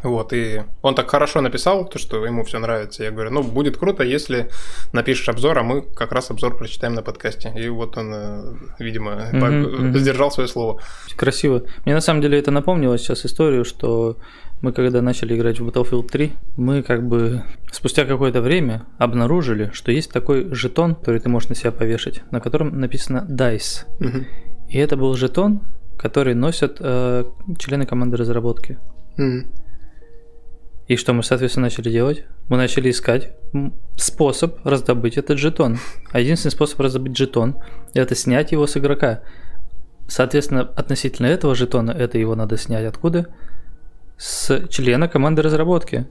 Вот, 0.03 0.33
и 0.33 0.63
он 0.81 0.95
так 0.95 1.09
хорошо 1.09 1.41
написал, 1.41 1.87
то, 1.87 1.99
что 1.99 2.25
ему 2.25 2.43
все 2.43 2.59
нравится. 2.59 3.03
Я 3.03 3.11
говорю, 3.11 3.31
ну, 3.31 3.43
будет 3.43 3.77
круто, 3.77 4.03
если 4.03 4.49
напишешь 4.93 5.29
обзор, 5.29 5.59
а 5.59 5.63
мы 5.63 5.81
как 5.81 6.11
раз 6.11 6.31
обзор 6.31 6.57
прочитаем 6.57 6.93
на 6.93 7.01
подкасте. 7.01 7.53
И 7.55 7.69
вот 7.69 7.97
он, 7.97 8.13
э, 8.13 8.53
видимо, 8.79 9.29
мгм. 9.31 9.95
сдержал 9.97 10.31
свое 10.31 10.49
слово. 10.49 10.81
Красиво. 11.15 11.63
Мне 11.85 11.93
на 11.93 12.01
самом 12.01 12.21
деле 12.21 12.39
это 12.39 12.51
напомнило 12.51 12.97
сейчас 12.97 13.25
историю, 13.25 13.65
что 13.65 14.17
мы 14.61 14.73
когда 14.73 15.01
начали 15.01 15.35
играть 15.35 15.59
в 15.59 15.67
Battlefield 15.67 16.09
3, 16.09 16.33
мы 16.55 16.83
как 16.83 17.07
бы 17.07 17.43
спустя 17.71 18.05
какое-то 18.05 18.41
время 18.41 18.85
обнаружили, 18.99 19.71
что 19.73 19.91
есть 19.91 20.11
такой 20.11 20.53
жетон, 20.53 20.95
который 20.95 21.19
ты 21.19 21.29
можешь 21.29 21.49
на 21.49 21.55
себя 21.55 21.71
повешать, 21.71 22.21
на 22.31 22.39
котором 22.39 22.79
написано 22.79 23.25
DICE. 23.27 23.85
Мгм. 23.99 24.27
И 24.69 24.77
это 24.77 24.97
был 24.97 25.15
жетон, 25.15 25.61
который 25.97 26.35
носят 26.35 26.77
э, 26.79 27.25
члены 27.57 27.85
команды 27.85 28.17
разработки. 28.17 28.77
Мгм. 29.17 29.51
И 30.91 30.97
что 30.97 31.13
мы, 31.13 31.23
соответственно, 31.23 31.67
начали 31.67 31.89
делать? 31.89 32.25
Мы 32.49 32.57
начали 32.57 32.91
искать 32.91 33.33
способ 33.95 34.57
раздобыть 34.65 35.15
этот 35.15 35.37
жетон. 35.37 35.79
А 36.11 36.19
единственный 36.19 36.51
способ 36.51 36.81
раздобыть 36.81 37.15
жетон– 37.15 37.59
это 37.93 38.13
снять 38.13 38.51
его 38.51 38.67
с 38.67 38.75
игрока. 38.75 39.21
Соответственно, 40.09 40.63
относительно 40.63 41.27
этого 41.27 41.55
жетона, 41.55 41.91
это 41.91 42.17
его 42.17 42.35
надо 42.35 42.57
снять 42.57 42.83
откуда? 42.83 43.27
С 44.17 44.67
члена 44.67 45.07
команды 45.07 45.41
разработки. 45.41 46.07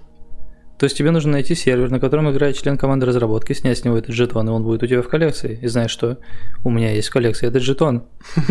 То 0.78 0.85
есть 0.85 0.97
тебе 0.97 1.11
нужно 1.11 1.33
найти 1.33 1.55
сервер, 1.55 1.91
на 1.91 2.01
котором 2.01 2.31
играет 2.31 2.57
член 2.57 2.78
команды 2.78 3.05
разработки, 3.05 3.53
снять 3.53 3.76
с 3.76 3.85
него 3.85 3.99
этот 3.99 4.14
жетон, 4.14 4.49
и 4.49 4.51
он 4.51 4.62
будет 4.64 4.83
у 4.83 4.87
тебя 4.87 5.03
в 5.03 5.09
коллекции. 5.09 5.59
И 5.61 5.66
знаешь 5.66 5.91
что? 5.91 6.16
У 6.64 6.70
меня 6.70 6.91
есть 6.93 7.09
в 7.09 7.12
коллекции 7.12 7.47
этот 7.47 7.62
жетон. 7.62 8.05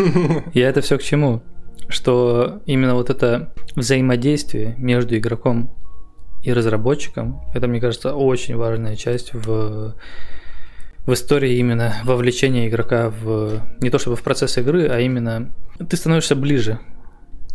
Я 0.54 0.70
это 0.70 0.82
все 0.82 1.00
к 1.00 1.02
чему? 1.02 1.42
Что 1.88 2.62
именно 2.68 2.94
вот 2.94 3.10
это 3.10 3.52
взаимодействие 3.76 4.76
между 4.78 5.18
игроком 5.18 5.72
и 6.44 6.54
разработчиком, 6.54 7.42
это, 7.54 7.68
мне 7.68 7.82
кажется, 7.82 8.16
очень 8.16 8.56
важная 8.56 8.96
часть 8.96 9.34
в, 9.34 9.96
в 11.06 11.14
истории 11.14 11.58
именно 11.58 11.96
вовлечения 12.04 12.68
игрока 12.68 13.10
в 13.10 13.62
не 13.82 13.90
то 13.90 14.00
чтобы 14.00 14.16
в 14.16 14.24
процесс 14.24 14.58
игры, 14.58 14.88
а 14.88 15.00
именно 15.00 15.52
ты 15.90 15.98
становишься 15.98 16.36
ближе 16.36 16.80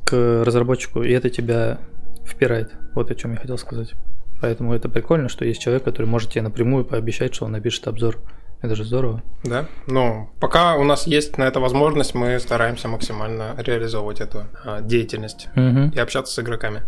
к 0.04 0.42
разработчику, 0.44 1.02
и 1.02 1.10
это 1.12 1.30
тебя 1.30 1.78
впирает. 2.26 2.72
Вот 2.94 3.10
о 3.10 3.14
чем 3.14 3.32
я 3.32 3.38
хотел 3.38 3.58
сказать. 3.58 3.92
Поэтому 4.40 4.74
это 4.74 4.88
прикольно, 4.88 5.28
что 5.28 5.44
есть 5.44 5.62
человек, 5.62 5.84
который 5.84 6.06
может 6.06 6.30
тебе 6.32 6.42
напрямую 6.42 6.84
пообещать, 6.84 7.34
что 7.34 7.46
он 7.46 7.52
напишет 7.52 7.86
обзор. 7.88 8.18
Это 8.60 8.74
же 8.76 8.84
здорово. 8.84 9.22
Да, 9.42 9.66
но 9.86 10.30
пока 10.40 10.76
у 10.76 10.84
нас 10.84 11.06
есть 11.06 11.36
на 11.36 11.44
это 11.44 11.60
возможность, 11.60 12.14
мы 12.14 12.38
стараемся 12.40 12.88
максимально 12.88 13.54
реализовывать 13.58 14.20
эту 14.20 14.44
а, 14.64 14.80
деятельность 14.80 15.48
Мгм. 15.54 15.90
и 15.90 15.98
общаться 15.98 16.32
с 16.32 16.38
игроками. 16.38 16.82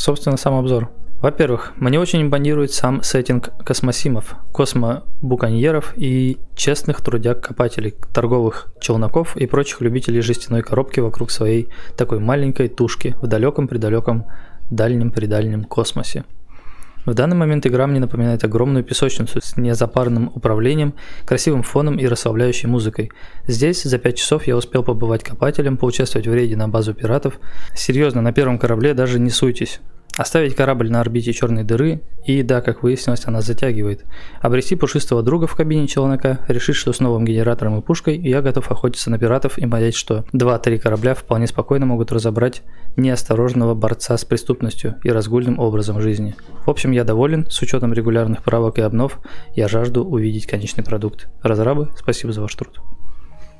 Собственно, 0.00 0.38
сам 0.38 0.54
обзор. 0.54 0.88
Во-первых, 1.20 1.74
мне 1.76 2.00
очень 2.00 2.22
импонирует 2.22 2.72
сам 2.72 3.02
сеттинг 3.02 3.50
космосимов, 3.62 4.34
космобуконьеров 4.50 5.92
и 5.94 6.38
честных 6.56 7.02
трудяг-копателей, 7.02 7.94
торговых 8.14 8.72
челноков 8.80 9.36
и 9.36 9.44
прочих 9.44 9.82
любителей 9.82 10.22
жестяной 10.22 10.62
коробки 10.62 11.00
вокруг 11.00 11.30
своей 11.30 11.68
такой 11.98 12.18
маленькой 12.18 12.68
тушки 12.68 13.14
в 13.20 13.26
далеком-предалеком 13.26 14.24
дальнем-предальнем 14.70 15.64
космосе. 15.64 16.24
В 17.06 17.14
данный 17.14 17.36
момент 17.36 17.66
игра 17.66 17.86
мне 17.86 17.98
напоминает 17.98 18.44
огромную 18.44 18.84
песочницу 18.84 19.40
с 19.40 19.56
незапарным 19.56 20.30
управлением, 20.34 20.94
красивым 21.24 21.62
фоном 21.62 21.98
и 21.98 22.06
расслабляющей 22.06 22.68
музыкой. 22.68 23.10
Здесь 23.46 23.82
за 23.82 23.98
5 23.98 24.16
часов 24.16 24.46
я 24.46 24.56
успел 24.56 24.82
побывать 24.82 25.24
копателем, 25.24 25.76
поучаствовать 25.76 26.26
в 26.26 26.34
рейде 26.34 26.56
на 26.56 26.68
базу 26.68 26.92
пиратов. 26.92 27.40
Серьезно, 27.74 28.20
на 28.20 28.32
первом 28.32 28.58
корабле 28.58 28.92
даже 28.92 29.18
не 29.18 29.30
суйтесь. 29.30 29.80
Оставить 30.20 30.54
корабль 30.54 30.90
на 30.90 31.00
орбите 31.00 31.32
черной 31.32 31.64
дыры, 31.64 32.02
и 32.26 32.42
да, 32.42 32.60
как 32.60 32.82
выяснилось, 32.82 33.22
она 33.24 33.40
затягивает. 33.40 34.04
Обрести 34.42 34.76
пушистого 34.76 35.22
друга 35.22 35.46
в 35.46 35.54
кабине 35.54 35.86
челнока, 35.86 36.40
решить, 36.46 36.76
что 36.76 36.92
с 36.92 37.00
новым 37.00 37.24
генератором 37.24 37.78
и 37.78 37.80
пушкой 37.80 38.18
я 38.18 38.42
готов 38.42 38.70
охотиться 38.70 39.08
на 39.08 39.18
пиратов 39.18 39.56
и 39.56 39.66
понять, 39.66 39.94
что 39.94 40.26
2-3 40.34 40.78
корабля 40.78 41.14
вполне 41.14 41.46
спокойно 41.46 41.86
могут 41.86 42.12
разобрать 42.12 42.60
неосторожного 42.96 43.74
борца 43.74 44.18
с 44.18 44.26
преступностью 44.26 44.96
и 45.04 45.08
разгульным 45.08 45.58
образом 45.58 46.02
жизни. 46.02 46.36
В 46.66 46.68
общем, 46.68 46.90
я 46.90 47.04
доволен, 47.04 47.46
с 47.48 47.62
учетом 47.62 47.94
регулярных 47.94 48.42
правок 48.42 48.76
и 48.76 48.82
обнов, 48.82 49.20
я 49.54 49.68
жажду 49.68 50.04
увидеть 50.04 50.44
конечный 50.46 50.84
продукт. 50.84 51.28
Разрабы, 51.42 51.92
спасибо 51.96 52.34
за 52.34 52.42
ваш 52.42 52.54
труд. 52.56 52.78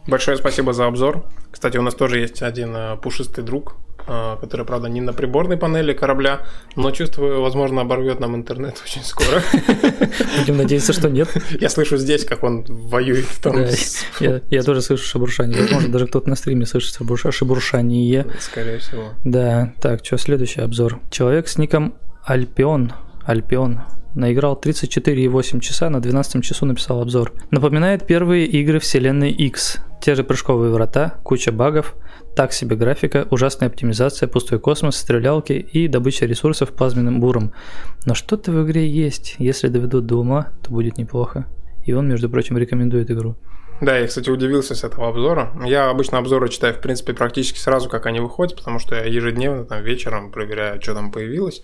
Большое 0.07 0.37
спасибо 0.37 0.75
за 0.75 0.87
обзор. 0.87 1.25
Кстати, 1.51 1.77
у 1.77 1.83
нас 1.83 1.95
тоже 1.95 2.19
есть 2.19 2.43
один 2.43 2.75
э, 2.75 2.97
пушистый 2.97 3.45
друг, 3.45 3.77
э, 4.11 4.37
который, 4.41 4.67
правда, 4.67 4.89
не 4.89 5.01
на 5.01 5.13
приборной 5.13 5.57
панели 5.57 5.93
корабля, 5.93 6.41
но 6.77 6.91
чувствую, 6.91 7.41
возможно, 7.41 7.83
оборвет 7.83 8.21
нам 8.21 8.35
интернет 8.35 8.83
очень 8.85 9.03
скоро. 9.05 9.43
Будем 10.39 10.57
надеяться, 10.57 10.93
что 10.93 11.09
нет. 11.09 11.29
Я 11.61 11.69
слышу 11.69 11.97
здесь, 11.97 12.25
как 12.25 12.43
он 12.43 12.65
воюет 12.69 13.27
там. 13.43 13.57
Я, 14.21 14.63
тоже 14.63 14.83
слышу 14.83 15.05
шебуршание. 15.05 15.61
Возможно, 15.63 15.93
даже 15.93 16.07
кто-то 16.07 16.29
на 16.29 16.37
стриме 16.37 16.67
слышит 16.67 17.01
шебурша- 17.01 17.33
шебуршание. 17.33 18.27
Скорее 18.41 18.79
всего. 18.79 19.13
Да, 19.25 19.73
так, 19.81 20.05
что 20.05 20.19
следующий 20.19 20.61
обзор. 20.61 21.01
Человек 21.11 21.49
с 21.49 21.57
ником 21.59 21.95
Альпион. 22.25 22.93
Альпион. 23.25 23.81
Наиграл 24.15 24.61
34,8 24.61 25.61
часа, 25.61 25.89
на 25.89 26.01
12 26.01 26.43
часу 26.43 26.67
написал 26.67 27.01
обзор. 27.01 27.33
Напоминает 27.53 28.07
первые 28.07 28.47
игры 28.47 28.81
вселенной 28.81 29.31
X. 29.31 29.79
Те 30.01 30.15
же 30.15 30.25
прыжковые 30.25 30.73
врата, 30.73 31.19
куча 31.23 31.53
багов, 31.53 31.95
так 32.35 32.53
себе 32.53 32.75
графика, 32.75 33.27
ужасная 33.31 33.69
оптимизация, 33.69 34.29
пустой 34.29 34.59
космос, 34.59 34.97
стрелялки 34.97 35.53
и 35.53 35.89
добыча 35.89 36.25
ресурсов 36.25 36.71
плазменным 36.71 37.21
буром. 37.21 37.53
Но 38.07 38.15
что-то 38.15 38.51
в 38.51 38.65
игре 38.65 38.89
есть. 38.89 39.37
Если 39.39 39.69
доведут 39.69 40.07
до 40.07 40.17
ума, 40.17 40.53
то 40.63 40.71
будет 40.71 40.97
неплохо. 40.97 41.47
И 41.85 41.93
он, 41.93 42.09
между 42.09 42.31
прочим, 42.31 42.57
рекомендует 42.57 43.11
игру. 43.11 43.37
Да, 43.83 43.99
я, 43.99 44.07
кстати, 44.07 44.31
удивился 44.31 44.75
с 44.75 44.85
этого 44.85 45.09
обзора. 45.09 45.53
Я 45.67 45.91
обычно 45.91 46.19
обзоры 46.19 46.49
читаю, 46.49 46.75
в 46.75 46.81
принципе, 46.81 47.15
практически 47.15 47.59
сразу, 47.59 47.89
как 47.89 48.07
они 48.07 48.21
выходят, 48.21 48.57
потому 48.57 48.79
что 48.79 48.95
я 48.95 49.05
ежедневно, 49.05 49.65
там, 49.65 49.83
вечером 49.83 50.31
проверяю, 50.31 50.81
что 50.83 50.95
там 50.95 51.11
появилось. 51.11 51.63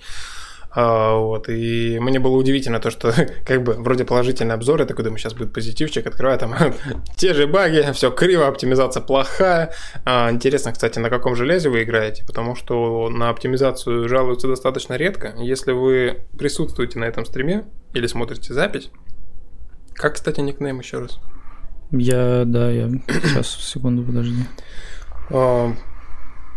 А, 0.78 1.16
вот, 1.16 1.48
и 1.48 1.98
мне 1.98 2.20
было 2.20 2.36
удивительно 2.36 2.80
то, 2.80 2.90
что 2.90 3.10
как 3.46 3.62
бы 3.62 3.72
вроде 3.72 4.04
положительный 4.04 4.54
обзор, 4.54 4.80
я 4.80 4.86
такой 4.86 5.04
думаю, 5.04 5.18
сейчас 5.18 5.32
будет 5.32 5.54
позитивчик, 5.54 6.06
открываю 6.06 6.38
там 6.38 6.54
те 7.16 7.32
же 7.32 7.46
баги, 7.46 7.90
все 7.94 8.10
криво, 8.10 8.46
оптимизация 8.46 9.00
плохая. 9.02 9.72
А, 10.04 10.30
интересно, 10.30 10.72
кстати, 10.72 10.98
на 10.98 11.08
каком 11.08 11.34
железе 11.34 11.70
вы 11.70 11.82
играете, 11.82 12.26
потому 12.26 12.54
что 12.54 13.08
на 13.08 13.30
оптимизацию 13.30 14.06
жалуются 14.06 14.48
достаточно 14.48 14.94
редко. 14.94 15.34
Если 15.38 15.72
вы 15.72 16.26
присутствуете 16.38 16.98
на 16.98 17.04
этом 17.04 17.24
стриме 17.24 17.64
или 17.94 18.06
смотрите 18.06 18.52
запись, 18.52 18.90
как, 19.94 20.16
кстати, 20.16 20.40
никнейм 20.40 20.78
еще 20.80 20.98
раз? 20.98 21.18
Я, 21.90 22.44
да, 22.44 22.70
я... 22.70 22.88
Сейчас, 23.08 23.48
секунду, 23.48 24.02
подожди. 24.02 24.44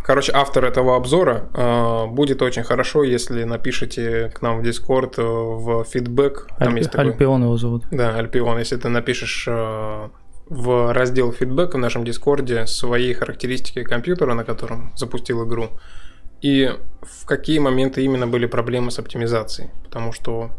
Короче, 0.09 0.31
автор 0.33 0.65
этого 0.65 0.95
обзора 0.95 1.49
а, 1.53 2.07
будет 2.07 2.41
очень 2.41 2.63
хорошо, 2.63 3.03
если 3.03 3.43
напишите 3.43 4.31
к 4.33 4.41
нам 4.41 4.59
в 4.59 4.63
Discord 4.63 5.13
э, 5.19 5.21
в 5.21 5.83
фидбэк. 5.83 6.47
Там 6.57 6.73
Альпи- 6.73 6.77
есть 6.79 6.89
такой- 6.89 7.11
Альпион 7.11 7.43
его 7.43 7.57
зовут. 7.57 7.83
Да, 7.91 8.15
Альпион, 8.15 8.57
если 8.57 8.75
ты 8.77 8.89
напишешь 8.89 9.45
э, 9.47 10.09
в 10.49 10.93
раздел 10.93 11.31
фидбэк 11.31 11.75
в 11.75 11.77
нашем 11.77 12.05
Дискорде 12.05 12.65
свои 12.65 13.13
характеристики 13.13 13.83
компьютера, 13.83 14.33
на 14.33 14.43
котором 14.43 14.91
запустил 14.95 15.47
игру, 15.47 15.69
и 16.41 16.71
в 17.03 17.27
какие 17.27 17.59
моменты 17.59 18.03
именно 18.03 18.25
были 18.25 18.47
проблемы 18.47 18.89
с 18.89 18.97
оптимизацией. 18.97 19.69
Потому 19.83 20.11
что 20.11 20.49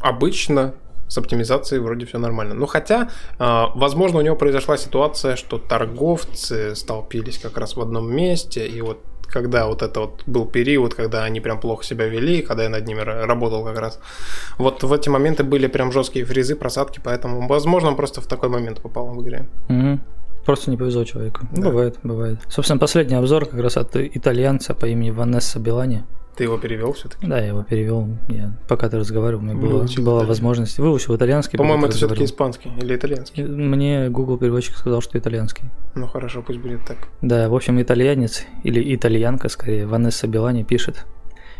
обычно 0.00 0.74
с 1.12 1.18
оптимизацией 1.18 1.80
вроде 1.82 2.06
все 2.06 2.18
нормально. 2.18 2.54
Но 2.54 2.66
хотя, 2.66 3.08
э, 3.38 3.64
возможно, 3.74 4.18
у 4.18 4.22
него 4.22 4.36
произошла 4.36 4.76
ситуация, 4.78 5.36
что 5.36 5.58
торговцы 5.58 6.74
столпились 6.74 7.38
как 7.38 7.58
раз 7.58 7.76
в 7.76 7.80
одном 7.80 8.10
месте, 8.16 8.66
и 8.66 8.80
вот 8.80 8.98
когда 9.26 9.66
вот 9.66 9.82
это 9.82 10.00
вот 10.00 10.22
был 10.26 10.46
период, 10.46 10.94
когда 10.94 11.24
они 11.24 11.40
прям 11.40 11.60
плохо 11.60 11.84
себя 11.84 12.06
вели, 12.06 12.42
когда 12.42 12.62
я 12.64 12.68
над 12.68 12.86
ними 12.86 13.00
ра- 13.00 13.26
работал 13.26 13.64
как 13.64 13.78
раз, 13.78 13.98
вот 14.58 14.82
в 14.82 14.92
эти 14.92 15.10
моменты 15.10 15.44
были 15.44 15.68
прям 15.68 15.92
жесткие 15.92 16.24
фризы, 16.24 16.54
просадки, 16.56 17.00
поэтому, 17.04 17.46
возможно, 17.48 17.88
он 17.90 17.96
просто 17.96 18.20
в 18.20 18.26
такой 18.26 18.48
момент 18.48 18.80
попал 18.80 19.06
в 19.14 19.22
игре. 19.22 19.44
Мгм. 19.68 20.00
Просто 20.46 20.70
не 20.70 20.76
повезло 20.76 21.04
человеку. 21.04 21.40
Ну, 21.52 21.62
Да. 21.62 21.68
Бывает, 21.68 21.98
бывает. 22.02 22.38
Собственно, 22.48 22.80
последний 22.80 23.16
обзор 23.16 23.46
как 23.46 23.60
раз 23.60 23.76
от 23.76 23.96
итальянца 23.96 24.74
по 24.74 24.86
имени 24.86 25.10
Ванесса 25.10 25.58
Белани. 25.60 26.04
Ты 26.36 26.44
его 26.44 26.56
перевел 26.56 26.92
все-таки? 26.94 27.26
Да, 27.26 27.38
я 27.38 27.48
его 27.48 27.62
перевел. 27.62 28.08
Я, 28.28 28.52
пока 28.66 28.88
ты 28.88 28.98
разговаривал, 28.98 29.42
у 29.42 29.44
меня 29.46 29.54
была, 29.54 29.80
Выучил 29.80 30.02
была 30.02 30.20
итальянский. 30.20 30.28
возможность. 30.28 30.78
Выучил 30.78 31.16
итальянский. 31.16 31.58
По-моему, 31.58 31.86
это 31.86 31.96
все-таки 31.96 32.24
испанский 32.24 32.70
или 32.80 32.96
итальянский. 32.96 33.44
Мне 33.44 34.08
Google 34.08 34.38
переводчик 34.38 34.76
сказал, 34.76 35.02
что 35.02 35.18
итальянский. 35.18 35.64
Ну 35.94 36.06
хорошо, 36.06 36.42
пусть 36.42 36.58
будет 36.58 36.86
так. 36.86 36.96
Да, 37.20 37.48
в 37.50 37.54
общем, 37.54 37.80
итальянец 37.82 38.44
или 38.62 38.94
итальянка, 38.94 39.48
скорее, 39.50 39.86
Ванесса 39.86 40.26
Белани 40.26 40.62
пишет. 40.62 41.04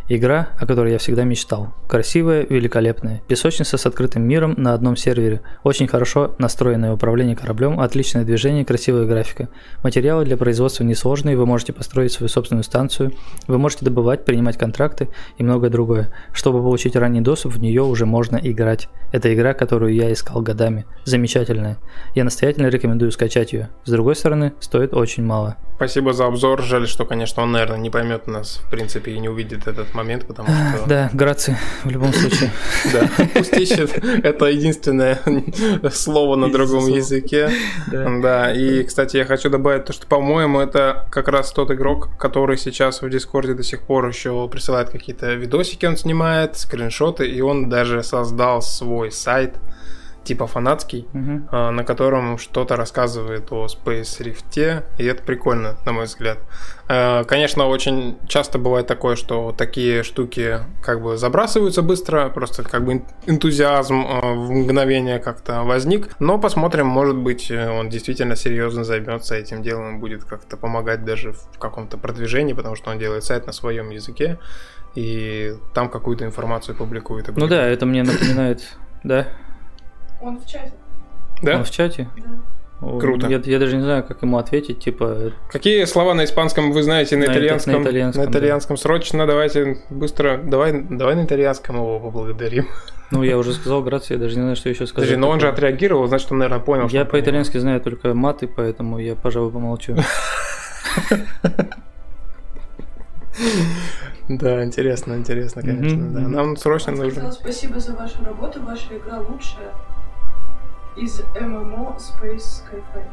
Игра, 0.09 0.49
о 0.59 0.67
которой 0.67 0.93
я 0.93 0.99
всегда 0.99 1.25
мечтал. 1.25 1.73
Красивая, 1.89 2.47
великолепная. 2.49 3.23
Песочница 3.29 3.77
с 3.77 3.87
открытым 3.87 4.23
миром 4.23 4.55
на 4.57 4.75
одном 4.75 4.97
сервере. 4.97 5.43
Очень 5.63 5.87
хорошо 5.87 6.35
настроенное 6.39 6.93
управление 6.93 7.37
кораблем, 7.37 7.81
отличное 7.81 8.25
движение, 8.25 8.65
красивая 8.65 9.07
графика. 9.07 9.49
Материалы 9.83 10.25
для 10.25 10.37
производства 10.37 10.85
несложные, 10.85 11.37
вы 11.37 11.47
можете 11.47 11.73
построить 11.73 12.13
свою 12.13 12.29
собственную 12.29 12.65
станцию, 12.65 13.13
вы 13.47 13.59
можете 13.59 13.85
добывать, 13.85 14.25
принимать 14.25 14.59
контракты 14.59 15.09
и 15.39 15.43
многое 15.43 15.71
другое. 15.71 16.13
Чтобы 16.33 16.63
получить 16.63 16.97
ранний 16.97 17.21
доступ, 17.21 17.55
в 17.55 17.61
нее 17.61 17.83
уже 17.83 18.07
можно 18.07 18.37
играть. 18.43 18.89
Это 19.13 19.33
игра, 19.33 19.55
которую 19.55 19.95
я 19.95 20.13
искал 20.13 20.43
годами. 20.43 20.85
Замечательная. 21.05 21.79
Я 22.15 22.25
настоятельно 22.25 22.67
рекомендую 22.67 23.13
скачать 23.13 23.53
ее. 23.53 23.71
С 23.85 23.91
другой 23.91 24.17
стороны, 24.17 24.53
стоит 24.61 24.95
очень 24.95 25.25
мало. 25.25 25.57
Спасибо 25.77 26.13
за 26.13 26.27
обзор. 26.27 26.63
Жаль, 26.63 26.87
что, 26.87 27.05
конечно, 27.05 27.43
он, 27.43 27.53
наверное, 27.53 27.79
не 27.79 27.91
поймет 27.91 28.29
нас, 28.29 28.61
в 28.65 28.71
принципе, 28.71 29.13
и 29.13 29.19
не 29.19 29.29
увидит 29.29 29.67
этот 29.67 29.92
момент, 29.95 30.27
потому 30.27 30.49
что... 30.49 30.87
Да, 30.87 31.11
грации, 31.13 31.57
в 31.85 31.91
любом 31.91 32.13
случае. 32.13 32.51
Да, 32.93 33.09
пусть 33.35 33.53
ищет. 33.55 34.03
Это 34.25 34.47
единственное 34.47 35.19
слово 35.93 36.37
на 36.37 36.51
другом 36.51 36.87
языке. 36.89 37.51
Да, 37.91 38.53
и, 38.53 38.83
кстати, 38.83 39.17
я 39.17 39.25
хочу 39.25 39.51
добавить 39.51 39.85
то, 39.85 39.93
что, 39.93 40.07
по-моему, 40.07 40.61
это 40.61 41.07
как 41.11 41.29
раз 41.29 41.53
тот 41.53 41.71
игрок, 41.71 42.11
который 42.19 42.57
сейчас 42.57 43.03
в 43.03 43.09
Дискорде 43.09 43.55
до 43.55 43.63
сих 43.63 43.83
пор 43.83 44.09
еще 44.09 44.49
присылает 44.49 44.91
какие-то 44.91 45.35
видосики, 45.35 45.87
он 45.87 45.97
снимает, 45.97 46.57
скриншоты, 46.57 47.27
и 47.27 47.41
он 47.41 47.69
даже 47.69 48.03
создал 48.03 48.63
свой 48.63 49.11
сайт, 49.11 49.57
типа 50.25 50.47
фанатский, 50.47 51.07
Мгм. 51.13 51.49
а, 51.51 51.71
на 51.71 51.85
котором 51.85 52.39
что-то 52.39 52.77
рассказывает 52.77 53.51
о 53.53 53.67
Space 53.67 54.21
Rift, 54.21 54.83
и 54.99 55.05
это 55.05 55.23
прикольно, 55.23 55.77
на 55.85 55.93
мой 55.93 56.05
взгляд. 56.05 56.39
А, 56.89 57.25
Конечно, 57.25 57.67
очень 57.67 58.17
часто 58.29 58.59
бывает 58.59 58.87
такое, 58.87 59.17
что 59.17 59.53
такие 59.57 60.03
штуки 60.03 60.59
как 60.83 61.03
бы 61.03 61.17
забрасываются 61.17 61.83
быстро, 61.83 62.29
просто 62.29 62.63
как 62.63 62.85
бы 62.85 62.93
эн- 62.93 63.05
энтузиазм 63.27 64.05
а, 64.07 64.35
в 64.35 64.51
мгновение 64.51 65.19
как-то 65.19 65.63
возник, 65.63 66.11
но 66.21 66.39
посмотрим, 66.39 66.87
может 66.87 67.17
быть, 67.17 67.51
э, 67.51 67.71
он 67.71 67.89
действительно 67.89 68.37
серьезно 68.37 68.85
займется 68.85 69.35
этим 69.35 69.63
делом 69.63 69.97
и 69.97 69.99
будет 69.99 70.25
как-то 70.25 70.57
помогать 70.57 71.05
даже 71.05 71.33
в 71.33 71.59
каком-то 71.59 71.99
продвижении, 71.99 72.53
потому 72.53 72.77
что 72.77 72.91
он 72.91 72.99
делает 72.99 73.25
сайт 73.25 73.47
на 73.47 73.53
своем 73.53 73.91
языке, 73.91 74.39
и 74.95 75.55
там 75.75 75.89
какую-то 75.89 76.25
информацию 76.25 76.77
публикует. 76.77 77.35
Ну 77.37 77.47
да, 77.49 77.67
это 77.67 77.87
мне 77.87 78.03
напоминает, 78.03 78.63
да? 79.05 79.27
Он 80.23 80.39
в 80.39 80.47
чате. 80.47 80.73
Да? 81.43 81.57
Он 81.59 81.65
в 81.65 81.71
чате? 81.71 82.09
Да. 82.17 82.99
Круто. 82.99 83.29
Я, 83.29 83.41
я 83.45 83.59
даже 83.61 83.77
не 83.77 83.83
знаю, 83.83 84.03
как 84.03 84.23
ему 84.23 84.39
ответить, 84.39 84.81
типа, 84.81 85.33
Какие 85.51 85.85
слова 85.85 86.15
на 86.15 86.25
испанском 86.25 86.73
вы 86.73 86.83
знаете 86.83 87.17
на, 87.17 87.21
На 87.21 87.25
ита- 87.27 87.33
итальянском? 87.35 87.75
на 87.75 87.83
итальянском, 87.85 88.25
На 88.25 88.29
итальянском. 88.31 88.77
Срочно 88.77 89.25
давайте 89.27 89.79
быстро. 89.89 90.37
Давай, 90.39 90.83
давай 90.91 91.15
на 91.15 91.25
итальянском 91.25 91.77
его 91.77 92.01
поблагодарим. 92.01 92.67
ну 93.13 93.23
я 93.23 93.39
уже 93.39 93.53
сказал 93.53 93.83
грации, 93.85 94.15
я 94.15 94.21
даже 94.21 94.35
не 94.35 94.41
знаю, 94.43 94.57
что 94.57 94.69
еще 94.69 94.87
сказать. 94.89 95.09
Подожди, 95.11 95.17
но 95.17 95.29
он 95.29 95.39
же 95.39 95.49
отреагировал, 95.49 96.09
значит, 96.09 96.33
он, 96.33 96.39
наверное, 96.39 96.59
понял. 96.65 96.89
что 96.89 96.97
Я 96.97 97.05
по-итальянски 97.05 97.59
знаю 97.59 97.81
только 97.81 98.15
маты, 98.15 98.49
поэтому 98.49 98.99
я, 98.99 99.15
пожалуй, 99.15 99.53
помолчу. 99.53 99.97
Да, 104.29 104.65
интересно, 104.65 105.15
интересно, 105.15 105.63
конечно. 105.63 106.11
Да. 106.11 106.21
Нам 106.21 106.57
срочно 106.57 106.93
нужно. 106.93 107.33
спасибо 107.33 107.81
за 107.81 107.95
вашу 107.95 108.25
работу, 108.25 108.63
ваша 108.63 108.97
игра 108.97 109.19
лучшая 109.21 109.73
из 110.97 111.23
ММО 111.41 111.97
Space 111.99 112.63
Skyfire. 112.63 113.07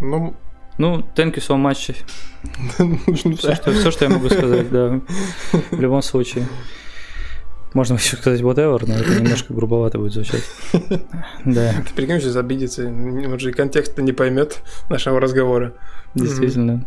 Ну, 0.00 0.34
Ну, 0.78 0.98
thank 1.14 1.34
you 1.36 1.40
so 1.40 1.56
much. 1.56 1.96
нужно 3.06 3.36
Все, 3.36 3.54
что, 3.54 3.72
все, 3.72 3.90
что 3.90 4.04
я 4.04 4.10
могу 4.10 4.28
сказать, 4.28 4.70
да. 4.70 5.00
В 5.70 5.80
любом 5.80 6.02
случае. 6.02 6.46
Можно 7.72 7.94
еще 7.94 8.16
сказать 8.16 8.40
whatever, 8.40 8.82
но 8.86 8.94
это 8.94 9.20
немножко 9.20 9.52
грубовато 9.54 9.98
будет 9.98 10.12
звучать. 10.12 10.42
Да, 11.44 11.72
Ты 11.86 11.94
прикинь, 11.94 12.20
сейчас 12.20 12.36
обидится. 12.36 12.86
Он 12.86 13.38
же 13.38 13.50
и 13.50 13.52
контекста 13.52 14.02
не 14.02 14.12
поймет 14.12 14.62
нашего 14.88 15.20
разговора. 15.20 15.74
действительно. 16.14 16.84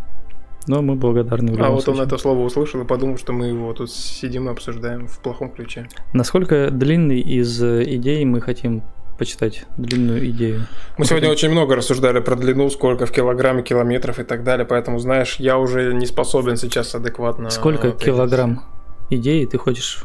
Но 0.68 0.82
мы 0.84 0.96
благодарны 0.96 1.54
в 1.54 1.62
А 1.64 1.70
вот 1.70 1.78
он 1.78 1.96
случае. 1.96 2.04
это 2.06 2.18
слово 2.18 2.40
услышал 2.44 2.82
и 2.82 2.86
подумал, 2.86 3.18
что 3.18 3.34
мы 3.34 3.48
его 3.48 3.74
тут 3.74 3.90
сидим 3.92 4.50
и 4.50 4.52
обсуждаем 4.52 5.08
в 5.08 5.20
плохом 5.20 5.50
ключе. 5.52 5.88
Насколько 6.14 6.70
длинный 6.70 7.20
из 7.22 7.62
э, 7.64 7.84
идей 7.96 8.24
мы 8.26 8.40
хотим 8.42 8.84
почитать? 9.20 9.66
Длинную 9.78 10.28
идею. 10.32 10.66
Мы 10.98 11.06
сегодня 11.06 11.30
очень 11.30 11.50
много 11.50 11.76
рассуждали 11.76 12.20
про 12.20 12.36
длину, 12.36 12.70
сколько 12.70 13.06
в 13.06 13.12
килограмме, 13.12 13.62
километров 13.62 14.18
и 14.20 14.24
так 14.24 14.44
далее, 14.44 14.66
поэтому, 14.66 14.98
знаешь, 14.98 15.36
я 15.36 15.60
уже 15.60 15.94
не 15.94 16.08
способен 16.08 16.58
сейчас 16.58 16.96
адекватно... 16.96 17.52
Сколько 17.52 17.90
ответить. 17.90 18.06
килограмм 18.06 18.64
идеи 19.10 19.46
ты 19.46 19.58
хочешь, 19.58 20.04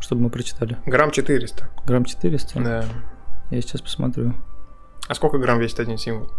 чтобы 0.00 0.22
мы 0.22 0.30
прочитали? 0.30 0.78
Грамм 0.86 1.10
400. 1.10 1.68
Грамм 1.84 2.04
400? 2.04 2.60
Да. 2.60 2.84
Я 3.50 3.60
сейчас 3.60 3.80
посмотрю. 3.80 4.34
А 5.08 5.14
сколько 5.14 5.38
грамм 5.38 5.58
весит 5.58 5.80
один 5.80 5.98
символ? 5.98 6.30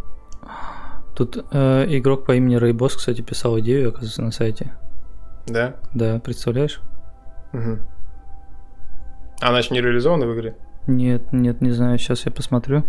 Тут 1.16 1.38
э, 1.52 1.86
игрок 1.90 2.26
по 2.26 2.36
имени 2.36 2.58
Рейбос, 2.58 2.96
кстати, 2.96 3.22
писал 3.22 3.60
идею, 3.60 3.90
оказывается, 3.90 4.22
на 4.22 4.32
сайте. 4.32 4.78
Да? 5.48 5.78
Да, 5.94 6.20
представляешь? 6.20 6.80
Угу. 7.54 7.80
Она 9.42 9.60
еще 9.60 9.74
не 9.74 9.82
реализована 9.82 10.28
в 10.28 10.36
игре? 10.36 10.56
Нет, 10.88 11.31
нет, 11.34 11.61
не 11.61 11.72
знаю, 11.72 11.97
сейчас 11.97 12.26
я 12.26 12.31
посмотрю. 12.31 12.84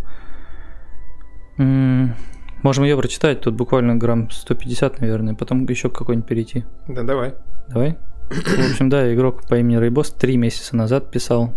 М, 1.59 2.15
Можем 2.63 2.85
ее 2.85 2.97
прочитать, 2.97 3.41
тут 3.41 3.55
буквально 3.55 3.95
грамм 3.97 4.31
150, 4.31 5.01
наверное, 5.01 5.35
потом 5.35 5.65
еще 5.67 5.91
какой-нибудь 5.91 6.29
перейти. 6.29 6.65
Да, 6.89 7.03
давай. 7.05 7.35
Давай. 7.69 7.97
В 8.31 8.71
общем, 8.71 8.89
да, 8.89 9.15
игрок 9.15 9.47
по 9.49 9.55
имени 9.59 9.77
Рейбос 9.77 10.11
три 10.11 10.37
месяца 10.37 10.77
назад 10.77 11.11
писал 11.11 11.55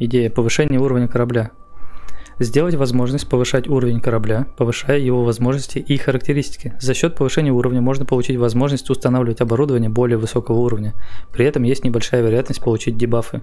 идея 0.00 0.28
повышения 0.28 0.78
уровня 0.78 1.06
корабля. 1.06 1.50
Сделать 2.40 2.74
возможность 2.74 3.28
повышать 3.28 3.68
уровень 3.68 4.00
корабля, 4.00 4.46
повышая 4.56 4.98
его 4.98 5.24
возможности 5.24 5.78
и 5.78 5.98
характеристики. 5.98 6.72
За 6.80 6.94
счет 6.94 7.14
повышения 7.14 7.52
уровня 7.52 7.82
можно 7.82 8.06
получить 8.06 8.38
возможность 8.38 8.88
устанавливать 8.88 9.42
оборудование 9.42 9.90
более 9.90 10.16
высокого 10.16 10.56
уровня. 10.56 10.94
При 11.34 11.44
этом 11.44 11.64
есть 11.64 11.84
небольшая 11.84 12.22
вероятность 12.22 12.64
получить 12.64 12.96
дебафы. 12.96 13.42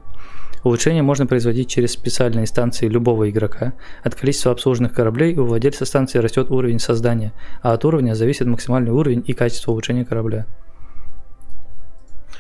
Улучшение 0.64 1.04
можно 1.04 1.28
производить 1.28 1.70
через 1.70 1.92
специальные 1.92 2.48
станции 2.48 2.88
любого 2.88 3.30
игрока. 3.30 3.74
От 4.04 4.16
количества 4.16 4.52
обслуженных 4.52 4.94
кораблей 4.94 5.38
у 5.38 5.46
владельца 5.46 5.86
станции 5.86 6.18
растет 6.18 6.50
уровень 6.50 6.80
создания, 6.80 7.34
а 7.62 7.74
от 7.74 7.86
уровня 7.86 8.16
зависит 8.16 8.48
максимальный 8.48 8.92
уровень 8.92 9.24
и 9.28 9.34
качество 9.34 9.74
улучшения 9.74 10.06
корабля. 10.06 10.48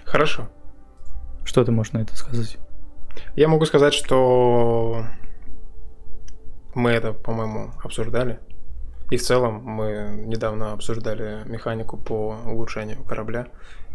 Хорошо. 0.05 0.49
Что 1.43 1.63
ты 1.63 1.71
можешь 1.71 1.93
на 1.93 1.99
это 1.99 2.15
сказать? 2.15 2.57
Я 3.35 3.47
могу 3.47 3.65
сказать, 3.65 3.93
что 3.93 5.05
мы 6.77 6.91
это, 6.91 7.11
по-моему, 7.11 7.71
обсуждали. 7.83 8.39
И 9.09 9.17
в 9.17 9.21
целом 9.21 9.61
мы 9.63 10.23
недавно 10.25 10.73
обсуждали 10.73 11.39
механику 11.45 11.97
по 11.97 12.37
улучшению 12.45 13.03
корабля. 13.03 13.47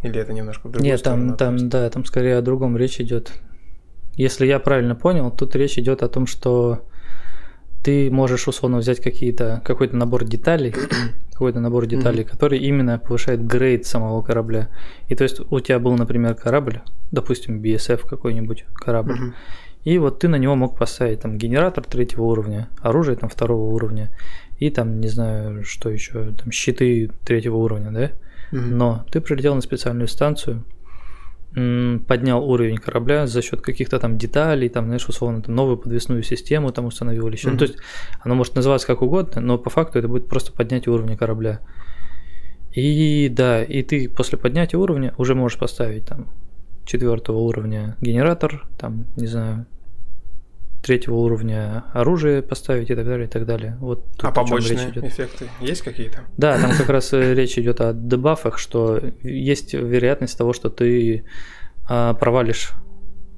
Или 0.03 0.21
это 0.21 0.33
немножко 0.33 0.69
в 0.69 0.73
другую 0.73 0.91
Нет, 0.91 1.03
там, 1.03 1.35
сторону 1.35 1.37
там, 1.37 1.69
да, 1.69 1.89
там 1.91 2.05
скорее 2.05 2.39
о 2.39 2.43
другом 2.43 2.77
речь 2.77 3.01
идет. 3.01 3.33
Если 4.15 4.47
я 4.47 4.59
правильно 4.59 4.95
понял, 4.95 5.31
тут 5.31 5.55
речь 5.55 5.79
идет 5.79 6.03
о 6.03 6.09
том, 6.09 6.27
что 6.27 6.85
ты 7.85 8.11
можешь 8.11 8.49
условно 8.49 8.79
взять 8.79 9.01
какие-то, 9.01 9.63
какой-то 9.65 9.97
набор 9.97 10.25
деталей, 10.25 10.75
какой-то 11.33 11.61
набор 11.61 11.87
деталей, 11.87 12.25
который 12.25 12.59
именно 12.59 12.99
повышает 12.99 13.47
грейд 13.47 13.87
самого 13.87 14.23
корабля. 14.23 14.71
И 15.09 15.15
то 15.15 15.23
есть 15.25 15.41
у 15.41 15.61
тебя 15.61 15.79
был, 15.79 15.97
например, 15.97 16.35
корабль, 16.35 16.81
допустим, 17.11 17.61
BSF 17.61 18.09
какой-нибудь 18.09 18.65
корабль, 18.75 19.15
Мгм. 19.15 19.35
И 19.85 19.99
вот 19.99 20.21
ты 20.21 20.29
на 20.29 20.37
него 20.37 20.55
мог 20.55 20.79
поставить 20.79 21.21
там 21.21 21.39
генератор 21.39 21.85
третьего 21.85 22.23
уровня, 22.25 22.69
оружие 22.81 23.17
там 23.17 23.29
второго 23.29 23.73
уровня, 23.73 24.11
и 24.59 24.71
там, 24.71 25.01
не 25.01 25.09
знаю, 25.09 25.65
что 25.65 25.91
еще, 25.91 26.33
там 26.33 26.53
щиты 26.53 27.11
третьего 27.25 27.57
уровня, 27.57 27.91
да? 27.91 28.11
Мгм. 28.53 28.79
Но 28.79 29.07
ты 29.11 29.21
прилетел 29.21 29.55
на 29.55 29.61
специальную 29.61 30.09
станцию, 30.09 30.65
поднял 31.53 32.49
уровень 32.49 32.79
корабля 32.79 33.27
за 33.27 33.43
счет 33.43 33.61
каких-то 33.61 33.99
там 33.99 34.17
деталей, 34.17 34.69
там, 34.69 34.87
знаешь, 34.87 35.07
условно, 35.09 35.43
там, 35.43 35.55
новую 35.55 35.77
подвесную 35.77 36.23
систему 36.23 36.73
там 36.73 36.87
установил 36.87 37.27
или 37.29 37.35
еще. 37.35 37.49
Ну, 37.49 37.55
Мгм. 37.55 37.59
то 37.59 37.65
есть 37.65 37.79
оно 38.21 38.35
может 38.35 38.55
называться 38.55 38.87
как 38.87 39.03
угодно, 39.03 39.43
но 39.43 39.59
по 39.59 39.69
факту 39.69 39.99
это 39.99 40.09
будет 40.09 40.29
просто 40.29 40.53
поднятие 40.53 40.95
уровня 40.95 41.17
корабля. 41.17 41.61
И 42.73 43.29
да, 43.29 43.63
и 43.63 43.83
ты 43.83 44.09
после 44.09 44.39
поднятия 44.39 44.79
уровня 44.79 45.13
уже 45.19 45.35
можешь 45.35 45.59
поставить 45.59 46.07
там 46.07 46.29
четвертого 46.87 47.37
уровня 47.39 47.97
генератор, 48.01 48.67
там, 48.79 49.05
не 49.17 49.27
знаю, 49.27 49.67
третьего 50.83 51.15
уровня 51.15 51.85
оружие 51.93 52.43
поставить 52.43 52.91
и 52.91 52.95
так 52.95 53.07
далее, 53.07 53.27
и 53.27 53.31
так 53.31 53.47
далее. 53.47 53.77
Вот 53.81 54.05
тут 54.17 54.25
А 54.25 54.33
побочные 54.33 54.79
речь 54.79 54.89
идет. 54.93 55.05
эффекты 55.05 55.49
есть 55.61 55.83
какие-то? 55.83 56.21
Да, 56.37 56.59
там 56.61 56.73
как 56.77 56.89
раз 56.89 57.13
э, 57.13 57.35
речь 57.35 57.57
идет 57.57 57.81
о 57.81 57.93
дебафах, 57.93 58.59
что 58.59 59.01
есть 59.23 59.75
вероятность 59.75 60.37
того, 60.37 60.53
что 60.53 60.71
ты 60.71 61.25
а, 61.89 62.15
провалишь 62.15 62.73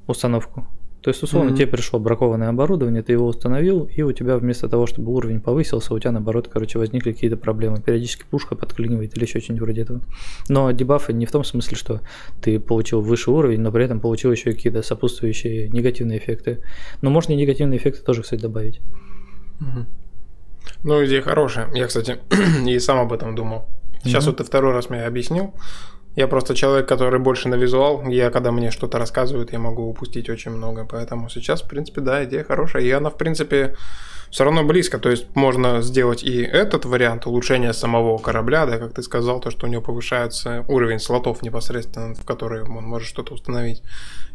установку. 0.07 0.67
То 1.05 1.09
есть, 1.09 1.21
условно, 1.21 1.49
Мгм. 1.51 1.57
тебе 1.57 1.67
пришло 1.67 1.99
бракованное 1.99 2.49
оборудование, 2.49 3.03
ты 3.03 3.11
его 3.11 3.27
установил, 3.27 3.87
и 3.95 4.01
у 4.01 4.11
тебя 4.11 4.37
вместо 4.39 4.67
того, 4.67 4.87
чтобы 4.87 5.11
уровень 5.13 5.39
повысился, 5.39 5.93
у 5.93 5.99
тебя, 5.99 6.11
наоборот, 6.11 6.47
короче, 6.51 6.79
возникли 6.79 7.11
какие-то 7.11 7.37
проблемы. 7.37 7.79
Периодически 7.79 8.23
пушка 8.27 8.55
подклинивает 8.55 9.15
или 9.15 9.23
еще 9.23 9.39
что-нибудь 9.39 9.61
вроде 9.61 9.81
этого. 9.83 10.01
Но 10.49 10.71
дебафы 10.71 11.13
не 11.13 11.27
в 11.27 11.31
том 11.31 11.43
смысле, 11.43 11.77
что 11.77 12.01
ты 12.41 12.59
получил 12.59 13.01
выше 13.01 13.29
уровень, 13.29 13.61
но 13.61 13.71
при 13.71 13.85
этом 13.85 13.99
получил 13.99 14.31
еще 14.31 14.51
какие-то 14.51 14.81
сопутствующие 14.81 15.69
негативные 15.69 16.17
эффекты. 16.17 16.63
Но 17.03 17.11
можно 17.11 17.33
и 17.33 17.35
негативные 17.35 17.77
эффекты 17.77 18.01
тоже, 18.01 18.23
кстати, 18.23 18.41
добавить. 18.41 18.81
Ну, 20.83 21.05
идея 21.05 21.21
хорошая. 21.21 21.69
Я, 21.75 21.85
кстати, 21.85 22.17
и 22.67 22.79
сам 22.79 22.97
об 22.97 23.13
этом 23.13 23.35
думал. 23.35 23.67
Сейчас 24.03 24.23
Мгм. 24.23 24.31
вот 24.31 24.37
ты 24.37 24.43
второй 24.43 24.73
раз 24.73 24.89
мне 24.89 25.03
объяснил. 25.03 25.53
Я 26.15 26.27
просто 26.27 26.55
человек, 26.55 26.87
который 26.87 27.19
больше 27.19 27.49
на 27.49 27.55
визуал. 27.55 28.07
Я, 28.07 28.29
когда 28.31 28.51
мне 28.51 28.71
что-то 28.71 28.97
рассказывают, 28.97 29.51
я 29.51 29.59
могу 29.59 29.83
упустить 29.89 30.29
очень 30.29 30.51
много. 30.51 30.85
Поэтому 30.89 31.29
сейчас, 31.29 31.61
в 31.61 31.67
принципе, 31.67 32.01
да, 32.01 32.23
идея 32.23 32.43
хорошая. 32.43 32.83
И 32.83 32.91
она, 32.91 33.09
в 33.09 33.17
принципе, 33.17 33.75
все 34.31 34.43
равно 34.45 34.63
близко. 34.63 34.97
То 34.97 35.09
есть 35.09 35.35
можно 35.35 35.81
сделать 35.81 36.23
и 36.23 36.41
этот 36.41 36.85
вариант 36.85 37.25
улучшения 37.27 37.73
самого 37.73 38.17
корабля, 38.17 38.65
да, 38.65 38.77
как 38.77 38.93
ты 38.93 39.01
сказал, 39.03 39.39
то, 39.39 39.51
что 39.51 39.67
у 39.67 39.69
него 39.69 39.81
повышается 39.81 40.63
уровень 40.67 40.99
слотов 40.99 41.41
непосредственно, 41.41 42.15
в 42.15 42.25
которые 42.25 42.63
он 42.63 42.85
может 42.85 43.07
что-то 43.07 43.33
установить. 43.33 43.83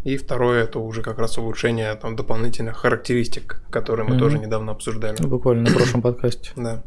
И 0.05 0.17
второе, 0.17 0.65
это 0.65 0.79
уже 0.79 1.03
как 1.03 1.19
раз 1.19 1.39
улучшение 1.39 1.95
там, 1.95 2.17
дополнительных 2.17 2.77
характеристик, 2.77 3.63
которые 3.71 4.05
мы 4.07 4.15
Мгм. 4.15 4.19
тоже 4.21 4.39
недавно 4.39 4.73
обсуждали. 4.73 5.17
Буквально 5.23 5.71
на 5.71 5.77
прошлом 5.77 6.03
подкасте. 6.03 6.51
Да. 6.57 6.83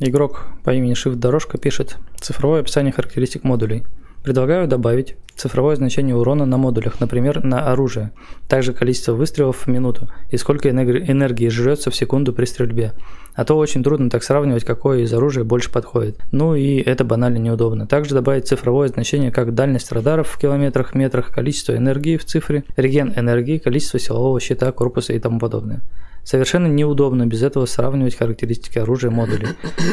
Игрок 0.00 0.46
по 0.62 0.70
имени 0.70 0.94
Shift 0.94 1.16
Дорожка 1.16 1.58
пишет 1.58 1.96
цифровое 2.20 2.60
описание 2.60 2.92
характеристик 2.92 3.42
модулей. 3.42 3.82
Предлагаю 4.22 4.68
добавить 4.68 5.16
цифровое 5.34 5.74
значение 5.74 6.14
урона 6.14 6.46
на 6.46 6.56
модулях, 6.56 7.00
например, 7.00 7.42
на 7.42 7.72
оружие, 7.72 8.12
также 8.48 8.72
количество 8.72 9.12
выстрелов 9.12 9.56
в 9.56 9.66
минуту 9.66 10.08
и 10.30 10.36
сколько 10.36 10.68
энерги- 10.68 11.10
энергии 11.10 11.48
жрется 11.48 11.90
в 11.90 11.96
секунду 11.96 12.32
при 12.32 12.44
стрельбе. 12.44 12.92
А 13.34 13.44
то 13.44 13.56
очень 13.56 13.82
трудно 13.82 14.08
так 14.08 14.22
сравнивать, 14.22 14.64
какое 14.64 15.00
из 15.00 15.12
оружия 15.12 15.42
больше 15.42 15.72
подходит. 15.72 16.20
Ну 16.30 16.54
и 16.54 16.76
это 16.76 17.04
банально 17.04 17.38
неудобно. 17.38 17.86
Также 17.86 18.14
добавить 18.14 18.46
цифровое 18.46 18.88
значение, 18.88 19.32
как 19.32 19.54
дальность 19.54 19.90
радаров 19.90 20.28
в 20.28 20.38
километрах, 20.38 20.94
метрах, 20.94 21.32
количество 21.32 21.76
энергии 21.76 22.16
в 22.16 22.24
цифре, 22.24 22.64
реген 22.76 23.12
энергии, 23.16 23.58
количество 23.58 23.98
силового 23.98 24.38
щита, 24.38 24.70
корпуса 24.70 25.12
и 25.12 25.18
тому 25.18 25.40
подобное. 25.40 25.80
Совершенно 26.24 26.66
неудобно 26.66 27.26
без 27.26 27.42
этого 27.42 27.64
сравнивать 27.66 28.16
характеристики 28.16 28.78
оружия 28.78 29.10
модулей. 29.10 29.48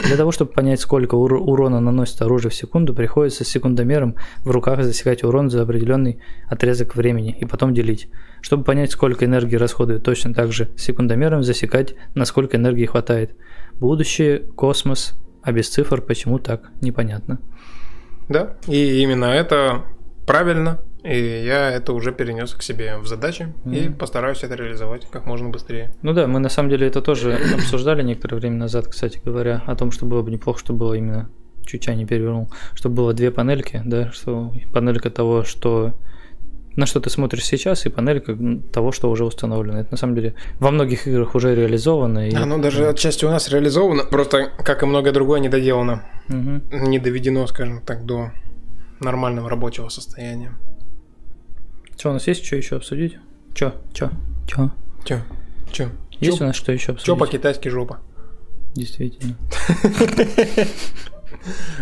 Для 0.06 0.18
того, 0.18 0.32
чтобы 0.32 0.52
понять, 0.52 0.82
сколько 0.82 1.16
ур- 1.16 1.34
урона 1.34 1.80
наносит 1.80 2.22
оружие 2.22 2.52
в 2.52 2.56
секунду, 2.56 2.94
приходится 2.94 3.44
с 3.44 3.48
секундомером 3.48 4.16
в 4.40 4.52
руках 4.52 4.84
засекать 4.84 5.24
урон 5.24 5.50
за 5.50 5.62
определенный 5.62 6.20
отрезок 6.50 6.96
времени 6.96 7.36
и 7.40 7.46
потом 7.46 7.74
делить. 7.74 8.10
Чтобы 8.42 8.64
понять, 8.64 8.92
сколько 8.92 9.26
энергии 9.26 9.56
расходует, 9.56 10.04
точно 10.04 10.34
так 10.34 10.52
же 10.52 10.70
с 10.76 10.84
секундомером 10.84 11.44
засекать, 11.44 11.96
насколько 12.16 12.58
энергии 12.58 12.86
хватает. 12.86 13.36
Будущее, 13.80 14.40
космос, 14.40 15.16
а 15.42 15.52
без 15.52 15.70
цифр 15.70 16.02
почему 16.02 16.40
так, 16.40 16.72
непонятно. 16.82 17.40
Да, 18.28 18.58
и 18.68 19.02
именно 19.02 19.26
это 19.26 19.84
правильно, 20.26 20.80
и 21.06 21.44
я 21.46 21.70
это 21.72 21.94
уже 21.94 22.12
перенес 22.12 22.54
к 22.54 22.62
себе 22.64 22.98
в 22.98 23.06
задачи 23.08 23.54
и 23.66 23.88
Мгм. 23.90 23.94
постараюсь 23.96 24.44
это 24.44 24.56
реализовать 24.56 25.08
как 25.12 25.26
можно 25.26 25.50
быстрее. 25.50 25.94
Ну 26.02 26.14
да, 26.14 26.26
мы 26.28 26.40
на 26.40 26.50
самом 26.50 26.70
деле 26.70 26.88
это 26.88 27.02
тоже 27.02 27.34
обсуждали 27.56 28.02
некоторое 28.04 28.38
время 28.38 28.58
назад, 28.58 28.88
кстати 28.88 29.22
говоря, 29.24 29.64
о 29.68 29.76
том, 29.76 29.92
что 29.92 30.06
было 30.06 30.22
бы 30.22 30.32
неплохо, 30.32 30.60
чтобы 30.60 30.80
было 30.80 30.94
именно 30.96 31.30
чуть 31.66 31.88
не 31.88 32.06
перевернул, 32.06 32.50
чтобы 32.74 32.96
было 32.96 33.14
две 33.14 33.32
панельки, 33.32 33.82
да, 33.86 34.12
что 34.12 34.54
панелька 34.74 35.10
того, 35.10 35.44
что 35.44 35.94
на 36.76 36.86
что 36.86 37.00
ты 37.00 37.10
смотришь 37.10 37.46
сейчас, 37.46 37.86
и 37.86 37.90
панелька 37.90 38.38
того, 38.74 38.92
что 38.92 39.10
уже 39.10 39.24
установлено. 39.24 39.80
Это 39.80 39.92
на 39.92 39.98
самом 39.98 40.16
деле 40.16 40.36
во 40.60 40.72
многих 40.72 41.08
играх 41.08 41.34
уже 41.36 41.56
реализовано. 41.56 42.28
И... 42.30 42.36
Оно 42.36 42.58
даже 42.58 42.90
отчасти 42.90 43.26
у 43.26 43.30
нас 43.30 43.48
реализовано, 43.50 44.04
просто, 44.04 44.52
как 44.58 44.84
и 44.84 44.86
многое 44.86 45.14
другое, 45.14 45.40
не 45.40 45.50
доделано, 45.50 46.04
Мгм. 46.28 46.64
не 46.72 47.00
доведено, 47.00 47.48
скажем 47.48 47.82
так, 47.82 48.06
до 48.06 48.32
нормального 49.00 49.50
рабочего 49.50 49.88
состояния. 49.90 50.52
Что, 51.98 52.10
у 52.10 52.14
нас 52.14 52.28
есть 52.28 52.46
что 52.46 52.56
еще 52.56 52.76
обсудить? 52.76 53.18
Чё? 53.54 53.74
Чё? 53.94 54.10
Чё? 54.48 54.72
Чё? 55.04 55.20
Чё? 55.72 55.90
Есть 56.20 56.42
у 56.42 56.46
нас 56.46 56.56
что 56.56 56.72
еще 56.72 56.92
обсудить? 56.92 57.06
Чё 57.06 57.16
по-китайски 57.18 57.70
жопа? 57.70 58.00
Действительно. 58.74 59.36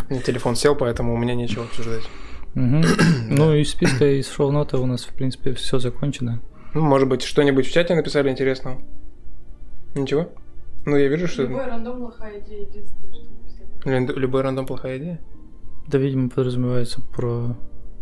У 0.10 0.14
меня 0.14 0.22
телефон 0.22 0.56
сел, 0.56 0.76
поэтому 0.76 1.14
у 1.14 1.18
меня 1.18 1.36
нечего 1.36 1.64
обсуждать. 1.66 2.04
Ну, 2.56 3.54
из 3.56 3.72
списка, 3.72 4.06
из 4.20 4.30
шоу-нота 4.30 4.78
у 4.78 4.86
нас, 4.86 5.06
в 5.06 5.14
принципе, 5.14 5.54
все 5.54 5.80
закончено. 5.80 6.40
Ну, 6.76 6.82
может 6.82 7.08
быть, 7.08 7.24
что-нибудь 7.24 7.66
в 7.66 7.72
чате 7.72 7.96
написали 7.96 8.30
интересного? 8.30 8.80
Ничего? 9.96 10.30
Ну, 10.86 10.96
я 10.98 11.08
вижу, 11.08 11.28
что... 11.28 11.44
Любой 11.44 11.66
рандом 11.66 11.98
плохая 11.98 12.40
идея, 12.42 12.62
единственное, 12.62 13.14
что 13.14 13.24
написали. 13.32 14.06
Лю- 14.06 14.20
Любой 14.20 14.42
рандом 14.42 14.66
плохая 14.68 14.98
идея. 15.00 15.20
Да, 15.88 15.98
видимо, 15.98 16.30
подразумевается 16.30 17.02
про... 17.02 17.56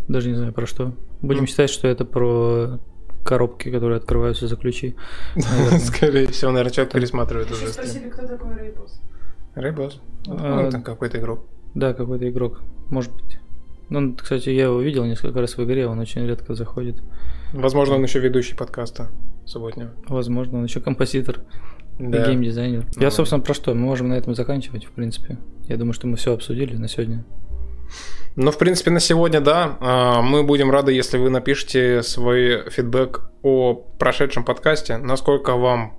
Даже 0.09 0.29
не 0.29 0.35
знаю 0.35 0.51
про 0.51 0.65
что. 0.65 0.93
Будем 1.21 1.41
Ну. 1.41 1.47
считать, 1.47 1.69
что 1.69 1.87
это 1.87 2.05
про 2.05 2.79
коробки, 3.23 3.69
которые 3.69 3.97
открываются 3.97 4.47
за 4.47 4.55
ключи. 4.55 4.95
Скорее 5.79 6.27
всего, 6.27 6.51
наверное, 6.51 6.71
человек 6.73 6.93
пересматривает 6.93 7.51
уже. 7.51 7.67
спросили, 7.67 8.09
кто 8.09 8.27
такой 8.27 8.55
Рейбус. 8.57 8.99
Рейбос. 9.55 10.01
А, 10.27 10.63
Ну, 10.63 10.71
там 10.71 10.81
какой-то 10.83 11.19
игрок. 11.19 11.45
Да, 11.75 11.93
какой-то 11.93 12.27
игрок. 12.29 12.61
Может 12.89 13.11
быть. 13.13 13.37
Ну, 13.89 14.15
кстати, 14.15 14.49
я 14.49 14.63
его 14.63 14.79
видел 14.81 15.03
несколько 15.05 15.39
раз 15.41 15.57
в 15.57 15.63
игре, 15.63 15.85
он 15.85 15.99
очень 15.99 16.25
редко 16.25 16.53
заходит. 16.55 16.95
Возможно, 17.53 17.95
он 17.95 18.03
еще 18.03 18.19
ведущий 18.19 18.55
подкаста 18.55 19.09
субботнего. 19.45 19.91
Возможно, 20.07 20.59
он 20.59 20.63
еще 20.63 20.79
композитор 20.79 21.41
и 21.99 22.07
Да. 22.07 22.25
геймдизайнер. 22.25 22.85
Ну. 22.95 23.01
Я, 23.01 23.11
собственно, 23.11 23.41
про 23.41 23.53
что? 23.53 23.73
Мы 23.73 23.81
можем 23.81 24.07
на 24.07 24.13
этом 24.13 24.33
заканчивать, 24.33 24.85
в 24.85 24.91
принципе. 24.91 25.37
Я 25.67 25.75
думаю, 25.77 25.93
что 25.93 26.07
мы 26.07 26.15
все 26.15 26.33
обсудили 26.33 26.75
на 26.77 26.87
сегодня. 26.87 27.25
Ну, 28.35 28.51
в 28.51 28.57
принципе, 28.57 28.91
на 28.91 28.99
сегодня, 28.99 29.41
да. 29.41 29.77
А, 29.81 30.21
Мы 30.21 30.43
будем 30.43 30.71
рады, 30.71 30.93
если 30.93 31.17
вы 31.17 31.29
напишите 31.29 32.01
свой 32.01 32.69
фидбэк 32.69 33.29
о 33.43 33.73
прошедшем 33.99 34.43
подкасте, 34.43 34.97
насколько 34.97 35.55
вам 35.55 35.97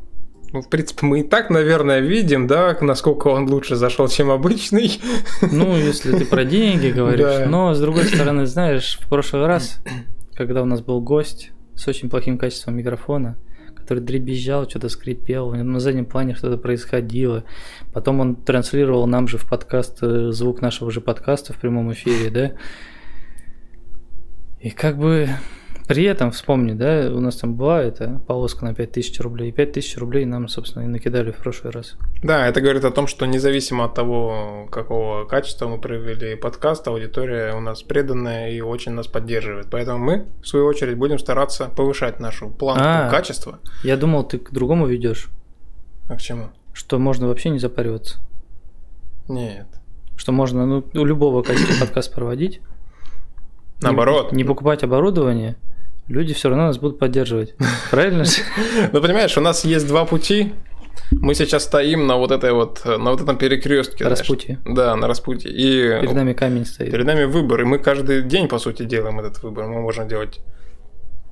ну, 0.53 0.61
в 0.61 0.69
принципе, 0.69 1.07
мы 1.07 1.21
и 1.21 1.23
так, 1.23 1.49
наверное, 1.49 2.01
видим, 2.01 2.47
да, 2.47 2.77
насколько 2.83 3.29
он 3.29 3.49
лучше 3.49 3.75
зашел, 3.75 4.07
чем 4.09 4.31
обычный. 4.31 5.01
Ну, 5.41 5.75
если 5.77 6.17
ты 6.17 6.27
про 6.27 6.45
деньги 6.45 6.89
говоришь. 6.89 7.39
Да. 7.39 7.47
Но, 7.47 7.73
с 7.73 7.81
другой 7.81 8.05
стороны, 8.05 8.45
знаешь, 8.45 8.99
в 9.01 9.09
прошлый 9.09 9.47
раз, 9.47 9.81
когда 10.37 10.61
у 10.61 10.67
нас 10.67 10.83
был 10.83 11.01
гость 11.01 11.53
с 11.75 11.89
очень 11.89 12.11
плохим 12.11 12.37
качеством 12.37 12.77
микрофона, 12.77 13.39
который 13.93 14.05
дребезжал, 14.05 14.69
что-то 14.69 14.89
скрипел, 14.89 15.53
на 15.53 15.79
заднем 15.79 16.07
плане 16.07 16.35
что-то 16.35 16.57
происходило. 16.57 17.45
Потом 17.93 18.21
он 18.21 18.37
транслировал 18.37 19.07
нам 19.07 19.29
же 19.29 19.37
в 19.37 19.47
подкаст 19.47 19.99
э, 20.03 20.31
звук 20.31 20.63
нашего 20.63 20.91
же 20.91 21.03
подкаста 21.03 21.53
в 21.53 21.59
прямом 21.59 21.93
эфире, 21.93 22.31
да. 22.31 22.53
И 24.61 24.71
как 24.71 24.97
бы 24.97 25.29
при 25.93 26.05
этом, 26.05 26.31
вспомни, 26.31 26.73
да, 26.73 27.11
у 27.13 27.21
нас 27.21 27.37
там 27.37 27.55
была 27.55 27.83
эта 27.83 28.21
полоска 28.27 28.65
на 28.65 28.75
5000 28.75 29.21
рублей. 29.21 29.51
И 29.51 29.53
5000 29.53 29.99
рублей 29.99 30.25
нам, 30.25 30.49
собственно, 30.49 30.85
и 30.85 30.87
накидали 30.87 31.31
в 31.33 31.37
прошлый 31.37 31.73
раз. 31.73 31.97
Да, 32.23 32.47
это 32.47 32.61
говорит 32.61 32.85
о 32.85 32.91
том, 32.91 33.07
что 33.07 33.27
независимо 33.27 33.85
от 33.85 33.95
того, 33.95 34.69
какого 34.71 35.25
качества 35.27 35.69
мы 35.69 35.79
провели 35.79 36.35
подкаст, 36.37 36.89
аудитория 36.89 37.55
у 37.55 37.61
нас 37.61 37.83
преданная 37.83 38.51
и 38.51 38.61
очень 38.61 38.93
нас 38.93 39.07
поддерживает. 39.07 39.67
Поэтому 39.71 39.99
мы, 39.99 40.27
в 40.43 40.49
свою 40.49 40.67
очередь, 40.67 40.97
будем 40.97 41.19
стараться 41.19 41.67
повышать 41.67 42.21
нашу 42.21 42.49
планку 42.49 42.83
А. 42.85 43.11
качества. 43.11 43.59
Я 43.85 43.97
думал, 43.97 44.25
ты 44.25 44.39
к 44.39 44.51
другому 44.51 44.87
ведешь, 44.87 45.29
А 46.09 46.17
к 46.17 46.21
чему? 46.21 46.49
что 46.73 46.99
можно 46.99 47.29
вообще 47.29 47.51
не 47.51 47.59
запариваться. 47.59 48.19
Нет. 49.29 49.67
Что 50.17 50.33
можно 50.33 50.65
ну, 50.67 50.85
у 50.95 51.05
любого 51.05 51.43
качества 51.43 51.75
подкаст 51.85 52.15
проводить. 52.15 52.61
Не- 53.81 53.87
Наоборот. 53.89 54.33
Не, 54.33 54.45
покупать 54.45 54.83
оборудование, 54.85 55.57
люди 56.09 56.35
все 56.35 56.49
равно 56.49 56.67
нас 56.67 56.79
будут 56.79 56.99
поддерживать. 56.99 57.55
Правильно 57.91 58.25
же? 58.25 58.43
Ну, 58.93 59.01
понимаешь, 59.01 59.37
у 59.37 59.41
нас 59.41 59.65
есть 59.65 59.87
два 59.87 60.05
пути. 60.05 60.53
Мы 61.11 61.35
сейчас 61.35 61.65
стоим 61.65 62.07
на 62.07 62.17
вот 62.17 62.31
этой 62.31 62.53
вот, 62.53 62.85
на 62.85 63.11
вот 63.11 63.21
этом 63.21 63.37
перекрестке. 63.37 64.07
Распутье. 64.07 64.59
Да, 64.65 64.95
на 64.97 65.07
распутье. 65.09 65.51
И 65.51 66.01
Перед 66.01 66.15
нами 66.15 66.33
камень 66.33 66.65
стоит. 66.67 66.91
перед 66.91 67.07
нами 67.07 67.25
выбор, 67.25 67.63
и 67.63 67.65
мы 67.65 67.79
каждый 67.79 68.23
день, 68.23 68.49
по 68.49 68.59
сути, 68.59 68.85
делаем 68.85 69.21
этот 69.21 69.43
выбор. 69.43 69.67
Мы 69.67 69.81
можем 69.81 70.09
делать 70.09 70.41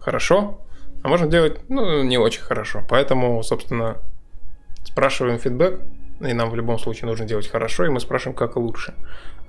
хорошо, 0.01 0.61
а 1.03 1.09
можем 1.09 1.31
делать, 1.31 1.59
ну, 1.69 2.03
не 2.03 2.19
очень 2.19 2.43
хорошо. 2.43 2.83
Поэтому, 2.89 3.43
собственно, 3.43 3.99
спрашиваем 4.85 5.39
фидбэк, 5.39 5.81
и 6.21 6.33
нам 6.33 6.51
в 6.51 6.55
любом 6.57 6.79
случае 6.79 7.09
нужно 7.09 7.27
делать 7.27 7.49
хорошо, 7.49 7.87
и 7.87 7.89
мы 7.89 8.01
спрашиваем, 8.01 8.37
как 8.37 8.57
лучше. 8.57 8.95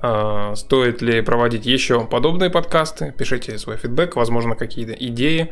А, 0.01 0.55
Стоит 0.55 1.01
ли 1.01 1.21
проводить 1.21 1.65
еще 1.65 2.05
подобные 2.05 2.49
подкасты? 2.49 3.13
Пишите 3.17 3.57
свой 3.57 3.77
фидбэк, 3.77 4.15
возможно, 4.15 4.55
какие-то 4.55 4.93
идеи 4.93 5.51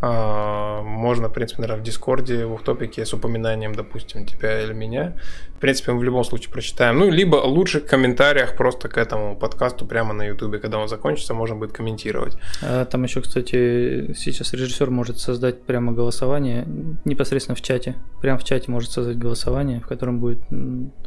А, 0.00 0.80
можно, 0.82 1.28
в 1.28 1.32
принципе, 1.32 1.62
наверное, 1.62 1.82
в 1.82 1.84
Дискорде, 1.84 2.46
в 2.46 2.62
топике 2.62 3.04
с 3.04 3.12
упоминанием, 3.12 3.74
допустим, 3.74 4.26
тебя 4.26 4.62
или 4.62 4.72
меня. 4.72 5.14
В 5.56 5.60
принципе, 5.60 5.90
мы 5.90 5.98
в 5.98 6.04
любом 6.04 6.22
случае 6.22 6.52
прочитаем. 6.52 7.00
Ну, 7.00 7.10
либо 7.10 7.34
лучше 7.36 7.80
в 7.80 7.86
комментариях 7.86 8.56
просто 8.56 8.88
к 8.88 8.96
этому 8.96 9.36
подкасту 9.36 9.86
прямо 9.86 10.14
на 10.14 10.22
Ютубе, 10.22 10.60
когда 10.60 10.78
он 10.78 10.86
закончится, 10.86 11.34
можно 11.34 11.56
будет 11.56 11.72
комментировать. 11.72 12.36
А 12.62 12.84
там 12.84 13.02
еще, 13.02 13.20
кстати, 13.20 14.14
сейчас 14.14 14.52
режиссер 14.52 14.88
может 14.88 15.18
создать 15.18 15.62
прямо 15.64 15.90
голосование 15.92 16.64
непосредственно 17.04 17.56
в 17.56 17.62
чате. 17.62 17.96
Прямо 18.20 18.38
в 18.38 18.44
чате 18.44 18.70
может 18.70 18.92
создать 18.92 19.18
голосование, 19.18 19.80
в 19.80 19.88
котором 19.88 20.20
будет 20.20 20.38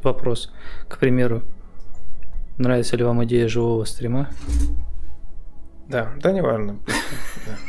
вопрос. 0.03 0.51
К 0.89 0.97
примеру, 0.97 1.43
нравится 2.61 2.97
ли 2.97 3.03
вам 3.03 3.23
идея 3.25 3.47
живого 3.47 3.85
стрима? 3.85 4.29
Да, 5.87 6.11
да, 6.21 6.31
не 6.31 6.41
важно. 6.41 6.79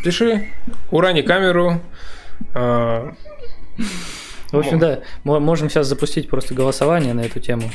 Пиши, 0.04 0.48
урани 0.90 1.22
камеру. 1.22 1.80
А, 2.54 3.12
в 4.52 4.58
общем, 4.58 4.78
да, 4.78 5.00
можем 5.24 5.68
сейчас 5.70 5.86
запустить 5.86 6.28
просто 6.28 6.54
голосование 6.54 7.14
на 7.14 7.22
эту 7.22 7.40
тему, 7.40 7.70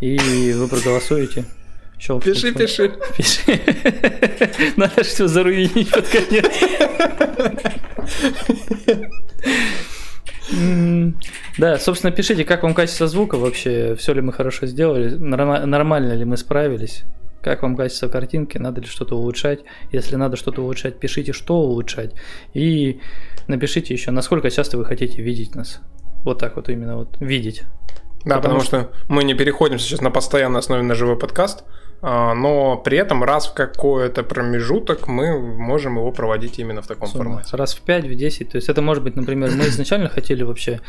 и 0.00 0.52
вы 0.52 0.68
проголосуете. 0.68 1.46
Щелкнуть. 1.98 2.34
Пиши, 2.34 2.52
пиши. 2.54 2.92
Пиши. 3.16 3.60
Надо 4.76 5.02
что 5.02 5.26
заруинить 5.26 5.90
под 5.90 6.06
конец. 6.08 6.46
Да, 11.58 11.78
собственно, 11.78 12.12
пишите, 12.12 12.44
как 12.44 12.62
вам 12.62 12.74
качество 12.74 13.06
звука 13.06 13.36
вообще, 13.36 13.94
все 13.96 14.12
ли 14.14 14.20
мы 14.20 14.32
хорошо 14.32 14.66
сделали, 14.66 15.10
нормально 15.14 16.12
ли 16.14 16.24
мы 16.24 16.36
справились. 16.36 17.04
Как 17.42 17.62
вам 17.62 17.76
качество 17.76 18.08
картинки, 18.08 18.58
надо 18.58 18.80
ли 18.80 18.86
что-то 18.86 19.16
улучшать. 19.16 19.60
Если 19.92 20.16
надо 20.16 20.36
что-то 20.36 20.62
улучшать, 20.62 20.98
пишите, 20.98 21.32
что 21.32 21.54
улучшать. 21.54 22.12
И 22.52 23.00
напишите 23.46 23.94
еще, 23.94 24.10
насколько 24.10 24.50
часто 24.50 24.76
вы 24.76 24.84
хотите 24.84 25.22
видеть 25.22 25.54
нас. 25.54 25.80
Вот 26.24 26.40
так 26.40 26.56
вот 26.56 26.68
именно 26.68 26.96
вот 26.96 27.16
видеть. 27.20 27.62
Да, 28.24 28.36
потому, 28.38 28.58
потому 28.58 28.60
что... 28.60 28.80
что 28.80 28.90
мы 29.08 29.22
не 29.22 29.34
переходим 29.34 29.78
сейчас 29.78 30.00
на 30.00 30.10
постоянной 30.10 30.58
основе 30.58 30.82
на 30.82 30.94
живой 30.94 31.16
подкаст, 31.16 31.64
но 32.00 32.76
при 32.76 32.96
этом 32.96 33.24
раз 33.24 33.48
в 33.48 33.54
какой-то 33.54 34.22
промежуток 34.22 35.08
мы 35.08 35.38
можем 35.38 35.96
его 35.96 36.12
проводить 36.12 36.58
именно 36.58 36.80
в 36.80 36.86
таком 36.86 37.08
Сумма. 37.08 37.24
формате. 37.24 37.56
Раз 37.56 37.74
в 37.74 37.80
5, 37.80 38.04
в 38.04 38.14
10. 38.14 38.50
То 38.50 38.56
есть 38.56 38.68
это 38.68 38.82
может 38.82 39.02
быть, 39.02 39.16
например, 39.16 39.50
мы 39.50 39.64
изначально 39.64 40.08
хотели 40.08 40.44
вообще, 40.44 40.80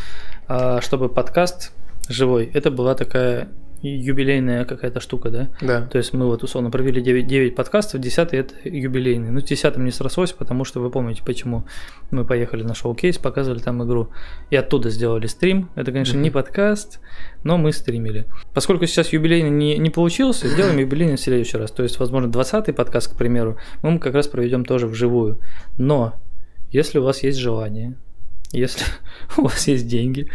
а, 0.48 0.82
чтобы 0.82 1.10
подкаст 1.10 1.72
живой, 2.08 2.50
это 2.54 2.70
была 2.70 2.96
такая 2.96 3.50
юбилейная 3.82 4.66
какая-то 4.66 5.00
штука, 5.00 5.30
да? 5.30 5.50
Да. 5.62 5.88
То 5.88 5.98
есть 5.98 6.14
мы 6.14 6.26
вот 6.26 6.44
условно 6.44 6.72
провели 6.72 7.02
9, 7.02 7.28
9 7.28 7.56
подкастов, 7.56 8.02
10 8.02 8.34
это 8.34 8.54
юбилейный. 8.64 9.32
Ну, 9.32 9.40
с 9.40 9.44
10 9.44 9.78
не 9.78 9.92
срослось, 9.92 10.32
потому 10.34 10.66
что 10.66 10.80
вы 10.80 10.90
помните, 10.90 11.22
почему 11.26 11.66
мы 12.12 12.26
поехали 12.26 12.64
на 12.64 12.74
шоу-кейс, 12.74 13.18
показывали 13.18 13.60
там 13.60 13.84
игру. 13.84 14.10
И 14.50 14.56
оттуда 14.56 14.90
сделали 14.90 15.28
стрим. 15.28 15.70
Это, 15.76 15.92
конечно, 15.92 16.18
mm-hmm. 16.18 16.22
не 16.22 16.30
подкаст, 16.30 17.00
но 17.44 17.58
мы 17.58 17.72
стримили. 17.72 18.26
Поскольку 18.54 18.86
сейчас 18.86 19.14
юбилейный 19.14 19.50
не, 19.50 19.78
не 19.78 19.90
получился, 19.90 20.48
сделаем 20.48 20.78
юбилейный 20.78 21.16
в 21.16 21.22
следующий 21.22 21.58
раз. 21.58 21.72
То 21.72 21.84
есть, 21.84 22.00
возможно, 22.00 22.30
20-й 22.30 22.74
подкаст, 22.74 23.14
к 23.14 23.18
примеру, 23.18 23.58
мы 23.82 24.00
как 24.00 24.14
раз 24.14 24.28
проведем 24.28 24.66
тоже 24.66 24.88
вживую. 24.88 25.40
Но 25.78 26.16
если 26.72 27.00
у 27.00 27.04
вас 27.04 27.24
есть 27.24 27.38
желание, 27.38 27.96
если 28.52 28.86
у 29.38 29.44
вас 29.44 29.68
есть 29.68 29.88
деньги. 29.88 30.30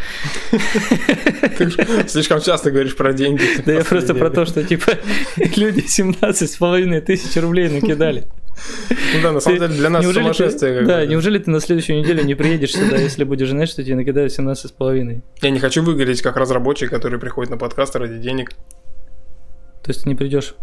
Ты 1.59 1.71
слишком 2.09 2.41
часто 2.41 2.71
говоришь 2.71 2.97
про 2.97 3.13
деньги. 3.13 3.43
Да 3.65 3.73
я 3.73 3.85
просто 3.85 4.15
про 4.15 4.31
то, 4.31 4.47
что 4.47 4.63
типа 4.63 4.93
люди 5.37 5.81
17 5.87 6.51
с 6.51 6.57
половиной 6.57 7.01
тысяч 7.01 7.41
рублей 7.41 7.69
накидали. 7.69 8.29
Ну 9.15 9.23
да, 9.23 9.33
на 9.33 9.41
самом 9.41 9.59
деле 9.59 9.75
для 9.75 9.91
нас 9.91 10.05
сумасшествие. 10.05 10.83
Да, 10.83 11.05
неужели 11.07 11.39
ты 11.39 11.51
на 11.51 11.61
следующую 11.61 11.99
неделю 11.99 12.23
не 12.23 12.35
приедешь 12.35 12.73
сюда, 12.73 12.97
если 12.97 13.25
будешь 13.25 13.51
знать, 13.51 13.69
что 13.69 13.83
тебе 13.83 13.97
накидают 13.97 14.33
17 14.33 14.69
с 14.69 14.73
половиной? 14.73 15.23
Я 15.43 15.51
не 15.51 15.59
хочу 15.59 15.83
выглядеть 15.83 16.23
как 16.23 16.37
разработчик, 16.37 16.91
который 16.91 17.19
приходит 17.19 17.51
на 17.51 17.57
подкаст 17.57 17.97
ради 17.97 18.19
денег. 18.19 18.51
То 19.83 19.91
есть 19.91 20.05
ты 20.05 20.09
не 20.09 20.15
придешь 20.15 20.55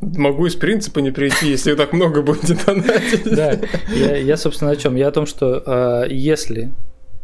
Могу 0.00 0.46
из 0.46 0.54
принципа 0.54 0.98
не 1.00 1.10
прийти, 1.10 1.48
если 1.48 1.74
так 1.74 1.92
много 1.92 2.22
будете 2.22 2.56
донатить. 2.66 3.24
Да, 3.24 3.58
я, 3.94 4.16
я 4.16 4.36
собственно, 4.36 4.72
о 4.72 4.76
чем? 4.76 4.96
Я 4.96 5.08
о 5.08 5.12
том, 5.12 5.26
что 5.26 5.62
э, 5.64 6.06
если 6.10 6.72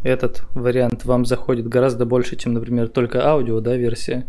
этот 0.03 0.45
вариант 0.55 1.05
вам 1.05 1.27
заходит 1.27 1.69
гораздо 1.69 2.07
больше, 2.07 2.37
чем, 2.37 2.55
например, 2.55 2.89
только 2.89 3.27
аудио, 3.27 3.61
да, 3.61 3.77
версия, 3.77 4.25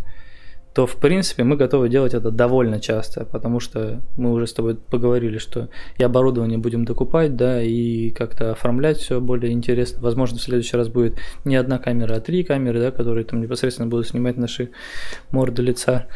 то, 0.74 0.88
в 0.88 0.96
принципе, 0.96 1.44
мы 1.44 1.58
готовы 1.58 1.90
делать 1.90 2.14
это 2.14 2.32
довольно 2.32 2.80
часто, 2.80 3.26
потому 3.26 3.60
что 3.60 4.02
мы 4.16 4.32
уже 4.32 4.48
с 4.48 4.54
тобой 4.54 4.76
поговорили, 4.76 5.38
что 5.38 5.68
и 5.98 6.04
оборудование 6.04 6.58
будем 6.58 6.86
докупать, 6.86 7.36
да, 7.36 7.62
и 7.62 8.10
как-то 8.12 8.52
оформлять 8.52 8.98
все 8.98 9.20
более 9.20 9.52
интересно. 9.52 10.00
Возможно, 10.02 10.38
в 10.38 10.42
следующий 10.42 10.78
раз 10.78 10.88
будет 10.88 11.18
не 11.44 11.58
одна 11.58 11.78
камера, 11.78 12.16
а 12.16 12.22
три 12.22 12.44
камеры, 12.44 12.80
да, 12.80 12.92
которые 12.92 13.26
там 13.26 13.42
непосредственно 13.42 13.90
будут 13.90 14.08
снимать 14.08 14.38
наши 14.38 14.72
морды 15.32 15.62
лица. 15.62 16.08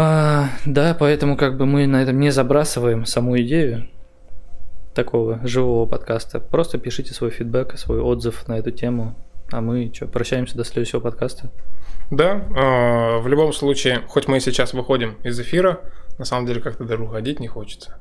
А, 0.00 0.50
да, 0.64 0.94
поэтому 0.96 1.36
как 1.36 1.56
бы 1.56 1.66
мы 1.66 1.88
на 1.88 2.00
этом 2.00 2.20
не 2.20 2.30
забрасываем 2.30 3.04
саму 3.04 3.36
идею 3.40 3.88
такого 4.94 5.40
живого 5.42 5.86
подкаста. 5.86 6.38
Просто 6.38 6.78
пишите 6.78 7.12
свой 7.12 7.30
фидбэк, 7.30 7.76
свой 7.76 7.98
отзыв 7.98 8.46
на 8.46 8.58
эту 8.58 8.70
тему. 8.70 9.16
А 9.50 9.60
мы 9.60 9.90
что, 9.92 10.06
прощаемся 10.06 10.56
до 10.56 10.62
следующего 10.62 11.00
подкаста? 11.00 11.50
Да, 12.12 12.36
э, 12.36 13.18
в 13.18 13.26
любом 13.26 13.52
случае, 13.52 14.02
хоть 14.06 14.28
мы 14.28 14.38
сейчас 14.38 14.72
выходим 14.72 15.16
из 15.24 15.40
эфира, 15.40 15.80
на 16.16 16.24
самом 16.24 16.46
деле 16.46 16.60
как-то 16.60 16.84
даже 16.84 17.02
уходить 17.02 17.40
не 17.40 17.48
хочется 17.48 17.98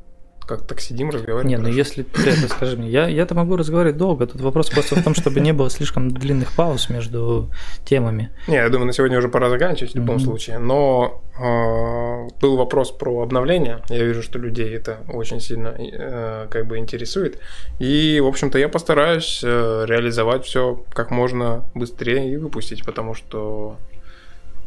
как 0.47 0.65
так 0.65 0.79
сидим, 0.79 1.09
разговариваем. 1.09 1.47
Не, 1.47 1.57
ну 1.57 1.67
если 1.67 2.03
ты 2.03 2.29
это 2.29 2.47
скажи 2.49 2.77
мне, 2.77 2.89
я, 2.89 3.07
я-то 3.07 3.35
могу 3.35 3.57
разговаривать 3.57 3.97
долго. 3.97 4.25
Тут 4.25 4.41
вопрос 4.41 4.69
просто 4.69 4.95
в 4.95 5.03
том, 5.03 5.13
чтобы 5.13 5.41
не 5.41 5.53
было 5.53 5.69
слишком 5.69 6.09
длинных 6.11 6.53
пауз 6.53 6.89
между 6.89 7.49
темами. 7.85 8.31
Не, 8.47 8.55
я 8.55 8.69
думаю, 8.69 8.87
на 8.87 8.93
сегодня 8.93 9.17
уже 9.17 9.27
пора 9.27 9.49
заканчивать 9.49 9.93
в 9.93 9.95
любом 9.95 10.15
mm-hmm. 10.15 10.19
случае. 10.19 10.57
Но 10.59 11.21
э, 11.37 12.39
был 12.41 12.55
вопрос 12.57 12.91
про 12.91 13.21
обновление. 13.21 13.81
Я 13.89 14.03
вижу, 14.03 14.23
что 14.23 14.39
людей 14.39 14.73
это 14.73 14.99
очень 15.09 15.41
сильно 15.41 15.75
э, 15.77 16.47
как 16.49 16.65
бы 16.65 16.77
интересует. 16.77 17.39
И, 17.79 18.19
в 18.23 18.27
общем-то, 18.27 18.57
я 18.57 18.69
постараюсь 18.69 19.41
э, 19.43 19.85
реализовать 19.87 20.45
все 20.45 20.83
как 20.93 21.11
можно 21.11 21.65
быстрее 21.75 22.31
и 22.31 22.37
выпустить, 22.37 22.85
потому 22.85 23.13
что 23.13 23.77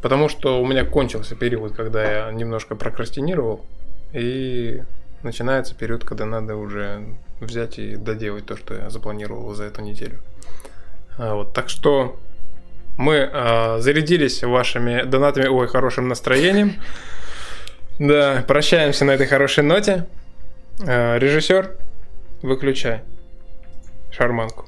Потому 0.02 0.30
что 0.30 0.62
у 0.62 0.66
меня 0.66 0.86
кончился 0.86 1.36
период, 1.36 1.72
когда 1.72 2.02
я 2.02 2.32
немножко 2.32 2.74
прокрастинировал, 2.74 3.66
и 4.14 4.80
начинается 5.22 5.74
период, 5.74 6.04
когда 6.04 6.24
надо 6.26 6.56
уже 6.56 7.02
взять 7.40 7.78
и 7.78 7.96
доделать 7.96 8.46
то, 8.46 8.56
что 8.56 8.74
я 8.74 8.90
запланировал 8.90 9.54
за 9.54 9.64
эту 9.64 9.82
неделю. 9.82 10.20
А, 11.18 11.34
вот, 11.34 11.52
так 11.52 11.68
что 11.68 12.18
мы 12.96 13.28
а, 13.32 13.78
зарядились 13.78 14.42
вашими 14.42 15.02
донатами, 15.02 15.46
ой, 15.46 15.68
хорошим 15.68 16.08
настроением. 16.08 16.74
Да, 17.98 18.44
прощаемся 18.46 19.04
на 19.04 19.12
этой 19.12 19.26
хорошей 19.26 19.64
ноте. 19.64 20.06
А, 20.86 21.18
режиссер, 21.18 21.76
выключай 22.42 23.02
шарманку. 24.10 24.66